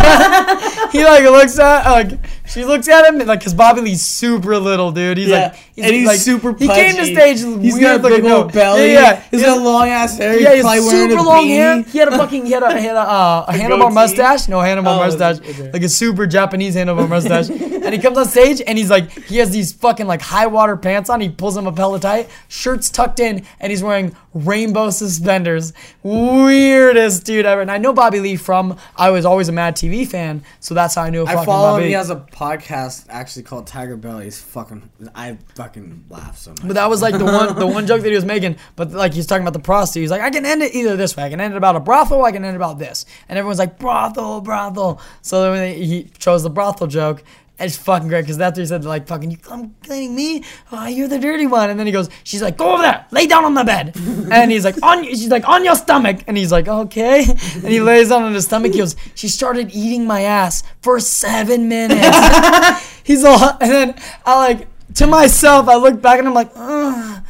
[0.98, 2.18] he like looks at like
[2.48, 5.18] she looks at him like because Bobby Lee's super little, dude.
[5.18, 6.66] He's Yeah, like and he's like, super Pudgy.
[6.66, 7.38] He came to stage.
[7.62, 8.42] He's weird got a big looking, no.
[8.44, 8.92] old belly.
[8.92, 9.22] Yeah, yeah.
[9.30, 10.38] He's He got long ass hair.
[10.38, 11.48] yeah, He's he's wearing super a long beanie.
[11.48, 11.82] hair.
[11.82, 13.94] He had a fucking he had a he had a, uh, a handlebar goatee?
[13.94, 14.48] mustache.
[14.48, 15.70] No handlebar Oh, mustache, okay.
[15.72, 17.48] like a super Japanese handlebar mustache.
[17.50, 20.76] and he comes on stage and he's like he has these fucking like high water
[20.76, 21.20] pants on.
[21.20, 25.72] He pulls them up hella tight, shirt's tucked in, and he's wearing rainbow suspenders.
[26.02, 27.60] Weirdest dude ever.
[27.60, 30.94] And I know Bobby Lee from I was always a Mad TV fan, so that's
[30.94, 31.24] how I knew.
[31.24, 31.88] I fucking follow Bobby him.
[31.88, 34.26] He has a podcast actually called Tiger Belly.
[34.26, 34.88] He's fucking.
[35.12, 36.60] I fucking laugh so much.
[36.62, 38.56] But that was like the one the one joke that he was making.
[38.76, 40.02] But like he's talking about the prostitute.
[40.02, 41.24] He's like, I can end it either this way.
[41.24, 42.24] I can end it about a brothel.
[42.24, 43.06] I can end it about this.
[43.28, 45.00] And everyone's like, brothel, brothel.
[45.20, 47.24] So then he chose the brothel joke.
[47.60, 48.84] It's fucking great because that's what he said.
[48.84, 50.44] Like fucking, you come cleaning me.
[50.70, 51.70] Oh, you're the dirty one.
[51.70, 53.96] And then he goes, she's like, go over there, lay down on the bed.
[54.30, 55.04] And he's like, on.
[55.04, 56.20] She's like, on your stomach.
[56.26, 57.24] And he's like, okay.
[57.24, 58.72] And he lays down on his stomach.
[58.72, 63.00] He goes, she started eating my ass for seven minutes.
[63.04, 63.94] he's all, and then
[64.26, 65.68] I like to myself.
[65.68, 67.22] I look back and I'm like, Ugh.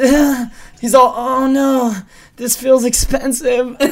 [0.00, 0.48] Ugh.
[0.80, 1.92] he's all, oh no,
[2.36, 3.76] this feels expensive.
[3.80, 3.90] and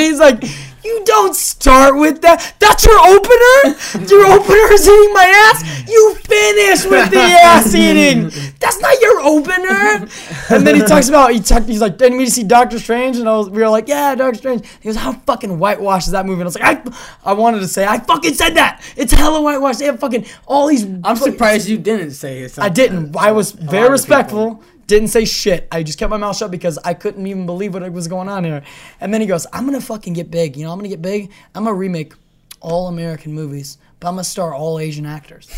[0.00, 0.42] he's like,
[0.84, 2.54] you don't start with that.
[2.58, 4.06] That's your opener.
[4.08, 5.88] Your opener is eating my ass.
[5.88, 8.30] You finish with the ass eating.
[8.58, 10.08] That's not your opener.
[10.50, 13.16] And then he talks about he talk, he's like, didn't we see Doctor Strange?
[13.16, 14.66] And I was, we were like, yeah, Doctor Strange.
[14.80, 16.40] He goes, how fucking whitewashed is that movie?
[16.40, 18.82] And I was like, I, I wanted to say, I fucking said that.
[18.96, 19.78] It's hella whitewashed.
[19.78, 20.84] They have fucking all these.
[21.04, 22.58] I'm surprised you didn't say it.
[22.58, 23.16] I didn't.
[23.16, 24.62] I was very respectful.
[24.86, 25.68] Didn't say shit.
[25.70, 28.44] I just kept my mouth shut because I couldn't even believe what was going on
[28.44, 28.62] here.
[29.00, 30.56] And then he goes, "I'm gonna fucking get big.
[30.56, 31.30] You know, I'm gonna get big.
[31.54, 32.14] I'm gonna remake
[32.60, 35.48] all American movies, but I'm gonna star all Asian actors."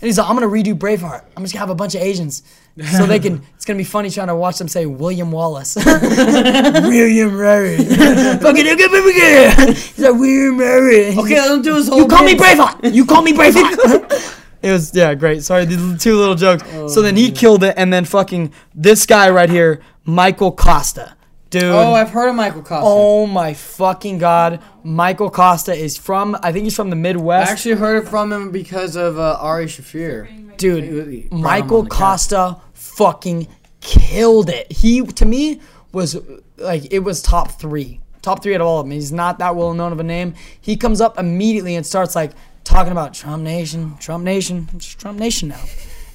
[0.00, 1.22] And he's like, "I'm gonna redo Braveheart.
[1.36, 2.42] I'm just gonna have a bunch of Asians."
[2.96, 3.42] So they can.
[3.54, 7.76] It's gonna be funny trying to watch them say William Wallace, William Murray.
[7.84, 11.16] Fucking He's like William Murray.
[11.16, 11.98] Okay, let him do his whole.
[11.98, 12.34] You call me.
[12.34, 12.92] Braveheart.
[12.92, 14.40] You call me Braveheart.
[14.62, 15.42] It was yeah, great.
[15.42, 16.62] Sorry, these two little jokes.
[16.92, 21.16] so then he killed it, and then fucking this guy right here, Michael Costa,
[21.50, 21.64] dude.
[21.64, 22.82] Oh, I've heard of Michael Costa.
[22.84, 26.36] Oh my fucking god, Michael Costa is from.
[26.42, 27.48] I think he's from the Midwest.
[27.48, 30.56] I actually heard it from him because of uh, Ari Shaffir.
[30.56, 31.90] dude, He- he brought him Michael the.
[31.90, 33.48] Costa fucking
[33.80, 34.70] killed it.
[34.70, 35.60] He to me
[35.92, 36.16] was
[36.56, 38.92] like it was top three, top three out of all of them.
[38.92, 40.34] He's not that well known of a name.
[40.60, 42.30] He comes up immediately and starts like
[42.64, 45.60] talking about Trump Nation, Trump Nation, it's Trump Nation now.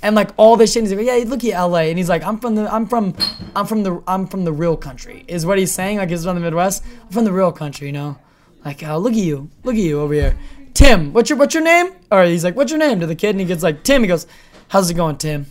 [0.02, 2.40] And like all this shit, he's like, "Yeah, look at LA," and he's like, "I'm
[2.40, 3.16] from the, I'm from,
[3.56, 5.98] I'm from the, I'm from the real country," is what he's saying.
[5.98, 6.84] Like he's from the Midwest.
[7.04, 8.18] I'm from the real country, you know.
[8.64, 10.38] Like, uh, look at you, look at you over here.
[10.74, 11.94] Tim, what's your what's your name?
[12.12, 14.04] Or he's like, what's your name to the kid, and he gets like Tim.
[14.04, 14.28] He goes,
[14.68, 15.48] how's it going, Tim?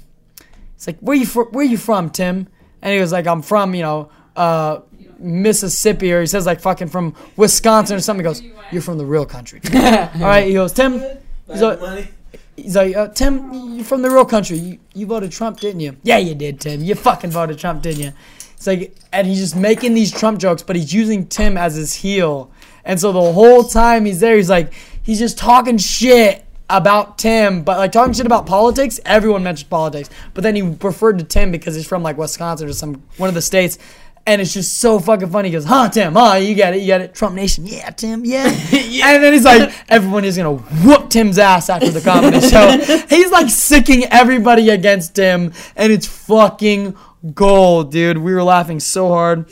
[0.75, 2.47] He's like, where you fr- where you from, Tim?
[2.83, 4.81] And he was like, I'm from you know uh,
[5.19, 8.25] Mississippi, or he says like fucking from Wisconsin or something.
[8.25, 9.61] He goes, you're from the real country.
[9.75, 9.81] All
[10.21, 10.47] right.
[10.47, 11.03] He goes, Tim.
[11.51, 12.13] He's like.
[12.57, 14.57] He's like, uh, Tim, you're from the real country.
[14.57, 15.95] You, you voted Trump, didn't you?
[16.03, 16.83] Yeah, you did, Tim.
[16.83, 18.13] You fucking voted Trump, didn't you?
[18.55, 21.93] It's like, and he's just making these Trump jokes, but he's using Tim as his
[21.93, 22.51] heel.
[22.83, 24.73] And so the whole time he's there, he's like,
[25.03, 28.99] he's just talking shit about Tim, but like talking shit about politics.
[29.05, 32.73] Everyone mentioned politics, but then he referred to Tim because he's from like Wisconsin or
[32.73, 33.79] some one of the states.
[34.27, 35.49] And it's just so fucking funny.
[35.49, 37.15] He goes, huh, Tim, huh, you get it, you get it.
[37.15, 38.47] Trump Nation, yeah, Tim, yeah.
[39.07, 42.77] And then he's like, everyone is going to whoop Tim's ass after the comedy show.
[43.09, 46.97] He's like sicking everybody against Tim, and it's fucking
[47.35, 48.19] gold, dude.
[48.19, 49.47] We were laughing so hard.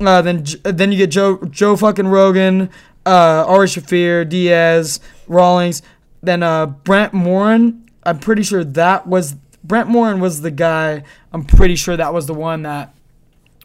[0.00, 2.70] Uh, then then you get Joe Joe fucking Rogan,
[3.06, 5.82] uh, Ari Shaffir, Diaz, Rawlings.
[6.22, 7.88] Then uh, Brent Morin.
[8.04, 11.04] I'm pretty sure that was Brent Morin was the guy.
[11.32, 12.94] I'm pretty sure that was the one that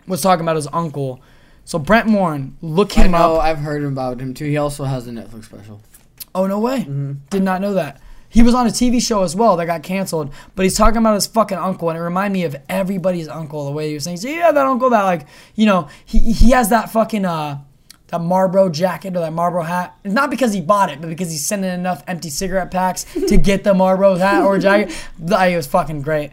[0.08, 1.22] was talking about his uncle.
[1.66, 3.36] So Brent Morin, look I him know.
[3.38, 3.44] up.
[3.44, 4.46] I've heard about him too.
[4.46, 5.82] He also has a Netflix special.
[6.36, 6.84] Oh no way!
[7.30, 8.02] Did not know that.
[8.28, 11.14] He was on a TV show as well that got canceled, but he's talking about
[11.14, 13.66] his fucking uncle, and it reminded me of everybody's uncle.
[13.66, 16.52] The way he was saying, so yeah, that uncle that like, you know, he he
[16.52, 17.60] has that fucking uh
[18.08, 19.96] that Marlboro jacket or that Marlboro hat.
[20.04, 23.38] It's not because he bought it, but because he's sending enough empty cigarette packs to
[23.38, 24.94] get the Marlboro hat or jacket.
[25.20, 26.32] Like, it was fucking great.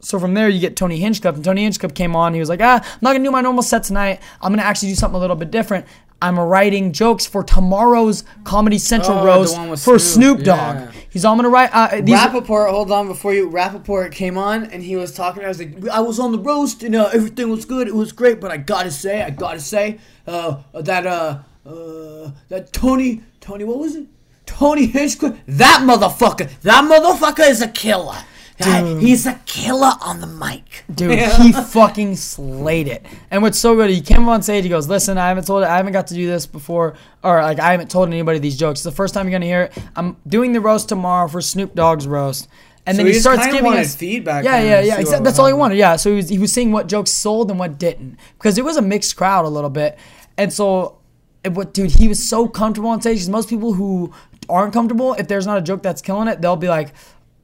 [0.00, 2.32] So from there, you get Tony Hinchcliffe, and Tony Hinchcliffe came on.
[2.34, 4.20] He was like, "Ah, I'm not gonna do my normal set tonight.
[4.40, 5.86] I'm gonna actually do something a little bit different.
[6.20, 10.76] I'm writing jokes for tomorrow's Comedy Central Oh, roast for Snoop, Snoop Dogg.
[10.76, 10.90] yeah.
[11.10, 11.70] He's all gonna write.
[11.72, 13.48] Uh, these Rapaport, hold on before you.
[13.50, 15.44] Rapaport came on and he was talking.
[15.44, 17.86] I was like, I was on the roast and uh, everything was good.
[17.88, 22.72] It was great, but I gotta say, I gotta say, uh, that uh, uh, that
[22.72, 24.06] Tony, Tony, what was it?
[24.46, 28.16] Tony Hinchcliffe, that motherfucker, that motherfucker is a killer.
[28.60, 29.00] Dude.
[29.02, 30.84] He's a killer on the mic.
[30.92, 33.04] Dude, he fucking slayed it.
[33.30, 34.64] And what's so good, he came on stage.
[34.64, 37.40] He goes, "Listen, I haven't told, it, I haven't got to do this before, or
[37.42, 38.80] like I haven't told anybody these jokes.
[38.80, 39.78] It's the first time you're gonna hear it.
[39.96, 42.48] I'm doing the roast tomorrow for Snoop Dogg's roast."
[42.86, 44.94] And So then he he starts giving wanted us feedback Yeah, yeah, yeah.
[44.94, 45.24] see Exactly.
[45.24, 45.76] That's all he wanted.
[45.76, 45.96] Yeah.
[45.96, 48.76] So he was he was seeing what jokes sold and what didn't, because it was
[48.78, 49.98] a mixed crowd a little bit.
[50.38, 50.96] And so,
[51.44, 53.18] it, what, dude, he was so comfortable on stage.
[53.18, 54.12] 'cause most people who
[54.48, 56.92] aren't comfortable, if there's not a joke that's killing it, they'll be like.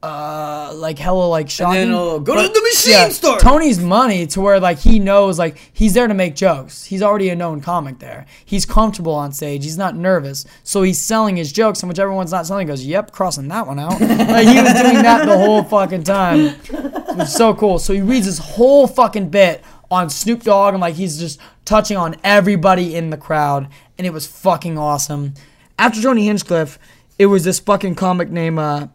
[0.05, 1.79] Uh, like hella like shocking.
[1.79, 3.39] then he'll go to the machine store.
[3.39, 6.85] Tony's money to where like he knows like he's there to make jokes.
[6.85, 8.27] He's already a known comic there.
[8.45, 9.63] He's comfortable on stage.
[9.63, 10.45] He's not nervous.
[10.61, 13.79] So he's selling his jokes, and whichever one's not selling, goes, "Yep, crossing that one
[13.79, 16.39] out." like he was doing that the whole fucking time.
[16.39, 17.79] It was so cool.
[17.79, 21.97] So he reads his whole fucking bit on Snoop Dogg, and like he's just touching
[21.97, 25.33] on everybody in the crowd, and it was fucking awesome.
[25.79, 26.77] After Tony Hinchcliffe,
[27.17, 28.87] it was this fucking comic named uh,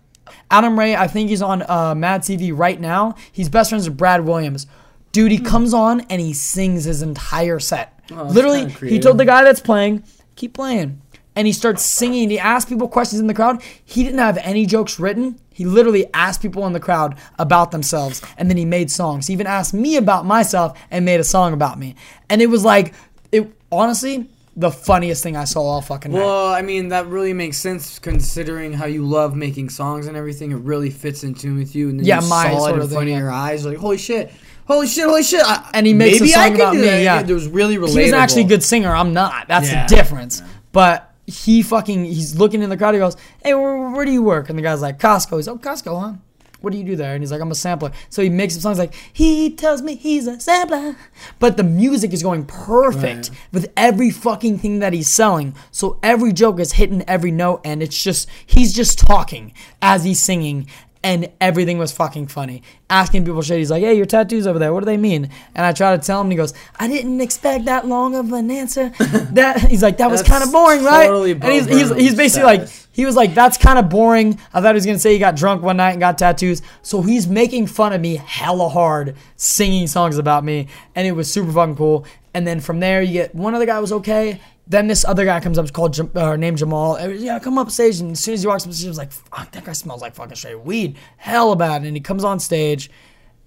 [0.50, 0.96] Adam Ray.
[0.96, 3.14] I think he's on uh, Mad TV right now.
[3.32, 4.66] He's best friends with Brad Williams.
[5.12, 7.98] Dude, he comes on and he sings his entire set.
[8.10, 10.04] Literally, he told the guy that's playing,
[10.36, 11.00] keep playing.
[11.36, 12.28] And he starts singing.
[12.28, 13.62] He asked people questions in the crowd.
[13.84, 15.38] He didn't have any jokes written.
[15.52, 18.20] He literally asked people in the crowd about themselves.
[18.36, 19.28] And then he made songs.
[19.28, 21.94] He even asked me about myself and made a song about me.
[22.28, 22.94] And it was like,
[23.30, 26.18] it honestly, the funniest thing I saw all fucking night.
[26.18, 30.50] Well, I mean, that really makes sense considering how you love making songs and everything.
[30.52, 31.88] It really fits in tune with you.
[31.88, 33.64] And then Yeah, you my saw it sort in of front of your eyes.
[33.64, 34.32] Like, holy shit.
[34.66, 35.42] Holy shit, holy shit.
[35.44, 36.80] I, and he makes maybe a song I about me.
[36.82, 37.02] that.
[37.02, 38.02] Yeah, It was really relatable.
[38.02, 38.94] He's actually a good singer.
[38.94, 39.48] I'm not.
[39.48, 39.86] That's Yeah.
[39.86, 40.42] the difference.
[40.72, 42.94] But he fucking he's looking in the crowd.
[42.94, 45.58] He goes, "Hey, where, where do you work?" And the guy's like, "Costco." He's, "Oh,
[45.58, 46.12] Costco, huh?"
[46.60, 47.14] What do you do there?
[47.14, 47.92] And he's like, I'm a sampler.
[48.08, 50.96] So he makes some songs like, he tells me he's a sampler.
[51.38, 55.54] But the music is going perfect with every fucking thing that he's selling.
[55.70, 60.20] So every joke is hitting every note and it's just, he's just talking as he's
[60.20, 60.66] singing.
[61.02, 62.62] And everything was fucking funny.
[62.90, 63.56] Asking people shit.
[63.56, 65.30] He's like, hey, your tattoos over there, what do they mean?
[65.54, 68.30] And I try to tell him, and he goes, I didn't expect that long of
[68.34, 68.92] an answer.
[69.32, 71.06] That He's like, that was kind of boring, right?
[71.06, 72.88] totally and he's, he's, he's basically like, status.
[73.00, 74.38] He was like, that's kind of boring.
[74.52, 76.60] I thought he was going to say he got drunk one night and got tattoos.
[76.82, 80.68] So he's making fun of me hella hard, singing songs about me.
[80.94, 82.04] And it was super fucking cool.
[82.34, 84.38] And then from there, you get one other guy was okay.
[84.66, 86.92] Then this other guy comes up, it's called uh, named Jamal.
[87.08, 88.00] Was, yeah, come up stage.
[88.00, 90.14] And as soon as he walks up stage, was like, fuck, that guy smells like
[90.14, 90.98] fucking straight weed.
[91.16, 91.82] Hella bad.
[91.84, 92.90] And he comes on stage.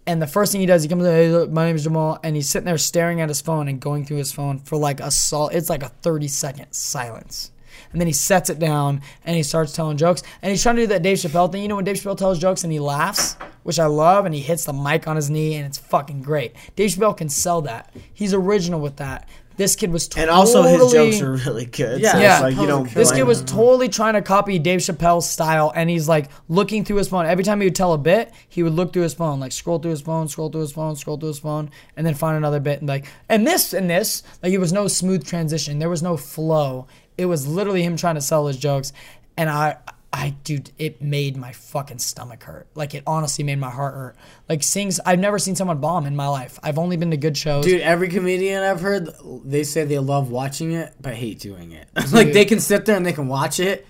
[0.07, 2.19] And the first thing he does, he comes in, hey, look, my name is Jamal,
[2.23, 4.99] and he's sitting there staring at his phone and going through his phone for like
[4.99, 7.51] a sol It's like a 30 second silence.
[7.93, 10.23] And then he sets it down and he starts telling jokes.
[10.41, 11.61] And he's trying to do that Dave Chappelle thing.
[11.61, 14.41] You know when Dave Chappelle tells jokes and he laughs, which I love, and he
[14.41, 16.55] hits the mic on his knee and it's fucking great.
[16.75, 17.93] Dave Chappelle can sell that.
[18.13, 19.29] He's original with that.
[19.55, 22.01] this kid was totally And also, his jokes are really good.
[22.01, 22.13] Yeah.
[22.13, 22.33] so Yeah.
[22.33, 22.89] it's like you don't.
[22.91, 26.95] This kid was totally trying to copy Dave Chappelle's style, and he's like looking through
[26.97, 27.27] his phone.
[27.27, 29.77] Every time he would tell a bit, he would look through his phone, like scroll
[29.77, 32.59] through his phone, scroll through his phone, scroll through his phone, and then find another
[32.59, 32.79] bit.
[32.79, 35.77] And like, and this and this, like it was no smooth transition.
[35.77, 36.87] There was no flow.
[37.17, 38.93] It was literally him trying to sell his jokes,
[39.37, 39.77] and I.
[40.15, 42.67] I dude, it made my fucking stomach hurt.
[42.75, 44.15] Like it honestly made my heart hurt.
[44.47, 46.59] Like seeing, I've never seen someone bomb in my life.
[46.61, 47.65] I've only been to good shows.
[47.65, 49.09] Dude, every comedian I've heard,
[49.43, 51.87] they say they love watching it, but hate doing it.
[52.11, 53.87] like they can sit there and they can watch it,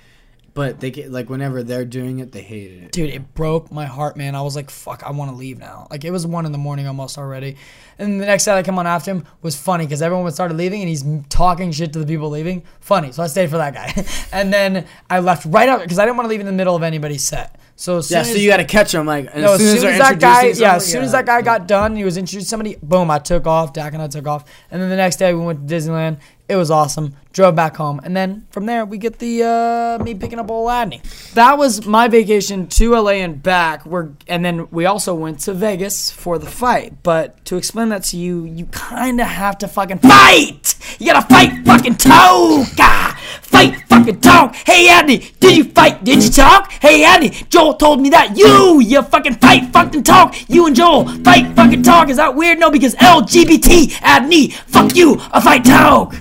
[0.54, 2.92] but they get like whenever they're doing it, they hate it.
[2.92, 4.36] dude, it broke my heart, man.
[4.36, 5.88] I was like, fuck, I want to leave now.
[5.90, 7.58] Like, it was one in the morning almost already.
[7.98, 10.82] And the next guy that come on after him was funny because everyone started leaving
[10.82, 12.64] and he's talking shit to the people leaving.
[12.82, 13.12] Funny.
[13.12, 14.06] So I stayed for that guy.
[14.32, 16.76] and then I left right out because I didn't want to leave in the middle
[16.76, 17.60] of anybody's set.
[17.76, 19.82] So as soon Yeah, so you got to catch them like no, as soon as,
[19.82, 22.78] they're that guy, yeah, as soon as that guy got done, he was introducing somebody.
[22.84, 23.74] Boom, I took off.
[23.74, 26.20] Dak and I took off, and then the next day we went to Disneyland.
[26.54, 27.16] It was awesome.
[27.32, 30.70] Drove back home, and then from there we get the uh, me picking up old
[30.70, 31.02] Adney.
[31.34, 33.88] That was my vacation to LA and back.
[33.88, 37.02] We're and then we also went to Vegas for the fight.
[37.02, 40.76] But to explain that to you, you kind of have to fucking fight.
[41.00, 43.18] You gotta fight, fucking Toka.
[43.42, 44.56] Fight, fucking talk.
[44.56, 46.04] Hey Adney, did you fight?
[46.04, 46.72] Did you talk?
[46.74, 50.36] Hey Adney, Joel told me that you, you fucking fight, fucking talk.
[50.48, 52.10] You and Joel fight, fucking talk.
[52.10, 52.60] Is that weird?
[52.60, 56.14] No, because LGBT Adney, fuck you, a fight talk.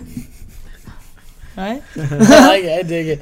[1.56, 1.82] Right?
[1.96, 2.78] I like it.
[2.78, 3.20] I dig it.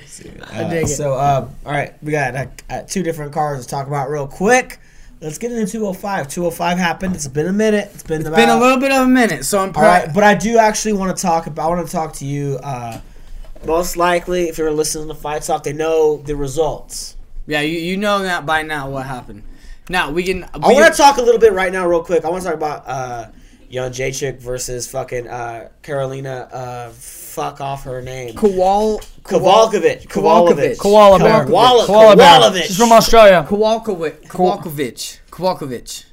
[0.53, 0.89] I dig it.
[0.89, 4.27] So, uh, all right, we got uh, uh, two different cars to talk about real
[4.27, 4.79] quick.
[5.21, 6.29] Let's get into 205.
[6.29, 7.15] 205 happened.
[7.15, 7.91] It's been a minute.
[7.93, 8.37] It's been about.
[8.37, 10.05] Been a little bit of a minute, so I'm All proud.
[10.07, 11.67] right, but I do actually want to talk about.
[11.67, 12.59] I want to talk to you.
[12.63, 13.01] Uh,
[13.67, 17.17] most likely, if you're listening to Fight Talk, they know the results.
[17.47, 19.43] Yeah, you, you know that by now what happened.
[19.91, 20.45] Now we can.
[20.45, 22.25] I we want to talk a little bit right now, real quick.
[22.25, 23.27] I want to talk about uh,
[23.69, 26.49] Young Jacek versus fucking uh, Karolina.
[26.51, 26.91] Uh,
[27.31, 28.35] fuck off her name.
[28.35, 30.07] Kowal Kovalkovich.
[30.09, 30.77] Kowalkiewicz.
[30.77, 30.79] Kovalkovich.
[30.79, 31.45] Koala bear.
[31.47, 32.41] Koala- Koala bear.
[32.41, 32.63] Kovalovich.
[32.67, 33.47] She's from Australia.
[33.49, 34.27] Kowalkiewicz.
[34.29, 35.19] Kowalkiewicz.
[35.31, 36.05] Kowalkiewicz.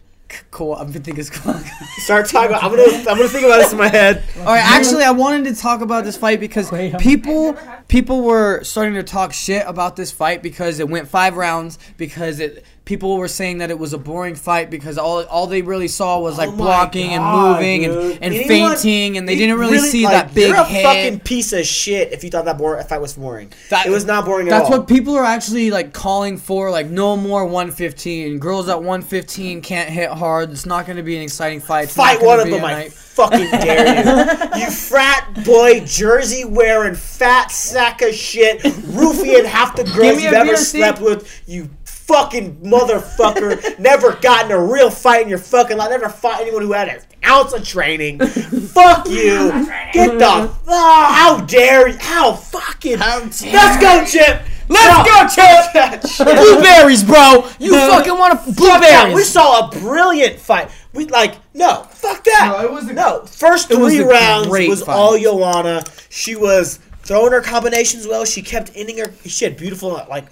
[0.51, 2.03] Kowal- I'm thinking it's Kowalkiewicz.
[2.03, 2.49] Start talking.
[2.51, 2.97] About, I'm gonna.
[3.09, 4.23] I'm gonna think about this in my head.
[4.39, 6.69] All right, actually, I wanted to talk about this fight because
[6.99, 7.57] people
[7.87, 12.39] people were starting to talk shit about this fight because it went five rounds because
[12.39, 15.87] it people were saying that it was a boring fight because all all they really
[15.89, 17.91] saw was like Oh blocking and moving dude.
[18.13, 20.83] and, and Anyone- fainting and they didn't really, see like, that big You're a head.
[20.85, 23.51] fucking piece of shit if you thought that boring, fight was boring.
[23.69, 24.79] That- it was not boring at That's all.
[24.79, 26.71] what people are actually like calling for.
[26.71, 28.39] Like no more 115.
[28.39, 30.51] Girls at 115 can't hit hard.
[30.51, 31.85] It's not going to be an exciting fight.
[31.85, 34.59] It's Fight one of them, I fucking dare you.
[34.61, 40.33] you frat boy, jersey wearing, fat sack of shit, roofie and half the girls you've
[40.33, 41.41] ever slept with.
[41.47, 43.79] You fucking motherfucker.
[43.79, 45.89] never gotten a real fight in your fucking life.
[45.89, 48.19] Never fought anyone who had an ounce of training.
[48.19, 49.67] Fuck you.
[49.91, 50.55] Get the.
[50.67, 51.97] Oh, how dare you.
[51.99, 52.99] How fucking.
[52.99, 54.43] Let's go, Chip.
[54.69, 56.27] Let's go, Chip.
[56.37, 57.49] Blueberries, bro.
[57.59, 59.15] You fucking want to Fuck.
[59.15, 60.69] We saw a brilliant fight.
[60.93, 62.51] We like no, fuck that.
[62.51, 63.25] No, it was a- no.
[63.25, 64.93] First three a rounds great was fight.
[64.95, 65.83] all Joanna.
[66.09, 68.25] She was throwing her combinations well.
[68.25, 69.11] She kept ending her.
[69.25, 70.25] She had beautiful like.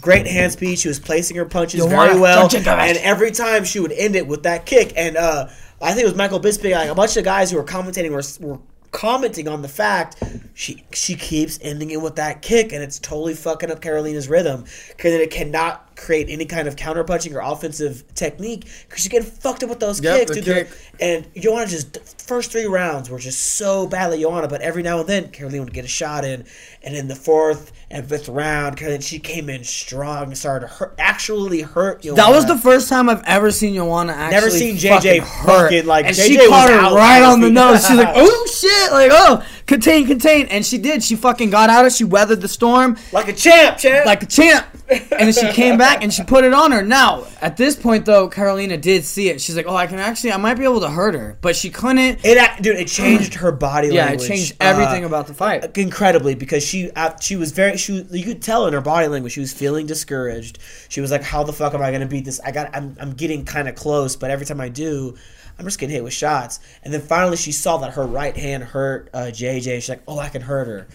[0.00, 0.78] Great hand speed.
[0.78, 4.26] She was placing her punches Joanna very well, and every time she would end it
[4.26, 4.92] with that kick.
[4.94, 5.48] And uh,
[5.80, 6.72] I think it was Michael Bisping.
[6.72, 8.60] Like a bunch of guys who were commentating were, were
[8.96, 10.22] commenting on the fact
[10.54, 14.64] she she keeps ending it with that kick, and it's totally fucking up Karolina's rhythm
[14.88, 19.28] because it cannot create any kind of counter punching or offensive technique because she's getting
[19.28, 20.32] fucked up with those Yep, kicks.
[20.32, 20.44] dude.
[20.44, 20.68] Kick.
[21.00, 25.08] And Joanna just first three rounds were just so badly Joanna, but every now and
[25.08, 26.44] then Karolina would get a shot in,
[26.82, 30.72] and in the fourth and fifth round, Karolina she came in strong and started to
[30.74, 32.16] hurt, actually hurt Joanna.
[32.16, 35.62] That was the first time I've ever seen Joanna actually Never seen JJ fucking hurt.
[35.70, 37.86] fucking, like, and JJ she caught her right on the nose.
[37.86, 41.02] She's like, oh shit, like oh, contain, contain, and she did.
[41.02, 41.92] She fucking got out of.
[41.92, 44.06] She weathered the storm like a champ, champ.
[44.06, 44.66] like a champ.
[44.88, 46.82] And then she came back and she put it on her.
[46.82, 49.40] Now, at this point though, Karolina did see it.
[49.40, 51.70] She's like, oh, I can actually, I might be able to hurt her, but she
[51.70, 52.20] couldn't.
[52.24, 54.20] it, dude, it changed her body language.
[54.20, 55.76] Yeah, it changed everything uh, about the fight.
[55.76, 59.08] incredibly because she uh, she was very she was, you could tell in her body
[59.08, 60.58] language she was feeling discouraged.
[60.88, 62.40] She was like, "How the fuck am I gonna beat this?
[62.40, 65.16] I got I'm I'm getting kind of close, but every time I do."
[65.58, 68.62] I'm just getting hit with shots, and then finally she saw that her right hand
[68.62, 69.76] hurt uh, JJ.
[69.76, 70.86] She's like, "Oh, I can hurt her."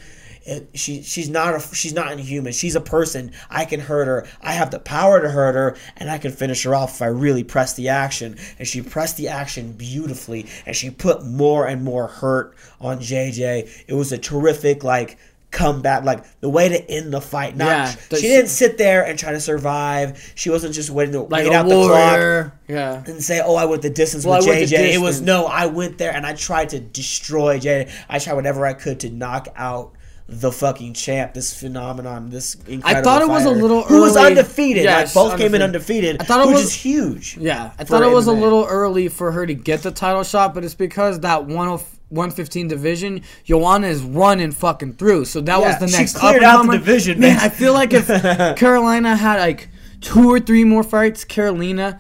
[0.73, 2.51] She she's not a she's not inhuman.
[2.53, 3.31] She's a person.
[3.49, 4.27] I can hurt her.
[4.41, 7.07] I have the power to hurt her, and I can finish her off if I
[7.07, 8.38] really press the action.
[8.57, 13.85] And she pressed the action beautifully, and she put more and more hurt on JJ.
[13.88, 15.19] It was a terrific like
[15.51, 17.55] come back, like the way to end the fight.
[17.55, 20.31] Not Yeah, she didn't sit there and try to survive.
[20.35, 22.53] She wasn't just waiting to Like wait out the clock.
[22.67, 23.03] Yeah.
[23.05, 25.65] and say, "Oh, I went the distance Well, with I JJ." It was no, I
[25.67, 27.91] went there and I tried to destroy JJ.
[28.09, 29.91] I tried whatever I could to knock out
[30.29, 31.33] the fucking champ.
[31.33, 32.87] This phenomenon, this incredible.
[32.87, 34.83] I thought it was a little who was undefeated.
[34.83, 36.11] Yes, like both came in undefeated.
[36.11, 36.21] undefeated.
[36.21, 37.37] I thought it was- huge.
[37.37, 40.53] Yeah, I thought it was a little early for her to get the title shot,
[40.53, 41.79] but it's because that 10
[42.11, 45.25] 115 division, Joanna is running fucking through.
[45.25, 47.45] So that Yeah, was the she next cleared up and out the division, Man, man.
[47.45, 48.07] I feel like if
[48.57, 49.69] Karolina had like
[50.01, 51.99] two or three more fights, Karolina,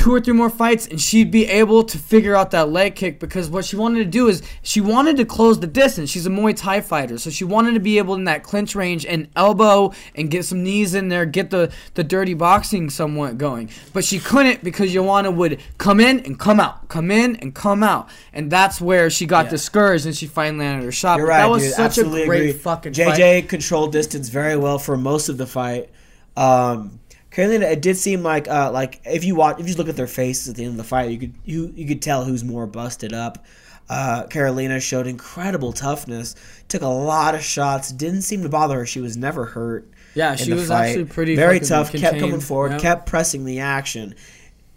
[0.00, 3.20] two or three more fights, and she'd be able to figure out that leg kick
[3.20, 6.08] because what she wanted to do is she wanted to close the distance.
[6.08, 9.04] She's a Muay Thai fighter, so she wanted to be able in that clinch range
[9.04, 13.68] and elbow and get some knees in there, get the the dirty boxing somewhat going.
[13.92, 17.82] But she couldn't because Joanna would come in and come out, come in and come
[17.82, 21.18] out, and that's where she got discouraged and she finally landed her shot.
[21.18, 21.72] You're But right, that was dude.
[21.72, 22.52] such Absolutely a great agree.
[22.54, 23.48] fucking JJ fight.
[23.50, 25.90] controlled distance very well for most of the fight.
[26.38, 27.00] Um,
[27.30, 29.96] Karolina, it did seem like uh, like if you watch if you just look at
[29.96, 32.42] their faces at the end of the fight, you could you you could tell who's
[32.44, 33.44] more busted up.
[33.88, 36.36] Uh, Karolina showed incredible toughness,
[36.68, 38.86] took a lot of shots, didn't seem to bother her.
[38.86, 39.88] She was never hurt.
[40.14, 40.90] Yeah, she was fight.
[40.90, 41.92] actually pretty very tough.
[41.92, 42.78] Kept coming forward, Yeah.
[42.78, 44.14] kept pressing the action,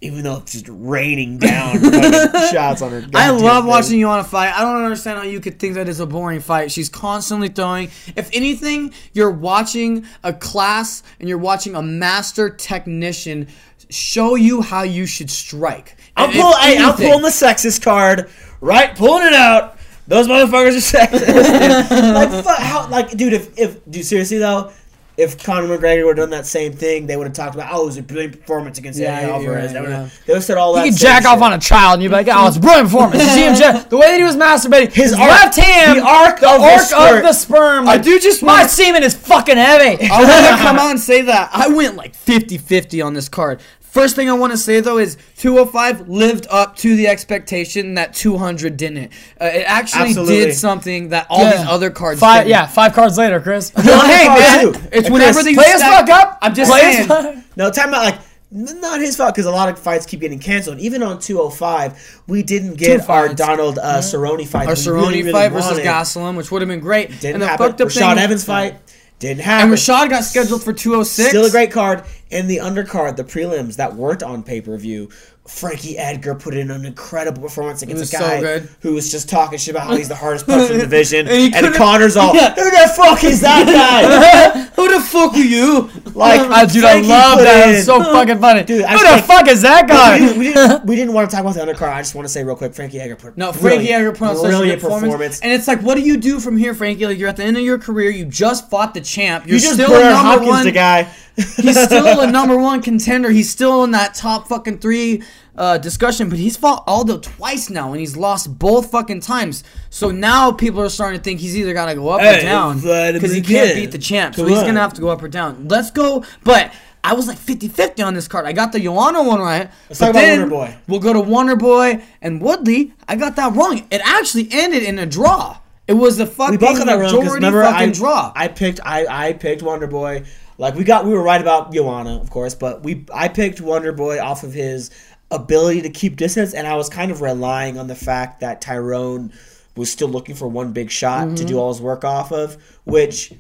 [0.04, 1.80] even though it's just raining down
[2.52, 3.06] shots on her.
[3.16, 3.70] I love face.
[3.70, 4.54] watching you on a fight.
[4.54, 6.72] I don't understand how you could think that is a boring fight.
[6.72, 7.90] She's constantly throwing.
[8.16, 13.48] If anything, you're watching a class and you're watching a master technician
[13.90, 15.96] show you how you should strike.
[16.18, 16.56] I'm if pulling.
[16.60, 18.30] I'm pulling the sexist card.
[18.60, 19.78] Right, pulling it out.
[20.08, 22.14] Those motherfuckers are sexist.
[22.14, 22.90] like, fuck, how?
[22.90, 24.72] Like, dude, if if dude, seriously though,
[25.16, 27.84] if Conor McGregor would have done that same thing, they would have talked about, oh,
[27.84, 29.66] it was a brilliant performance against Yeah, Eddie you're Alvarez.
[29.66, 29.96] right, they would yeah.
[30.04, 30.26] have.
[30.26, 30.86] They would have said all that.
[30.86, 32.60] He could same jack off on a child, and you'd be like, "Oh, it's a
[32.60, 35.30] brilliant performance." You see him, jack- the way that he was masturbating, his, His arc-
[35.30, 37.18] left hand, the arc the of the arc sperm.
[37.18, 37.88] of the sperm.
[37.88, 40.08] I do just my wanna- semen is fucking heavy.
[40.10, 41.50] I want to come out and say that.
[41.54, 43.62] I went like 50 50 on this card.
[43.94, 48.16] First thing I want to say though is 205 lived up to the expectation that
[48.16, 49.12] 200 didn't.
[49.40, 50.36] Uh, it actually Absolutely.
[50.46, 51.58] did something that all Yeah.
[51.58, 52.50] these other cards Five, didn't.
[52.50, 53.70] yeah, five cards later, Chris.
[53.76, 56.40] hey man, it's And whenever Chris, they play his fuck up.
[56.42, 57.44] I'm just Play saying.
[57.56, 60.80] No, time about like not his fault because a lot of fights keep getting canceled.
[60.80, 63.30] Even on 205, we didn't get our.
[63.32, 64.68] Donald uh, Cerrone fight.
[64.70, 66.36] Our Cerrone really, really fight versus wanted.
[66.36, 67.10] Which would have been great.
[67.20, 67.68] Didn't and the happen.
[67.68, 68.80] fucked up Rashad thing, Evans fight
[69.24, 69.70] didn't happen.
[69.70, 71.30] And Rashad got scheduled for 206.
[71.30, 72.04] Still a great card.
[72.34, 75.10] And the undercard, the prelims that weren't on pay per view,
[75.48, 78.70] Frankie Edgar put in an incredible performance against a guy good.
[78.80, 81.28] who was just talking shit about how he's the hardest puncher in the division.
[81.28, 82.56] And and Connor's all, Yeah.
[82.56, 83.66] who the fuck is that
[84.54, 84.64] guy?
[84.76, 85.90] Who the fuck are you?
[86.16, 87.68] like, Ah, dude, I love that.
[87.70, 88.64] in- It's so fucking funny.
[88.64, 90.18] Dude, I Who the like- fuck is that we, guy?
[90.20, 91.92] didn't, we, didn't, we didn't want to talk about the undercard.
[91.92, 94.36] I just want to say real quick, Frankie Edgar put No, Frankie Edgar put on
[94.38, 95.42] such a brilliant performance.
[95.42, 97.06] And it's like, what do you do from here, Frankie?
[97.06, 98.10] Like, you're at the end of your career.
[98.12, 99.46] You just fought the champ.
[99.46, 100.64] You're You just still put a on number Hopkins, one.
[100.66, 101.12] the guy.
[101.36, 103.30] He's still a number one contender.
[103.30, 105.24] He's still in that top fucking three
[105.56, 106.30] uh, discussion.
[106.30, 109.64] But he's fought Aldo twice now, and he's lost both fucking times.
[109.90, 112.78] So now people are starting to think he's either got to go up or down
[112.78, 113.76] because he can't Kid.
[113.76, 114.36] beat the champ.
[114.36, 114.66] So he's on.
[114.66, 115.68] gonna have to go up or down.
[115.68, 116.24] Let's go.
[116.44, 116.74] But
[117.04, 118.46] I was like 50-50 on this card.
[118.46, 119.70] I got the Joanna one right.
[119.90, 120.78] Let's but talk about Wonder Boy.
[120.88, 122.94] We'll go to Wonder Boy and Woodley.
[123.08, 123.86] I got that wrong.
[123.92, 125.58] It actually ended in a draw.
[125.86, 128.32] It was the fucking we both got that wrong majority remember fucking I, draw.
[128.34, 130.24] I picked I, I picked Wonder Boy.
[130.58, 133.92] Like we got we were right about Joanna, of course, but we I picked Wonder
[133.92, 134.92] Boy off of his
[135.32, 139.34] ability to keep distance, and I was kind of relying on the fact that Tyron
[139.76, 141.36] was still looking for one big shot Mm-hmm.
[141.36, 143.34] to do all his work off of, which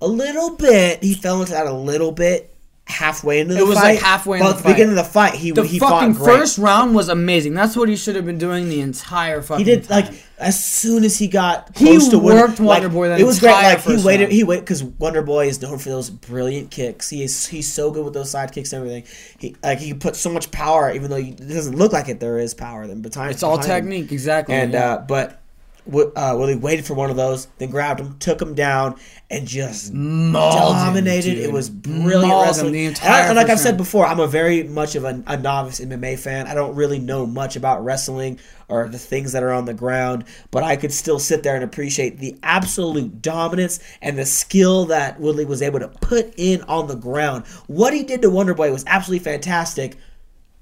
[0.00, 2.51] a little bit he fell into that a little bit
[2.86, 3.94] halfway into the It was, fight.
[3.94, 4.72] like, halfway in but the fight.
[4.72, 6.38] beginning of the fight, he the he fucking fought great.
[6.38, 7.54] first round was amazing.
[7.54, 9.64] That's what he should have been doing the entire fucking.
[9.64, 10.04] He did time.
[10.06, 13.20] like as soon as he got He close to Wonder, worked Wonder like, Boy that
[13.20, 13.52] It was great.
[13.52, 14.24] Like he waited.
[14.24, 14.32] round.
[14.32, 17.08] He wait because Wonder Boy is known for those brilliant kicks.
[17.08, 19.04] He is he's so good with those side kicks and everything.
[19.38, 22.18] He like he put so much power, even though you, it doesn't look like it.
[22.20, 23.30] There is power then behind.
[23.30, 23.90] It's all behind him.
[23.92, 24.54] technique, exactly.
[24.54, 24.94] And yeah.
[24.94, 25.38] uh, but.
[25.86, 28.96] Uh, Woodley waited for one of those, then grabbed him, took him down,
[29.30, 31.34] and just Mauled dominated.
[31.34, 31.44] dude.
[31.44, 32.74] it was brilliant Mauled him wrestling.
[32.86, 35.80] And I- and like I've said before, I'm a very much of a, a novice
[35.80, 36.46] MMA fan.
[36.46, 38.38] I don't really know much about wrestling
[38.68, 41.64] or the things that are on the ground, but I could still sit there and
[41.64, 46.86] appreciate the absolute dominance and the skill that Woodley was able to put in on
[46.86, 47.44] the ground.
[47.66, 49.96] What he did to Wonderboy was absolutely fantastic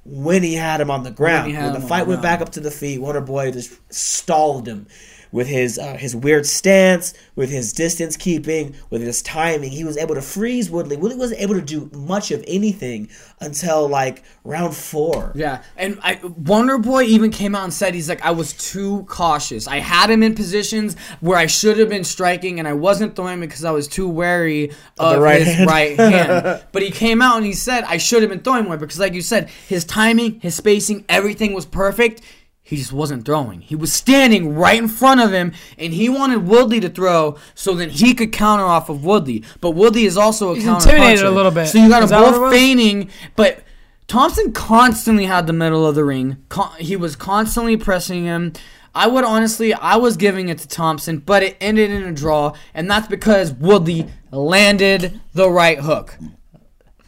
[0.05, 1.49] when he had him on the ground.
[1.49, 2.23] he had When, the fight went ground.
[2.23, 4.87] back up to the feet, Wonderboy just stalled him.
[5.33, 9.71] With his uh, his weird stance, with his distance keeping, with his timing.
[9.71, 10.97] He was able to freeze Woodley.
[10.97, 13.09] Woodley wasn't able to do much of anything
[13.41, 15.33] until like round four.
[15.35, 19.05] Yeah, and I, Wonder Boy even came out and said he's like I was too
[19.09, 19.67] cautious.
[19.67, 23.41] I had him in positions where I should have been striking, and I wasn't throwing
[23.41, 25.71] because I was too wary of, right his hand.
[25.71, 26.65] right hand.
[26.73, 29.15] But he came out and he said I should have been throwing more because, like
[29.15, 32.23] you said, his timing, his spacing, everything was perfect.
[32.71, 33.63] He just wasn't throwing.
[33.63, 37.75] He was standing right in front of him, and he wanted Woodley to throw so
[37.75, 39.43] that he could counter off of Woodley.
[39.61, 41.67] But Woodley is also a He's counter intimidated a little bit.
[41.67, 43.65] So you got Is them that what it both feigning, but
[44.07, 46.37] Thompson constantly had the middle of the ring.
[46.49, 48.53] Con- he was constantly pressing him.
[48.95, 52.53] I would honestly, I was giving it to Thompson, but it ended in a draw,
[52.73, 56.17] and that's because Woodley landed the right hook.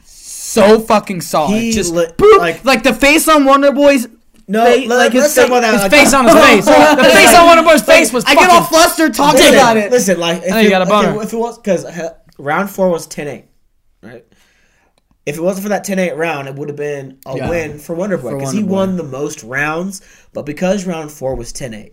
[0.04, 1.60] So fucking solid.
[1.60, 4.08] He Just li- boop, like- like, the face on Wonder Boy's.
[4.48, 5.90] No, face, let- like his, let's fa- talk about that.
[5.90, 6.64] his face on his face.
[6.66, 8.24] the face on Wonder Boy's face was.
[8.24, 9.90] I get all flustered talking Listen, about it.
[9.90, 11.22] Listen, like if know you it, got a okay, boner.
[11.22, 11.86] if it was because
[12.38, 13.44] round four was 10-8,
[14.02, 14.24] right?
[15.24, 17.48] If it wasn't for that 10-8 round, it would have been a Yeah.
[17.48, 20.00] win for Wonder Boy because he won the most rounds.
[20.32, 21.92] But because round four was 10-8,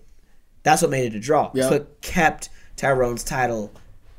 [0.63, 1.51] that's what made it a draw.
[1.53, 1.69] Yeah.
[1.69, 3.71] So it kept Tyron's title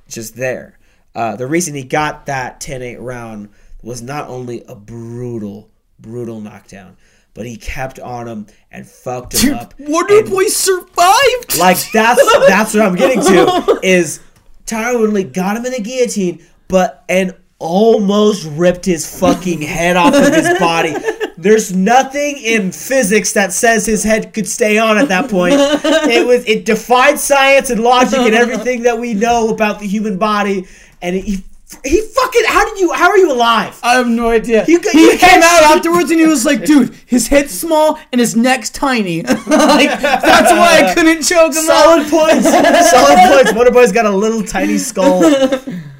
[0.08, 0.78] just there.
[1.12, 3.48] Uh, the reason he got that 10-8 round
[3.82, 6.96] was not only a brutal, brutal knockdown,
[7.34, 9.74] but he kept on him and fucked him up.
[9.78, 11.58] Wonder Boy survived.
[11.58, 14.20] like that's that's what I'm getting to is
[14.66, 20.14] Tyron Woodley got him in the guillotine, but and almost ripped his fucking head off
[20.14, 20.94] of his body.
[21.36, 25.54] There's nothing in physics that says his head could stay on at that point.
[25.56, 30.18] It was it defied science and logic and everything that we know about the human
[30.18, 30.66] body,
[31.00, 31.42] and he
[31.84, 33.78] he fucking how did you how are you alive?
[33.82, 34.64] I have no idea.
[34.66, 38.34] Ca- he came out afterwards and he was like, "Dude, his head's small and his
[38.36, 39.22] neck's tiny.
[39.22, 42.48] like that's why I couldn't choke him out." Solid points.
[42.90, 43.52] Solid points.
[43.52, 45.20] Wonderboy's got a little tiny skull.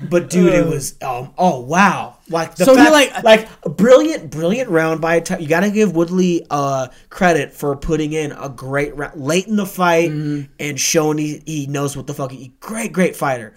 [0.08, 2.16] But dude, it was um oh wow.
[2.28, 5.70] Like the So he, fact, like- like a brilliant, brilliant round by Ty- you gotta
[5.70, 10.52] give Woodley uh credit for putting in a great round late in the fight Mm-hmm.
[10.58, 13.54] and showing he, he knows what the fuck he great, great fighter.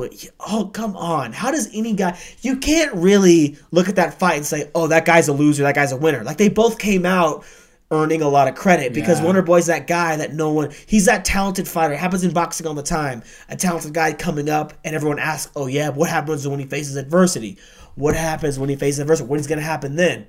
[0.00, 2.18] But oh come on, how does any guy?
[2.40, 5.74] You can't really look at that fight and say, "Oh, that guy's a loser, that
[5.74, 7.44] guy's a winner." Like they both came out
[7.90, 9.26] earning a lot of credit because Yeah.
[9.26, 10.70] Wonder Boy's that guy that no one.
[10.86, 11.92] He's that talented fighter.
[11.92, 13.22] It happens in boxing all the time.
[13.50, 16.96] A talented guy coming up, and everyone asks, "Oh yeah, what happens when he faces
[16.96, 17.58] adversity?
[17.94, 19.28] What happens when he faces adversity?
[19.28, 20.28] What is going to happen then?"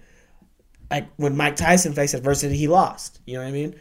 [0.90, 3.22] Like when Mike Tyson faced adversity, he lost.
[3.26, 3.76] You know what I mean?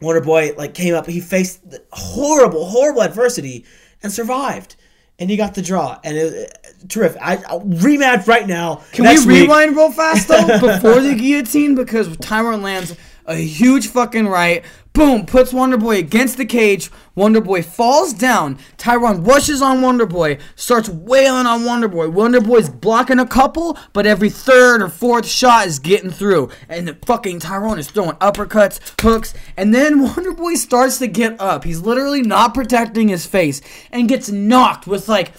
[0.00, 1.60] Wonder Boy like came up, he faced
[1.90, 3.64] horrible, horrible adversity
[4.02, 4.76] and survived,
[5.18, 5.98] and he got the draw.
[6.02, 6.58] And it,
[6.88, 7.20] terrific.
[7.22, 8.82] I I'll rematch right now.
[8.92, 9.42] Can we week.
[9.42, 14.64] rewind real fast though before the guillotine because Tyron lands a huge fucking right.
[14.92, 16.90] Boom, puts Wonder Boy against the cage.
[17.14, 18.58] Wonder Boy falls down.
[18.76, 22.10] Tyron rushes on Wonder Boy, starts wailing on Wonder Boy.
[22.10, 26.50] Wonder Boy's blocking a couple, but every third or fourth shot is getting through.
[26.68, 31.40] And the fucking Tyron is throwing uppercuts, hooks, and then Wonder Boy starts to get
[31.40, 31.64] up.
[31.64, 35.32] He's literally not protecting his face and gets knocked with like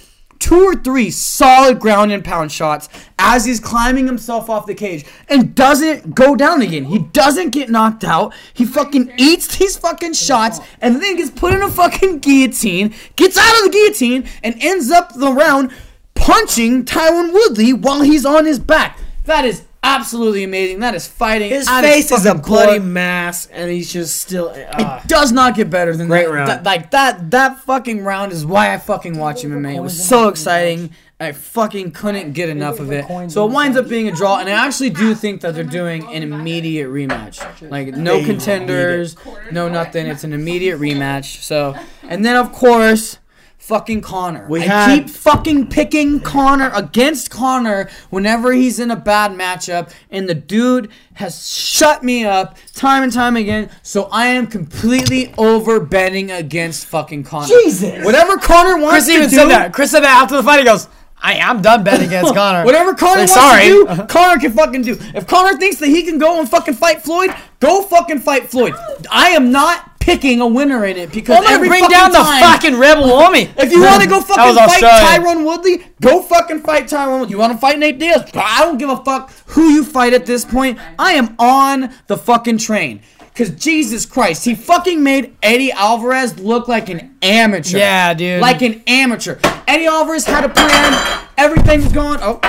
[0.54, 5.04] two or three solid ground and pound shots as he's climbing himself off the cage
[5.28, 6.86] and doesn't go down again.
[6.86, 8.36] He doesn't get knocked out.
[8.54, 13.36] He fucking eats these fucking shots and then gets put in a fucking guillotine, gets
[13.36, 15.72] out of the guillotine, and ends up the round
[16.14, 19.00] punching Tyron Woodley while he's on his back.
[19.26, 20.80] That is absolutely amazing.
[20.80, 21.50] That is fighting.
[21.50, 22.88] His out face is a fucking bloody blood.
[22.88, 24.50] mass, and he's just still.
[24.56, 26.32] Uh, does not get better than Great that.
[26.32, 26.50] round.
[26.50, 29.76] That- like that that fucking round is why I fucking watch MMA.
[29.76, 30.92] It was so exciting.
[31.20, 33.06] I fucking couldn't get enough of it.
[33.32, 36.06] So it winds up being a draw, and I actually do think that they're doing
[36.14, 37.40] an immediate rematch.
[37.72, 39.16] Like no contenders,
[39.52, 40.08] no nothing.
[40.08, 41.42] It's an immediate rematch.
[41.42, 43.20] So and then of course.
[43.68, 44.46] Fucking Connor.
[44.50, 49.90] We I had- keep fucking picking Connor against Connor whenever he's in a bad matchup,
[50.12, 53.70] and the dude has shut me up time and time again.
[53.82, 57.48] So I am completely over betting against fucking Connor.
[57.48, 58.04] Jesus.
[58.04, 59.72] Whatever Connor wants Chris to even do, said that.
[59.74, 60.60] Chris said that after the fight.
[60.60, 60.90] He goes,
[61.22, 62.66] I, I'm done betting against Connor.
[62.66, 63.64] Whatever Connor Like, wants sorry.
[63.64, 64.98] to do, Connor can fucking do.
[65.16, 68.74] If Connor thinks that he can go and fucking fight Floyd, go fucking fight Floyd.
[69.10, 72.78] I am not picking a winner in it because I'm gonna bring down the fucking
[72.78, 73.50] rebel army.
[73.58, 75.24] If you want to go fucking fight Australian.
[75.24, 77.32] Tyron Woodley, go fucking fight Tyron Woodley.
[77.32, 78.30] You want to fight Nate Diaz?
[78.34, 80.78] I don't give a fuck who you fight at this point.
[81.00, 83.02] I am on the fucking train.
[83.34, 87.80] Cause Jesus Christ, he fucking made Eddie Alvarez look like an amateur.
[87.80, 88.42] Yeah, dude.
[88.42, 89.40] Like an amateur.
[89.68, 91.28] Eddie Alvarez had a plan.
[91.38, 92.20] Everything's going.
[92.22, 92.40] Oh.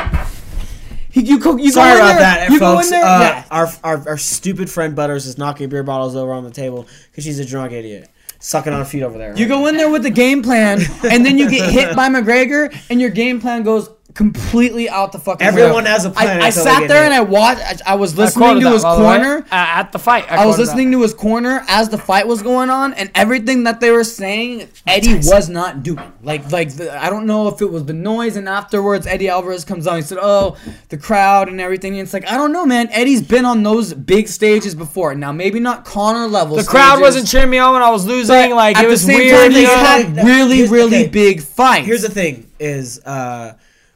[1.15, 2.87] He, you go, you Sorry about there, that, you go folks.
[2.87, 3.05] in there.
[3.05, 3.45] Uh, yeah.
[3.53, 7.23] our, our our stupid friend Butters is knocking beer bottles over on the table because
[7.23, 8.11] she's a drunk idiot.
[8.41, 9.33] sucking on feet over there.
[9.37, 12.77] You go in there with the game plan, and then you get hit by McGregor,
[12.91, 15.47] and your game plan goes completely out the fucking.
[15.47, 15.91] Everyone window.
[15.91, 17.13] has a plan I, I sat there hit.
[17.13, 17.61] and I watched.
[17.61, 19.39] I, I was listening quoted to that, his by the way, corner.
[19.47, 20.31] uh, at the fight.
[20.31, 20.59] I was quoted that.
[20.61, 24.05] listening to his corner as the fight was going on, and everything that they were
[24.05, 26.13] saying, Eddie was not doing.
[26.23, 29.65] Like, like the, I don't know if it was the noise, and afterwards Eddie Alvarez
[29.65, 29.97] comes on.
[29.97, 30.57] He said, "Oh,
[30.89, 32.89] the crowd and everything." And it's like I don't know, man.
[32.91, 35.15] Eddie's been on those big stages before.
[35.15, 36.57] Now, maybe not Connor level.
[36.57, 38.35] The crowd wasn't cheering me on when I was losing.
[38.55, 39.37] Like at it the was same weird.
[39.37, 41.09] time, you they had really, really okay.
[41.09, 41.87] big fights.
[41.87, 43.55] Here's the thing: is uh,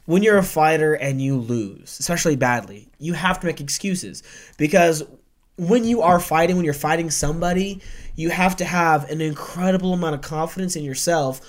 [0.09, 4.23] when you're a fighter and you lose, especially badly, you have to make excuses
[4.57, 5.03] because
[5.55, 7.79] when you are fighting, when you're fighting somebody,
[8.15, 11.41] you have to have an incredible amount of confidence in yourself.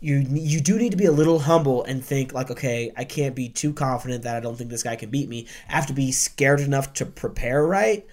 [0.00, 3.34] You you do need to be a little humble and think like, okay, I can't
[3.34, 5.46] be too confident that I don't think this guy can beat me.
[5.68, 8.06] I have to be scared enough to prepare right.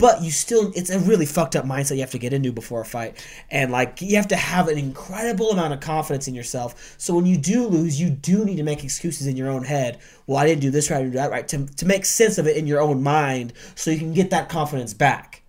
[0.00, 2.80] But you still, it's a really fucked up mindset you have to get into before
[2.80, 3.22] a fight.
[3.50, 6.94] And like, you have to have an incredible amount of confidence in yourself.
[6.96, 9.98] So when you do lose, you do need to make excuses in your own head.
[10.26, 11.46] Well, I didn't do this right, I didn't do that right.
[11.48, 14.48] To, to make sense of it in your own mind so you can get that
[14.48, 15.39] confidence back.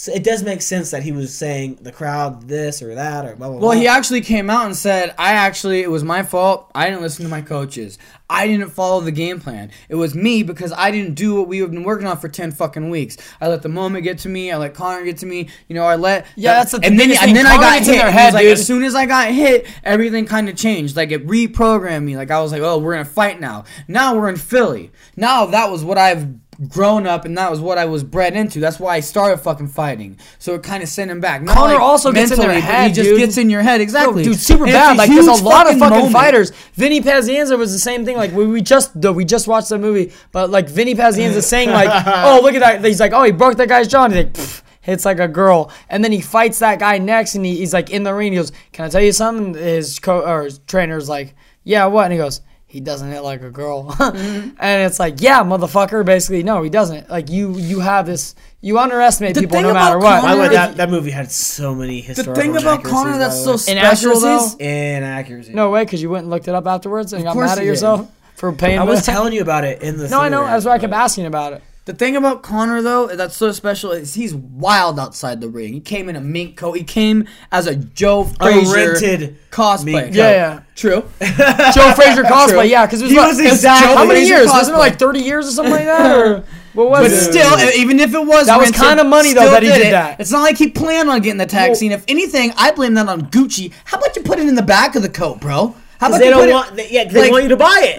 [0.00, 3.36] So it does make sense that he was saying the crowd this or that or
[3.36, 3.78] blah, blah, Well, blah.
[3.78, 6.70] he actually came out and said, "I actually it was my fault.
[6.74, 7.98] I didn't listen to my coaches.
[8.30, 9.70] I didn't follow the game plan.
[9.90, 12.50] It was me because I didn't do what we have been working on for ten
[12.50, 13.18] fucking weeks.
[13.42, 14.50] I let the moment get to me.
[14.50, 15.50] I let Connor get to me.
[15.68, 18.00] You know, I let Yeah, that's the and then and then I got hit.
[18.02, 20.96] head, like, as soon as I got hit, everything kind of changed.
[20.96, 22.16] Like it reprogrammed me.
[22.16, 23.64] Like I was like, oh, we're gonna fight now.
[23.86, 24.92] Now we're in Philly.
[25.14, 26.26] Now that was what I've
[26.68, 28.60] grown up and that was what I was bred into.
[28.60, 30.18] That's why I started fucking fighting.
[30.38, 31.42] So it kind of sent him back.
[31.42, 33.18] Not Connor like also gets in their head, He just dude.
[33.18, 34.96] gets in your head exactly, dude, super And bad.
[34.96, 36.12] Like there's a lot of fucking moment.
[36.12, 36.50] fighters.
[36.74, 38.16] Vinny Pazienza was the same thing.
[38.16, 41.88] Like we, we just we just watched the movie, but like Vinny Pazienza saying like,
[42.06, 42.84] oh look at that.
[42.84, 44.04] He's like, oh he broke that guy's jaw.
[44.04, 47.44] And he's like, hits like a girl, and then he fights that guy next, and
[47.44, 48.32] he, he's like in the ring.
[48.32, 49.54] He goes, can I tell you something?
[49.54, 51.34] His co or his trainer's like,
[51.64, 52.04] yeah, what?
[52.04, 52.40] And he goes.
[52.70, 54.50] He doesn't hit like a girl, mm-hmm.
[54.60, 56.04] and it's like, yeah, motherfucker.
[56.04, 57.10] Basically, no, he doesn't.
[57.10, 58.36] Like you, you have this.
[58.60, 60.22] You underestimate The people no about matter what.
[60.22, 63.18] By the way, that, that movie had so many historical The thing about inaccuracies, Connor
[63.18, 63.56] that's so way.
[63.56, 64.28] special though.
[64.28, 64.60] Inaccuracies?
[64.60, 65.52] inaccuracy.
[65.52, 67.62] No way, because you went and looked it up afterwards and got mad at you
[67.62, 67.66] did.
[67.70, 68.78] yourself for paying.
[68.78, 70.08] I was telling you about it in the.
[70.08, 70.42] No, I know.
[70.42, 71.62] theater, That's why I kept asking about it.
[71.86, 75.72] The thing about Connor though that's so special is he's wild outside the ring.
[75.72, 76.76] He came in a mink coat.
[76.76, 80.14] He came as a Joe Frazier rented cosplay.
[80.14, 80.60] Yeah, yeah.
[80.76, 81.00] True.
[81.20, 82.68] Joe Frazier cosplay.
[82.68, 84.46] Yeah, because it was, He was exactly- how many years?
[84.48, 86.16] Wasn't it like thirty years or something like that?
[86.16, 86.44] Or
[86.74, 87.32] what was But it?
[87.32, 89.90] still, even if it was That was kinda money, though, that he did it.
[89.90, 90.20] that.
[90.20, 91.92] It's not like he planned on getting the tag Well- scene.
[91.92, 93.72] If anything, I blame that on Gucci.
[93.86, 95.74] How about you put it in the back of the coat, bro?
[96.00, 96.76] How 'Cause about they you don't put it- want.
[96.76, 97.94] They, yeah, they like- want you to buy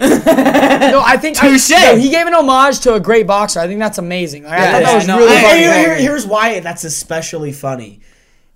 [0.92, 1.70] no, I think I- Touche.
[1.70, 3.60] no, he gave an homage to a great boxer.
[3.60, 4.42] I think that's amazing.
[4.42, 6.58] Like, I Yeah, thought that was no, really I- And fucking here- here- here's why
[6.60, 8.00] that's especially funny,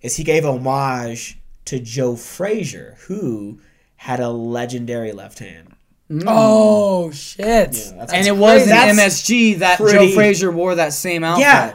[0.03, 3.59] is he gave homage to Joe Frazier, who
[3.97, 5.69] had a legendary left hand.
[6.11, 6.25] Mm.
[6.27, 7.45] Oh shit!
[7.47, 11.43] that's- and it was in That's MSG that pretty- Joe Frazier wore that same outfit.
[11.43, 11.73] Yeah,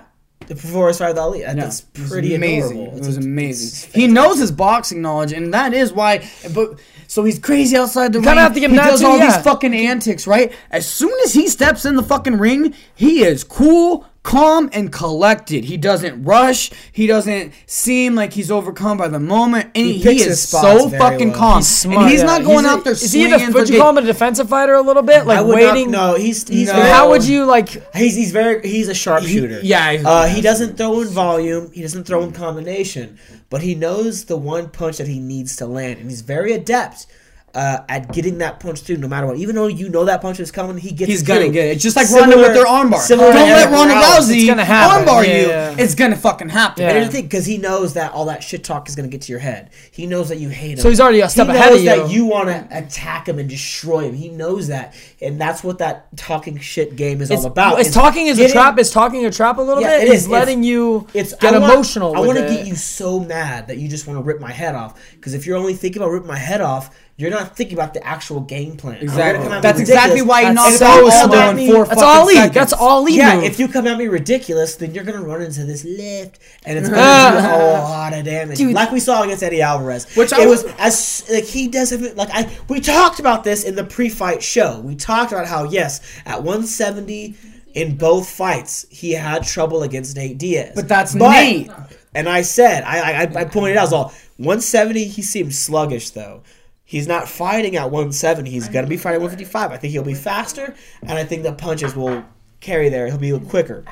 [0.48, 1.41] before his started with Ali.
[1.41, 2.77] That- Yeah, That's it was pretty amazing.
[2.80, 2.98] adorable.
[2.98, 3.68] It was a- amazing.
[3.68, 6.22] it's He knows his boxing knowledge, and that is why.
[6.53, 6.76] But
[7.11, 8.38] so he's crazy outside the ring.
[8.38, 9.25] have to give he does all yeah.
[9.25, 10.53] these fucking antics, right?
[10.69, 15.64] As soon as he steps in the fucking ring, he is cool, calm, and collected.
[15.65, 16.72] He doesn't rush.
[16.91, 19.72] He doesn't seem like he's overcome by the moment.
[19.76, 21.38] And He he, is so fucking well.
[21.38, 21.57] calm.
[21.60, 22.02] He's smart.
[22.03, 22.26] and he's yeah.
[22.27, 23.26] not going a- out there Is he?
[23.26, 25.26] The, would you call him a defensive fighter a little bit?
[25.26, 25.91] Like waiting.
[25.91, 26.11] not.
[26.11, 26.73] No, he's he's No.
[26.81, 27.69] How would you like?
[27.95, 29.60] He's he's very he's a sharpshooter.
[29.64, 31.72] yeah, he's- uh, he doesn't throw in volume.
[31.72, 33.18] He doesn't throw in combination,
[33.49, 37.07] but he knows the one punch that he needs to land, and he's very adept
[37.53, 39.38] uh, at getting that punch through, no matter what.
[39.38, 41.11] Even though you know that punch is coming, he gets.
[41.11, 41.52] He's it gonna through.
[41.52, 41.72] get it.
[41.72, 42.99] It's just like Similar- Ronda with their armbar.
[42.99, 44.30] similar Don't let Eric Ronda Morales.
[44.30, 45.06] Rousey It's gonna happen.
[45.07, 45.48] armbar Yeah, you.
[45.48, 45.76] yeah.
[45.78, 46.84] It's gonna fucking happen.
[46.84, 46.94] Yeah.
[46.94, 49.22] Here's the thing, because he knows that all that shit talk is going to get
[49.23, 49.69] to your head.
[49.91, 50.78] He knows that you hate him.
[50.80, 51.86] So he's already a step he ahead of you.
[51.90, 52.23] knows that you.
[52.23, 54.14] you want to attack him and destroy him.
[54.15, 57.80] He knows that, and that's what that talking shit game is It's, all about.
[57.80, 58.80] Is It's talking is a trap.
[58.80, 60.03] Is talking a trap a little Yeah, bit?
[60.03, 60.30] It is He's is.
[60.30, 62.15] letting you It's get I want- emotional.
[62.15, 64.76] I want to get you so mad that you just want to rip my head
[64.76, 64.99] off.
[65.22, 68.03] Because if you're only thinking about ripping my head off, you're not thinking about the
[68.03, 68.95] actual game plan.
[68.99, 69.43] Exactly.
[69.43, 72.23] come at me That's exactly why he That's knocked out Aldo in four That's all
[72.23, 72.38] elite.
[72.38, 72.56] seconds.
[72.56, 73.15] That's all elite.
[73.18, 76.80] Yeah, if you come at me ridiculous, then you're gonna run into this lift, and
[76.80, 78.73] it's gonna do a whole lot of damage, Dude.
[78.73, 80.11] like we saw against Eddie Alvarez.
[80.15, 82.49] Which it I was was- as like he doesn't like I.
[82.68, 84.80] We talked about this in the pre-fight show.
[84.80, 87.35] We talked about how yes, at 170
[87.76, 90.72] in both fights, he had trouble against Nate Diaz.
[90.73, 91.69] But that's Nate.
[92.13, 95.05] And I said, I, I I pointed out, I was all 170.
[95.05, 96.43] He seems sluggish though.
[96.83, 98.49] He's not fighting at 170.
[98.49, 99.71] He's gonna be fighting 155.
[99.71, 102.25] I think he'll be faster, and I think the punches will
[102.59, 103.07] carry there.
[103.07, 103.85] He'll be quicker,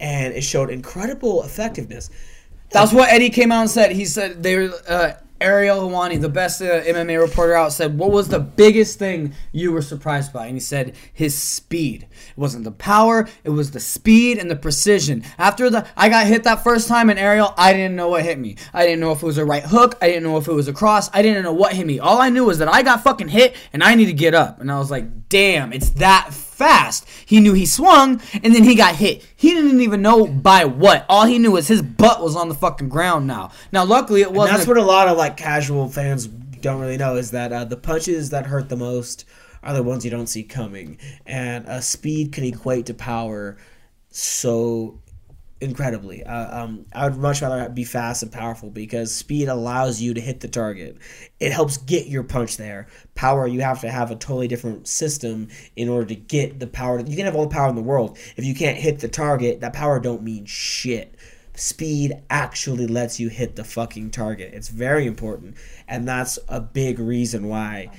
[0.00, 2.10] and it showed incredible effectiveness.
[2.70, 3.92] That's what Eddie came out and said.
[3.92, 8.10] He said they were uh, Ariel Helwani, the best uh, MMA reporter out, said what
[8.10, 12.02] was the biggest thing you were surprised by, and he said his speed.
[12.02, 15.24] It wasn't the power, it was the speed and the precision.
[15.38, 18.38] After the I got hit that first time in Ariel, I didn't know what hit
[18.38, 18.56] me.
[18.74, 19.96] I didn't know if it was a right hook.
[20.02, 21.10] I didn't know if it was a cross.
[21.12, 21.98] I didn't know what hit me.
[21.98, 24.60] All I knew was that I got fucking hit and I need to get up.
[24.60, 27.08] And I was like, damn, it's that fast.
[27.24, 29.26] He knew he swung and then he got hit.
[29.34, 31.06] He didn't even know by what.
[31.08, 33.50] All he knew was his butt was on the fucking ground now.
[33.72, 34.58] Now, luckily, it wasn't.
[34.58, 37.78] that's what a lot of like casual fans don't really know is that uh, the
[37.78, 39.24] punches that hurt the most
[39.62, 43.56] are the ones you don't see coming, and uh, speed can equate to power
[44.10, 44.99] so
[45.60, 46.24] incredibly.
[46.24, 50.20] Uh, um, I would much rather be fast and powerful because speed allows you to
[50.20, 50.96] hit the target.
[51.38, 52.88] It helps get your punch there.
[53.14, 57.00] Power, you have to have a totally different system in order to get the power.
[57.00, 58.18] You can have all the power in the world.
[58.36, 61.14] If you can't hit the target, that power don't mean shit.
[61.54, 64.54] Speed actually lets you hit the fucking target.
[64.54, 65.56] It's very important,
[65.86, 67.90] and that's a big reason why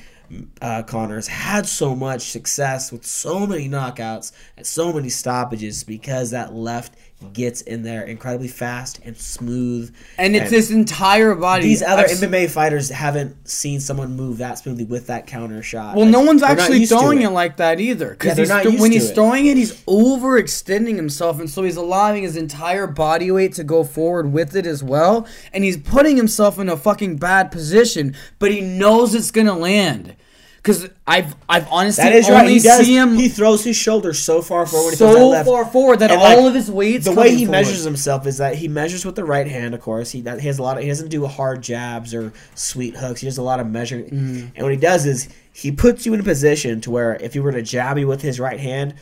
[0.61, 6.31] uh, Connor's had so much success with so many knockouts and so many stoppages because
[6.31, 6.95] that left
[7.33, 9.93] gets in there incredibly fast and smooth.
[10.17, 11.63] and it's his entire body.
[11.63, 15.95] These other I've MMA fighters haven't seen someone move that smoothly with that counter shot.
[15.95, 17.29] Well, Like, no one's actually throwing it.
[17.29, 18.07] like that either.
[18.07, 19.15] Yeah, Because they're not when he's it.
[19.15, 23.83] throwing it, he's overextending himself, and so he's allowing his entire body weight to go
[23.83, 25.27] forward with it as well.
[25.53, 30.15] And he's putting himself in a fucking bad position, but he knows it's gonna land.
[30.61, 32.49] Because I've I've honestly That is only right.
[32.51, 32.85] He does.
[32.85, 34.85] see him he throws his shoulders so far forward.
[34.85, 35.47] when he throws that so left.
[35.49, 37.51] far forward that And, all like, of his weight's the way he forward.
[37.51, 39.73] measures himself is that he measures with the right hand.
[39.73, 40.83] Of course, he, that, he has a lot of.
[40.83, 43.21] He doesn't do hard jabs or sweet hooks.
[43.21, 44.05] He does a lot of measuring.
[44.05, 44.47] Mm-hmm.
[44.55, 47.39] And what he does is he puts you in a position to where if he
[47.39, 48.93] were to jab you with his right hand,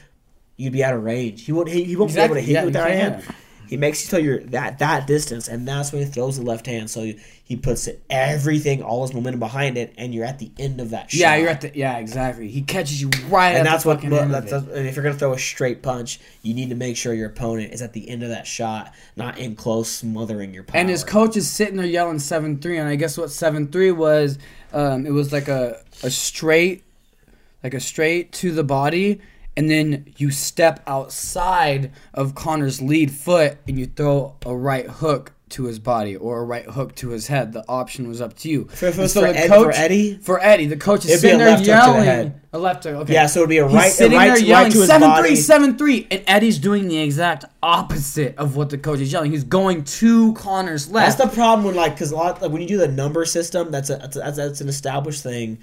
[0.56, 1.44] you'd be out of range.
[1.46, 1.68] He won't.
[1.68, 3.36] He, he won't Exactly, be able to hit yeah, you with that right hand.
[3.70, 6.66] He makes you till you're that that distance, and that's when he throws the left
[6.66, 6.90] hand.
[6.90, 7.14] So
[7.44, 10.90] he puts it, everything, all his momentum behind it, and you're at the end of
[10.90, 11.14] that.
[11.14, 12.48] Yeah, you're at the yeah exactly.
[12.50, 14.88] He catches you right and at that's the what fucking well, end that's, that's- and
[14.88, 17.84] if you're gonna throw a straight punch, you need to make sure your opponent is
[17.84, 20.82] at the end of that shot, not in close, smothering your power.
[20.82, 23.92] And his coach is sitting there yelling seven three, and I guess what seven three
[23.92, 24.40] was,
[24.74, 26.84] um, it was like a a straight,
[27.64, 29.22] like a straight to the body,
[29.60, 35.34] and then you step outside of Connor's lead foot and you throw a right hook
[35.50, 37.52] to his body or a right hook to his head.
[37.54, 38.66] The option was up to you.
[38.72, 40.18] For- And was for Ed- for Eddie?
[40.22, 42.04] for Eddie, the coach is It'd sitting there left hook to the yelling.
[42.06, 42.42] head.
[42.54, 42.94] A left hook.
[42.96, 43.14] Okay.
[43.14, 45.10] Yeah, so it'd be a He's right- a right there to- right to his seven
[45.10, 45.28] body.
[45.30, 49.32] three, seven three, and Eddie's doing the exact opposite of what the coach is yelling.
[49.32, 51.18] He's going to Connor's left.
[51.18, 53.72] That's the problem when like because a lot like when you do the number system,
[53.72, 55.58] that's a that's, a, that's, that's an established thing.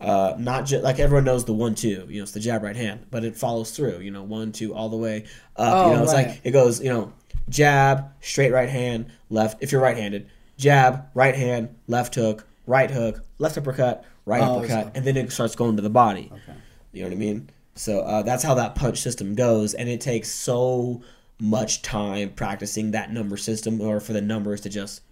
[0.00, 2.76] Uh, not just like everyone knows the one two, you know, it's the jab right
[2.76, 5.24] hand, but it follows through, you know, one two all the way
[5.56, 5.74] up.
[5.74, 6.28] Oh, you know, it's right.
[6.28, 7.12] like it goes, you know,
[7.50, 12.90] jab, straight right hand, left if you're right handed, jab, right hand, left hook, right
[12.90, 16.30] hook, left uppercut, right Oh, uppercut, and then it starts going to the body.
[16.32, 16.58] Okay.
[16.92, 17.50] You know what I mean?
[17.74, 21.02] So uh, that's how that punch system goes, and it takes so
[21.38, 25.02] much time practicing that number system, or for the numbers to just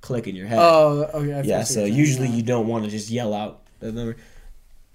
[0.00, 0.58] click in your head.
[0.60, 1.32] oh, okay.
[1.32, 1.64] I yeah.
[1.64, 4.16] So usually you don't want to just yell out the number.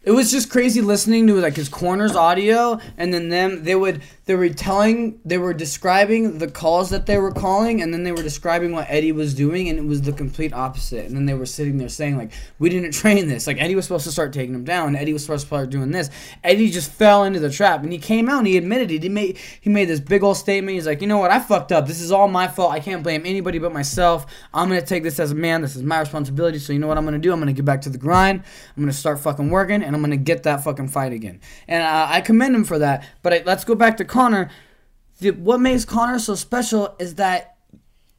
[0.02, 4.02] It was just crazy listening to like his corners audio and then them they would
[4.30, 8.12] they were telling they were describing the calls that they were calling and then they
[8.12, 11.08] were describing what Eddie was doing and it was the complete opposite.
[11.08, 13.48] And then they were sitting there saying like we didn't train this.
[13.48, 14.96] Like Eddie was supposed to start taking him down.
[14.96, 16.12] Eddie was supposed to start doing this.
[16.44, 19.02] Eddie just fell into the trap and he came out and he admitted it.
[19.02, 20.76] He made he made this big old statement.
[20.76, 21.32] He's like you know what?
[21.32, 21.88] I fucked up.
[21.88, 22.72] This is all my fault.
[22.72, 24.28] I can't blame anybody but myself.
[24.54, 25.64] I'm gonna take this as a man.
[25.64, 26.60] This is my responsibility.
[26.60, 27.00] So you know what?
[27.00, 27.34] I'm gonna do.
[27.34, 28.44] I'm gonna get back to the grind.
[28.78, 32.06] I'm gonna start fucking working and I'm gonna get that fucking fight again and uh,
[32.08, 34.52] I commend him for that but I, let's go back to Connor
[35.20, 37.56] the, what makes Connor so special is that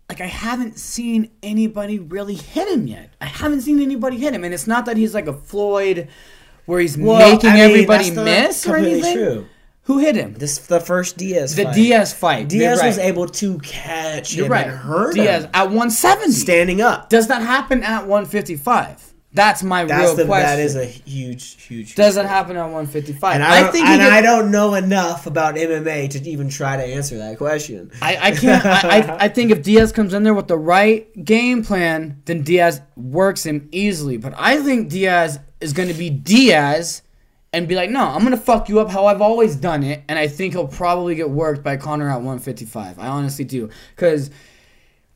[0.08, 3.14] like I haven't seen anybody really hit him yet.
[3.20, 6.08] I haven't seen anybody hit him, and it's not that he's like a Floyd,
[6.66, 9.14] where he's making I mean, everybody miss or anything.
[9.14, 9.46] True.
[9.84, 10.34] Who hit him?
[10.34, 11.54] This the first Diaz.
[11.54, 11.74] the fight.
[11.74, 12.48] Diaz fight.
[12.48, 14.66] Diaz You're was able to catch You're him right.
[14.66, 16.32] and hurt Diaz him at 170.
[16.32, 17.08] standing up.
[17.08, 19.09] Does that happen at 155?
[19.32, 20.46] That's my That's real the, question.
[20.48, 21.94] that is a huge, huge.
[21.94, 23.34] Does it happen at 155?
[23.36, 26.76] And I, don't, think and get- I don't know enough about MMA to even try
[26.76, 27.92] to answer that question.
[28.02, 28.66] I, I can't.
[28.66, 32.42] I, I, I think if Diaz comes in there with the right game plan, then
[32.42, 34.16] Diaz works him easily.
[34.16, 37.02] But I think Diaz is going to be Diaz
[37.52, 40.02] and be like, no, I'm going to fuck you up how I've always done it.
[40.08, 42.98] And I think he'll probably get worked by Connor at 155.
[42.98, 43.70] I honestly do.
[43.94, 44.30] Because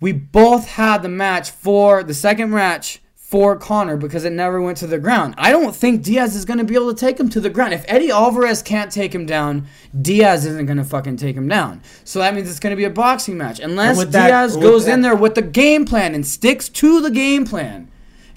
[0.00, 3.00] we both had the match for the second match
[3.34, 5.34] for Connor because it never went to the ground.
[5.36, 7.74] I don't think Diaz is going to be able to take him to the ground.
[7.74, 9.66] If Eddie Alvarez can't take him down,
[10.00, 11.82] Diaz isn't going to fucking take him down.
[12.04, 13.58] So that means it's going to be a boxing match.
[13.58, 17.00] Unless with that- Diaz goes that- in there with the game plan and sticks to
[17.00, 17.88] the game plan.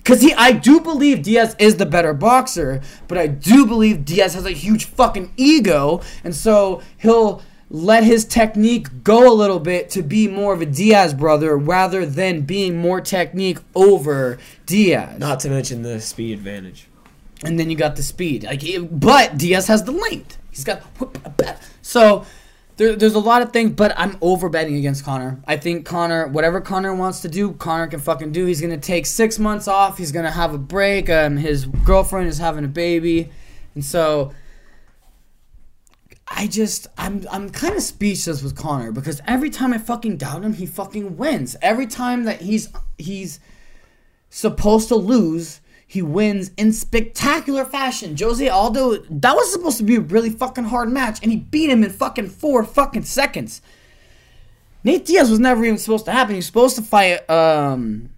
[0.03, 4.33] Cause he, I do believe Diaz is the better boxer, but I do believe Diaz
[4.33, 9.89] has a huge fucking ego, and so he'll let his technique go a little bit
[9.91, 15.19] to be more of a Diaz brother rather than being more technique over Diaz.
[15.19, 16.87] Not to mention the speed advantage.
[17.43, 20.37] And then you got the speed, like, but Diaz has the length.
[20.49, 20.81] He's got
[21.81, 22.25] so.
[22.77, 25.39] There, there's a lot of things, but I'm over betting against Connor.
[25.47, 28.45] I think Connor, whatever Connor wants to do, Connor can fucking do.
[28.45, 29.97] He's gonna take six months off.
[29.97, 31.09] He's gonna have a break.
[31.09, 33.29] Um, his girlfriend is having a baby,
[33.75, 34.31] and so
[36.29, 40.43] I just I'm I'm kind of speechless with Connor because every time I fucking doubt
[40.43, 41.55] him, he fucking wins.
[41.61, 43.39] Every time that he's he's
[44.29, 48.15] supposed to lose, he wins in spectacular fashion.
[48.19, 51.69] Jose Aldo, that was supposed to be a really fucking hard match, and he beat
[51.69, 53.61] him in fucking four fucking seconds.
[54.83, 56.33] Nate Diaz was never even supposed to happen.
[56.33, 58.09] He was supposed to fight um,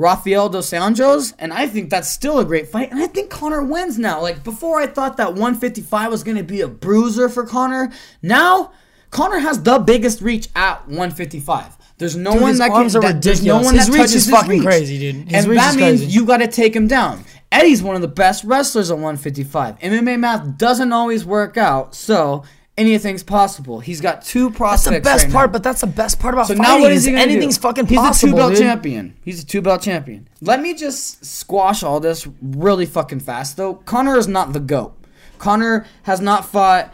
[0.00, 2.90] Rafael dos Anjos, and I think that's still a great fight.
[2.90, 4.22] And I think Connor wins now.
[4.22, 7.92] Like before, I thought that 155 was going to be a bruiser for Connor.
[8.22, 8.72] Now,
[9.10, 11.76] Connor has the biggest reach at 155.
[11.98, 12.88] There's no Dude, one that can.
[13.02, 14.62] that- there's no one His that reach touches is his fucking reach.
[14.64, 15.28] crazy, dude.
[15.28, 17.24] His and that means you got to take him down.
[17.52, 19.78] Eddie's one of the best wrestlers at 155.
[19.80, 22.44] MMA math doesn't always work out, so
[22.80, 23.80] anything's possible.
[23.80, 24.84] He's got two prospects.
[24.84, 25.52] That's the best right part, now.
[25.52, 26.62] but that's the best part about So fighting.
[26.62, 27.62] now what is he gonna anything's do?
[27.62, 28.60] fucking He's a two belt dude.
[28.62, 29.14] champion.
[29.24, 30.28] He's a two belt champion.
[30.40, 33.74] Let me just squash all this really fucking fast though.
[33.74, 34.96] Connor is not the goat.
[35.38, 36.92] Connor has not fought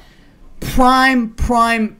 [0.60, 1.98] prime prime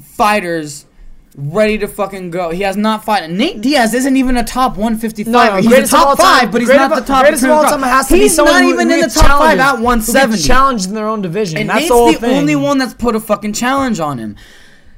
[0.00, 0.86] fighters
[1.34, 2.50] ready to fucking go.
[2.50, 3.28] He has not fought.
[3.30, 5.32] Nate Diaz isn't even a top 155.
[5.32, 7.22] No, he's a greatest of all top time, five, but he's not the top.
[7.22, 9.40] Greatest of all time has to be he's someone not even who in the top
[9.40, 10.42] five at 170.
[10.42, 11.58] challenged in their own division.
[11.58, 12.36] And That's Nate's the whole the thing.
[12.36, 14.36] only one that's put a fucking challenge on him.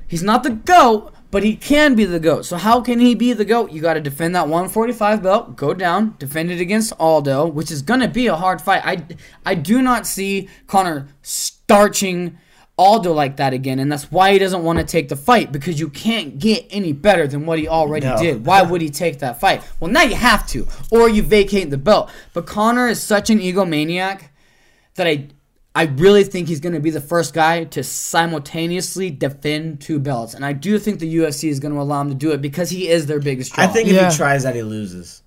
[0.09, 2.45] He's not the GOAT, but he can be the GOAT.
[2.45, 3.73] So how can he be the GOAT?
[3.73, 7.83] You got to defend that 145 belt, go down, defend it against Aldo, which is
[7.83, 8.83] going to be a hard fight.
[8.85, 9.05] I,
[9.45, 12.39] I do not see Connor starching
[12.79, 15.81] Aldo like that again, and that's why he doesn't want to take the fight because
[15.81, 18.19] you can't get any better than what he already No.
[18.19, 18.45] did.
[18.45, 19.63] Why would he take that fight?
[19.81, 22.11] Well, now you have to, or you vacate the belt.
[22.35, 24.25] But Connor is such an egomaniac
[24.97, 25.29] that I
[25.75, 30.33] I really think he's going to be the first guy to simultaneously defend two belts,
[30.35, 32.71] and I do think the UFC is going to allow him to do it because
[32.71, 33.65] he is their biggest draw.
[33.65, 34.07] I think Yeah.
[34.07, 35.23] if he tries that, he loses.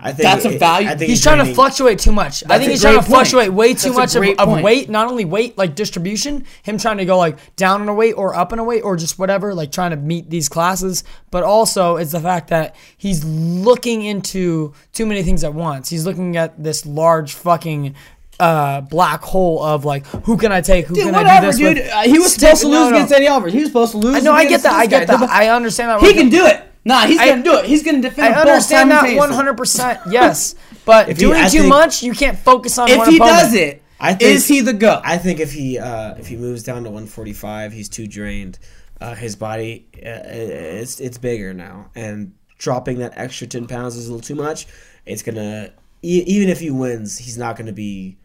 [0.00, 2.44] I think That's a value- I think He's trying to fluctuate too much.
[2.48, 3.10] I think he's trying to point.
[3.10, 4.88] fluctuate way too That's much of, of weight.
[4.88, 8.34] Not only weight, like distribution, him trying to go like down in a weight or
[8.34, 11.04] up in a weight or just whatever, like trying to meet these classes.
[11.30, 15.88] But also, it's the fact that he's looking into too many things at once.
[15.88, 17.94] He's looking at this large fucking
[18.40, 20.86] uh, black hole of like, who can I take?
[20.86, 21.76] Who Dude, can I do whatever, this dude.
[21.78, 21.90] with?
[21.92, 22.96] Uh, he was supposed to no, lose no.
[22.96, 23.52] against Eddie Alvarez.
[23.52, 24.14] He was supposed to lose.
[24.16, 24.72] I know, I get that.
[24.74, 25.16] I this get guy.
[25.16, 25.30] that.
[25.30, 26.00] I understand that.
[26.06, 26.64] He can do it.
[26.88, 27.66] Nah, he's I- gonna do it.
[27.66, 28.34] He's gonna defend.
[28.34, 30.00] I both understand that 100%.
[30.10, 30.54] Yes.
[30.84, 33.38] But If doing I too think- much, you can't focus on If one he opponent.
[33.40, 35.02] does it, I think- is he the goat?
[35.04, 38.58] I think if he uh, if he moves down to 145, he's too drained.
[39.00, 44.08] Uh, his body uh, it's it's bigger now, and dropping that extra 10 pounds is
[44.08, 44.66] a little too much.
[45.06, 45.70] It's gonna
[46.02, 48.16] e- even if he wins, he's not gonna be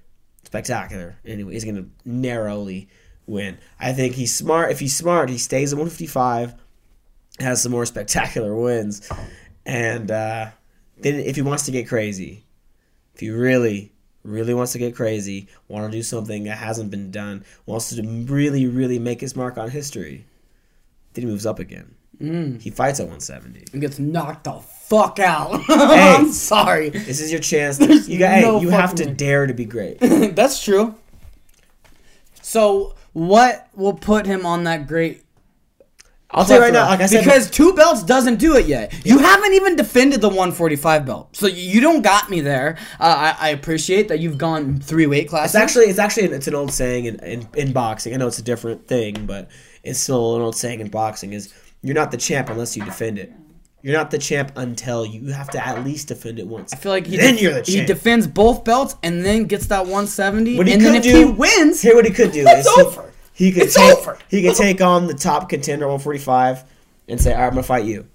[0.46, 1.18] spectacular.
[1.26, 2.88] Anyway, he's gonna narrowly
[3.28, 3.58] win.
[3.80, 4.72] I think he's smart.
[4.72, 6.56] If he's smart, he stays at 155,
[7.40, 9.10] has some more spectacular wins,
[9.66, 10.48] and uh,
[11.00, 12.44] then if he wants to get crazy,
[13.14, 13.92] if he really
[14.26, 18.02] really wants to get crazy want to do something that hasn't been done wants to
[18.26, 20.26] really really make his mark on history
[21.12, 22.62] then he moves up again Mm.
[22.62, 25.60] he fights at 170 and gets knocked the fuck out.
[25.68, 26.16] Hey.
[26.16, 26.90] I'm sorry.
[26.90, 29.14] this is your chance to, you got no hey, you have to way.
[29.14, 30.96] dare to be great That's true.
[32.42, 35.23] So what will put him on that great?
[36.34, 38.94] I'll tell you right now like i said because two belts doesn't do it yet.
[39.06, 42.78] You haven't even defended the 145 belt, so you don't got me there.
[43.00, 45.56] Uh, I, I appreciate that you've gone three weight classes.
[45.56, 48.40] it's actually it's actually it's an old saying in, in, in boxing i know it's
[48.40, 49.50] a different thing but
[49.84, 53.20] it's still an old saying in boxing is you're not the champ unless you defend
[53.20, 53.32] it
[53.82, 56.92] you're not the champ until you have to at least defend it once I feel
[56.94, 57.80] like he then def- you're the champ.
[57.80, 60.58] he defends both belts and then gets that 170.
[60.58, 62.66] What he and could then if do, he wins, Here, what he could do It's
[62.66, 63.12] is over.
[63.34, 64.18] He, could It's take over.
[64.30, 66.64] he could take on the top contender 145
[67.10, 68.06] and say, "All right, I'm gonna fight you."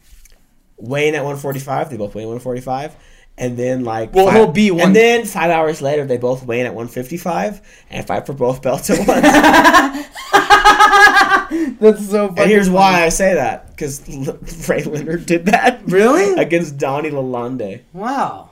[0.77, 2.95] Weighing at 145, they both weigh 145,
[3.37, 6.45] and then like Well, five- he'll be one- And then five hours later, they both
[6.47, 10.07] weigh in at 155 and fight for both belts at once.
[11.81, 12.29] that's so.
[12.29, 12.41] funny.
[12.43, 14.03] and here's why I say that because
[14.69, 16.35] Ray Leonard did that Really?
[16.43, 17.81] against Donny Lalonde.
[17.93, 18.51] Wow.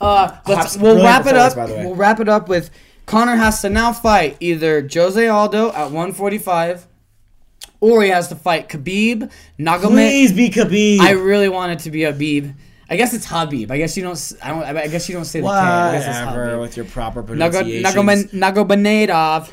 [0.00, 1.56] Uh, let's, we'll wrap it up.
[1.56, 1.84] by the way.
[1.86, 2.70] We'll wrap it up with
[3.08, 6.86] Connor has to now fight either Jose Aldo at 145,
[7.80, 9.88] or he has to fight Khabib Nurmagomedov.
[9.88, 11.00] Please be Khabib.
[11.00, 12.50] I really want it to be Habib.
[12.90, 13.70] I guess it's Habib.
[13.70, 14.32] I guess you don't.
[14.42, 14.62] I don't.
[14.62, 15.52] I guess you don't say the K.
[15.52, 18.32] I guess Whatever with your proper pronunciations.
[18.32, 19.52] Nagomedov,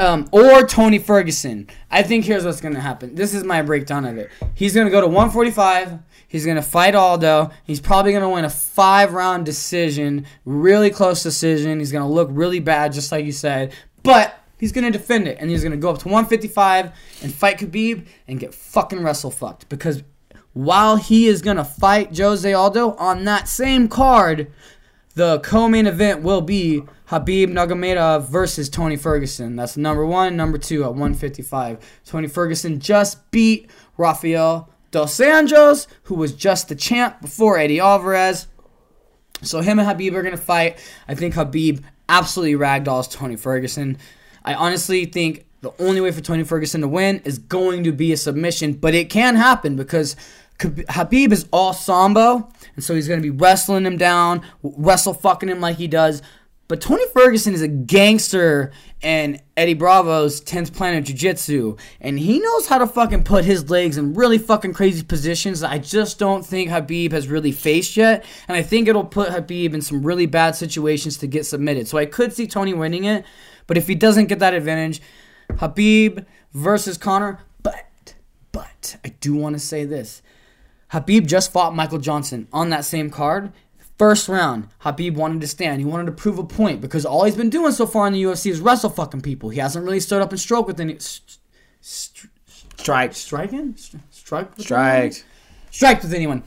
[0.00, 1.68] um, or Tony Ferguson.
[1.90, 3.14] I think here's what's gonna happen.
[3.14, 4.30] This is my breakdown of it.
[4.54, 5.98] He's gonna go to 145.
[6.28, 7.50] He's gonna fight Aldo.
[7.64, 11.78] He's probably gonna win a five round decision, really close decision.
[11.78, 14.40] He's gonna look really bad, just like you said, but.
[14.58, 16.90] He's gonna defend it, and he's gonna go up to 155
[17.22, 19.68] and fight Khabib and get fucking wrestle fucked.
[19.68, 20.02] Because
[20.54, 24.50] while he is gonna fight Jose Aldo on that same card,
[25.14, 29.56] the co-main event will be Habib Nurmagomedov versus Tony Ferguson.
[29.56, 32.00] That's number one, number two at 155.
[32.04, 38.46] Tony Ferguson just beat Rafael dos Anjos, who was just the champ before Eddie Alvarez.
[39.42, 40.78] So him and Habib are gonna fight.
[41.08, 43.98] I think Habib absolutely ragdolls Tony Ferguson.
[44.44, 48.12] I honestly think the only way for Tony Ferguson to win is going to be
[48.12, 50.16] a submission, but it can happen because
[50.90, 55.60] Habib is all sambo, and so he's gonna be wrestling him down, wrestle fucking him
[55.60, 56.22] like he does.
[56.68, 58.72] But Tony Ferguson is a gangster
[59.02, 61.76] and Eddie Bravo's 10th Planet Jiu Jitsu.
[62.00, 65.70] And he knows how to fucking put his legs in really fucking crazy positions that
[65.70, 68.24] I just don't think Habib has really faced yet.
[68.48, 71.86] And I think it'll put Habib in some really bad situations to get submitted.
[71.86, 73.24] So I could see Tony winning it.
[73.68, 75.00] But if he doesn't get that advantage,
[75.58, 76.20] Habib
[76.52, 77.40] versus Connor.
[77.62, 78.14] But,
[78.50, 80.20] but, I do want to say this.
[80.88, 83.52] Habib just fought Michael Johnson on that same card.
[83.98, 85.80] First round, Habib wanted to stand.
[85.80, 88.22] He wanted to prove a point because all he's been doing so far in the
[88.22, 89.48] UFC is wrestle fucking people.
[89.48, 90.98] He hasn't really stood up and stroke with any.
[90.98, 91.38] St-
[91.80, 92.30] st-
[92.78, 93.14] Strike.
[93.14, 93.74] striking?
[93.76, 94.50] St- strike?
[94.58, 95.02] Strike.
[95.02, 95.22] anyone?
[95.70, 96.42] Strike with anyone.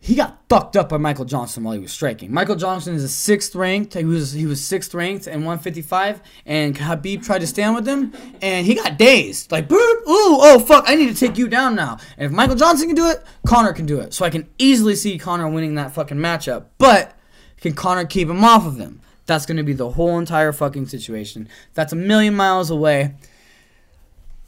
[0.00, 2.32] He got fucked up by Michael Johnson while he was striking.
[2.32, 3.94] Michael Johnson is a sixth ranked.
[3.94, 6.22] He was he was sixth ranked and 155.
[6.46, 9.50] And Habib tried to stand with him, and he got dazed.
[9.50, 11.98] Like, boop, ooh, oh fuck, I need to take you down now.
[12.16, 14.14] And if Michael Johnson can do it, Connor can do it.
[14.14, 16.66] So I can easily see Connor winning that fucking matchup.
[16.78, 17.18] But
[17.60, 19.00] can Connor keep him off of him?
[19.26, 21.48] That's gonna be the whole entire fucking situation.
[21.74, 23.16] That's a million miles away.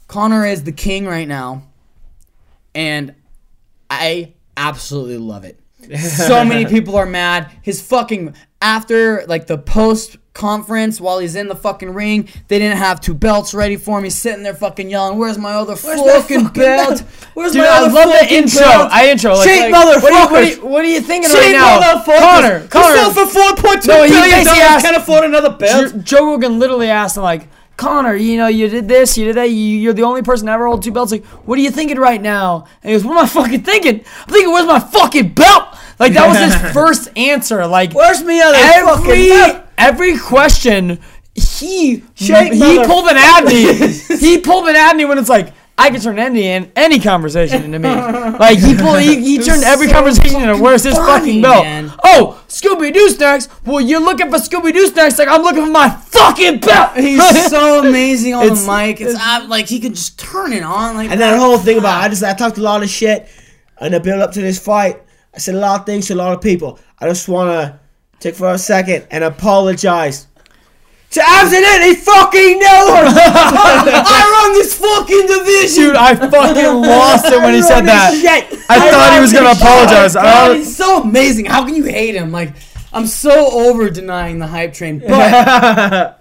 [0.07, 1.63] Connor is the king right now,
[2.73, 3.13] and
[3.89, 5.57] I absolutely love it.
[5.99, 7.49] So many people are mad.
[7.63, 12.77] His fucking after like the post conference while he's in the fucking ring, they didn't
[12.77, 14.03] have two belts ready for him.
[14.03, 16.05] He's sitting there fucking yelling, "Where's my other my fucking,
[16.45, 16.87] fucking belt?
[16.99, 17.01] belt?
[17.33, 18.61] Where's Dude, my I other love the fucking intro.
[18.61, 19.33] belt?" I intro.
[19.33, 21.51] Like, Shake like, what, are you, what, are you, what are you thinking Shake right
[21.53, 22.03] now?
[22.03, 23.13] Connor, You Connor.
[23.13, 24.81] for four point two No, billion dollars.
[24.83, 25.91] Can't afford another belt.
[25.93, 29.37] Joe, Joe Rogan literally asked him like, Connor, you know, you did this, you did
[29.37, 29.49] that.
[29.49, 31.11] You, you're the only person to ever hold two belts.
[31.11, 32.65] Like, what are you thinking right now?
[32.83, 33.95] And he goes, What am I fucking thinking?
[33.99, 35.75] I'm thinking, where's my fucking belt?
[35.99, 37.65] Like that was his first answer.
[37.65, 39.65] Like, Where's me other fucking every belt?
[39.77, 40.99] every question
[41.33, 43.87] he Shake he mother- pulled an Abney.
[44.19, 47.79] he pulled an Abney when it's like I can turn any in any conversation into
[47.79, 47.89] me.
[48.41, 51.63] Like he pulled he, he turned every so conversation into where's his funny, fucking belt?
[51.63, 51.91] man.
[52.03, 53.47] Oh, Scooby Doo snacks.
[53.65, 55.19] Well, you're looking for Scooby Doo snacks.
[55.19, 56.95] Like I'm looking for my fucking belt.
[56.97, 59.01] He's so amazing on It's- the mic.
[59.01, 60.95] It's, it's- ab- like he can just turn it on.
[60.95, 63.27] Like And that whole thing about I just I talked a lot of shit
[63.79, 65.01] and the build up to this fight.
[65.33, 66.79] I said a lot of things to a lot of people.
[66.99, 67.79] I just wanna
[68.19, 70.27] take for a second and apologize.
[71.11, 73.05] To absolutely fucking no one.
[73.13, 75.83] I run this fucking division.
[75.83, 78.13] Dude, I fucking lost it when he said that.
[78.13, 78.59] shit.
[78.69, 79.61] I thought he was gonna shit.
[79.61, 80.15] apologize.
[80.15, 81.45] I God, he's so amazing.
[81.45, 82.31] How can you hate him?
[82.31, 82.53] Like,
[82.93, 85.01] I'm so over denying the hype train.
[85.11, 86.17] But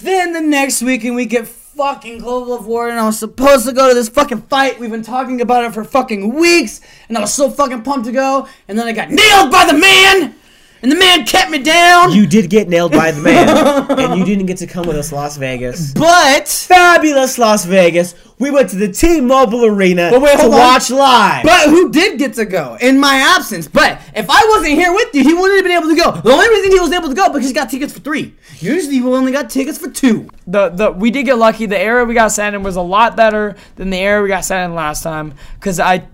[0.00, 3.72] then the next weekend we get fucking Global of War, and I was supposed to
[3.72, 4.78] go to this fucking fight.
[4.78, 8.12] We've been talking about it for fucking weeks, and I was so fucking pumped to
[8.12, 8.46] go.
[8.68, 10.34] And then I got nailed by the man,
[10.82, 12.12] and the man kept me down.
[12.12, 13.48] You did get nailed by the man,
[13.98, 15.92] and you didn't get to come with us, Las Vegas.
[15.92, 18.14] but Fabulous Las Vegas.
[18.38, 20.58] We went to the T-Mobile Arena But wait, to hold on.
[20.58, 21.44] watch live.
[21.44, 23.68] But who did get to go in my absence?
[23.68, 26.20] But if I wasn't here with you, he wouldn't have been able to go.
[26.20, 28.34] The only reason he was able to go because he got tickets for three.
[28.58, 30.28] Usually, he only got tickets for two.
[30.48, 31.66] the the we did get lucky.
[31.66, 34.44] The area we got sent in was a lot better than the area we got
[34.44, 35.34] sent in last time.
[35.60, 36.08] Cause I,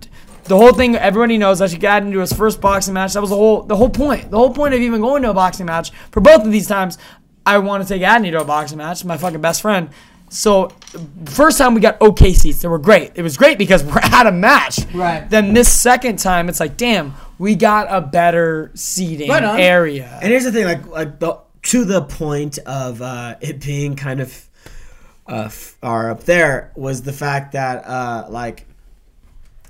[0.48, 3.12] the whole thing everybody knows that you got into his first boxing match.
[3.12, 4.30] That was the whole the whole point.
[4.30, 6.98] The whole point of even going to a boxing match for both of these times,
[7.46, 9.04] I want to take Adney to a boxing match.
[9.04, 9.90] My fucking best friend.
[10.30, 10.70] So,
[11.24, 12.60] first time we got okay seats.
[12.60, 13.12] They were great.
[13.14, 14.80] It was great because we're at a match.
[14.92, 15.28] Right.
[15.28, 20.18] Then this second time, it's like, damn, we got a better seating Right area.
[20.20, 24.20] And here's the thing, like, like the, to the point of uh, it being kind
[24.20, 24.48] of
[25.26, 28.66] uh, f- or up there was the fact that uh, like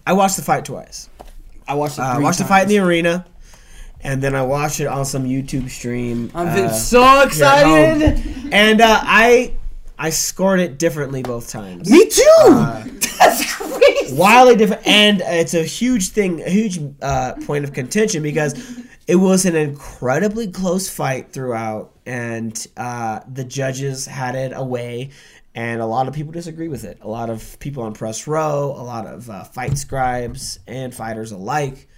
[0.08, 1.10] I watched the fight twice.
[1.68, 1.98] I watched.
[1.98, 3.26] It Uh, I watched the fight in the arena,
[4.00, 6.30] and then I watched it on some YouTube stream.
[6.34, 8.24] I'm uh, so excited.
[8.50, 9.52] and uh, I
[9.98, 11.90] I scored it differently both times.
[11.90, 12.24] Me too.
[12.46, 12.84] Uh,
[13.18, 14.14] That's crazy.
[14.16, 18.54] wildly different, and it's a huge thing, a huge uh, point of contention because
[19.06, 25.10] it was an incredibly close fight throughout, and uh, the judges had it away,
[25.58, 26.98] and a lot of people disagree with it.
[27.00, 31.32] A lot of people on press row, a lot of uh, fight scribes and fighters
[31.32, 31.88] alike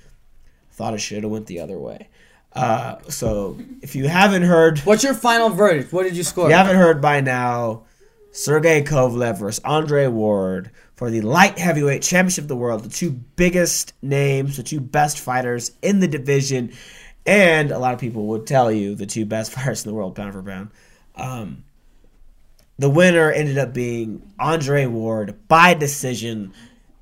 [0.72, 2.08] thought it should have went the other way.
[2.54, 5.92] Uh, so if you haven't heard What's your final verdict?
[5.92, 6.48] What did you score?
[6.48, 7.84] you haven't heard by now,
[8.32, 13.10] Sergey Kovalev versus Andre Ward for the light heavyweight championship of the world, the two
[13.10, 16.72] biggest names, the two best fighters in the division,
[17.26, 20.14] and a lot of people would tell you the two best fighters in the world,
[20.14, 20.70] pound for pound.
[21.14, 21.64] Um,
[22.80, 26.54] the winner ended up being Andre Ward by decision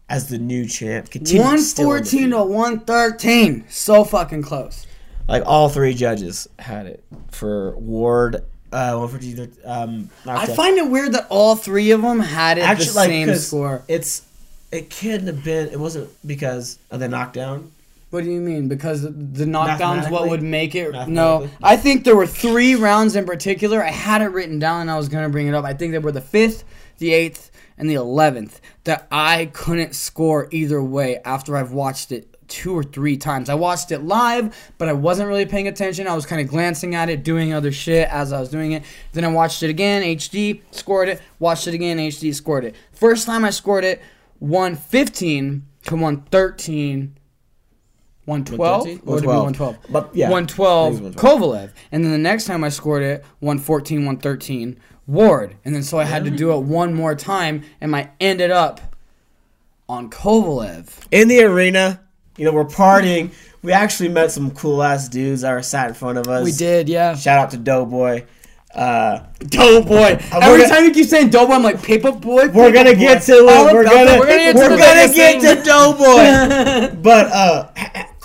[0.08, 1.08] as the new champ.
[1.08, 2.32] Continues One still fourteen undefeated.
[2.32, 3.64] to one thirteen.
[3.68, 4.86] So fucking close.
[5.28, 8.42] Like all three judges had it for Ward.
[8.72, 9.48] Uh, one for either.
[9.64, 13.08] Um, I find it weird that all three of them had it actually the like
[13.08, 13.84] same score.
[13.86, 14.26] It's
[14.72, 15.68] it couldn't have been.
[15.68, 17.70] It wasn't because of the knockdown.
[18.10, 18.68] What do you mean?
[18.68, 21.08] Because the knockdowns, what would make it?
[21.08, 23.84] No, I think there were three rounds in particular.
[23.84, 25.64] I had it written down and I was gonna bring it up.
[25.64, 26.64] I think they were the fifth,
[26.98, 32.34] the eighth, and the eleventh that I couldn't score either way after I've watched it
[32.48, 33.50] two or three times.
[33.50, 36.08] I watched it live, but I wasn't really paying attention.
[36.08, 38.84] I was kind of glancing at it, doing other shit as I was doing it.
[39.12, 41.20] Then I watched it again, HD, scored it.
[41.38, 42.74] Watched it again, HD, scored it.
[42.90, 44.00] First time I scored it,
[44.38, 47.17] 115 to 113.
[48.28, 49.00] 112 113?
[49.08, 49.76] or would it be 112?
[49.90, 51.40] But, yeah, 112 I think it was 112.
[51.40, 51.72] Kovalev.
[51.92, 55.56] And then the next time I scored it, 114, 113 Ward.
[55.64, 58.80] And then so I had to do it one more time and I ended up
[59.88, 60.90] on Kovalev.
[61.10, 62.00] In the arena,
[62.36, 63.30] you know, we're partying.
[63.62, 66.44] We actually met some cool ass dudes that were sat in front of us.
[66.44, 67.14] We did, yeah.
[67.16, 68.24] Shout out to Doughboy.
[68.74, 69.88] Uh, Doughboy.
[70.32, 72.48] we're Every gonna- time you keep saying Doughboy, I'm like paper boy.
[72.48, 72.98] we're gonna Paperboy.
[72.98, 73.48] get to it.
[73.50, 75.14] All We're gonna, the we're gonna, boy.
[75.14, 76.96] get to Doughboy.
[77.02, 77.68] but uh,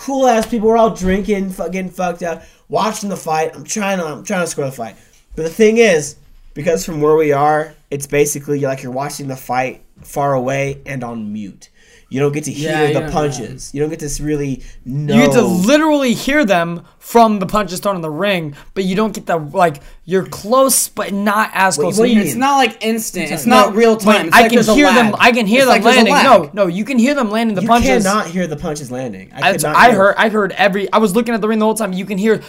[0.03, 0.67] cool ass people.
[0.67, 3.55] We're all drinking, fu- getting fucked up, watching the fight.
[3.55, 4.97] I'm trying to, I'm trying to score the fight.
[5.35, 6.17] But the thing is,
[6.53, 11.03] because from where we are, it's basically like you're watching the fight far away and
[11.03, 11.69] on mute.
[12.14, 13.73] You don't get to hear Yeah, the punches.
[13.73, 15.15] You don't get to really know.
[15.15, 18.95] You get to literally hear them from the punches thrown in the ring, but you
[18.95, 19.81] don't get the like.
[20.06, 22.07] You're close, but not as Wait, close.
[22.11, 23.31] you It's not like instant.
[23.31, 24.30] It's No, not real time.
[24.31, 25.15] I like can hear them.
[25.18, 26.14] I can hear It's them like landing.
[26.14, 27.90] No, no, you can hear them landing the you punches.
[27.90, 29.31] You cannot hear the punches landing.
[29.34, 29.98] I, could not I hear.
[29.98, 30.15] heard.
[30.19, 30.94] I heard every.
[30.94, 31.94] I was looking at the ring the whole time.
[31.94, 32.44] You can hear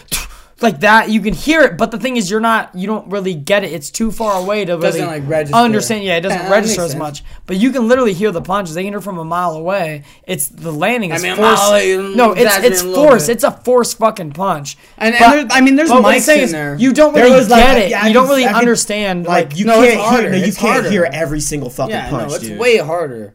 [0.61, 1.11] like that.
[1.11, 2.75] You can hear it, but the thing is, you're not.
[2.75, 3.73] You don't really get it.
[3.73, 5.57] It's too far away to Doesn't, really like, register.
[5.57, 6.05] understand.
[6.05, 6.99] Yeah, it doesn't Yeah, register as sense.
[6.99, 7.25] much.
[7.47, 8.75] But you can literally hear the punches.
[8.75, 10.05] They can hear from a mile away.
[10.27, 11.59] It's the landing is mean, a force.
[11.59, 13.29] mile no, it's it's force.
[13.29, 14.79] It's a force fucking punch.
[14.97, 16.77] And- and there- I mean, there's but mics saying in is there.
[16.79, 17.91] You don't really was like get it.
[17.91, 19.27] yeah, I you don't really I can- understand.
[19.27, 20.31] Like Like, you No, can't hear.
[20.31, 20.91] No, you can't harder.
[20.91, 22.59] hear every single fucking Yeah, punch, no, it's dude.
[22.59, 23.35] way harder.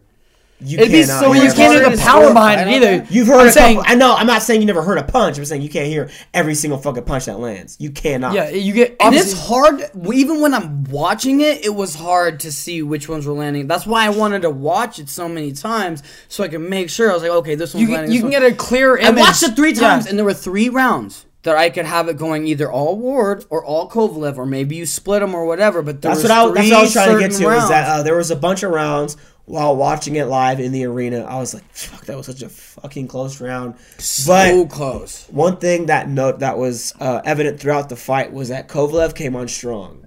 [0.61, 3.07] You It'd be cannot so hear you can't hear the power behind it either.
[3.09, 3.91] You've heard I'm a saying- couple.
[3.91, 4.13] I know.
[4.13, 5.37] I'm not saying you never heard a punch.
[5.37, 7.77] I'm saying you can't hear every single fucking punch that lands.
[7.79, 8.33] You cannot.
[8.33, 8.97] yeah, you get.
[8.99, 9.81] And it's hard.
[10.13, 13.67] Even when I'm watching it, it was hard to see which ones were landing.
[13.67, 17.09] That's why I wanted to watch it so many times so I could make sure.
[17.09, 18.11] I was like, okay, this one's You can, landing.
[18.11, 19.79] you this can one- get a clear I watched it three Yeah.
[19.79, 23.45] times, and there were three rounds that I could have it going either all Ward
[23.49, 25.81] or all Kovalev, or maybe you split them or whatever.
[25.81, 26.53] But there That's was what I.
[26.53, 27.57] That's what I was trying to get certain to.
[27.63, 29.15] Is that uh, there was a bunch of rounds
[29.49, 31.21] while watching it live in the arena.
[31.21, 35.25] I was like, "Fuck, that was such a fucking close round." But so close.
[35.29, 39.35] one thing that note that was uh, evident throughout the fight was that Kovalev came
[39.35, 40.05] on strong.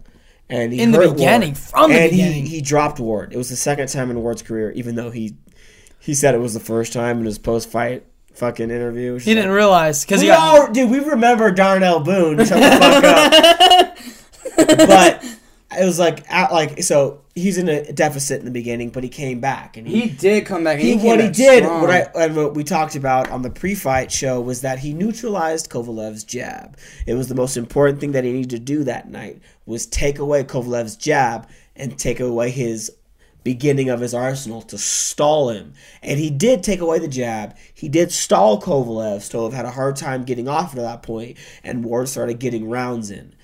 [0.48, 1.59] And he In the beginning, Ward.
[1.59, 2.44] from the and beginning.
[2.47, 3.32] he, he dropped Ward.
[3.32, 5.35] It was the second time in Ward's career, even though he
[5.98, 8.05] he said it was the first time in his post fight
[8.35, 9.19] fucking interview.
[9.19, 10.60] He didn't realize because We he got.
[10.69, 12.39] all, dude, we remember Darnell Boone.
[12.39, 13.98] Shut the fuck up.
[14.89, 15.24] but
[15.78, 19.09] it was like, out, like so he's in a deficit in the beginning, but he
[19.09, 20.74] came back and He did come back.
[20.78, 21.81] and he, came what he did, strong.
[21.81, 25.70] what I and what we talked about on the pre-fight show was that he neutralized
[25.70, 26.77] Kovalev's jab.
[27.07, 30.19] It was the most important thing that he needed to do that night was take
[30.19, 32.90] away Kovalev's jab and take away his
[33.44, 35.73] beginning of his arsenal to stall him.
[36.03, 37.57] And he did take away the jab.
[37.74, 39.16] He did stall Kovalev.
[39.16, 43.11] Stolov had a hard time getting off at that point, and Ward started getting rounds
[43.11, 43.35] in.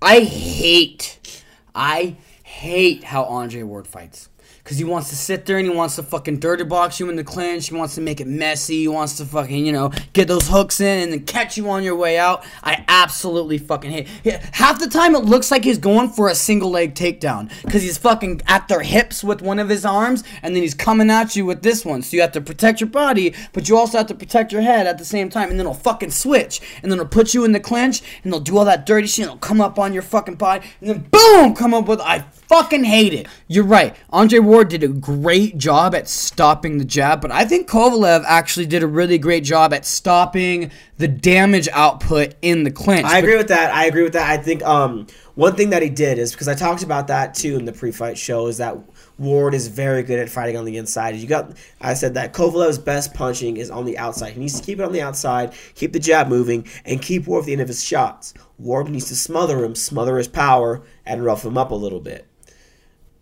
[0.00, 1.44] I hate,
[1.76, 4.30] I hate how Andre Ward fights.
[4.66, 7.14] Because he wants to sit there and he wants to fucking dirty box you in
[7.14, 7.68] the clinch.
[7.68, 8.80] He wants to make it messy.
[8.80, 11.84] He wants to fucking you know get those hooks in and then catch you on
[11.84, 12.44] your way out.
[12.64, 14.08] I absolutely fucking hate.
[14.24, 17.84] Yeah, half the time it looks like he's going for a single leg takedown because
[17.84, 21.36] he's fucking at their hips with one of his arms and then he's coming at
[21.36, 22.02] you with this one.
[22.02, 24.88] So you have to protect your body, but you also have to protect your head
[24.88, 25.50] at the same time.
[25.50, 28.40] And then he'll fucking switch and then he'll put you in the clinch and they'll
[28.40, 29.26] do all that dirty shit.
[29.26, 32.24] And he'll come up on your fucking body and then boom, come up with I
[32.48, 33.26] fucking hate it.
[33.48, 33.94] You're right.
[34.10, 38.66] Andre Ward did a great job at stopping the jab, but I think Kovalev actually
[38.66, 43.06] did a really great job at stopping the damage output in the clinch.
[43.06, 43.74] I agree with that.
[43.74, 44.28] I agree with that.
[44.28, 47.56] I think um, one thing that he did is because I talked about that too
[47.56, 48.76] in the pre-fight show is that
[49.18, 51.16] Ward is very good at fighting on the inside.
[51.16, 54.32] You got I said that Kovalev's best punching is on the outside.
[54.32, 57.42] He needs to keep it on the outside, keep the jab moving, and keep Ward
[57.42, 58.34] at the end of his shots.
[58.58, 62.26] Ward needs to smother him, smother his power, and rough him up a little bit.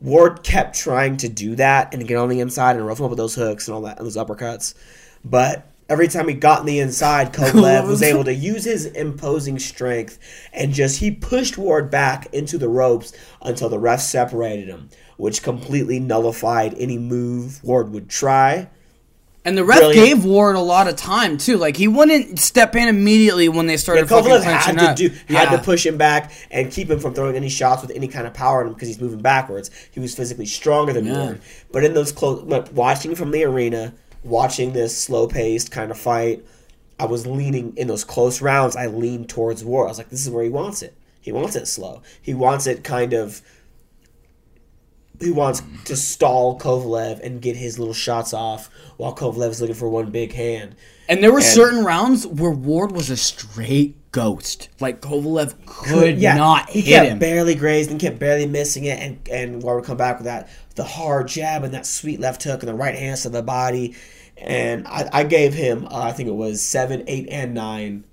[0.01, 3.11] Ward kept trying to do that and get on the inside and rough him up
[3.11, 4.75] with those hooks and all that and those uppercuts.
[5.25, 9.59] But every time he got on the inside, Kovalev was able to use his imposing
[9.59, 10.19] strength
[10.53, 13.13] and just he pushed Ward back into the ropes
[13.43, 18.69] until the ref separated him, which completely nullified any move Ward would try.
[19.47, 20.07] And the ref Brilliant.
[20.07, 21.59] gave Ward a lot of time too.
[21.59, 24.97] Like he wouldn't step in immediately when they started fucking Kovalev had to up.
[24.97, 25.51] do had Yeah.
[25.51, 28.33] to push him back and keep him from throwing any shots with any kind of
[28.33, 29.71] power in him because he's moving backwards.
[29.91, 31.19] He was physically stronger than Yeah.
[31.25, 31.41] Ward.
[31.73, 32.43] But in those close,
[32.73, 33.93] watching from the arena,
[34.23, 36.43] watching this slow paced kind of fight,
[36.99, 38.77] I was leaning in those close rounds.
[38.77, 39.89] I leaned towards Ward.
[39.89, 40.95] I was like, this is where he wants it.
[41.21, 42.01] He wants it slow.
[42.23, 43.43] He wants it kind of.
[45.21, 49.77] He wants to stall Kovalev and get his little shots off while Kovalev is looking
[49.77, 50.75] for one big hand.
[51.09, 54.69] And there were And- certain rounds where Ward was a straight ghost.
[54.81, 57.19] Like Kovalev could not he hit kept him.
[57.19, 60.49] barely grazed and kept barely missing it, and and Ward would come back with that
[60.77, 63.95] the hard jab and that sweet left hook and the right hand to the body,
[64.37, 68.05] and I, I gave him uh, I think it was seven, eight, and nine.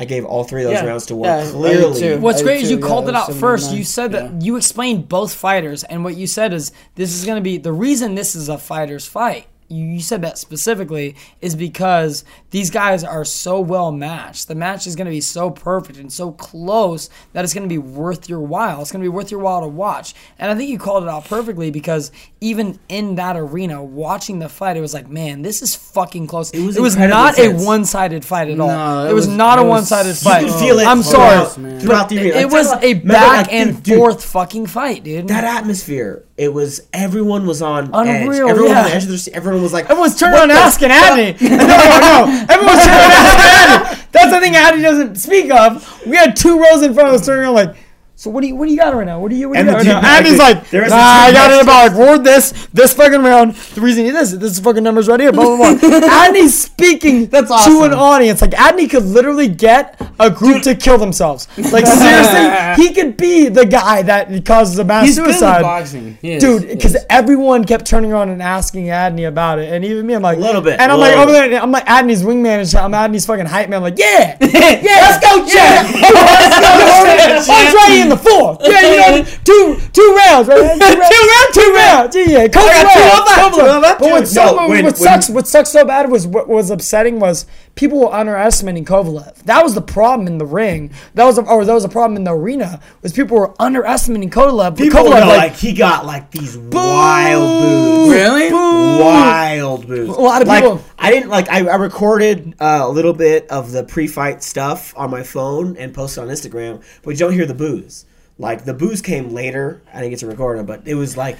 [0.00, 0.86] I gave all three of those Yeah.
[0.86, 2.00] rounds to Ward Yeah, clearly.
[2.00, 2.18] too.
[2.20, 3.64] What's I great is you yeah, called it it out first.
[3.64, 3.78] 79.
[3.78, 4.38] You said that Yeah.
[4.40, 7.72] you explained both fighters, and what you said is this is going to be the
[7.72, 9.44] reason this is a fighter's fight.
[9.70, 14.48] You, said that specifically is because these guys are so well matched.
[14.48, 17.72] The match is going to be so perfect and so close that it's going to
[17.72, 18.82] be worth your while.
[18.82, 20.14] It's going to be worth your while to watch.
[20.38, 22.10] And I think you called it out perfectly because
[22.40, 26.50] even in that arena, watching the fight, it was like, man, this is fucking close.
[26.50, 27.62] It was was, not tense.
[27.62, 28.68] a one-sided fight at all.
[28.68, 30.46] No, it, it was, was- not it a one-sided fight.
[30.46, 31.46] You could feel it I'm sorry.
[31.80, 32.36] throughout the arena.
[32.36, 35.28] It was a back like, and dude, dude, forth fucking fight, dude.
[35.28, 38.50] that atmosphere, it was everyone was on Unreal, edge.
[38.50, 38.78] Everyone yeah.
[38.78, 39.34] on the edge of their seat.
[39.34, 41.38] Everyone was like, Everyone's turning "What around the asking Adney.
[41.50, 42.46] No, no, no.
[42.48, 44.10] Everyone's turning around asking Adney.
[44.12, 46.06] That's the thing Adney doesn't speak of.
[46.06, 47.76] We had two rows in front of us turning around like,
[48.20, 49.18] so what do you what do you got right now?
[49.18, 50.36] What do you what do And you the got right now?
[50.36, 52.68] back like, there nah, was a I dude got it next about like ward this
[52.70, 53.54] this fucking round.
[53.54, 55.32] The reason he this this fucking numbers right here.
[55.32, 55.88] Blah blah blah.
[56.28, 58.42] Adney's speaking That's to an audience.
[58.42, 61.48] Like Adney could literally get a group to kill themselves.
[61.72, 65.56] Like seriously, he could be the guy that causes a mass He's good suicide.
[65.56, 66.18] at boxing.
[66.20, 70.06] He is, Dude, because everyone kept turning around and asking Adney about it, and even
[70.06, 72.22] me, I'm like, A little bit, and I'm like little over there, I'm like Adney's
[72.22, 72.80] wingman and shit.
[72.80, 73.78] I'm Adney's fucking hype man.
[73.78, 75.86] I'm like, yeah, yeah, let's go, Chad.
[75.94, 78.58] let's go, I'm in the fourth.
[78.70, 80.76] Yeah, you know, two two rounds, right?
[80.78, 82.16] Two rounds, two rounds.
[82.16, 82.46] Yeah, yeah.
[82.48, 83.76] Two rounds, that, Kobe two rounds.
[83.76, 86.48] of that, But what, No, what when- when- sucks, what sucks so bad was what
[86.48, 87.46] was upsetting was
[87.80, 89.34] people were underestimating Kovalev.
[89.44, 90.92] That was the problem in the ring.
[91.14, 92.78] That was, a, or that was a problem in the arena.
[93.00, 94.76] Was people were underestimating Kovalev.
[94.76, 98.10] People Kovalev, were like, he got like these wild boos.
[98.10, 98.52] Really?
[98.52, 100.10] Wild boos.
[100.10, 101.48] A lot of like, people- I didn't like.
[101.48, 105.94] I, I recorded uh, a little bit of the pre-fight stuff on my phone and
[105.94, 108.04] posted on Instagram, but you don't hear the boos.
[108.38, 109.80] Like the boos came later.
[109.90, 111.38] I didn't get to record them, but it was like,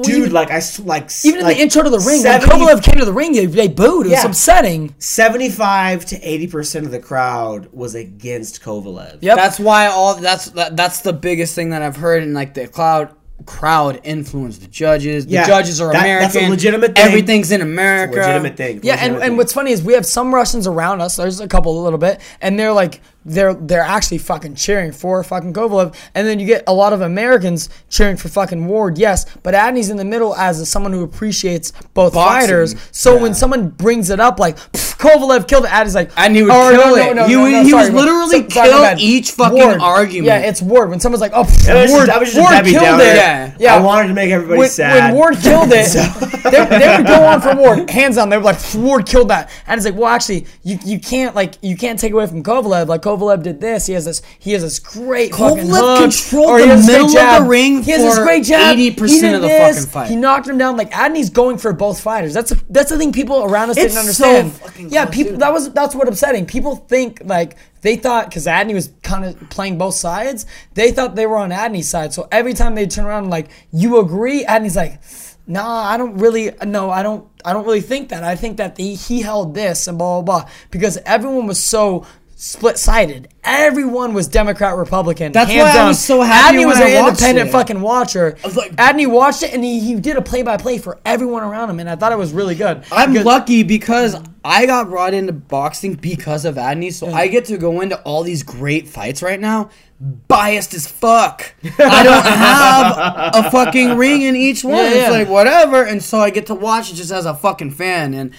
[0.00, 2.60] dude, even- like I s- like Even in the intro to the ring, 70 when
[2.76, 4.06] Kovalev came to the ring, they, they booed.
[4.06, 4.26] It was Yeah.
[4.26, 4.94] upsetting.
[4.98, 9.18] 75 to 80 percent of the crowd was against Kovalev.
[9.20, 9.36] Yep.
[9.36, 12.66] That's why all that's that, that's the biggest thing that I've heard in like the
[12.68, 13.10] cloud
[13.44, 15.26] crowd influenced the judges.
[15.26, 16.32] The Yeah, judges are that- American.
[16.32, 17.04] that's a legitimate thing.
[17.04, 18.14] Everything's in America.
[18.20, 18.80] legitimate thing.
[18.84, 19.36] Yeah, and, Legitimate and thing.
[19.36, 21.16] what's funny is we have some Russians around us.
[21.16, 25.22] There's a couple a little bit, and they're like they're they're actually fucking cheering for
[25.24, 28.98] fucking Kovalev, and then you get a lot of Americans cheering for fucking Ward.
[28.98, 32.74] Yes, but Adney's in the middle as someone who appreciates both Boxing, fighters.
[32.90, 36.42] So when someone brings it up like "Pff, Kovalev killed it, Adney's like, And he
[36.42, 37.14] would "Oh, kill no, it.
[37.14, 39.80] no, no, He no, no, he sorry, was literally my kill each fucking Ward.
[39.80, 40.26] argument.
[40.26, 40.90] Yeah, it's Ward.
[40.90, 43.02] When someone's like, oh, That was just- Ward, just Ward killed Downer.
[43.04, 43.16] it.
[43.16, 43.54] Yeah.
[43.58, 43.76] yeah.
[43.76, 45.10] I wanted to make everybody when, sad.
[45.10, 45.92] when Ward killed it,
[46.44, 48.28] they, they would go on for Ward, hands down.
[48.30, 51.54] They were like, Ward killed that, and it's like, well, actually, you, you can't like
[51.62, 52.86] you can't take away from Kovalev.
[52.88, 53.86] Like Kovalev Kovalev did this.
[53.86, 54.22] He has this.
[54.38, 57.90] He has this great fucking Kovalev hook, controlled or the middle of the ring He
[57.92, 58.76] has this great jab.
[58.76, 59.78] 80% He did of the this.
[59.86, 60.10] fucking fight.
[60.10, 60.76] He knocked him down.
[60.76, 62.34] Like Adney's going for both fighters.
[62.34, 64.52] That's that's the thing people around us It's didn't so understand.
[64.52, 65.32] fucking yeah, close, people.
[65.32, 65.40] dude.
[65.40, 66.46] That was that's what upsetting.
[66.46, 70.46] People think like they thought because Adney was kind of playing both sides.
[70.74, 72.12] They thought they were on Adney's side.
[72.12, 75.00] So every time they turn around, like you agree, Adney's like.
[75.44, 76.52] Nah, I don't really.
[76.64, 77.26] No, I don't.
[77.44, 78.22] I don't really think that.
[78.22, 82.06] I think that the, he held this and blah blah blah because everyone was so
[82.44, 83.28] split sided.
[83.44, 85.30] Everyone was Democrat Republican.
[85.30, 85.88] That's hands why I down.
[85.88, 87.52] was so happy Adney was I an independent it.
[87.52, 88.36] fucking watcher.
[88.42, 91.44] was like- Adney watched it and he, he did a play by play for everyone
[91.44, 92.82] around him, and I thought it was really good.
[92.90, 97.44] I'm Because- lucky because I got brought into boxing because of Adney, so I get
[97.44, 99.70] to go into all these great fights right now.
[100.00, 101.54] Biased as fuck.
[101.78, 104.74] I don't have a fucking ring in each one.
[104.74, 105.10] Yeah, It's yeah.
[105.10, 108.32] like whatever, and so I get to watch it just as a fucking fan, and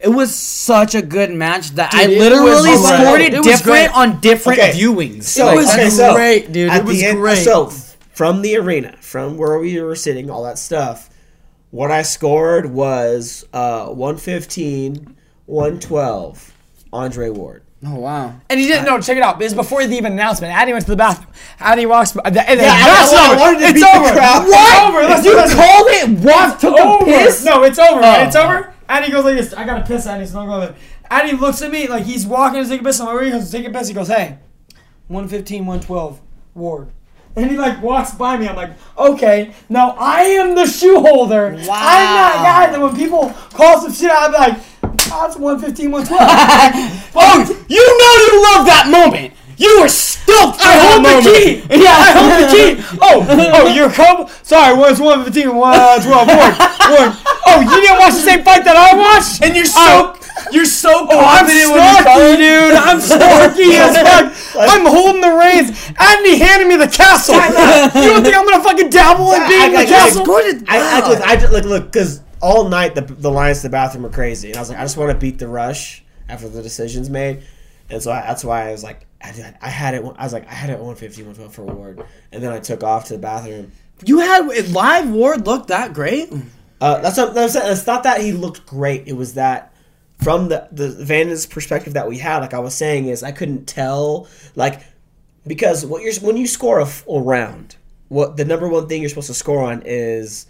[0.00, 3.42] it was such a good match that I Dude, it literally was scored it, It
[3.44, 4.72] different on different Okay.
[4.72, 5.24] viewings.
[5.24, 6.70] So, It was okay, so great, dude.
[6.70, 7.38] at It was the end- great.
[7.44, 7.72] So
[8.12, 11.08] from the arena, from where we were sitting, all that stuff,
[11.70, 15.16] what I scored was uh, 115,
[15.46, 16.52] 112,
[16.92, 17.62] Andre Ward.
[17.86, 18.34] oh wow.
[18.48, 19.00] And he didn't know.
[19.00, 19.38] Check it out.
[19.38, 20.52] This is before the even announcement.
[20.52, 21.28] Adney went to the bathroom.
[21.60, 22.12] Adney walks.
[22.12, 23.64] by- And then, I- that's I over.
[23.64, 24.14] it's over.
[24.14, 24.46] What?
[24.46, 25.02] It's over.
[25.02, 26.24] Let's you called it.
[26.24, 27.04] Walk took over.
[27.04, 27.44] a piss.
[27.44, 28.00] No, it's over.
[28.02, 28.22] Oh.
[28.24, 28.72] It's over.
[28.88, 29.52] And he goes like this.
[29.52, 30.06] I gotta piss.
[30.06, 30.74] And he's not going.
[31.10, 33.00] And he looks at me like he's walking to take a piss.
[33.00, 33.88] I'm like, where he goes to take a piss.
[33.88, 34.38] He goes, hey,
[35.08, 36.20] 115, 112,
[36.54, 36.90] Ward.
[37.36, 38.48] And he like walks by me.
[38.48, 41.50] I'm like, okay, now I am the shoe holder.
[41.50, 41.58] Wow.
[41.58, 44.62] I'm that guy that when people call some shit out, I'm like,
[45.12, 47.12] oh, it's 115, 112.
[47.14, 49.34] Oh, you know you love that moment.
[49.58, 51.62] You were stoked for I hold the key.
[51.70, 52.70] Yeah, I hold the key.
[53.00, 53.16] Oh,
[53.54, 54.28] oh, you're come.
[54.42, 56.54] Sorry, was 115, 112, uh, Ward.
[56.92, 57.10] Ward.
[57.48, 59.42] Oh, you didn't watch the same fight that I watched?
[59.42, 60.16] And you're so
[60.52, 62.74] you're so Oh, I'm confident when you call snarky, dude.
[62.76, 64.68] I'm snarky as fuck.
[64.70, 67.36] I'm holding the reins, and he handed me the castle.
[67.96, 70.24] You don't think I'm gonna fucking dabble in being the castle?
[70.68, 73.70] I, I, just, I just, look, look, because all night the the lines to the
[73.70, 76.48] bathroom were crazy, and I was like, I just want to beat the rush after
[76.48, 77.42] the decision's made,
[77.90, 80.48] and so I, that's why I was like, I, I had it, I was like,
[80.48, 83.72] I had it 150, 112 for Ward, and then I took off to the bathroom.
[84.04, 85.10] You had live.
[85.10, 86.32] Ward looked that great.
[86.80, 87.72] Uh, that's what I'm saying.
[87.72, 89.04] It's not that he looked great.
[89.06, 89.72] It was that
[90.22, 93.66] from the the vantage perspective that we had, like I was saying, is I couldn't
[93.66, 94.82] tell like
[95.46, 97.76] because what you're when you score a round,
[98.08, 100.46] what the number one thing you're supposed to score on is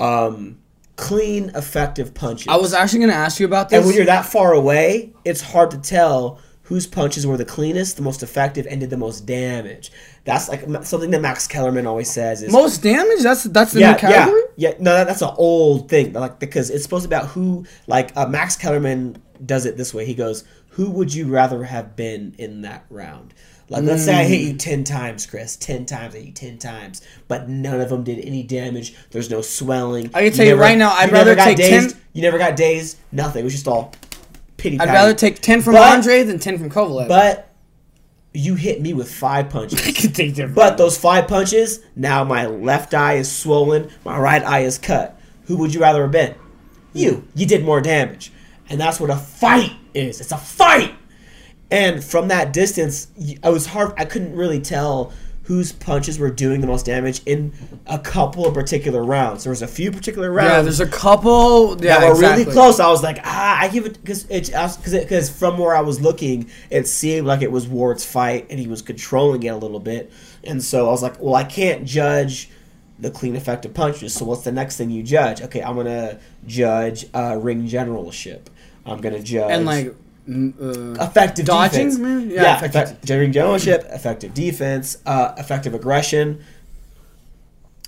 [0.00, 0.58] um,
[0.96, 2.48] clean, effective punches.
[2.48, 3.78] I was actually gonna ask you about this.
[3.78, 6.40] and when you're that far away, it's hard to tell
[6.70, 9.90] whose punches were the cleanest, the most effective, and did the most damage.
[10.24, 13.22] That's like something that Max Kellerman always says is most damage.
[13.24, 14.40] That's that's the yeah, new category.
[14.56, 14.74] Yeah, yeah.
[14.78, 16.12] No, that, that's an old thing.
[16.12, 17.66] Like because it's supposed to be about who.
[17.88, 20.04] Like uh, Max Kellerman does it this way.
[20.06, 23.34] He goes, "Who would you rather have been in that round?"
[23.68, 24.46] Like, let's say I hit Mm.
[24.46, 25.56] you ten times, Chris.
[25.56, 28.94] Ten times, I hit you ten times, but none of them did any damage.
[29.10, 30.10] There's no swelling.
[30.14, 31.90] I can tell you right now, I'd rather got take dazed.
[31.90, 32.98] 10 You never got dazed.
[33.12, 33.40] Nothing.
[33.40, 33.92] It was just all
[34.60, 34.76] pity.
[34.78, 34.96] I'd patty.
[34.96, 37.08] rather take ten from But- Andre than ten from Kovalev.
[37.08, 37.46] But
[38.32, 39.80] you hit me with five punches.
[39.86, 40.54] I could take different.
[40.54, 45.20] But those five punches, now my left eye is swollen, my right eye is cut.
[45.46, 46.34] Who would you rather have been?
[46.92, 47.14] You.
[47.14, 47.26] Hmm.
[47.34, 48.32] You did more damage.
[48.68, 50.20] And that's what a fight is.
[50.20, 50.94] It's a fight.
[51.72, 53.08] And from that distance,
[53.42, 53.92] I was hard.
[53.96, 55.12] I couldn't really tell
[55.50, 57.52] whose punches were doing the most damage in
[57.88, 59.42] a couple of particular rounds.
[59.42, 61.70] There was a few particular rounds yeah, there's a couple.
[61.82, 62.44] Yeah, that were exactly.
[62.44, 62.78] really close.
[62.78, 66.48] I was like, ah, I give it because it because from where I was looking,
[66.70, 70.12] it seemed like it was Ward's fight, and he was controlling it a little bit.
[70.44, 72.48] And so I was like, well, I can't judge
[73.00, 74.14] the clean effective punches.
[74.14, 75.42] So what's the next thing you judge?
[75.42, 78.50] Okay, I'm gonna judge uh, ring generalship.
[78.86, 79.96] I'm gonna judge And like,
[80.30, 81.98] uh, effective Dodging, defense.
[81.98, 82.30] man?
[82.30, 86.40] Yeah, Yeah, effective- effective ring generalship, effective defense, uh, effective aggression.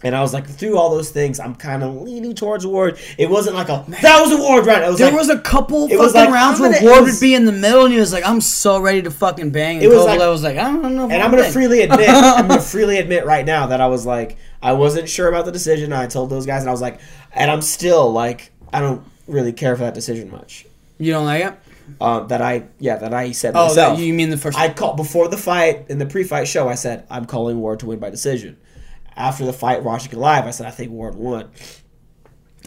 [0.04, 2.98] And I was like, through all those things, I'm kind of leaning towards Ward.
[3.18, 4.82] It wasn't like a that was a Ward round.
[4.82, 7.12] It was there like, was a couple fucking was like, rounds I'm where Ward it
[7.12, 9.76] would be in the middle, and he was like, "I'm so ready to fucking bang."
[9.76, 11.52] And It was Kovalev like- was like, "I don't know." and I I'm gonna bang."
[11.52, 15.28] freely admit, I'm gonna freely admit right now that I was like, I wasn't sure
[15.28, 15.92] about the decision.
[15.92, 16.98] I told those guys, and I was like,
[17.32, 20.66] and I'm still like, I don't really care for that decision much.
[20.98, 21.54] You don't like it?
[22.02, 23.98] Um, that I, yeah, that I said Oh, myself.
[24.00, 24.58] you mean the first?
[24.58, 26.68] I called before the fight in the pre-fight show.
[26.68, 28.58] I said I'm calling Ward to win by decision.
[29.14, 31.50] After the fight, watching it live, I said I think Ward won.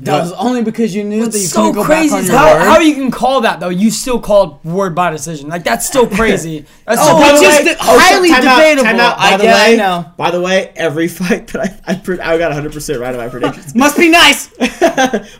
[0.01, 2.25] That was only because you knew that you It's so couldn't go crazy back on
[2.25, 2.63] your how, word.
[2.65, 3.69] how you can call that though.
[3.69, 5.47] You still called Ward by decision.
[5.47, 6.65] Like that's still crazy.
[6.85, 8.83] That's Oh, still by it's the just way- the- highly time out, debatable.
[8.83, 9.17] time out.
[9.17, 10.05] By I the get- I way, know.
[10.17, 13.17] By the way, every fight that I I, pre- I got 100 percent right on
[13.17, 14.49] my predictions, Must be nice.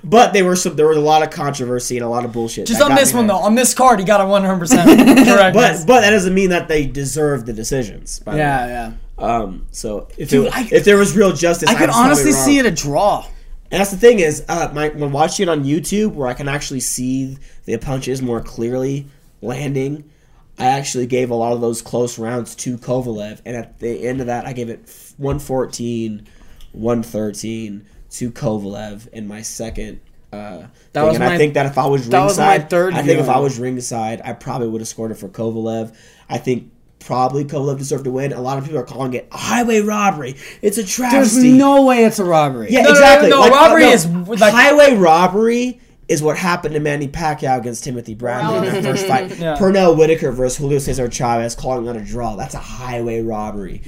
[0.03, 2.65] but they were some there was a lot of controversy and a lot of bullshit.
[2.67, 3.35] just on this one there.
[3.37, 3.43] though.
[3.43, 4.87] On this card, he got a 100 percent
[5.27, 5.53] correct.
[5.53, 8.19] But but that doesn't mean that they deserve the decisions.
[8.19, 8.71] By the Yeah, way.
[8.71, 8.91] yeah.
[9.17, 9.67] Um.
[9.71, 12.65] So if Dude, it, I- if there was real justice, I could honestly see it
[12.65, 13.25] a draw.
[13.71, 16.47] And that's the thing is, uh, my, when watching it on YouTube, where I can
[16.47, 19.07] actually see the punches more clearly
[19.41, 20.09] landing,
[20.57, 24.21] I actually gave a lot of those close rounds to Kovalev, and at the end
[24.21, 24.87] of that, I gave it
[25.17, 26.27] 114,
[26.71, 29.99] 113 to Kovalev in my second.
[30.31, 31.05] Uh, That thing.
[31.05, 33.01] was and my- I think that if I was that was my ringside, third I
[33.03, 33.29] think if.
[33.29, 35.93] I was ringside, I probably would have scored it for Kovalev.
[36.29, 36.71] I think
[37.05, 38.33] probably Kovalev deserved to win.
[38.33, 40.35] A lot of people are calling it a highway robbery.
[40.61, 41.41] It's a travesty.
[41.41, 42.71] There's no way it's a robbery.
[42.71, 43.29] Yeah, No, no, no, exactly.
[43.29, 44.05] no, Like, uh, robbery no, is,
[44.41, 49.07] like- highway robbery is what happened to Manny Pacquiao against Timothy Bradley in their first
[49.07, 49.31] fight.
[49.39, 49.55] Yeah.
[49.57, 52.35] Pernell Whitaker versus Julio Cesar Chavez calling that a draw.
[52.35, 53.81] That's a highway robbery.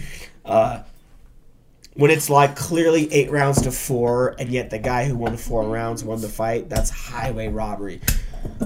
[0.46, 0.80] Uh,
[1.94, 5.64] when it's like clearly eight rounds to four, and yet the guy who won four
[5.68, 8.02] rounds won the fight, that's highway robbery.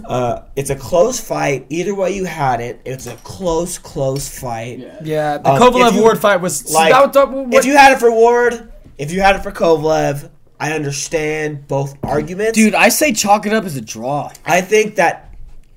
[0.06, 1.66] Uh, it's a close fight.
[1.70, 4.80] Either way you had it, it's a close, close fight.
[5.04, 7.76] yeah, the Um, Kovalev if you- Ward fight was Like, that that- what- if you
[7.78, 10.30] had it for Ward, if you had it for Kovalev,
[10.60, 12.54] I understand both arguments.
[12.54, 14.32] Dude, I say chalk it up as a draw.
[14.46, 15.31] I think that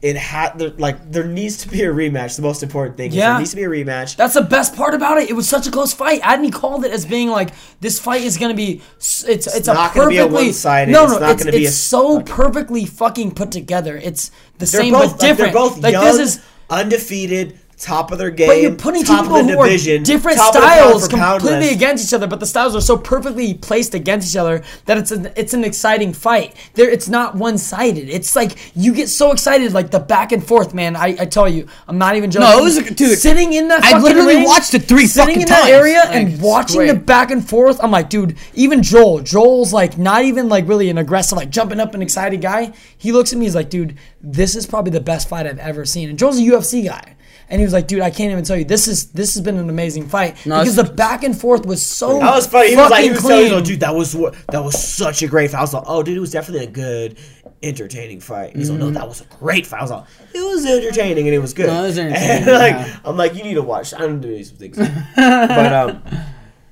[0.05, 2.37] it had like there needs to be a rematch.
[2.37, 3.31] The most important thing is Yeah.
[3.31, 4.17] there needs to be a rematch.
[4.17, 5.31] That's the best part about it.
[5.31, 6.21] It was such a close fight.
[6.21, 7.51] Adney called it as being like
[7.81, 8.83] this fight is gonna be.
[8.99, 11.45] s- It's it's, a not gonna be a perfectly one-sided, no it's no not it's,
[11.45, 13.97] be it's a- so perfectly fucking put together.
[13.97, 15.53] It's the same both but like, different.
[15.55, 18.49] they're both like young, this is undefeated, top of their game.
[18.49, 21.09] But you're putting two top people of the who are division, different the pound styles
[21.09, 24.99] completely against each other, but the styles are so perfectly placed against each other that
[24.99, 26.55] it's an it's an exciting fight.
[26.75, 28.09] There, it's not one sided.
[28.09, 30.97] It's like you get so excited, like the back and forth, man.
[30.97, 32.49] I, I tell you, I'm not even joking.
[32.49, 33.83] No, it was a- dude, sitting in that.
[33.85, 36.89] I literally ring, watched it three sitting fucking in that area Like, and watching great.
[36.89, 37.79] the back and forth.
[37.83, 41.81] I'm like, dude, even Joel, Joel's like not even like really an aggressive, like jumping
[41.81, 42.73] up and excited guy.
[42.97, 45.85] He looks at me, he's like, dude, this is probably the best fight I've ever
[45.85, 46.09] seen.
[46.09, 47.14] And Joel's a UFC guy.
[47.49, 48.65] And he was like, dude, I can't even tell you.
[48.65, 51.85] This is this has been an amazing fight No, because the back and forth was
[51.85, 52.71] so That was funny.
[52.71, 53.59] He was like, he fucking was telling me, clean.
[53.59, 55.59] like, dude, that was that was such a great fight.
[55.59, 57.19] I was like, oh, dude, it was definitely a good,
[57.63, 58.57] entertaining fight.
[58.57, 58.93] He's like, Mm-hmm.
[58.93, 59.81] no, that was a great fight.
[59.81, 60.05] I was like,
[60.35, 61.67] it was entertaining and it was good.
[61.67, 62.99] No, it was entertaining, And, like, yeah.
[63.05, 63.93] I'm like, you need to watch.
[63.95, 64.77] I'm doing some things,
[65.17, 66.03] but um,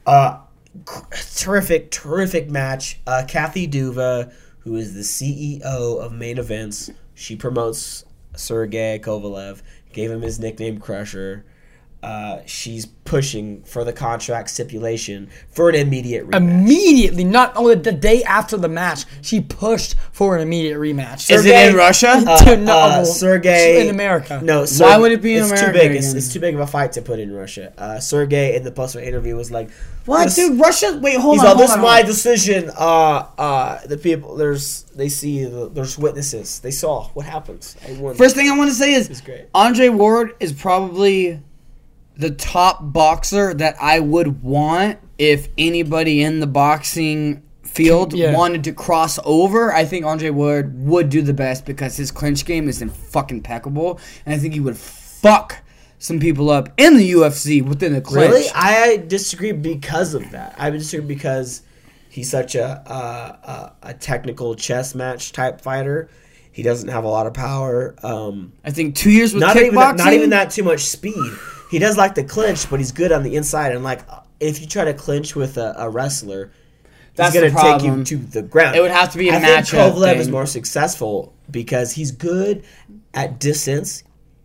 [0.07, 0.39] uh,
[1.37, 3.01] terrific, terrific match.
[3.07, 5.63] Uh, Kathy Duva, who is the CEO
[6.01, 8.05] of Main Events, she promotes
[8.37, 9.63] Sergey Kovalev.
[9.93, 11.45] Gave him his nickname Crusher.
[12.03, 16.37] Uh, she's pushing for the contract stipulation for an immediate rematch.
[16.37, 21.31] Immediately, not only the day after the match, she pushed for an immediate rematch.
[21.31, 22.09] Is it in Russia?
[22.27, 24.41] Uh, Dude, no, uh, Sergey in America.
[24.43, 25.97] No, Why would it be in it's America Too big.
[25.97, 26.17] It's, again?
[26.19, 27.73] it's too big of a fight to put in Russia.
[27.79, 29.71] Uh, Sergey in the post interview was like,
[30.05, 30.59] What, this- dude?
[30.59, 30.99] Russia?
[31.01, 31.49] Wait, hold He's on.
[31.51, 32.07] all, this is on, my hold on.
[32.07, 32.71] decision.
[32.77, 36.59] Uh, uh, the people there's they see the, there's witnesses.
[36.61, 37.77] They saw what happens.
[38.17, 39.47] First thing I want to say is great.
[39.55, 41.41] Andre Ward is probably
[42.17, 48.37] the top boxer that I would want if anybody in the boxing field Yeah.
[48.37, 49.73] wanted to cross over.
[49.73, 53.39] I think Andre Ward would do the best because his clinch game is in fucking
[53.39, 55.57] impeccable, and I think he would fuck
[55.99, 58.31] some people up in the UFC within the clinch.
[58.31, 60.55] Really, I disagree because of that.
[60.59, 61.63] I disagree because
[62.11, 63.49] he's such a a,
[63.85, 66.11] a, a technical chess match type fighter.
[66.51, 67.95] He doesn't have a lot of power.
[68.03, 69.63] Um, I think two years with not kickboxing.
[69.69, 71.33] even that, not even that too much speed.
[71.73, 73.73] He does like the clinch, but he's good on the inside.
[73.73, 74.03] And like,
[74.39, 76.53] if you try to clinch with a, a wrestler,
[77.17, 78.77] That's he's gonna take you to the ground.
[78.77, 82.13] It would have to be a I think matchup Kovalev is more successful because he's
[82.13, 82.65] good
[83.15, 84.05] at distance.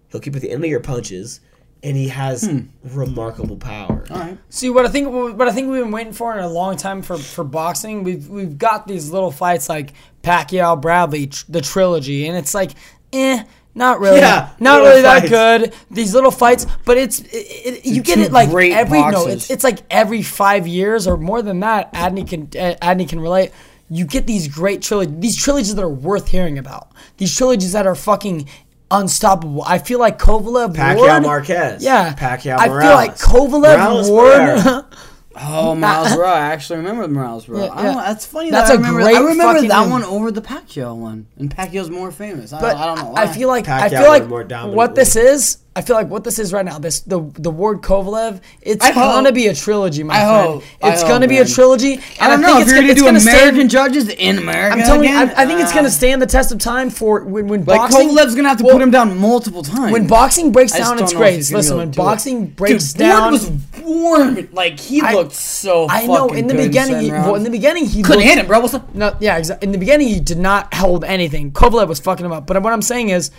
[0.09, 1.41] He'll keep at the end of your punches,
[1.83, 2.59] and he has Hmm.
[2.83, 4.05] remarkable power.
[4.09, 4.37] All right.
[4.49, 5.09] See what I think.
[5.37, 8.03] What I think we've been waiting for in a long time for, for boxing.
[8.03, 9.91] We've we've got these little fights like
[10.23, 12.71] Pacquiao Bradley, tr- the trilogy, and it's like,
[13.11, 13.43] eh,
[13.77, 15.73] not really, Yeah, not really that good.
[15.91, 19.63] These little fights, but it's it, it, you get it like every no, it's it's
[19.63, 21.93] like every five years or more than that.
[21.93, 23.51] Adney can Adney can relate.
[23.89, 26.91] You get these great trilogies, these trilogies that are worth hearing about.
[27.17, 28.49] These trilogies that are fucking
[28.89, 29.63] unstoppable.
[29.63, 31.83] I feel like Kovalev, Pacquiao Ward, Marquez.
[31.83, 34.85] yeah, Pacquiao I feel like Kovalev Morales Ward.
[35.37, 35.59] Pereira.
[35.59, 36.25] Oh, Miles Rowe.
[36.25, 37.65] I actually remember Miles Rowe.
[37.65, 37.93] Yeah, yeah.
[37.95, 38.49] that's funny.
[38.51, 39.89] That's that I a remember, great I remember that name.
[39.89, 42.53] one over the Pacquiao one, and Pacquiao's more famous.
[42.53, 43.13] I, But I don't know.
[43.15, 44.75] I feel like I feel like more dominantly.
[44.77, 45.57] what this is.
[45.77, 46.79] I feel like what this is right now.
[46.79, 48.41] This the the Ward Kovalev.
[48.63, 50.47] It's I gonna be a trilogy, my I friend.
[50.47, 51.43] hope- it's hope, gonna be man.
[51.43, 51.93] a trilogy.
[51.93, 54.39] And I don't know think if it's gonna, gonna it's gonna stand- American judges in
[54.39, 54.73] America.
[54.73, 55.91] I'm telling again, you, I, I think it's gonna ah.
[55.91, 58.09] stand the test of time for when when Like boxing.
[58.09, 59.91] Kovalev's gonna have to well, put him down multiple times.
[59.91, 61.49] When boxing breaks down its know if grades.
[61.49, 62.03] he's gonna be Listen, when do it.
[62.03, 63.51] boxing breaks Dude, down, was
[63.83, 64.49] warm.
[64.53, 65.87] Like he I- looked so.
[65.87, 66.09] Fucking.
[66.09, 67.01] I know in the beginning.
[67.01, 68.61] He, well, in the beginning, he couldn't looked- hit him, bro.
[68.61, 68.95] What's up?
[68.95, 69.67] No, yeah, exactly.
[69.67, 71.51] In the beginning, he did not hold anything.
[71.51, 72.47] Kovalev was fucking him up.
[72.47, 73.29] But what I'm saying is,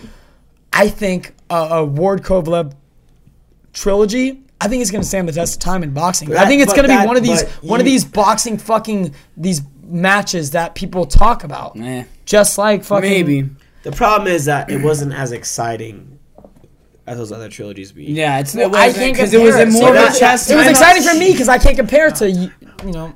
[0.73, 2.75] I think a, a Ward Kovalev
[3.73, 4.43] trilogy.
[4.61, 6.35] I think it's going to stand the test of time in boxing.
[6.37, 9.15] I think it's going to be one of these but one of these boxing fucking
[9.37, 11.79] these matches that people talk about.
[11.79, 13.49] Eh, Just like fucking maybe.
[13.85, 16.19] The problem is that it wasn't as exciting
[17.07, 18.05] as those other trilogies be.
[18.07, 18.55] Yeah, it's.
[18.55, 19.73] Well, it I wasn't can't because it was in it.
[19.73, 20.51] more So of a that- chest.
[20.51, 22.51] It was exciting for me because I can't compare it to you
[22.85, 23.15] you know.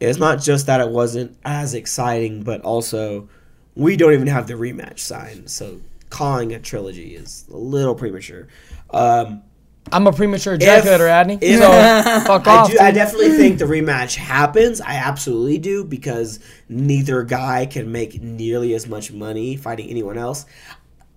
[0.00, 3.28] It's not just that it wasn't as exciting, but also
[3.74, 5.80] we don't even have the rematch sign, So
[6.10, 8.48] calling a trilogy is a little premature.
[8.90, 9.42] Um,
[9.90, 11.38] I'm a premature ejaculator, Adney.
[11.40, 11.68] if- so
[12.26, 12.70] fuck I, off.
[12.70, 14.80] do, I definitely think the rematch happens.
[14.82, 20.44] I absolutely do because neither guy can make nearly as much money fighting anyone else.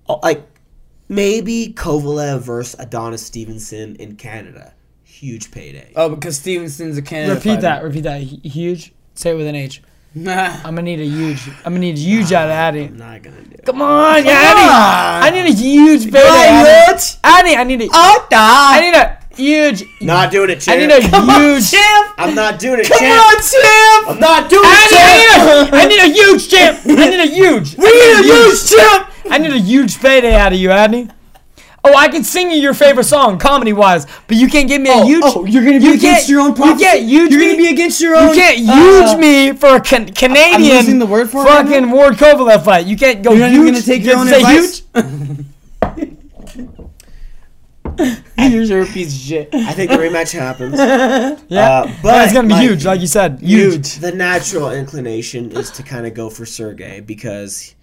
[0.08, 0.46] Oh, Like
[1.10, 5.92] maybe Kovalev versus Adonis Stevenson in Canada, huge payday.
[5.98, 7.36] Oh, because Stevenson's a Canada.
[7.36, 7.84] repeat that.
[7.84, 8.24] Repeat that.
[8.24, 8.94] Hu- Huge.
[9.16, 9.82] Say it with an H.
[10.14, 11.48] I'm gonna need a huge.
[11.66, 12.86] I'm gonna need a huge out of Addy.
[12.86, 13.52] I'm not gonna do.
[13.54, 13.66] it.
[13.66, 14.62] Come on, yeah, Addy.
[14.62, 15.24] on.
[15.24, 16.18] I need a huge baby.
[16.18, 17.02] on, Addy.
[17.24, 17.88] Addy, I need a.
[17.94, 19.84] Oh, I need a huge.
[20.02, 20.78] Not doing it, champ.
[20.78, 21.72] I need a huge.
[21.72, 22.14] champ.
[22.18, 23.26] I'm not doing it, Come champ.
[23.26, 24.08] on, champ.
[24.10, 25.74] I'm not doing Addy, it, champ.
[25.74, 26.80] I need, a, I need a huge champ.
[26.86, 27.78] I need a huge.
[27.78, 29.08] We need a huge champ.
[29.30, 31.10] I need a huge payday out of you, Adney.
[31.84, 34.90] Oh, I can sing you your favorite song, comedy wise, but you can't give me
[34.92, 35.24] a Oh, huge.
[35.26, 37.46] oh, you're gonna be you against your own You can't huge You're me.
[37.48, 38.30] gonna be against your own.
[38.30, 40.78] You can't uh, huge me for a can- Canadian.
[40.78, 42.86] losing the word for it right fucking Ward Kovalev fight.
[42.86, 43.62] You can't go You're not huge.
[43.62, 44.84] even gonna take your own say advice?
[44.94, 45.46] huge.
[48.38, 49.50] You're a piece of shit.
[49.54, 50.76] I think the rematch happens.
[51.50, 53.40] Yeah, Uh, but it's gonna be like, huge, like you said.
[53.42, 53.96] Huge.
[53.96, 57.76] The natural inclination is to kind of go for Sergey because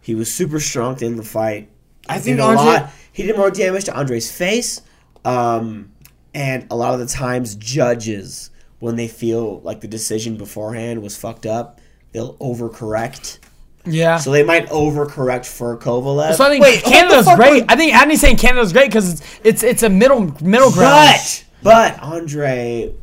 [0.00, 1.68] he was super strong in the fight.
[2.08, 2.90] I He think a Andre- lot.
[3.20, 4.80] He did more damage to Andre's face,
[5.26, 5.92] um,
[6.32, 11.18] and a lot of the times judges, when they feel like the decision beforehand was
[11.18, 11.82] fucked up,
[12.12, 13.40] they'll overcorrect.
[13.84, 14.16] Yeah.
[14.16, 16.32] So they might overcorrect for Kovalev.
[16.36, 17.66] So I think Wait, Canada's great.
[17.68, 21.10] I think Adney's saying Canada's great because it's, it's it's a middle middle ground.
[21.12, 22.94] But but Andre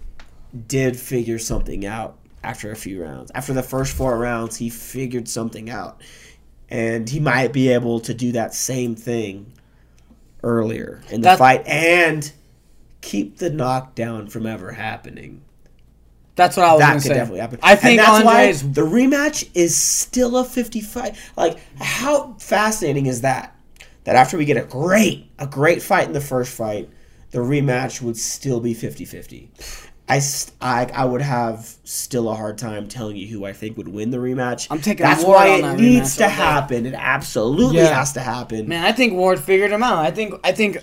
[0.68, 3.30] did figure something out after a few rounds.
[3.36, 6.02] After the first four rounds, he figured something out,
[6.70, 9.54] and he might be able to do that same thing
[10.48, 12.32] earlier in the That- fight and
[13.02, 15.42] keep the knockdown from ever happening.
[16.36, 17.14] That's what I was That could say.
[17.16, 17.60] definitely happen.
[17.64, 18.64] I think and that's Andre's.
[18.64, 21.18] why the rematch is still a 55.
[21.36, 23.56] Like, how fascinating is that?
[24.04, 26.90] That after we get a great, a great fight in the first fight,
[27.32, 29.50] the rematch would still be 50-50.
[30.10, 30.22] I,
[30.62, 34.10] I, I would have still a hard time telling you who I think would win
[34.12, 34.68] the rematch.
[34.72, 36.30] I'm taking That's Ward why it that needs to day.
[36.30, 36.86] happen.
[36.86, 37.94] It absolutely Yeah.
[37.94, 38.68] has to happen.
[38.70, 39.98] Man, I think Ward figured him out.
[40.06, 40.34] I think.
[40.44, 40.78] I think.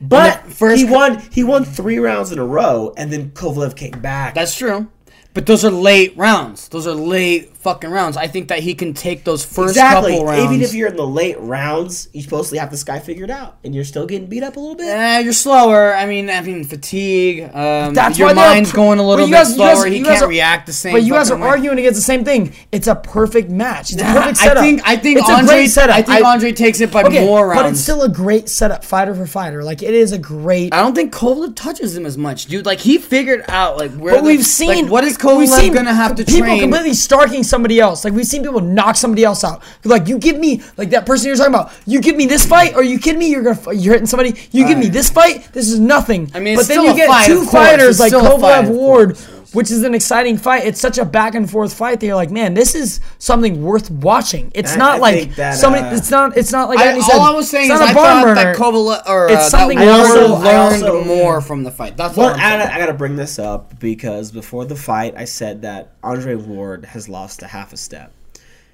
[0.00, 1.18] but first he won.
[1.32, 4.34] He won three rounds in a row, and then Kovalev came back.
[4.34, 4.88] That's true.
[5.34, 6.68] But those are late rounds.
[6.68, 8.16] Those are late fucking rounds.
[8.16, 10.12] I think that he can take those first exactly.
[10.12, 10.44] couple rounds.
[10.44, 13.74] Even if you're in the late rounds, you supposedly have this guy figured out, and
[13.74, 14.86] you're still getting beat up a little bit.
[14.86, 15.94] Yeah, you're slower.
[15.94, 17.44] I mean, I mean, fatigue.
[17.54, 19.86] Um, That's your mind's going a little bit guys- you guys- slower.
[19.86, 20.92] he can't are- react the same.
[20.92, 21.46] But you guys are way.
[21.46, 22.52] arguing against the same thing.
[22.72, 23.92] It's a perfect match.
[23.92, 24.58] It's a perfect setup.
[24.58, 24.82] I think.
[24.84, 25.66] I think it's Andre.
[25.66, 25.96] setup.
[25.96, 27.62] I think Andre takes it by okay, more rounds.
[27.62, 29.62] but it's still a great setup, fighter for fighter.
[29.62, 30.74] Like it is a great.
[30.74, 32.66] I don't think Kovalev touches him as much, dude.
[32.66, 34.14] Like he figured out like where.
[34.14, 36.60] But the- we've seen like, what is Kovalev gonna have to people train?
[36.60, 38.04] completely starking somebody else.
[38.04, 39.62] Like we've seen people knock somebody else out.
[39.84, 41.72] Like you give me like that person you're talking about.
[41.86, 42.74] You give me this fight.
[42.74, 43.28] Are you kidding me?
[43.30, 44.34] You're gonna you're hitting somebody.
[44.50, 45.52] You give me this fight.
[45.52, 46.30] This is nothing.
[46.34, 49.18] I mean, but then you get fight, two fighters It's like Kovalev Ward.
[49.52, 49.54] Course.
[49.54, 50.64] Which is an exciting fight.
[50.64, 53.90] It's such a back and forth fight that you're like, man, this is something worth
[53.90, 54.50] watching.
[54.54, 55.84] It's I- not I like that, somebody.
[55.84, 56.36] uh, it's not.
[56.36, 58.06] It's not like I, Andy said, all I was saying is not I a barn
[58.06, 58.34] thought burner.
[58.34, 61.96] that Kovalev or It's uh, something that Ward also- learned also- more from the fight.
[61.96, 62.74] That's Well, all I'm I.
[62.74, 67.08] I gotta bring this up because before the fight, I said that Andre Ward has
[67.08, 68.12] lost a half a step.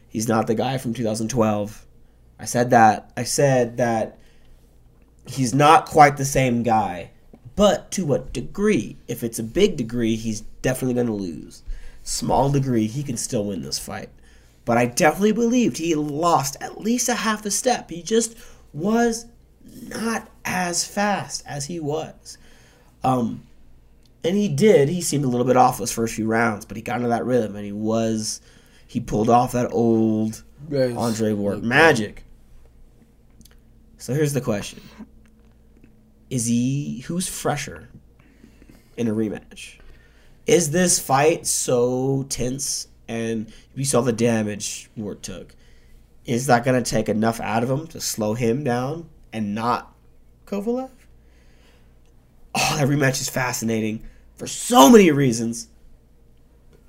[0.09, 1.85] He's not the guy from 2012.
[2.41, 3.11] I said that.
[3.17, 4.19] I said that
[5.27, 7.11] he's not quite the same guy,
[7.59, 8.97] but to what degree?
[9.09, 11.65] If it's a big degree, he's definitely going to lose.
[12.05, 14.11] Small degree, he can still win this fight.
[14.65, 17.91] But I definitely believed he lost at least a half a step.
[17.91, 18.37] He just
[18.73, 19.27] was
[19.89, 22.39] not as fast as he was.
[23.03, 23.43] Um,
[24.23, 24.89] and he did.
[24.89, 27.25] He seemed a little bit off those first few rounds, but he got into that
[27.25, 28.41] rhythm, and he was,
[28.87, 30.45] he pulled off that old
[30.97, 32.23] Andre Ward magic.
[33.97, 34.81] So here's the question:
[36.31, 37.89] Is he who's fresher
[38.97, 39.79] in a rematch?
[40.47, 45.55] Is this fight so tense, and we saw the damage Ward took?
[46.25, 49.95] Is that going to take enough out of him to slow him down and not
[50.47, 50.91] Kovalev?
[52.55, 55.69] Oh, that rematch is fascinating for so many reasons.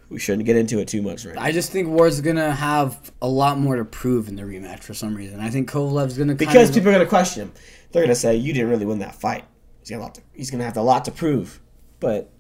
[0.10, 1.42] We shouldn't get into it too much right now.
[1.42, 4.94] I just think Ward's gonna have a lot more to prove in the rematch for
[4.96, 5.40] some reason.
[5.40, 7.52] I think Kovalev's gonna Because people are going to question him.
[7.92, 9.46] They're going to say, you didn't really win that fight.
[9.80, 11.60] He's going to he's to have a lot to prove.
[12.00, 12.32] But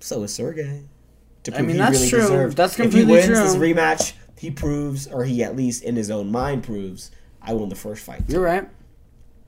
[0.00, 0.82] so is Sergey.
[1.44, 2.18] To I prove mean, he that's really true.
[2.20, 3.34] deserved- That's If he wins true.
[3.36, 7.68] this rematch, he proves, or he at least in his own mind proves, I won
[7.68, 8.22] the first fight.
[8.28, 8.68] You're right.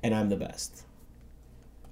[0.03, 0.84] And I'm the best.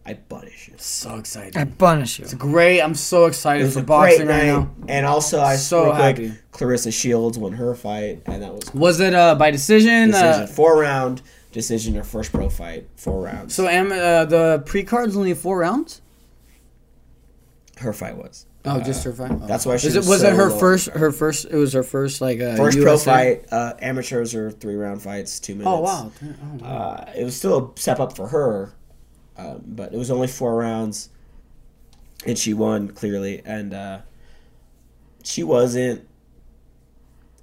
[0.05, 0.75] I punish you.
[0.79, 1.57] So excited.
[1.57, 2.25] I punish you.
[2.25, 2.81] It's great.
[2.81, 4.53] I'm so It excited was for a boxing great right night.
[4.53, 4.71] now.
[4.89, 6.33] And also, I So real quick, happy.
[6.53, 8.81] Claressa Shields won her fight, and that was cool.
[8.81, 10.09] Was it uh, by decision?
[10.11, 10.43] decision.
[10.43, 11.23] Uh, four round
[11.53, 13.55] decision, her first pro fight, four rounds.
[13.55, 16.01] so am, uh, the pre card's only four rounds.
[17.79, 18.47] her fight was.
[18.65, 19.33] Oh, just her fight.
[19.33, 19.47] Oh.
[19.47, 20.59] That's why she Is it was was so it her low.
[20.59, 20.89] first?
[20.91, 21.47] Her first.
[21.51, 25.41] It was her first like uh, First pro fight, uh, amateurs are three round fights,
[25.41, 25.69] two minutes.
[25.69, 26.13] Oh wow.
[26.23, 26.69] Oh, wow.
[26.69, 28.73] Uh, it was still a step up for her,
[29.37, 31.09] um, but it was only four rounds,
[32.27, 33.43] and she won clearly.
[33.45, 33.99] And uh,
[35.23, 36.07] she wasn't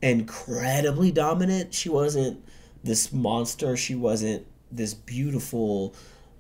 [0.01, 1.73] incredibly dominant.
[1.73, 2.43] She wasn't
[2.83, 3.75] this monster.
[3.75, 5.93] She wasn't this beautiful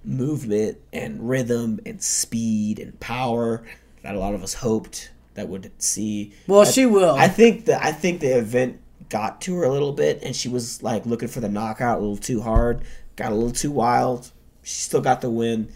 [0.03, 3.63] movement and rhythm and speed and power
[4.03, 6.33] that a lot of us hoped that would see.
[6.47, 7.15] Well, I- she will.
[7.15, 8.79] I think that I think the event
[9.09, 12.01] got to her a little bit, and she was like looking for the knockout a
[12.01, 12.83] little too hard,
[13.15, 14.31] got a little too wild.
[14.69, 15.73] She still got the win,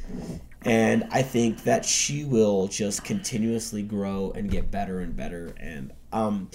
[0.61, 5.55] and I think that she will just continuously grow and get better and better.
[5.59, 6.51] And um,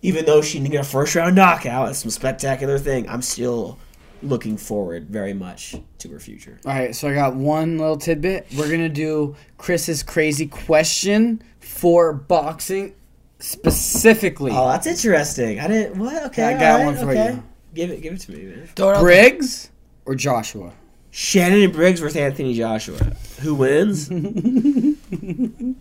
[0.00, 3.06] even though she didn't get a first round knockout, it's some spectacular thing.
[3.06, 3.78] I'm still
[4.22, 6.58] looking forward very much to her future.
[6.64, 8.46] All right, so I got one little tidbit.
[8.56, 12.94] We're gonna do Chris's crazy question for boxing
[13.40, 14.52] specifically.
[14.54, 15.60] Oh, that's interesting.
[15.60, 15.98] I didn't.
[15.98, 16.24] What?
[16.28, 17.34] Okay, I got all one for okay.
[17.34, 17.42] you.
[17.74, 18.00] Give it.
[18.00, 18.68] Give it to me, man.
[18.68, 19.68] Throw it Briggs
[20.06, 20.72] or Joshua?
[21.16, 22.98] Shannon and Briggs versus Anthony Joshua.
[23.40, 24.08] Who wins?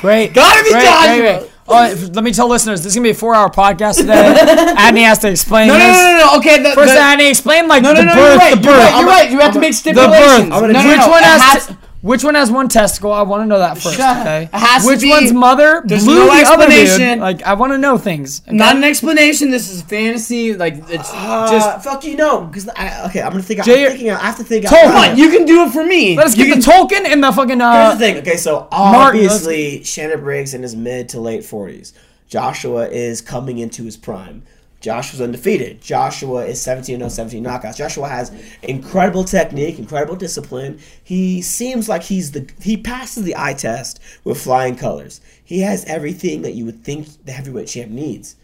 [0.00, 0.34] Great.
[0.34, 1.16] Gotta be great, Joshua!
[1.18, 1.50] great, great.
[1.66, 4.12] Oh, let me tell listeners, this is gonna be a four-hour podcast today.
[4.78, 5.96] Adney has to explain No, no, this.
[5.96, 6.38] no, no, no.
[6.38, 8.14] Okay, the, First, the, Adney, explain like no, no, the no.
[8.14, 8.54] birth, You're right.
[8.54, 9.00] the You're right.
[9.00, 9.30] You're right.
[9.32, 10.14] You have to make stipulations.
[10.14, 10.48] The birth.
[10.48, 13.12] No, no, gonna no, which one has, has- t- which one has one testicle?
[13.12, 13.96] I want to know that first.
[13.96, 14.44] Shut- Okay.
[14.44, 17.20] it has to which be- one's mother There's blew no the explanation.
[17.20, 18.42] Like I want to know things.
[18.46, 18.56] okay?
[18.56, 19.50] Not an explanation.
[19.50, 20.54] This is fantasy.
[20.54, 21.84] Like it's Uh, just.
[21.84, 22.42] fuck you, no.
[22.42, 23.64] Because I, okay, I'm gonna think.
[23.64, 24.10] Jay- I'm thinking.
[24.10, 24.64] I have to think.
[24.66, 24.84] out Tolkien.
[24.84, 24.92] loud.
[25.04, 26.16] Come on, you can do it for me.
[26.16, 27.60] Let us You get can- the Tolkien and the fucking.
[27.60, 28.16] Here's Uh, the thing.
[28.18, 31.92] Okay, so Martin, obviously Shannon Briggs in his mid to late 40s.
[32.28, 34.42] Joshua is coming into his prime.
[34.86, 35.82] Joshua's undefeated.
[35.82, 37.76] Joshua is 17 0 17 knockouts.
[37.76, 38.30] Joshua has
[38.62, 40.78] incredible technique, incredible discipline.
[41.02, 45.20] He seems like he's the he passes the eye test with flying colors.
[45.44, 48.36] He has everything that you would think the heavyweight champ needs.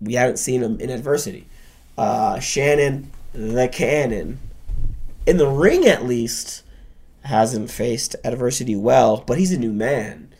[0.00, 1.48] We haven't seen him in adversity.
[1.98, 4.38] Uh, Shannon, the cannon,
[5.26, 6.62] in the ring at least,
[7.24, 10.32] hasn't faced adversity well, but he's a new man.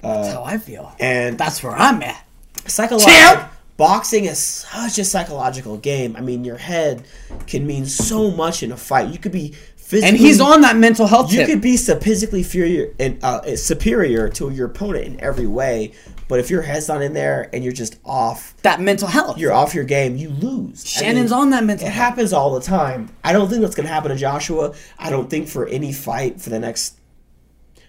[0.00, 0.94] That's how I feel.
[1.00, 2.24] And That's where I'm at.
[2.66, 3.50] psychological Champ!
[3.76, 6.16] Boxing is such a psychological game.
[6.16, 7.04] I mean, your head
[7.46, 9.08] can mean so much in a fight.
[9.12, 11.48] You could be physically And he's on that mental health You tip.
[11.48, 15.92] could be physically superior and uh, superior to your opponent in every way,
[16.28, 19.36] but if your head's not in there and you're just off, that mental health.
[19.38, 20.16] you're off your game.
[20.16, 20.84] You lose.
[20.96, 22.08] I Shannon's mean, on that mental It health.
[22.10, 23.10] happens all the time.
[23.22, 24.72] I don't think that's going to happen to Joshua.
[24.98, 26.98] I don't think for any fight for the next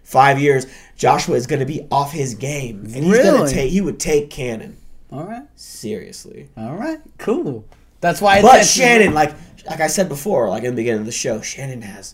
[0.03, 3.71] five years, Joshua is going to be off his game, and he's going to take.
[3.71, 4.77] He would take Cannon
[5.15, 5.43] All right.
[5.55, 6.49] seriously.
[6.57, 6.99] All right.
[7.17, 7.65] Cool.
[8.01, 8.41] That's why.
[8.41, 9.33] But it's- Shannon, like
[9.69, 12.13] like I said before, like in the beginning of the show, Shannon has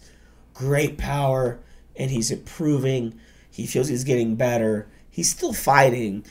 [0.53, 1.59] great power,
[1.95, 3.19] and he's improving.
[3.49, 4.87] He feels he's getting better.
[5.09, 6.23] He's still fighting.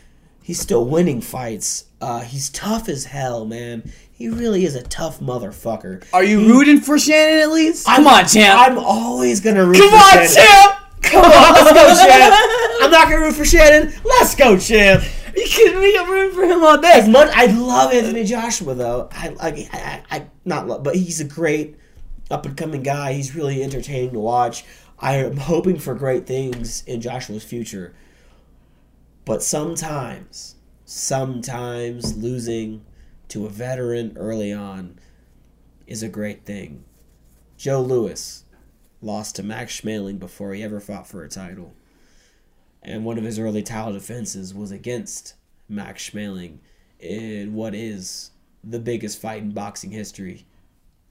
[0.42, 1.84] He's still winning fights.
[2.00, 3.92] Uh, he's tough as hell, man.
[4.10, 6.02] He really is a tough motherfucker.
[6.12, 7.86] Are you He- rooting for Shannon at least?
[7.88, 8.58] I'm- Come on, champ.
[8.58, 9.90] I'm always gonna root for Shannon.
[9.90, 10.46] Come on, Shannon.
[10.46, 10.76] champ.
[11.02, 12.34] Come on, let's go, champ.
[12.82, 13.92] I'm not gonna root for Shannon.
[14.04, 15.02] Let's go, champ.
[15.36, 15.96] You kidding me?
[15.98, 19.08] I'm rooting for him all As much I love Anthony Joshua though.
[19.12, 21.76] I I, I, I not love, but he's a great
[22.30, 23.12] up and coming guy.
[23.12, 24.64] He's really entertaining to watch.
[24.98, 27.94] I am hoping for great things in Joshua's future.
[29.24, 32.84] But sometimes, sometimes losing
[33.28, 34.98] to a veteran early on
[35.86, 36.84] is a great thing.
[37.56, 38.44] Joe Louis
[39.00, 41.74] lost to Max Schmeling before he ever fought for a title.
[42.82, 45.34] And one of his early title defenses was against
[45.68, 46.58] Max Schmeling
[46.98, 48.30] in what is
[48.64, 50.46] the biggest fight in boxing history,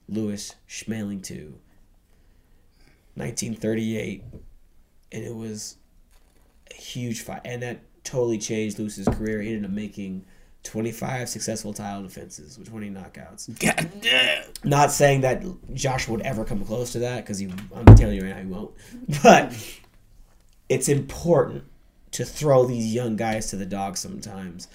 [0.08, 1.54] Louis Schmeling 2.
[3.14, 4.22] 1938
[5.12, 5.76] and it was
[6.70, 9.40] a huge fight and that totally changed Louis's career.
[9.42, 10.24] He ended up making
[10.62, 13.58] 25 successful title defenses with 20 knockouts.
[13.58, 14.44] God damn.
[14.64, 15.42] Not saying that
[15.74, 18.74] Josh would ever come close to that because I'm telling you right now he won't.
[19.22, 19.52] But
[20.70, 21.64] it's important
[22.12, 24.68] to throw these young guys to the dogs sometimes.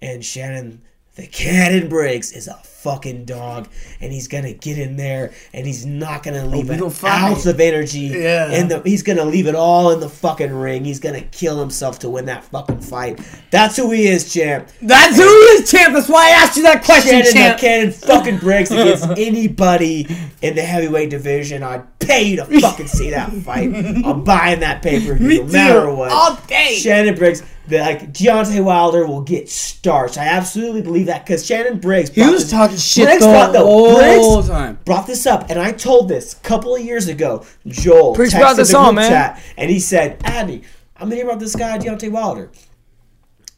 [0.00, 0.82] And Shannon,
[1.14, 3.68] the Cannon Briggs, is a fucking dog,
[4.00, 7.46] and he's gonna get in there, and he's not gonna oh, leave we an ounce
[7.46, 8.00] of energy.
[8.00, 8.50] Yeah.
[8.50, 10.84] And the, he's gonna leave it all in the fucking ring.
[10.84, 13.20] He's gonna kill himself to win that fucking fight.
[13.50, 14.68] That's who he is, champ.
[14.80, 15.94] That's who he is, champ.
[15.94, 17.60] That's why I asked you that question, Shannon champ.
[17.60, 20.08] the Cannon fucking Briggs against anybody
[20.40, 21.62] in the heavyweight division.
[21.62, 23.72] I'd pay you to fucking see that fight.
[24.04, 26.10] I'm buying that pay per view no matter what.
[26.10, 26.78] All day.
[26.80, 30.18] Shannon Briggs, the, like Deontay Wilder will get starched.
[30.18, 32.10] I absolutely believe that because Shannon Briggs.
[32.10, 34.78] He was this- talking shit Briggs the brought- whole Briggs time.
[34.84, 37.44] Brought this up, and I told this a couple of years ago.
[37.66, 39.08] Joel Briggs texted brought this the on, man.
[39.10, 40.62] chat, and he said, "Andy,
[40.96, 42.50] I'm gonna hear about this guy Deontay Wilder.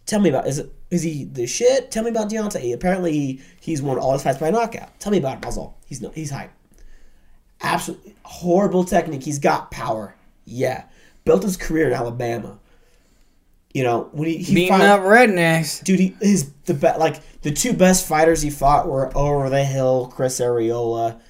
[0.06, 1.90] Tell me about is it is he the shit?
[1.90, 2.74] Tell me about Deontay.
[2.74, 5.00] Apparently he, he's won all his fights by knockout.
[5.00, 5.58] Tell me about him.
[5.58, 5.78] All.
[5.86, 6.50] He's no he's hype.
[7.62, 9.22] Absolutely horrible technique.
[9.22, 10.14] He's got power.
[10.44, 10.84] Yeah,
[11.24, 12.58] built his career in Alabama.
[13.74, 15.82] You know when he, he Beating up rednecks.
[15.82, 19.64] dude, he, his the be, like the two best fighters he fought were over the
[19.64, 21.20] hill, Chris Arreola,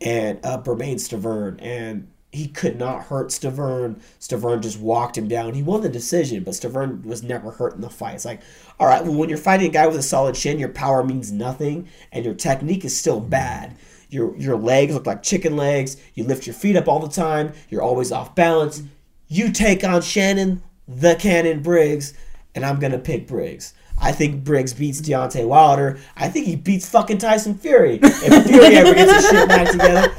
[0.00, 4.00] and uh, Bermane Stiverne, and he could not hurt Stiverne.
[4.18, 5.52] Stiverne just walked him down.
[5.52, 8.14] He won the decision, but Stiverne was never hurt in the fight.
[8.14, 8.40] It's like,
[8.80, 11.30] all right, well, when you're fighting a guy with a solid chin, your power means
[11.30, 13.76] nothing, and your technique is still bad.
[14.08, 15.98] Your your legs look like chicken legs.
[16.14, 17.52] You lift your feet up all the time.
[17.68, 18.82] You're always off balance.
[19.28, 22.14] You take on Shannon the Cannon Briggs,
[22.54, 23.74] and I'm gonna pick Briggs.
[24.00, 25.98] I think Briggs beats Deontay Wilder.
[26.16, 28.00] I think he beats fucking Tyson Fury.
[28.02, 30.12] If Fury ever gets his shit back together.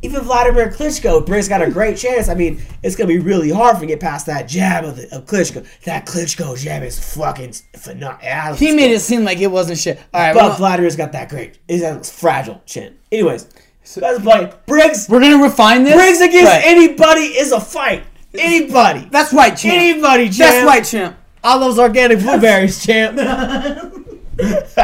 [0.00, 2.28] Even Vladimir Klitschko, Briggs got a great chance.
[2.28, 4.94] I mean, it's gonna be really hard for him to get past that jab of,
[4.96, 5.66] the, of Klitschko.
[5.84, 8.54] That Klitschko jab is fucking phenomenal.
[8.54, 9.98] He made it seem like it wasn't shit.
[10.14, 11.58] All right, But well, Vladimir's got that great.
[11.66, 12.96] He's got a fragile chin.
[13.10, 13.48] Anyways,
[13.82, 14.52] so that's play.
[14.66, 15.08] Briggs.
[15.08, 15.94] we're gonna refine this.
[15.96, 16.62] Briggs against Right.
[16.64, 18.04] anybody is a fight.
[18.34, 19.08] Anybody.
[19.10, 19.74] That's right, champ.
[19.74, 20.38] Anybody, champ.
[20.38, 21.16] That's right, champ.
[21.42, 23.16] All those organic blueberries, champ.
[24.36, 24.76] That's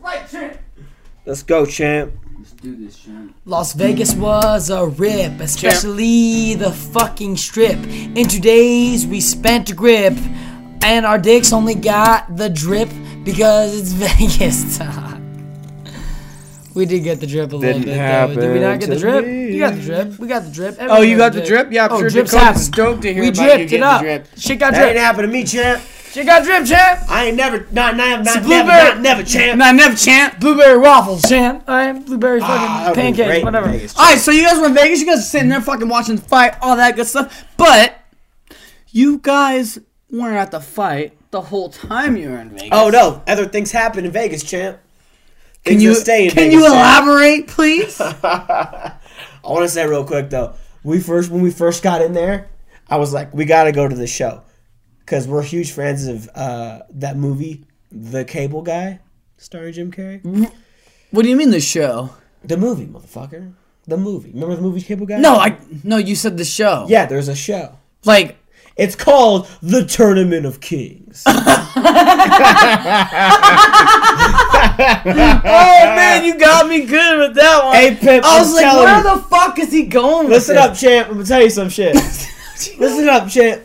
[0.00, 0.58] right, champ.
[1.24, 2.12] Let's go, champ.
[2.38, 3.34] Let's do this, champ.
[3.46, 7.78] Las Vegas was a rip, especially the fucking strip.
[7.78, 10.14] In two days, we spent a grip,
[10.82, 12.90] and our dicks only got the drip
[13.24, 15.15] because it's Vegas time.
[16.76, 18.40] We did get the drip a little Didn't bit, though.
[18.42, 19.24] Did we not get the drip?
[19.24, 19.50] me.
[19.54, 20.18] You got the drip.
[20.18, 20.76] We got the drip.
[20.78, 21.72] Oh, you got the drip?
[21.72, 23.80] Yeah, I'm oh, sure drip's Dakota's stoked to hear we about you dripped it getting
[23.80, 24.00] the up.
[24.02, 24.26] drip.
[24.36, 25.02] Shit got That ain't drip.
[25.02, 25.82] happened to me, champ.
[26.10, 27.00] Shit got drip, champ.
[27.10, 29.58] I ain't never, not, not, not, never, not, never, champ.
[29.58, 30.38] Nah, never, champ.
[30.38, 31.64] Blueberry waffles, champ.
[31.66, 33.68] All right, blueberry fucking Ah, that would've been great pancakes, whatever.
[33.70, 35.00] Vegas, All right, so you guys were in Vegas.
[35.00, 37.46] You guys are sitting there fucking watching the fight, all that good stuff.
[37.56, 37.98] But
[38.90, 39.78] you guys
[40.10, 42.68] weren't at the fight the whole time you were in Vegas.
[42.72, 44.78] Oh no, other things happened in Vegas, champ.
[45.66, 48.00] Can you stay in can you elaborate, please?
[48.00, 48.98] I
[49.42, 50.54] want to say real quick though,
[50.84, 52.48] we first when we first got in there,
[52.88, 54.42] I was like, we got to go to the show
[55.00, 59.00] because we're huge fans of uh, that movie, The Cable Guy,
[59.36, 60.50] starring Jim Carrey.
[61.10, 62.10] what do you mean the show?
[62.44, 63.52] The movie, motherfucker.
[63.88, 64.32] The movie.
[64.32, 65.18] Remember the movie Cable Guy?
[65.18, 65.96] No, I no.
[65.96, 66.86] You said the show.
[66.88, 67.78] Yeah, there's a show.
[68.04, 68.36] Like
[68.76, 71.22] It's called The Tournament of Kings.
[71.26, 71.40] oh
[75.96, 77.74] man, you got me good with that one.
[77.74, 79.02] hey, Pip, I was I'm like, where you.
[79.16, 80.28] the fuck is he going?
[80.28, 81.08] Listen with up, champ.
[81.08, 81.94] I'm gonna tell you some shit.
[82.78, 83.62] Listen up, champ.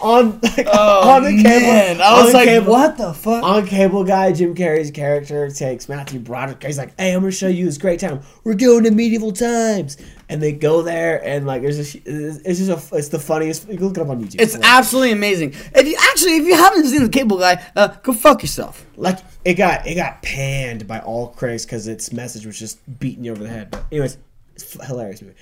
[0.00, 2.00] On like, Oh, on the cable, man.
[2.00, 3.44] I was like, cable, what the fuck?
[3.44, 6.60] on Cable Guy, Jim Carrey's character takes Matthew Broderick.
[6.64, 8.20] He's like, "Hey, I'm gonna show you this great town.
[8.42, 9.96] We're going to medieval times."
[10.32, 13.68] And they go there, and like, there's sh- it's just a, it's the funniest.
[13.68, 14.40] You can look it up on YouTube.
[14.40, 15.50] It's Like, absolutely amazing.
[15.74, 18.86] If you actually, if you haven't seen the Cable Guy, uh, go fuck yourself.
[18.96, 23.24] like it got it got panned by all critics because its message was just beating
[23.24, 23.70] you over the head.
[23.72, 24.16] But anyways,
[24.54, 25.34] it's a hilarious movie.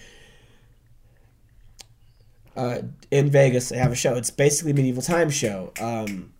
[2.56, 4.14] Uh, in Vegas, they have a show.
[4.14, 5.72] It's basically a medieval times show.
[5.80, 6.32] Um,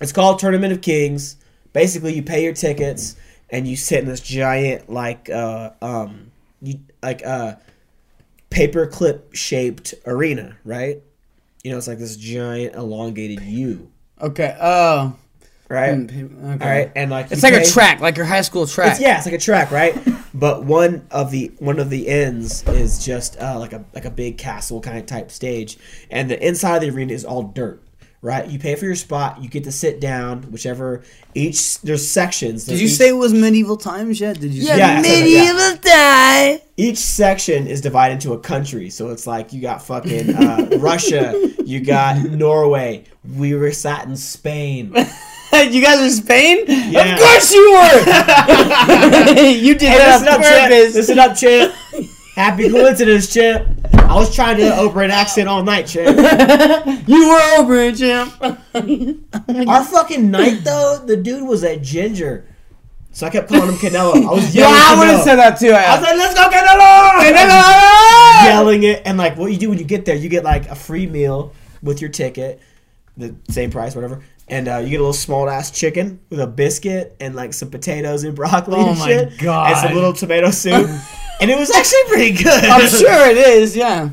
[0.00, 1.36] it's called Tournament of Kings.
[1.72, 3.16] Basically, you pay your tickets
[3.50, 6.30] and you sit in this giant like uh, um,
[6.64, 7.60] you like a
[8.50, 11.02] paperclip shaped arena, right?
[11.62, 14.56] You know, it's like this giant elongated U, Okay.
[14.60, 15.16] Oh.
[15.68, 15.90] right?
[15.92, 16.22] okay.
[16.22, 18.92] All right, and like It's like a track, like your high school track.
[18.92, 19.96] It's, yeah, it's like a track, right?
[20.34, 24.10] but one of the one of the ends is just uh, like a like a
[24.10, 25.78] big castle kind of type stage,
[26.10, 27.82] and the inside of the arena is all dirt.
[28.24, 29.42] Right, you pay for your spot.
[29.42, 31.02] You get to sit down, whichever.
[31.34, 32.64] Each there's sections.
[32.64, 34.40] Did you say it was medieval times yet?
[34.40, 34.62] Did you?
[34.62, 36.54] Yeah, say Yeah, I said that, yeah.
[36.56, 36.62] die.
[36.78, 38.88] each section is divided into a country.
[38.88, 41.34] So it's like you got fucking uh, Russia,
[41.66, 43.04] you got Norway.
[43.36, 44.86] We were sat in Spain.
[45.52, 46.64] you guys are Spain?
[46.66, 47.12] Yeah.
[47.16, 47.98] Of course you were.
[49.50, 50.70] you did Hey, that on up, champ.
[50.70, 50.94] purpose.
[50.94, 51.74] Listen up, champ.
[52.34, 53.68] Happy coincidence, champ.
[53.94, 56.16] I was trying to over an accent all night, champ.
[57.06, 58.32] You were over it, champ.
[59.68, 62.46] Our fucking night though, the dude was a ginger.
[63.12, 64.14] So I kept calling him Canelo.
[64.26, 64.74] I was yelling.
[64.74, 65.24] Yeah, I would have Canelo.
[65.24, 65.70] said that too.
[65.70, 68.44] I was like, let's go Canelo!" Canelo!
[68.48, 70.74] Yelling it and like what you do when you get there, you get like a
[70.74, 72.60] free meal with your ticket,
[73.16, 74.24] the same price, whatever.
[74.48, 77.70] And uh, you get a little small ass chicken with a biscuit and like some
[77.70, 79.38] potatoes and broccoli Oh and my shit.
[79.38, 79.70] God.
[79.70, 80.90] And some little tomato soup.
[81.40, 82.64] And it was actually pretty good.
[82.64, 83.76] I'm sure it is.
[83.76, 84.10] Yeah.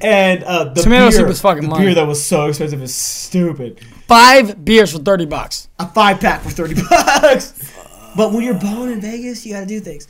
[0.00, 1.84] And uh, the Tomato beer, soup was fucking the money.
[1.86, 3.80] beer that was so expensive is stupid.
[4.06, 5.68] Five beers for thirty bucks.
[5.78, 7.72] A five pack for thirty bucks.
[8.16, 10.08] But when you're balling in Vegas, you gotta do things.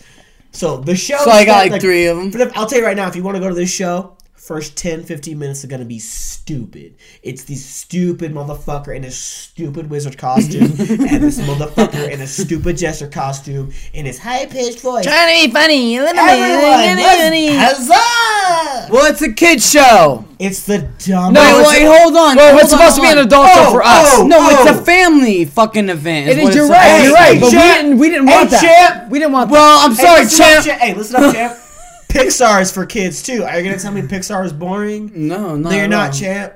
[0.52, 1.18] So the show.
[1.18, 2.30] So I got starts, like three of them.
[2.32, 4.13] For the, I'll tell you right now, if you want to go to this show,
[4.46, 6.94] first 10, 15 minutes are gonna be stupid.
[7.22, 12.76] It's this stupid motherfucker in a stupid wizard costume, and this motherfucker in a stupid
[12.76, 15.04] jester costume in his high pitched voice.
[15.06, 15.96] Trying to be funny.
[15.96, 18.92] Everyone, let's- huzzah!
[18.92, 20.24] Well, it's a kid show.
[20.38, 21.32] It's the dumbest.
[21.32, 22.36] No, Wait, it's- wait, hold on.
[22.36, 24.08] Well, hold it's supposed to be an adult show Oh, for us.
[24.18, 24.78] oh, No, it's oh.
[24.78, 26.28] a family fucking event.
[26.28, 26.56] It what is.
[26.56, 27.04] You're right.
[27.04, 27.34] supposed You're right.
[27.34, 27.40] be.
[27.40, 27.98] But we didn't.
[27.98, 28.60] We didn't Hey, want that.
[28.62, 29.10] champ.
[29.10, 29.54] We didn't want that.
[29.54, 30.64] Well, I'm Hey, sorry, listen up, champ.
[30.66, 30.80] champ.
[30.82, 31.58] Hey, listen up, champ.
[32.14, 33.42] Pixar is for kids too.
[33.44, 35.10] Are you gonna tell me Pixar is boring?
[35.14, 36.18] No, no, No, you're not, no.
[36.18, 36.52] champ.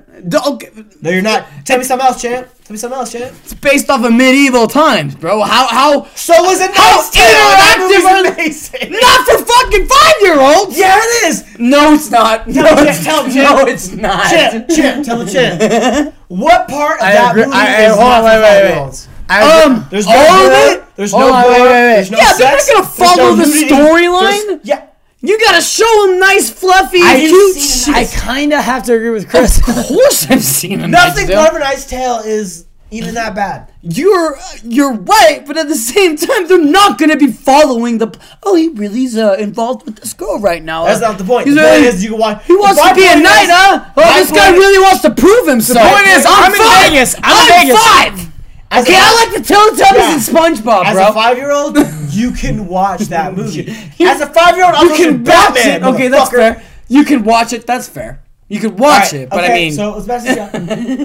[0.47, 0.71] Okay,
[1.03, 1.47] No, you're not.
[1.65, 2.49] Tell me something else, champ.
[2.65, 3.33] Tell me something else, champ.
[3.45, 5.43] it's based off of medieval times, bro.
[5.43, 8.93] How how So was it How Knight's interactive are- amazing.
[8.93, 10.79] not for fucking five year olds?
[10.79, 11.45] Yeah, it is.
[11.59, 12.47] No, it's not.
[12.47, 14.31] No, Tell it's, tell him, no, it's not.
[14.31, 16.15] Champ, champ, tell the champ.
[16.29, 18.43] What part of I that agree- movie I- I- is hold not on, for wait,
[18.43, 18.61] wait, wait.
[18.61, 19.09] five-year-olds?
[19.31, 20.85] Um, There's no all of it.
[20.97, 21.53] There's no on, gore.
[21.53, 21.95] wait, wait, wait.
[21.97, 24.61] There's no Yeah, they're not gonna follow no the storyline.
[24.65, 24.83] Yeah.
[25.21, 27.95] You gotta show him nice, fluffy, Have you cute shit.
[27.95, 29.59] I kind of have to agree with Chris.
[29.59, 30.93] Of course, I've seen them.
[30.93, 31.37] Nothing Nigel.
[31.43, 33.71] part of a Knight's Tale is even that bad.
[33.83, 38.17] You're you're right, but at the same time, they're not gonna be following the.
[38.45, 40.85] Oh, he really's uh, involved with this girl right now.
[40.85, 41.47] That's Uh, not the point.
[41.49, 42.45] he's The point really- is you can watch.
[42.47, 43.85] He wants to be a knight, is- huh?
[43.97, 45.83] Oh, this guy point- really wants to prove himself.
[45.83, 46.91] The point is, I'm in five.
[46.93, 47.15] Vegas.
[47.25, 47.77] I'm in Vegas.
[47.83, 48.33] five.
[48.71, 50.13] As Okay, a- I like the Teletubbies Yeah.
[50.13, 51.09] and SpongeBob, As bro.
[51.09, 51.79] a five-year-old,
[52.11, 53.71] you can watch that movie.
[54.01, 55.83] As a five-year-old, I'm you can watch Batman.
[55.83, 55.87] it.
[55.95, 56.63] Okay, that's fair.
[56.89, 57.67] You can watch it.
[57.67, 58.21] That's fair.
[58.51, 60.53] You can watch Alright, it, but okay, I mean, so let's mess this up.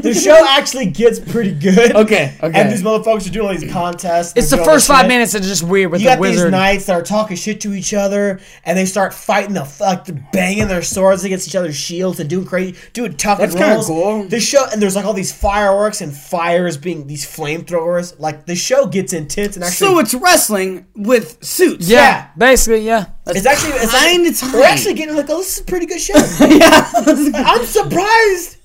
[0.01, 1.93] the show actually gets pretty good.
[1.93, 2.57] Okay, okay.
[2.61, 4.33] And these motherfuckers are doing all these contests.
[4.37, 5.07] It's the first five shit.
[5.09, 7.73] minutes that's just weird with You the got these knights that are talking shit to
[7.73, 12.21] each other, and they start fighting the fuck, banging their swords against each other's shields
[12.21, 13.87] and doing crazy, doing tough That's kinda rolls.
[13.87, 14.23] cool.
[14.23, 18.17] The show, and there's like all these fireworks and fires being these flamethrowers.
[18.19, 19.87] Like the show gets intense and actually.
[19.87, 21.89] so it's wrestling with suits.
[21.89, 22.27] yeah, yeah.
[22.37, 23.07] basically, yeah.
[23.27, 26.01] It's actually it's Kinda actually, we're actually getting like, oh, this is a pretty good
[26.01, 26.13] show.
[26.47, 26.89] yeah.
[27.35, 28.57] I'm surprised.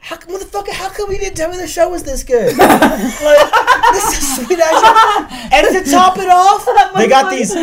[0.00, 0.72] How come, motherfucker?
[0.72, 2.56] How come you didn't tell me the show was this good?
[2.56, 5.56] like, this is a sweet ass show.
[5.56, 6.66] And to top it off,
[6.96, 7.54] they got these,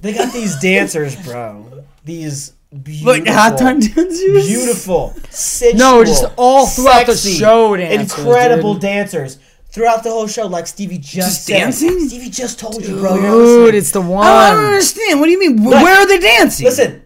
[0.00, 1.82] they got these dancers, bro.
[2.04, 2.52] These
[2.82, 4.46] beautiful, like halftime dancers.
[4.46, 8.82] beautiful, sensual, No, just all throughout the show dancers, incredible dude.
[8.82, 9.38] dancers
[9.78, 10.46] throughout the whole show.
[10.46, 11.58] Like Stevie just, Just said.
[11.58, 12.08] dancing?
[12.08, 13.14] Stevie just told you, bro.
[13.14, 13.78] You're not Dude, listening.
[13.78, 14.26] it's the one.
[14.26, 15.20] I don't understand.
[15.20, 15.62] What do you mean?
[15.64, 16.66] Look, Where are they dancing?
[16.66, 17.02] Listen,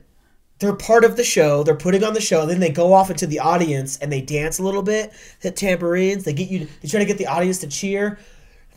[0.59, 1.63] they're part of the show.
[1.65, 2.47] They're putting on the show.
[2.47, 6.25] Then they go off into the audience and they dance a little bit, hit tambourines.
[6.25, 6.67] They get you.
[6.81, 8.19] They try to get the audience to cheer.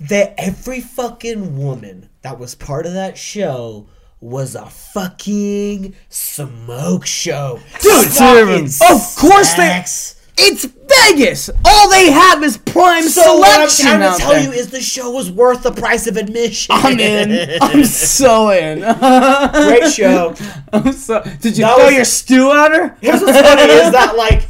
[0.01, 3.88] That every fucking woman that was part of that show
[4.19, 10.15] was a fucking smoke show, Dude, of course they- sex.
[10.38, 11.49] It's Vegas.
[11.64, 14.43] All they have is prime So what I'm selection trying to tell there.
[14.43, 16.75] you is the show was worth the price of admission.
[16.77, 17.57] I'm in.
[17.61, 18.80] I'm so in.
[18.80, 20.35] Great show.
[20.73, 22.97] I'm so, did you That throw was- your stew at her?
[23.01, 24.47] Here's what's funny is that like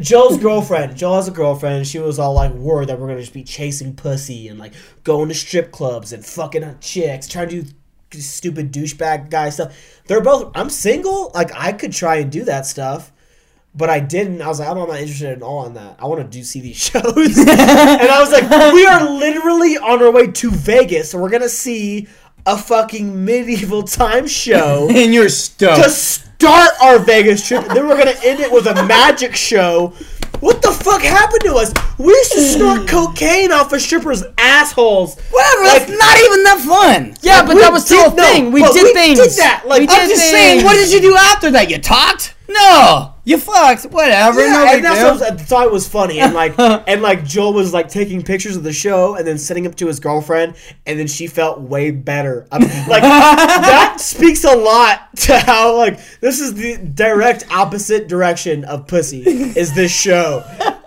[0.00, 3.32] Joe's girlfriend, Joe has a girlfriend, she was all like worried that we're gonna just
[3.32, 4.72] be chasing pussy and like
[5.04, 7.62] going to strip clubs and fucking on chicks, trying to
[8.10, 9.76] do stupid douchebag guy stuff.
[10.06, 10.50] They're both.
[10.56, 11.30] I'm single.
[11.34, 13.12] Like I could try and do that stuff.
[13.74, 14.42] But I didn't.
[14.42, 15.96] I was like, I'm not interested at all in that.
[16.00, 17.04] I want to do see these shows.
[17.04, 21.10] and I was like, we are literally on our way to Vegas.
[21.10, 22.08] So we're gonna see
[22.46, 25.82] a fucking medieval time show And you're stoked.
[25.84, 27.64] to start our Vegas trip.
[27.66, 29.94] Then we're gonna end it with a magic show
[30.40, 31.70] what the fuck happened to us?
[31.98, 35.20] We used to snort cocaine off of strippers' assholes.
[35.30, 35.64] Whatever.
[35.64, 37.14] Like- that's not even that fun.
[37.20, 38.50] Yeah, but that was still a did- no, thing.
[38.52, 39.18] We did we things.
[39.18, 40.30] did that, like- we did I'm just things.
[40.30, 40.64] saying.
[40.64, 41.68] What did you do after that?
[41.68, 42.34] You talked?
[42.52, 43.84] No, you fucked.
[43.84, 44.40] Whatever.
[44.40, 47.24] Yeah, no and that's what I, I thought it was funny, and like, and like
[47.24, 50.56] Joel was like taking pictures of the show and then sending them to his girlfriend,
[50.84, 52.48] and then she felt way better.
[52.50, 58.64] I'm, like that speaks a lot to how like this is the direct opposite direction
[58.64, 60.42] of pussy is this show,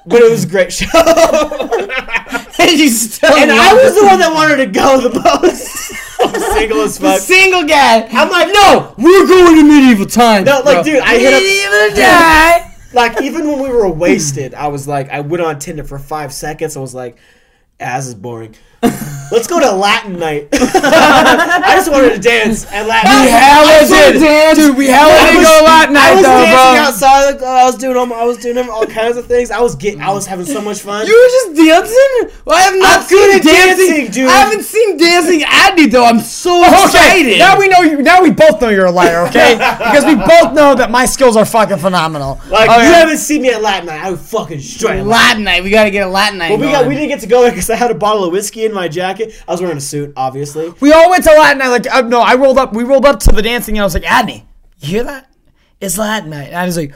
[0.05, 0.87] but it was a great show,
[2.59, 3.33] and you still.
[3.35, 5.93] and I was the one that wanted to go the most.
[6.53, 7.19] Single as the fuck.
[7.19, 8.07] single guy.
[8.11, 10.45] I'm like, no, we're going to medieval times.
[10.45, 10.83] No, like, bro.
[10.83, 12.71] dude, I hit up- medieval time.
[12.93, 16.33] like even when we were wasted, I was like, I went on Tinder for five
[16.33, 16.77] seconds.
[16.77, 17.17] I was like,
[17.79, 18.55] this is boring.
[19.31, 20.47] Let's go to Latin night.
[20.53, 23.31] I just wanted to dance at Latin We night.
[23.33, 24.77] hella I did, dude.
[24.77, 26.83] We hella I did was- go Latin I night was though, dancing bro.
[26.85, 27.25] outside.
[27.33, 29.49] Like, I was doing, all- I was doing all kinds of things.
[29.49, 31.07] I was getting, I was having so much fun.
[31.07, 32.37] You were just dancing?
[32.45, 33.87] Well, I have not I'm seen dancing.
[33.87, 34.29] dancing, dude.
[34.29, 36.05] I haven't seen dancing Andy though.
[36.05, 37.39] I'm so Okay, excited.
[37.39, 38.01] now we know you.
[38.03, 39.55] Now we both know you're a liar, okay?
[39.79, 42.39] because we both know that my skills are fucking phenomenal.
[42.49, 42.85] like Okay.
[42.87, 44.03] you haven't seen me at Latin night.
[44.03, 45.01] I was fucking straight.
[45.01, 45.43] Latin.
[45.43, 45.63] Night.
[45.63, 46.49] We gotta get a Latin night.
[46.49, 48.31] But we got, we didn't get to go there because I had a bottle of
[48.31, 49.33] whiskey in my jacket.
[49.47, 50.73] I was wearing a suit, obviously.
[50.79, 51.67] We all went to Latin night.
[51.69, 52.73] Like, uh, no, I rolled up.
[52.73, 54.45] We rolled up to the dancing, and I was like, Adney,
[54.79, 55.29] you hear that?
[55.79, 56.47] It's Latin night.
[56.47, 56.93] And I was like,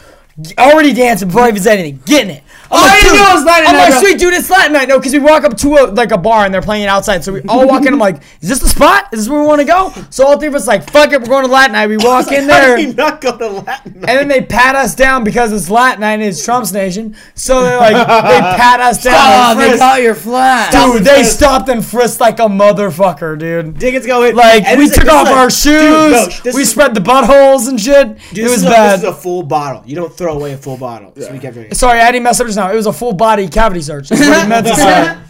[0.58, 2.44] already dancing before I even said anything, getting it.
[2.70, 4.34] I'm Oh, like, I didn't dude- know it was Latin I'm night, like, sweet dude,
[4.34, 4.90] it's Latin night.
[4.90, 7.24] No, because we walk up to a, like a bar and they're playing it outside.
[7.24, 7.94] So we all walk in.
[7.94, 9.06] I'm like, is this the spot?
[9.14, 9.94] Is this where we want to go?
[10.10, 11.88] So all three of us like, fuck it, we're going to Latin night.
[11.88, 12.76] We walk in How there.
[12.76, 14.10] did not go to Latin night?
[14.10, 17.16] And then they pat us down because it's Latin night and it's Trump's nation.
[17.36, 19.58] So they're like, they pat us Oh, down.
[19.58, 19.80] they frisk.
[19.80, 20.72] caught your flag.
[20.74, 21.38] Dude, they frisk.
[21.38, 23.80] stopped and frisked like a motherfucker, dude.
[23.80, 24.36] Tickets go in.
[24.36, 26.94] Like And we took this off like- our Dude, shoes, no, this we is- spread
[26.94, 28.18] the buttholes and shit.
[28.32, 29.00] Dude, it was is a, bad.
[29.00, 29.84] This is a full bottle.
[29.86, 31.14] You don't throw away a full bottle.
[31.16, 31.76] So we kept drinking.
[31.76, 32.72] Sorry, I didn't mess up just now.
[32.72, 34.10] It was a full body cavity search.
[34.10, 35.18] That's what he meant to say.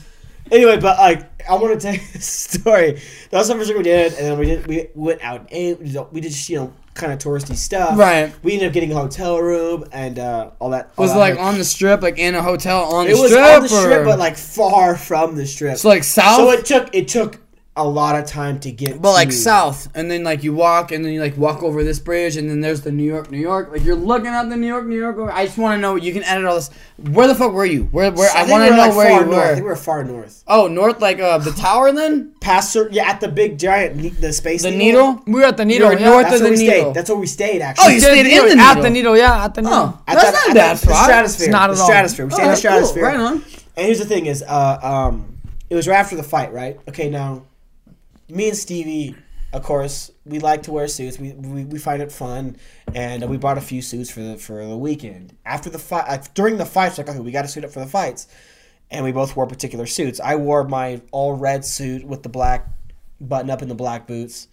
[0.49, 3.01] Anyway, but like, I want to tell you this story.
[3.31, 4.67] That was the first thing we did, and then we did.
[4.67, 5.79] We went out and ate.
[5.79, 7.97] We did, just you know kind of touristy stuff.
[7.97, 8.33] Right.
[8.43, 10.91] We ended up getting a hotel room and uh, all that.
[10.97, 13.31] all Was it that, like on the strip, like in a hotel on the strip?
[13.31, 15.77] It was on the or- strip, but like far from the strip.
[15.77, 16.37] So like south?
[16.37, 17.41] So it took it took
[17.77, 19.01] a lot of time to get.
[19.01, 21.99] But like south, and then like you walk, and then you like walk over this
[21.99, 23.71] bridge, and then there's the New York, New York.
[23.71, 25.17] Like you're looking at the New York, New York.
[25.31, 25.95] I just want to know.
[25.95, 26.69] You can edit all this.
[26.97, 27.83] Where the fuck were you?
[27.85, 28.11] Where?
[28.11, 28.29] Where?
[28.31, 29.33] I, think want to know like, where you north.
[29.37, 29.53] I were.
[29.53, 30.43] think we were far north.
[30.47, 31.91] Oh, north, like uh, the tower.
[31.91, 34.63] Then Past cer- yeah, at the big giant ne- the space.
[34.63, 35.21] the needle.
[35.27, 35.89] We were at the needle.
[35.89, 36.09] were yeah.
[36.09, 36.65] north That's of the needle.
[36.85, 36.93] stayed.
[36.95, 37.61] That's where we stayed.
[37.61, 37.83] Actually.
[37.83, 37.93] Oh, Actually.
[37.95, 38.59] you stayed in the needle.
[38.59, 39.17] at the needle.
[39.17, 39.77] Yeah, at the needle.
[39.77, 41.03] Oh, At that's the- not at bad the, the spot.
[41.05, 41.45] stratosphere.
[41.45, 41.85] It's not the at all.
[41.87, 42.25] stratosphere.
[42.25, 42.57] We stayed in the Oh, cool.
[42.57, 43.03] stratosphere.
[43.03, 43.33] Right on.
[43.75, 45.37] And here's the thing: is uh, um,
[45.69, 46.79] it was right after the fight, right?
[46.87, 47.43] Okay, now
[48.29, 49.15] me and Stevie,
[49.53, 51.17] of course, we like to wear suits.
[51.19, 52.57] We, we, we find it fun,
[52.93, 55.35] and we bought a few suits for the for the weekend.
[55.45, 57.79] After the fight, like, during the fights, like okay, we got to suit up for
[57.79, 58.27] the fights,
[58.91, 60.19] and we both wore particular suits.
[60.19, 62.67] I wore my all red suit with the black
[63.21, 64.47] button up and the black boots,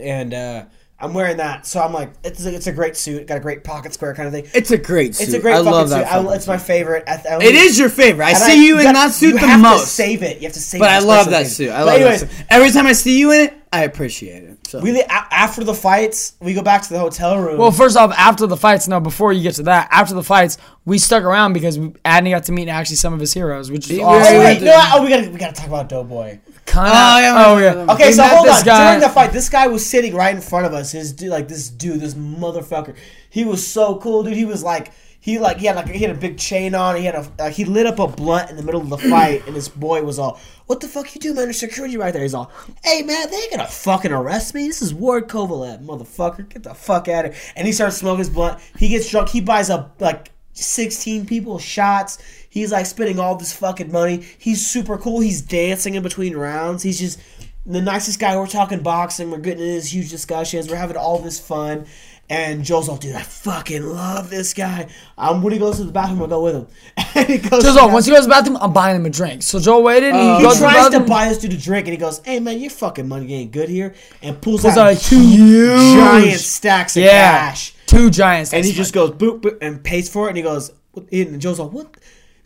[0.00, 0.64] and uh,
[1.00, 1.66] I'm wearing that.
[1.66, 3.26] So I'm like, it's a, it's a great suit.
[3.26, 4.46] Got a great pocket square kind of thing.
[4.54, 5.28] It's a great suit.
[5.28, 5.94] It's a great I fucking love suit.
[5.96, 6.12] that.
[6.12, 7.04] I, it's my favorite.
[7.06, 8.26] I, I It is your favorite.
[8.26, 9.82] I see you in got- that suit you the have most.
[9.84, 10.36] To save it.
[10.38, 10.80] You have to save.
[10.80, 11.70] But it I love that suit.
[11.70, 12.46] I But love anyways, that suit.
[12.50, 14.66] Every time I see you in it, I appreciate it.
[14.66, 14.80] So.
[14.80, 17.56] we after the fights, we go back to the hotel room.
[17.56, 20.58] Well, first off, after the fights, no, before you get to that, after the fights,
[20.84, 24.00] we stuck around because Adney got to meet actually some of his heroes, which is
[24.00, 24.38] awesome.
[24.38, 24.90] wait, you know?
[24.92, 26.40] Oh, we gotta we gotta talk about Doughboy.
[26.70, 27.92] Kinda- Oh, yeah, oh, yeah.
[27.94, 28.64] Okay, We so hold on.
[28.64, 30.92] guy- During the fight, this guy was sitting right in front of us.
[30.92, 32.94] His dude, like this dude, this motherfucker.
[33.28, 34.34] He was so cool, dude.
[34.36, 34.92] He was like.
[35.22, 36.96] He like he had like he had a big chain on.
[36.96, 39.46] He had a like he lit up a blunt in the middle of the fight,
[39.46, 41.44] and this boy was all, "What the fuck you do, man?
[41.44, 42.50] There's security right there." He's all,
[42.82, 44.66] "Hey man, they ain't gonna fucking arrest me.
[44.66, 46.48] This is Ward Kovalev, motherfucker.
[46.48, 48.60] Get the fuck out of here." And he starts smoking his blunt.
[48.78, 49.28] He gets drunk.
[49.28, 52.16] He buys up like 16 people shots.
[52.50, 54.24] He's like spending all this fucking money.
[54.36, 55.20] He's super cool.
[55.20, 56.82] He's dancing in between rounds.
[56.82, 57.18] He's just
[57.64, 58.36] the nicest guy.
[58.36, 59.30] We're talking boxing.
[59.30, 60.68] We're getting into these huge discussions.
[60.68, 61.86] We're having all this fun.
[62.28, 64.86] And Joel's all, dude, I fucking love this guy.
[65.18, 66.66] Um, when he goes to the bathroom, I'll go with him.
[67.16, 67.64] And he goes.
[67.64, 69.42] Joe's all, once he goes to the bathroom, I'm buying him a drink.
[69.42, 71.86] So Joe waited, and he he goes to tries to buy this dude a drink,
[71.88, 74.92] and he goes, "Hey man, your fucking money ain't good here," and pulls, Pulls out,
[74.94, 77.74] out two huge- giant stacks of yeah, cash.
[77.86, 78.52] two giants.
[78.54, 80.30] And he just goes boop, boop and pays for it.
[80.30, 80.70] And he goes,
[81.12, 81.96] and Joe's like, what?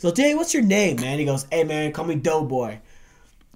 [0.05, 1.19] So, Jay, what's your name, man?
[1.19, 2.77] He goes, hey, man, call me Doughboy.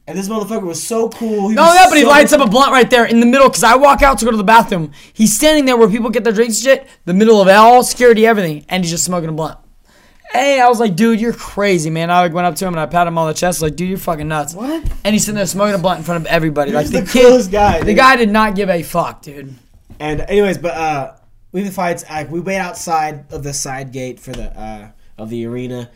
[0.06, 1.50] And this motherfucker was so cool.
[1.50, 3.50] He No, that, but he so- lights up a blunt right there in the middle
[3.50, 4.92] because I walk out to go to the bathroom.
[5.12, 8.26] He's standing there where people get their drinks and shit, the middle of all security,
[8.26, 9.58] everything, and he's just smoking a blunt.
[10.32, 12.10] Hey, I was like, dude, you're crazy, man.
[12.10, 13.90] I like, went up to him and I pat him on the chest, like, dude,
[13.90, 14.54] you're fucking nuts.
[14.54, 14.90] What?
[15.04, 16.72] And he's sitting there smoking a blunt in front of everybody.
[16.72, 17.96] Like the, the kid, coolest guy, The dude.
[17.98, 19.54] guy did not give a fuck, dude.
[20.00, 21.12] And anyways, but uh,
[21.52, 22.08] we the fights.
[22.08, 25.90] Like we wait outside of the side gate for the uh of the arena,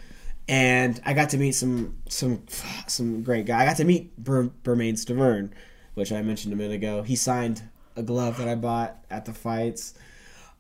[0.53, 2.45] and I got to meet some some
[2.87, 3.63] some great guy.
[3.63, 5.51] I got to meet Ber- Bermane Stiverne,
[5.95, 7.03] which I mentioned a minute ago.
[7.03, 7.63] He signed
[7.97, 9.95] a glove that I bought at the fights.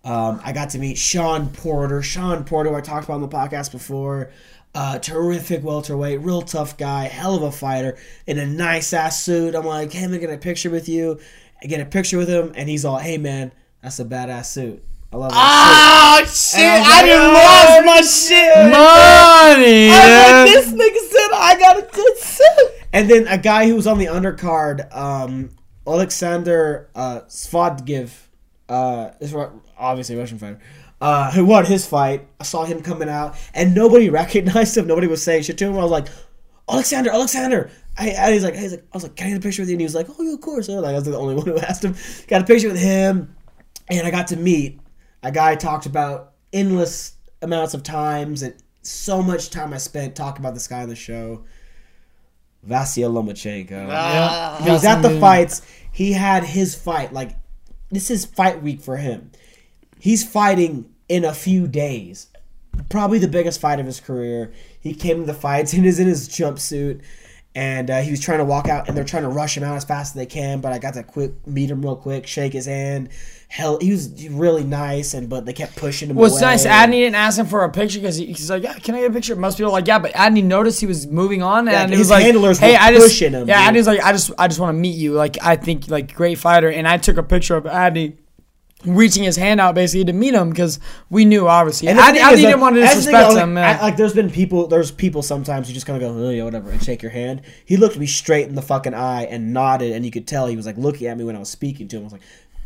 [0.03, 2.03] Um, I got to meet Sean Porter.
[2.03, 4.33] Sean Porter, I talked about on the podcast before.
[4.75, 9.55] Uh, terrific welterweight, real tough guy, hell of a fighter, in a nice ass suit.
[9.55, 11.21] I'm like, hey, gonna get a picture with you.
[11.63, 14.83] I get a picture with him, and he's all, hey man, that's a badass suit.
[15.13, 16.61] I love that Oh shit!
[16.61, 18.57] And I I'm done like, lost my shit.
[18.73, 19.89] Money.
[19.89, 19.95] suit.
[19.95, 20.45] yeah.
[20.45, 22.71] this nigga said I got a good suit.
[22.93, 25.51] And then a guy who was on the undercard, um,
[25.87, 28.11] Alexander uh, Gvozdyk,
[28.69, 29.35] uh, is
[29.79, 30.61] obviously a Russian fighter,
[31.01, 32.27] uh, who won his fight.
[32.41, 34.87] I saw him coming out, and nobody recognized him.
[34.87, 35.75] Nobody was saying shit to him.
[35.75, 36.09] I was like,
[36.71, 37.71] Alexander, Alexander.
[37.99, 39.69] I, and he's like, he's like, I was like, can I get a picture with
[39.69, 39.75] you?
[39.75, 40.69] And he was like, oh, yeah, of course.
[40.69, 41.95] And like, I was the only one who asked him.
[42.29, 43.35] Got a picture with him,
[43.89, 44.81] and I got to meet
[45.23, 50.17] a guy I talked about endless amounts of times and so much time I spent
[50.17, 51.45] talking about this guy on the show.
[52.67, 53.89] Vasyl Lomachenko.
[53.91, 54.61] Ah.
[54.63, 55.63] He was at the fights.
[55.91, 57.13] He had his fight.
[57.13, 57.37] Like,
[57.91, 59.31] this is fight week for him.
[59.99, 62.29] He's fighting in a few days.
[62.89, 64.53] Probably the biggest fight of his career.
[64.81, 67.03] He came to the fights and is in his jumpsuit.
[67.55, 69.77] And uh, he was trying to walk out, and they're trying to rush him out
[69.77, 70.63] as fast as they can.
[70.63, 73.11] But I got to quick meet him real quick, shake his hand.
[73.49, 76.17] Hell, he was really nice, and but they kept pushing him.
[76.17, 76.53] What's away.
[76.53, 79.01] nice, Adney didn't ask him for a picture because he, he's like, yeah, can I
[79.01, 79.37] get a picture?
[79.37, 81.99] Most people are like, yeah, but Adney noticed he was moving on, Yeah, and he
[81.99, 83.77] was like, handlers hey, were I just, pushing him, yeah, dude.
[83.77, 85.13] Adney's like, I just, I just want to meet you.
[85.13, 88.17] Like, I think like great fighter, and I took a picture of Adney
[88.85, 90.81] reaching his hand out basically to meet him because
[91.11, 91.89] we knew obviously.
[91.89, 93.59] And the Adney, thing didn't like, want to that's the thing, disrespect like, him.
[93.59, 96.45] I- like, there's been people, there's people sometimes who just kind of go, oh yeah,
[96.45, 97.43] whatever, and shake your hand.
[97.65, 100.57] He looked me straight in the fucking eye and nodded, and you could tell he
[100.57, 102.03] was like looking at me when I was speaking to him.
[102.03, 102.23] I was like,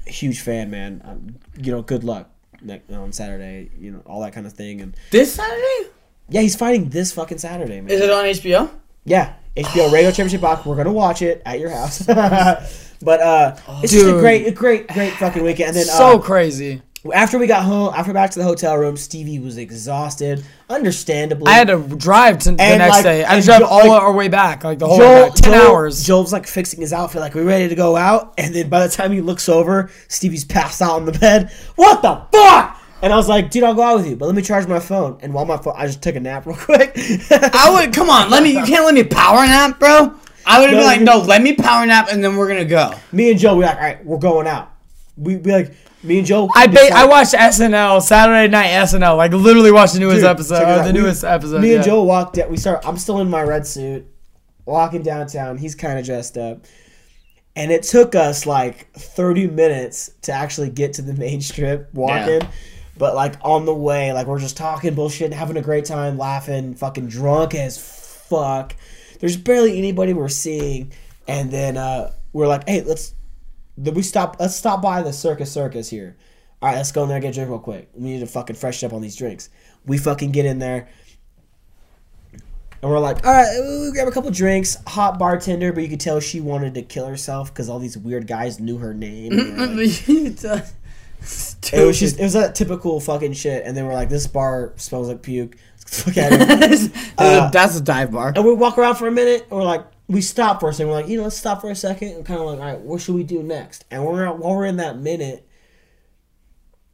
[0.07, 1.03] huge fan, man.
[1.05, 2.31] Um, you know, good luck
[2.63, 3.71] next, on Saturday.
[3.79, 4.81] You know, all that kind of thing.
[4.81, 5.91] And This Saturday?
[6.29, 7.91] yeah, he's fighting this fucking Saturday, man.
[7.91, 8.71] Is it on HBO?
[9.05, 10.67] Yeah, HBO Radio Championship Box.
[10.67, 12.07] We're gonna watch it at your house.
[13.03, 15.69] but uh, it's just a great, a great, great fucking weekend.
[15.69, 16.83] And then so uh, crazy.
[17.13, 21.51] after we got home, after back to the hotel room, Stevie was exhausted, understandably.
[21.51, 23.25] I had to drive to the And, next like, day.
[23.25, 25.53] I had to drive Jo- all like, our way back, like the whole Joel, ten
[25.53, 26.05] Joel- hours.
[26.05, 28.93] Joel's like fixing his outfit, like we're ready to go out, and then by the
[28.93, 31.51] time he looks over, Stevie's passed out on the bed.
[31.77, 32.83] What the fuck?
[33.03, 34.81] And I was like, dude, I'll go out with you, but let me charge my
[34.81, 35.19] phone.
[35.21, 36.93] And while my phone, I just took a nap real quick.
[37.31, 38.31] I would come on.
[38.31, 38.53] Let me.
[38.53, 40.15] You can't let me power nap, bro.
[40.47, 42.65] I would have No, been like, no, let me power nap, and then we're gonna
[42.65, 42.93] go.
[43.13, 44.73] me and Joe, we like, all right, we're going out.
[45.17, 46.49] We be like, me and Joe.
[46.55, 50.25] I we ba- I watched SNL Saturday Night SNL, like literally watched the newest Dude,
[50.27, 51.61] episode, check it or the We- newest episode.
[51.63, 51.85] Me and.
[51.85, 52.39] Joe walked.
[52.39, 52.87] Out, we start.
[52.87, 54.07] I'm still in my red suit,
[54.65, 55.59] walking downtown.
[55.59, 56.65] He's kind of dressed up,
[57.57, 62.43] and it took us like 30 minutes to actually get to the main strip walking.
[62.99, 66.75] But like on the way, like we're just talking bullshit, having a great time, laughing,
[66.75, 68.75] fucking drunk as fuck.
[69.19, 70.93] There's barely anybody we're seeing,
[71.29, 73.15] and then uh, we're like, hey, let's.
[73.77, 74.37] We stop.
[74.41, 76.17] Let's stop by the Circus Circus here.
[76.63, 77.91] All right, let's go in there and get a drink real quick.
[77.95, 79.51] We need to fucking freshen up on these drinks.
[79.85, 80.89] We fucking get in there.
[82.83, 84.79] And we're like, all right, we grab a couple drinks.
[84.87, 88.27] Hot bartender, but you could tell she wanted to kill herself because all these weird
[88.27, 89.33] guys knew her name.
[89.77, 90.09] like-
[91.73, 93.65] it was just, it was that typical fucking shit.
[93.67, 95.57] And then we're like, this bar smells like puke.
[95.87, 96.41] Fuck out of
[96.71, 96.91] here.
[97.19, 98.33] Uh, That's a dive bar.
[98.35, 99.43] and we walk around for a minute.
[99.43, 100.89] And we're like, we stop for a second.
[100.89, 102.09] We're like, you know, let's stop for a second.
[102.11, 103.85] And kind of like, all right, what should we do next?
[103.91, 105.49] And we're while we're in that minute,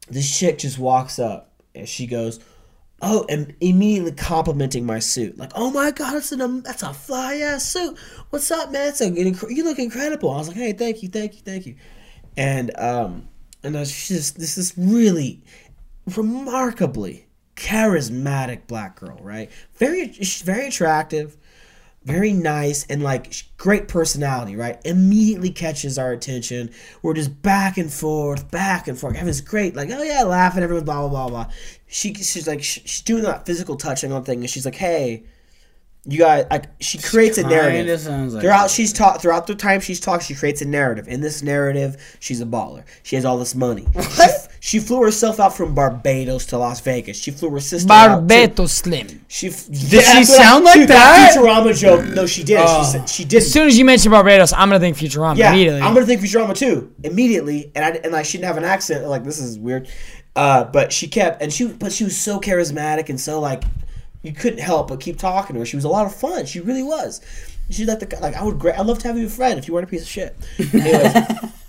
[0.09, 2.39] this chick just walks up and she goes,
[3.01, 7.37] "Oh," and immediately complimenting my suit, like, "Oh my god, that's an that's a fly
[7.37, 7.99] ass suit.
[8.31, 8.89] What's up, man?
[8.89, 11.77] It's a, you look incredible." I was like, "Hey, thank you, thank you, thank you,"
[12.37, 13.29] and um,
[13.63, 15.43] and uh, she's just this is really
[16.17, 17.27] remarkably
[17.63, 19.51] charismatic black girl, right?
[19.79, 21.37] Very, very attractive
[22.05, 24.81] very nice and like great personality, right?
[24.85, 26.71] Immediately catches our attention.
[27.03, 29.15] We're just back and forth, back and forth.
[29.15, 30.63] Everyone's great, like oh yeah, laughing.
[30.63, 31.53] Everyone, blah blah blah blah.
[31.87, 35.25] She she's like she's doing that physical touching on thing, and she's like, hey,
[36.05, 38.05] you guys, like she creates a narrative.
[38.07, 41.07] like throughout she's taught throughout the time she's talked, she creates a narrative.
[41.07, 42.83] In this narrative, she's a baller.
[43.05, 43.87] She has all this money.
[44.17, 44.27] she,
[44.59, 47.17] she flew herself out from Barbados to Las Vegas.
[47.17, 49.25] She flew her sister Barbados Slim.
[49.29, 51.35] she Did Yeah, she that's what I- sound like dude, that?
[51.37, 52.05] Futurama joke.
[52.15, 52.69] No, she did.
[52.69, 53.37] She she did.
[53.37, 55.83] As soon as you mention Barbados, I'm gonna think Futurama Yeah, immediately.
[55.83, 59.07] I'm gonna think Futurama too immediately, and I and I shouldn't have an accent.
[59.07, 59.89] Like this is weird,
[60.35, 63.63] uh, but she kept and she but she was so charismatic and so like
[64.23, 65.67] you couldn't help but keep talking to her.
[65.67, 66.47] She was a lot of fun.
[66.47, 67.21] She really was.
[67.71, 68.79] She's like the like I would great.
[68.79, 70.37] I'd love to have you a friend if you weren't a piece of shit.
[70.59, 71.53] Anyways,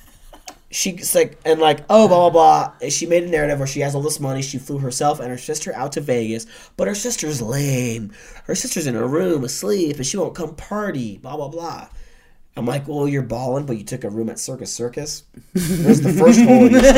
[0.74, 2.74] she's like, and like, oh, blah, blah, blah.
[2.82, 4.42] And she made a narrative where she has all this money.
[4.42, 8.12] She flew herself and her sister out to Vegas, but her sister's lame.
[8.46, 11.88] Her sister's in her room asleep and she won't come party, blah, blah, blah.
[12.56, 15.24] I'm like, well, you're balling, but you took a room at Circus Circus.
[15.54, 16.94] There's the first hole in your story.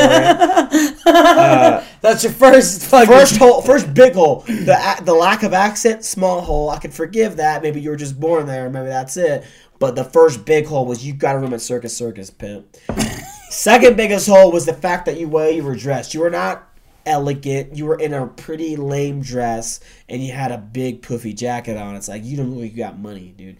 [2.02, 4.42] That's your first fucking First hole, first big hole.
[4.42, 6.70] The the lack of accent, small hole.
[6.70, 7.64] I can forgive that.
[7.64, 8.70] Maybe you were just born there.
[8.70, 9.46] Maybe that's it.
[9.80, 12.76] But the first big hole was you got a room at Circus Circus, pimp.
[13.50, 16.14] Second biggest hole was the fact that you way you were dressed.
[16.14, 16.68] You were not
[17.06, 17.76] elegant.
[17.78, 21.96] You were in a pretty lame dress, and you had a big puffy jacket on.
[21.96, 23.58] It's like you don't look like you got money, dude.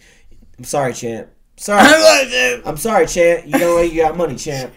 [0.58, 1.30] I'm sorry, champ.
[1.58, 2.62] Sorry.
[2.66, 3.46] I'm sorry, champ.
[3.46, 4.74] You look like you got money, champ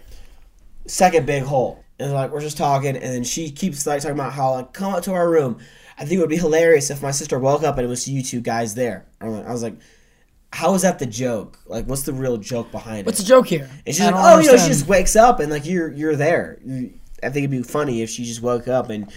[0.88, 1.84] second big hole.
[2.00, 4.94] And like we're just talking, and then she keeps like talking about how like come
[4.94, 5.58] up to our room.
[5.98, 8.22] I think it would be hilarious if my sister woke up and it was you
[8.22, 9.06] two guys there.
[9.20, 9.74] I'm like- I was like,
[10.52, 11.58] how is that the joke?
[11.66, 13.22] Like, what's the real joke behind What's it?
[13.24, 13.68] What's the joke here?
[13.84, 16.14] And she's I like, oh, you know, she just wakes up and like you're you're
[16.14, 16.58] there.
[16.64, 19.12] I think it'd be funny if she just woke up and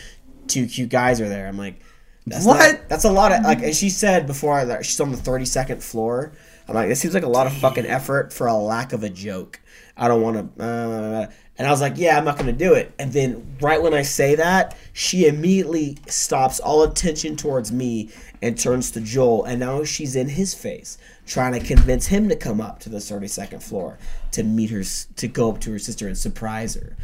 [0.47, 1.47] two cute guys are there.
[1.47, 1.79] I'm like,
[2.25, 2.57] that's What?
[2.57, 3.61] Not, that's a lot of like.
[3.61, 6.33] And she said before she's on the 32nd floor.
[6.67, 9.09] I'm like, this seems like a lot of fucking effort for a lack of a
[9.09, 9.59] joke.
[9.97, 10.63] I don't want to.
[10.63, 12.91] Uh, and I was like, yeah, I'm not gonna do it.
[12.97, 18.09] And then right when I say that, she immediately stops all attention towards me
[18.41, 19.43] and turns to Joel.
[19.43, 22.97] And now she's in his face, trying to convince him to come up to the
[22.97, 23.99] 32nd floor
[24.31, 24.83] to meet her,
[25.17, 26.95] to go up to her sister and surprise her.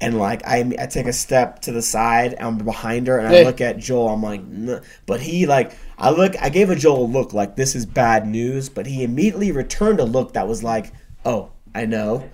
[0.00, 3.28] And like I, I take a step to the side, and I'm behind her, and
[3.28, 4.08] I look at Joel.
[4.10, 7.56] I'm like, "Nah." but he like, I look, I gave a Joel a look like
[7.56, 10.92] this is bad news, but he immediately returned a look that was like,
[11.24, 12.28] oh, I know.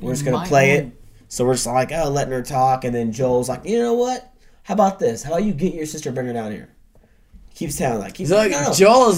[0.00, 0.86] We're just gonna My play own.
[0.86, 0.92] it.
[1.28, 4.32] So we're just like, oh, letting her talk, and then Joel's like, you know what?
[4.62, 5.22] How about this?
[5.24, 6.68] How about you get your sister, bring her down here?
[7.54, 8.74] Keeps telling like, he's He's like, like, no, no.
[8.74, 9.12] Joel.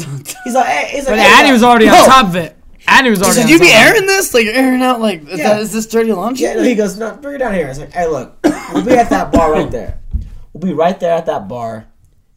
[0.44, 2.56] He's like, hey, he's like, But hey, Addy was already on top of it.
[2.88, 3.36] Addy was already.
[3.36, 3.86] said, on "You be top of it.
[3.96, 4.34] airing this?
[4.34, 5.00] Like you're airing out?
[5.00, 5.48] Like is, Yeah.
[5.54, 7.66] that, is this dirty laundry?" Yeah, no, he goes, no, bring her down here.
[7.66, 8.36] I was like, hey, look,
[8.72, 9.98] we'll be at that bar right there.
[10.52, 11.86] We'll be right there at that bar.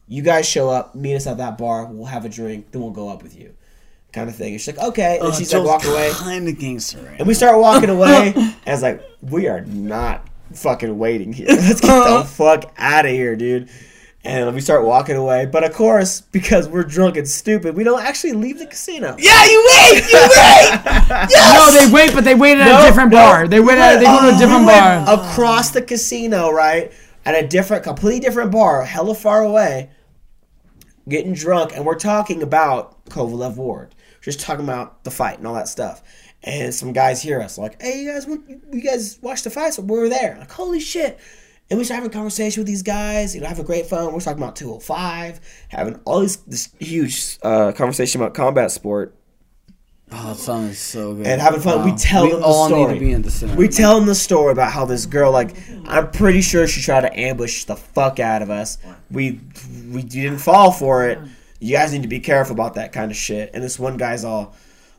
[0.08, 1.86] You guys show up, meet us at that bar.
[1.86, 3.54] We'll have a drink, then we'll go up with you,
[4.12, 4.52] kind of thing.
[4.54, 5.20] And she's like, okay.
[5.20, 6.12] And Oh, she's like, walk away.
[6.14, 7.00] Kind of gangster.
[7.02, 7.18] Right?
[7.20, 8.34] And we start walking away.
[8.36, 11.48] and I was like, we are not fucking waiting here.
[11.50, 12.24] Let's get the uh-huh.
[12.24, 13.70] fuck out of here, dude.
[14.24, 15.48] And we start walking away.
[15.48, 19.16] But of course, because we're drunk and stupid, we don't actually leave the casino.
[19.18, 20.04] Yeah, you wait.
[20.12, 21.28] You wait.
[21.34, 23.18] No, they wait, but they waited at No, a different no.
[23.18, 23.48] bar.
[23.48, 23.82] They waited.
[23.82, 25.20] At, they go to a uh, We different went bar.
[25.32, 26.92] across the casino, right?
[27.26, 29.90] At a different, completely different bar, hella far away.
[31.10, 33.96] Getting drunk, and we're talking about Kovalev Ward.
[34.22, 36.04] Just talking about the fight and all that stuff.
[36.44, 39.74] And some guys hear us like, "Hey, you guys, want- you guys watched the fight?
[39.74, 41.20] So we were there." Like, holy shit!
[41.72, 43.34] And we start having a conversation with these guys.
[43.34, 44.14] You know, have a great fun.
[44.14, 49.16] We're talking about 205, having all these this huge uh, conversation about combat sport
[50.14, 51.26] Oh, that song is so good.
[51.26, 51.86] and having fun.
[51.90, 52.92] We tell we them the all story.
[52.92, 53.56] need to be in the.
[53.58, 55.56] We tell them the story about how this girl, like,
[55.88, 58.78] I'm pretty sure she tried to ambush the fuck out of us.
[59.10, 59.40] We
[59.90, 61.18] we didn't fall for it.
[61.62, 63.52] You guys need to be careful about that kind of shit.
[63.54, 64.54] And this one guy's all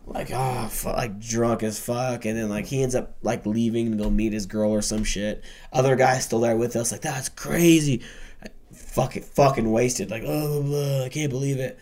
[0.07, 3.93] like, oh, fu like drunk as fuck, and then like he ends up like leaving
[3.93, 5.43] to go meet his girl or some shit.
[5.73, 8.03] Other guy's still there with us, like that's crazy.
[8.73, 11.79] Fucking fucking wasted, like oh, blah, blah, I can't believe it.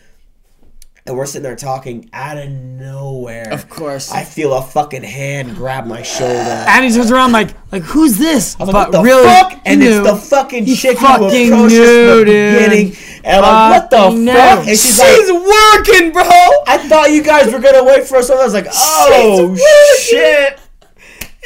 [1.07, 3.51] And we're sitting there talking out of nowhere.
[3.51, 4.11] Of course.
[4.11, 6.33] I feel a fucking hand grab my shoulder.
[6.67, 8.55] Addy turns around like, like who's this?
[8.59, 9.51] I was like, but what the really, fuck?
[9.53, 12.53] he And it's the fucking He chick fucking who approached knew, the dude.
[12.53, 12.95] beginning.
[13.23, 14.59] And I'm like, what the Fucking fuck?
[14.59, 16.23] And she's like, She's working, bro.
[16.67, 18.29] I thought you guys were gonna wait for us.
[18.29, 19.57] I was like, oh
[19.99, 20.59] shit.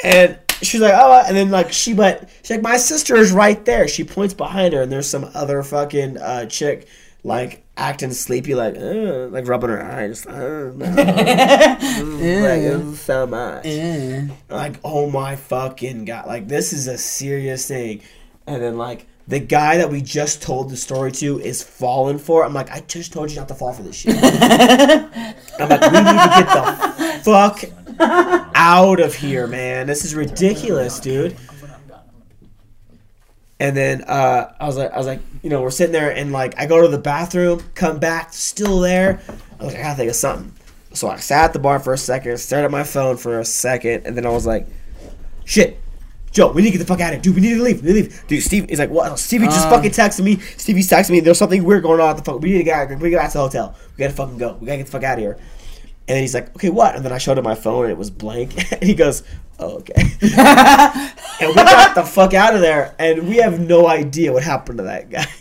[0.03, 3.63] And she's like, oh, and then like she, but she's like, my sister is right
[3.65, 3.87] there.
[3.87, 6.87] She points behind her, and there's some other fucking uh, chick
[7.23, 10.25] like acting sleepy, like, uh, like rubbing her eyes.
[10.25, 10.85] Uh, no.
[10.85, 12.95] Mm, like, doesn't
[13.29, 13.65] much.
[14.49, 16.27] Like, oh my fucking god!
[16.27, 18.01] Like, this is a serious thing.
[18.47, 19.07] And then like.
[19.27, 22.43] The guy that we just told the story to is falling for.
[22.43, 22.45] it.
[22.45, 24.15] I'm like, I just told you not to fall for this shit.
[24.15, 25.33] I'm
[25.67, 27.63] like, we need to get the fuck
[28.53, 29.87] out of here, man.
[29.87, 31.35] This is ridiculous, dude.
[33.59, 36.31] And then uh, I was like, I was like, you know, we're sitting there, and
[36.31, 39.21] like, I go to the bathroom, come back, still there.
[39.59, 40.51] I was like, I gotta think of something.
[40.93, 43.45] So I sat at the bar for a second, stared at my phone for a
[43.45, 44.67] second, and then I was like,
[45.45, 45.79] shit.
[46.31, 47.21] Joe, we need to get the fuck out of here.
[47.21, 47.81] Dude, we need to leave.
[47.81, 48.27] We need to leave.
[48.27, 49.17] Dude, Steve is like, what?
[49.17, 50.35] Stevie just fucking texted me.
[50.57, 51.21] Stevie's texting me.
[51.21, 52.41] There's something weird going on at the fuck.
[52.41, 52.99] We need to get out.
[52.99, 53.73] We get back to the hotel.
[53.95, 54.57] We gotta fucking go.
[54.59, 55.37] We gotta get the fuck out of here.
[56.07, 56.95] And then he's like, okay, what?
[56.95, 58.71] And then I showed him my phone and it was blank.
[58.71, 59.23] and he goes,
[59.59, 59.93] oh, okay.
[60.21, 62.93] and we got the fuck out of there.
[62.99, 65.25] And we have no idea what happened to that guy.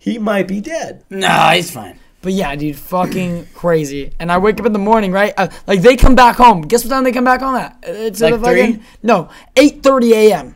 [0.00, 1.04] He might be dead.
[1.10, 1.98] Nah, he's fine.
[2.22, 4.12] But yeah, dude, fucking crazy.
[4.18, 5.34] And I wake up in the morning, right?
[5.36, 6.62] Uh, like they come back home.
[6.62, 7.76] Guess what time they come back home at?
[7.82, 8.82] It's Like the fucking- three?
[9.02, 10.54] No, eight thirty a.m.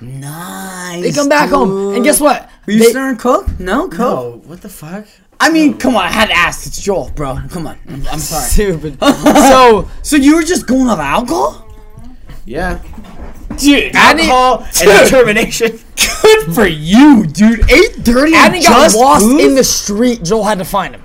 [0.00, 1.02] Nice.
[1.02, 2.48] They come back home, and guess what?
[2.66, 3.58] Were you They- stirring coke?
[3.60, 4.00] No, coke.
[4.00, 5.06] Oh, what the fuck?
[5.40, 6.04] I mean, come on.
[6.04, 6.66] I had to ask.
[6.66, 7.38] It's Joel, bro.
[7.50, 7.78] Come on.
[7.88, 8.44] I'm, I'm sorry.
[8.48, 8.98] Stupid.
[9.02, 11.60] so, So you were just going off alcohol?
[12.46, 12.82] Yeah.
[13.56, 15.78] dude, Adney, Alcohol and determination.
[16.22, 17.70] Good for you, dude.
[17.70, 18.32] Eight thirty.
[18.32, 20.22] Adney got lost in the street.
[20.24, 21.03] Joel had to find him.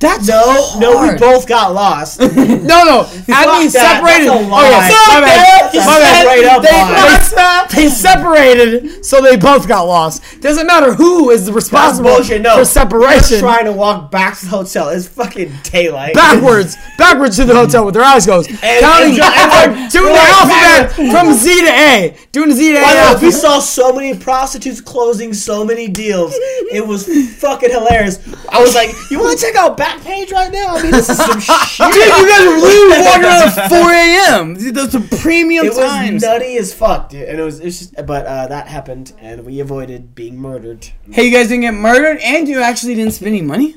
[0.00, 2.20] That's No, no, we both got lost.
[2.68, 3.98] No, no, Adney that.
[3.98, 4.28] separated.
[4.28, 5.72] That's a Oh yeah, my bad.
[5.72, 6.22] He My bad.
[6.22, 10.22] straight up They- they, they separated, so they both got lost.
[10.40, 12.42] Doesn't matter who is responsible bullshit.
[12.42, 13.38] No, for separation.
[13.40, 14.88] trying to walk back to the hotel.
[14.90, 16.14] It's fucking daylight.
[16.14, 20.92] backwards, backwards to the hotel with their eyes closed, counting, and and doing the alphabet
[20.92, 23.18] from Z to A, doing Z to A.
[23.20, 26.32] We saw so many prostitutes closing so many deals.
[26.70, 27.06] It was
[27.40, 28.18] fucking hilarious.
[28.48, 30.76] I was like, "You want to check out Backpage right now?
[30.76, 33.78] I mean, this is some shit." Dude, you guys were literally walking around at 4
[33.92, 34.74] a.m.
[34.74, 37.28] Those are premium It was nutty as fuck, dude.
[37.28, 40.88] And it was, it's just, but uh, that happened, and we avoided being murdered.
[41.10, 43.76] Hey, you guys didn't get murdered, and you actually didn't spend any money.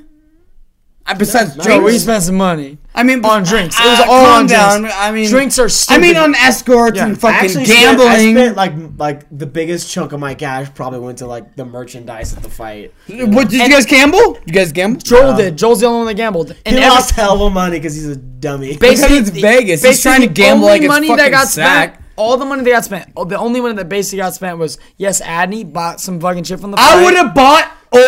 [1.08, 3.78] Uh, besides No, Joe, we spent some money I mean, on drinks.
[3.80, 4.80] It was uh, all calm on down.
[4.82, 4.98] drinks.
[5.00, 5.98] I mean, drinks are stupid.
[5.98, 7.08] I mean, on escorts Yeah.
[7.08, 8.08] and fucking actually gambling.
[8.10, 11.56] Spent, I spent like like the biggest chunk of my cash probably went to like
[11.56, 12.94] the merchandise at the fight.
[13.08, 14.38] what did you guys gamble?
[14.46, 15.00] You guys gamble?
[15.02, 15.58] Joel did.
[15.58, 16.52] Joel's the only one that gambled.
[16.66, 18.78] And He every- lost hell of money because he's a dummy.
[18.80, 19.84] basically, it's Vegas.
[19.84, 21.94] He's trying to gamble only like it's money that got sack.
[21.96, 22.06] spent.
[22.18, 23.10] All the money that got spent.
[23.18, 26.60] oh, The only money that basically got spent was yes, Adney bought some fucking shit
[26.60, 26.78] from the.
[26.80, 28.00] I would have bought all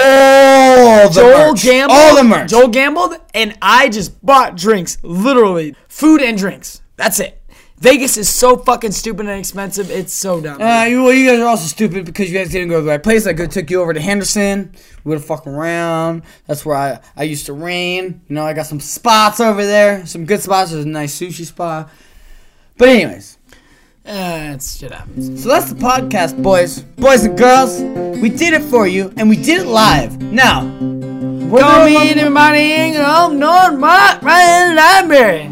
[1.08, 1.64] the Joel merch.
[1.64, 2.00] gambled.
[2.00, 2.50] All the merch.
[2.50, 4.98] Joel gambled, and I just bought drinks.
[5.04, 6.82] Literally, food and drinks.
[6.96, 7.40] That's it.
[7.84, 9.92] Vegas is so fucking stupid and expensive.
[9.92, 10.62] It's so dumb.
[10.62, 12.90] Uh, you, well, you guys are also stupid because you guys didn't go to the
[12.90, 13.28] right place.
[13.28, 14.72] I could took you over to Henderson.
[15.04, 16.24] We would have fucking around.
[16.48, 18.22] That's where I, I used to rain.
[18.30, 20.06] You know, I got some spots over there.
[20.06, 20.72] Some good spots.
[20.72, 21.90] There's a nice sushi spot.
[22.78, 23.38] But anyways,
[24.06, 25.42] Uh, it's shit happens.
[25.42, 26.82] so that's the podcast, boys.
[26.98, 27.80] Boys and girls.
[28.22, 30.22] We did it for you, and we did it live.
[30.22, 30.62] Now,
[31.50, 35.50] Call me anybody on North Mott Ryan Library.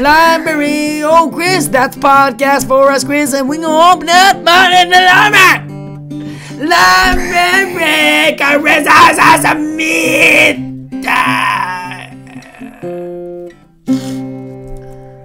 [0.00, 4.90] Library, oh Chris, that's podcast for us, Chris, and we gonna open up mine in
[4.90, 6.68] the library.
[6.68, 10.62] Library, Chris, us a meat.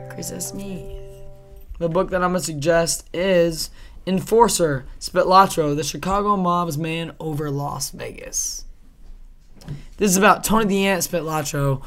[0.09, 0.70] Chris Smith.
[1.81, 3.71] The book that I'm gonna suggest is
[4.05, 8.65] Enforcer, Spilotro, the Chicago mob's man over Las Vegas.
[9.97, 11.81] This is about Tony the Ant Spilotro,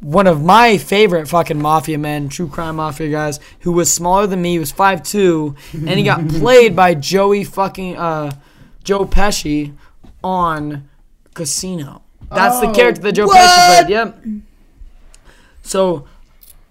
[0.00, 4.40] one of my favorite fucking mafia men, true crime mafia guys, who was smaller than
[4.40, 4.52] me.
[4.52, 8.34] He was 5'2", and he got played by Joey fucking uh,
[8.82, 9.74] Joe Pesci
[10.22, 10.88] on
[11.34, 12.00] Casino.
[12.30, 13.90] That's the character that Joe Pesci played.
[13.90, 14.24] Yep.
[15.60, 16.06] So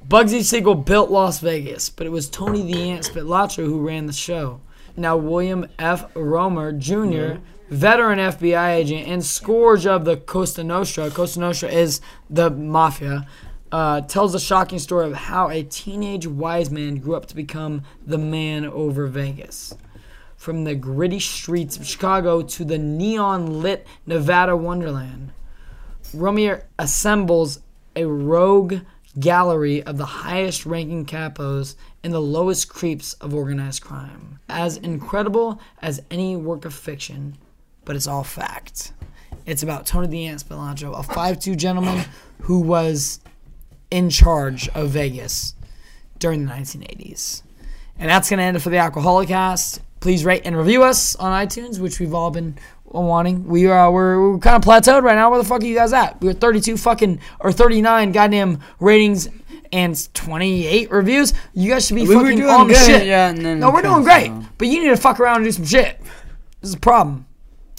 [0.07, 4.13] Bugsy Siegel built Las Vegas, but it was Tony the Ant Spilotro who ran the
[4.13, 4.59] show.
[4.97, 6.13] Now William F.
[6.13, 11.09] Roemer Jr., veteran FBI agent and scourge of the Costa Nostra.
[11.09, 13.27] Costa Nostra is the mafia.
[13.71, 17.81] Uh, tells a shocking story of how a teenage wise man grew up to become
[18.05, 19.73] the man over Vegas.
[20.35, 25.31] From the gritty streets of Chicago to the neon lit Nevada wonderland.
[26.13, 27.61] Roemer assembles
[27.95, 28.81] a rogue
[29.19, 34.39] gallery of the highest ranking capos and the lowest creeps of organized crime.
[34.49, 37.37] As incredible as any work of fiction,
[37.85, 38.93] but it's all fact.
[39.45, 42.05] It's about Tony the Ant Spilotro, a 5'2 gentleman
[42.41, 43.19] who was
[43.91, 45.53] in charge of Vegas
[46.19, 47.43] during the 1980s.
[47.99, 49.81] And that's going to end it for the Alcoholic Cast.
[49.99, 52.57] Please rate and review us on iTunes, which we've all been
[53.01, 53.45] wanting.
[53.47, 55.29] We are we're, we're kind of plateaued right now.
[55.31, 56.21] Where the fuck are you guys at?
[56.21, 59.29] We're 32 fucking or 39 goddamn ratings
[59.71, 61.33] and 28 reviews.
[61.53, 63.07] You guys should be We fucking doing on the shit.
[63.07, 65.51] yeah, and then no, we're doing great, but you need to fuck around and do
[65.51, 65.99] some shit.
[66.61, 67.25] This is a problem.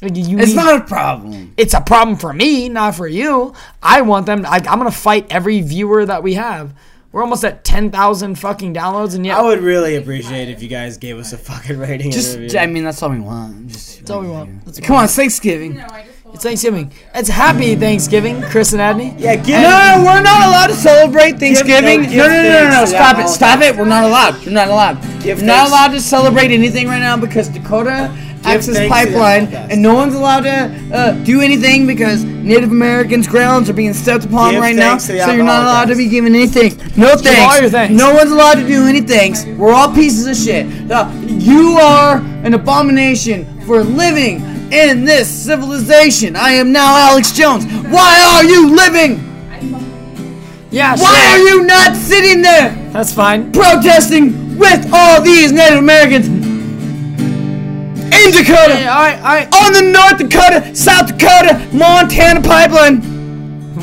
[0.02, 1.54] Like, it's need- not a problem.
[1.56, 3.54] it's a problem for me, not for you.
[3.82, 4.44] I want them.
[4.44, 6.74] I, I'm gonna fight every viewer that we have.
[7.14, 10.68] We're almost at ten thousand fucking downloads, and yeah, I would really appreciate if you
[10.68, 12.06] guys gave us a fucking rating.
[12.06, 12.58] and Just, review.
[12.58, 13.68] I mean, that's all we want.
[13.68, 14.64] Just, that's all we want.
[14.64, 15.74] That's Come on, Thanksgiving.
[15.74, 16.90] No, I just pulled It's Thanksgiving.
[17.14, 19.14] It's happy Thanksgiving, Chris and Adney.
[19.18, 22.02] yeah, give No, we're not allowed to celebrate Thanksgiving.
[22.02, 23.76] no, give No, no, no, no, no, thanks Stop it, stop it.
[23.76, 24.42] We're not allowed.
[24.42, 25.00] You're not allowed.
[25.22, 28.10] Give You're not thanks- allowed to celebrate anything right now because Dakota
[28.42, 32.72] Access thanks to the Pipeline, and no one's allowed to uh, do anything because Native
[32.72, 34.90] Americans' grounds are being stepped upon Give right now.
[34.90, 36.76] thanks to the So you're not allowed to be giving anything.
[36.96, 37.40] No thanks.
[37.54, 37.94] all your thanks.
[37.94, 39.46] No one's allowed to do any thanks.
[39.46, 40.90] We're all pieces of shit.
[40.90, 44.40] Uh, you are an abomination for living
[44.72, 46.36] in this civilization.
[46.36, 47.64] I am now Alex Jones.
[47.86, 49.20] Why are you living?
[50.70, 51.30] Yeah, Why sure.
[51.30, 53.52] are you not sitting there That's fine.
[53.52, 56.42] protesting with all these Native Americans in
[58.32, 58.74] Dakota?
[58.76, 59.48] Hey, all right, all right.
[59.54, 63.02] on the North Dakota, South Dakota, Montana pipeline.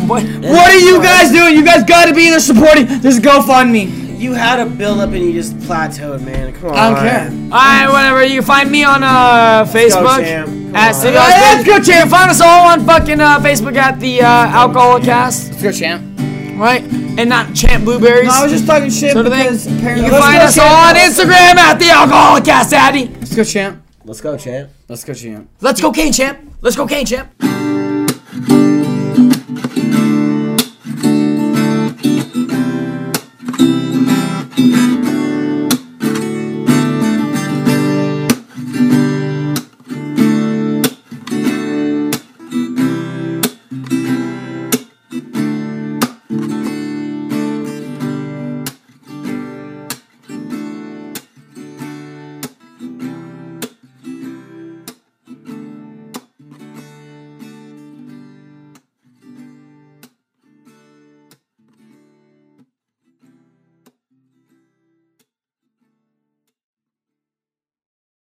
[0.08, 0.24] What?
[0.24, 1.56] What are you guys doing?
[1.56, 4.01] You guys gotta be there supporting this GoFundMe.
[4.22, 6.54] You had a build up and you just plateaued, man.
[6.54, 6.76] Come on.
[6.78, 7.28] I don't care.
[7.46, 8.24] All right, whatever.
[8.24, 10.48] You can find me on uh, Facebook champ.
[10.48, 10.94] Come at on.
[10.94, 12.12] City Yeah, let's go, champ.
[12.12, 16.20] find us all on fucking uh, Facebook at the uh, Alcohol Cast, Let's go, champ.
[16.60, 16.84] right?
[17.18, 18.28] And not Champ Blueberries.
[18.28, 19.42] No, I was just talking shit sort of thing.
[19.44, 20.10] because You apparently.
[20.12, 23.08] can find us all on Instagram at the Alcohol Cast, Daddy.
[23.08, 23.84] Let's go, champ.
[24.06, 24.70] Let's go, champ.
[24.88, 25.50] Let's go, champ.
[25.62, 26.40] Let's go, Kane Champ.
[26.62, 27.32] Let's go, Kane Champ.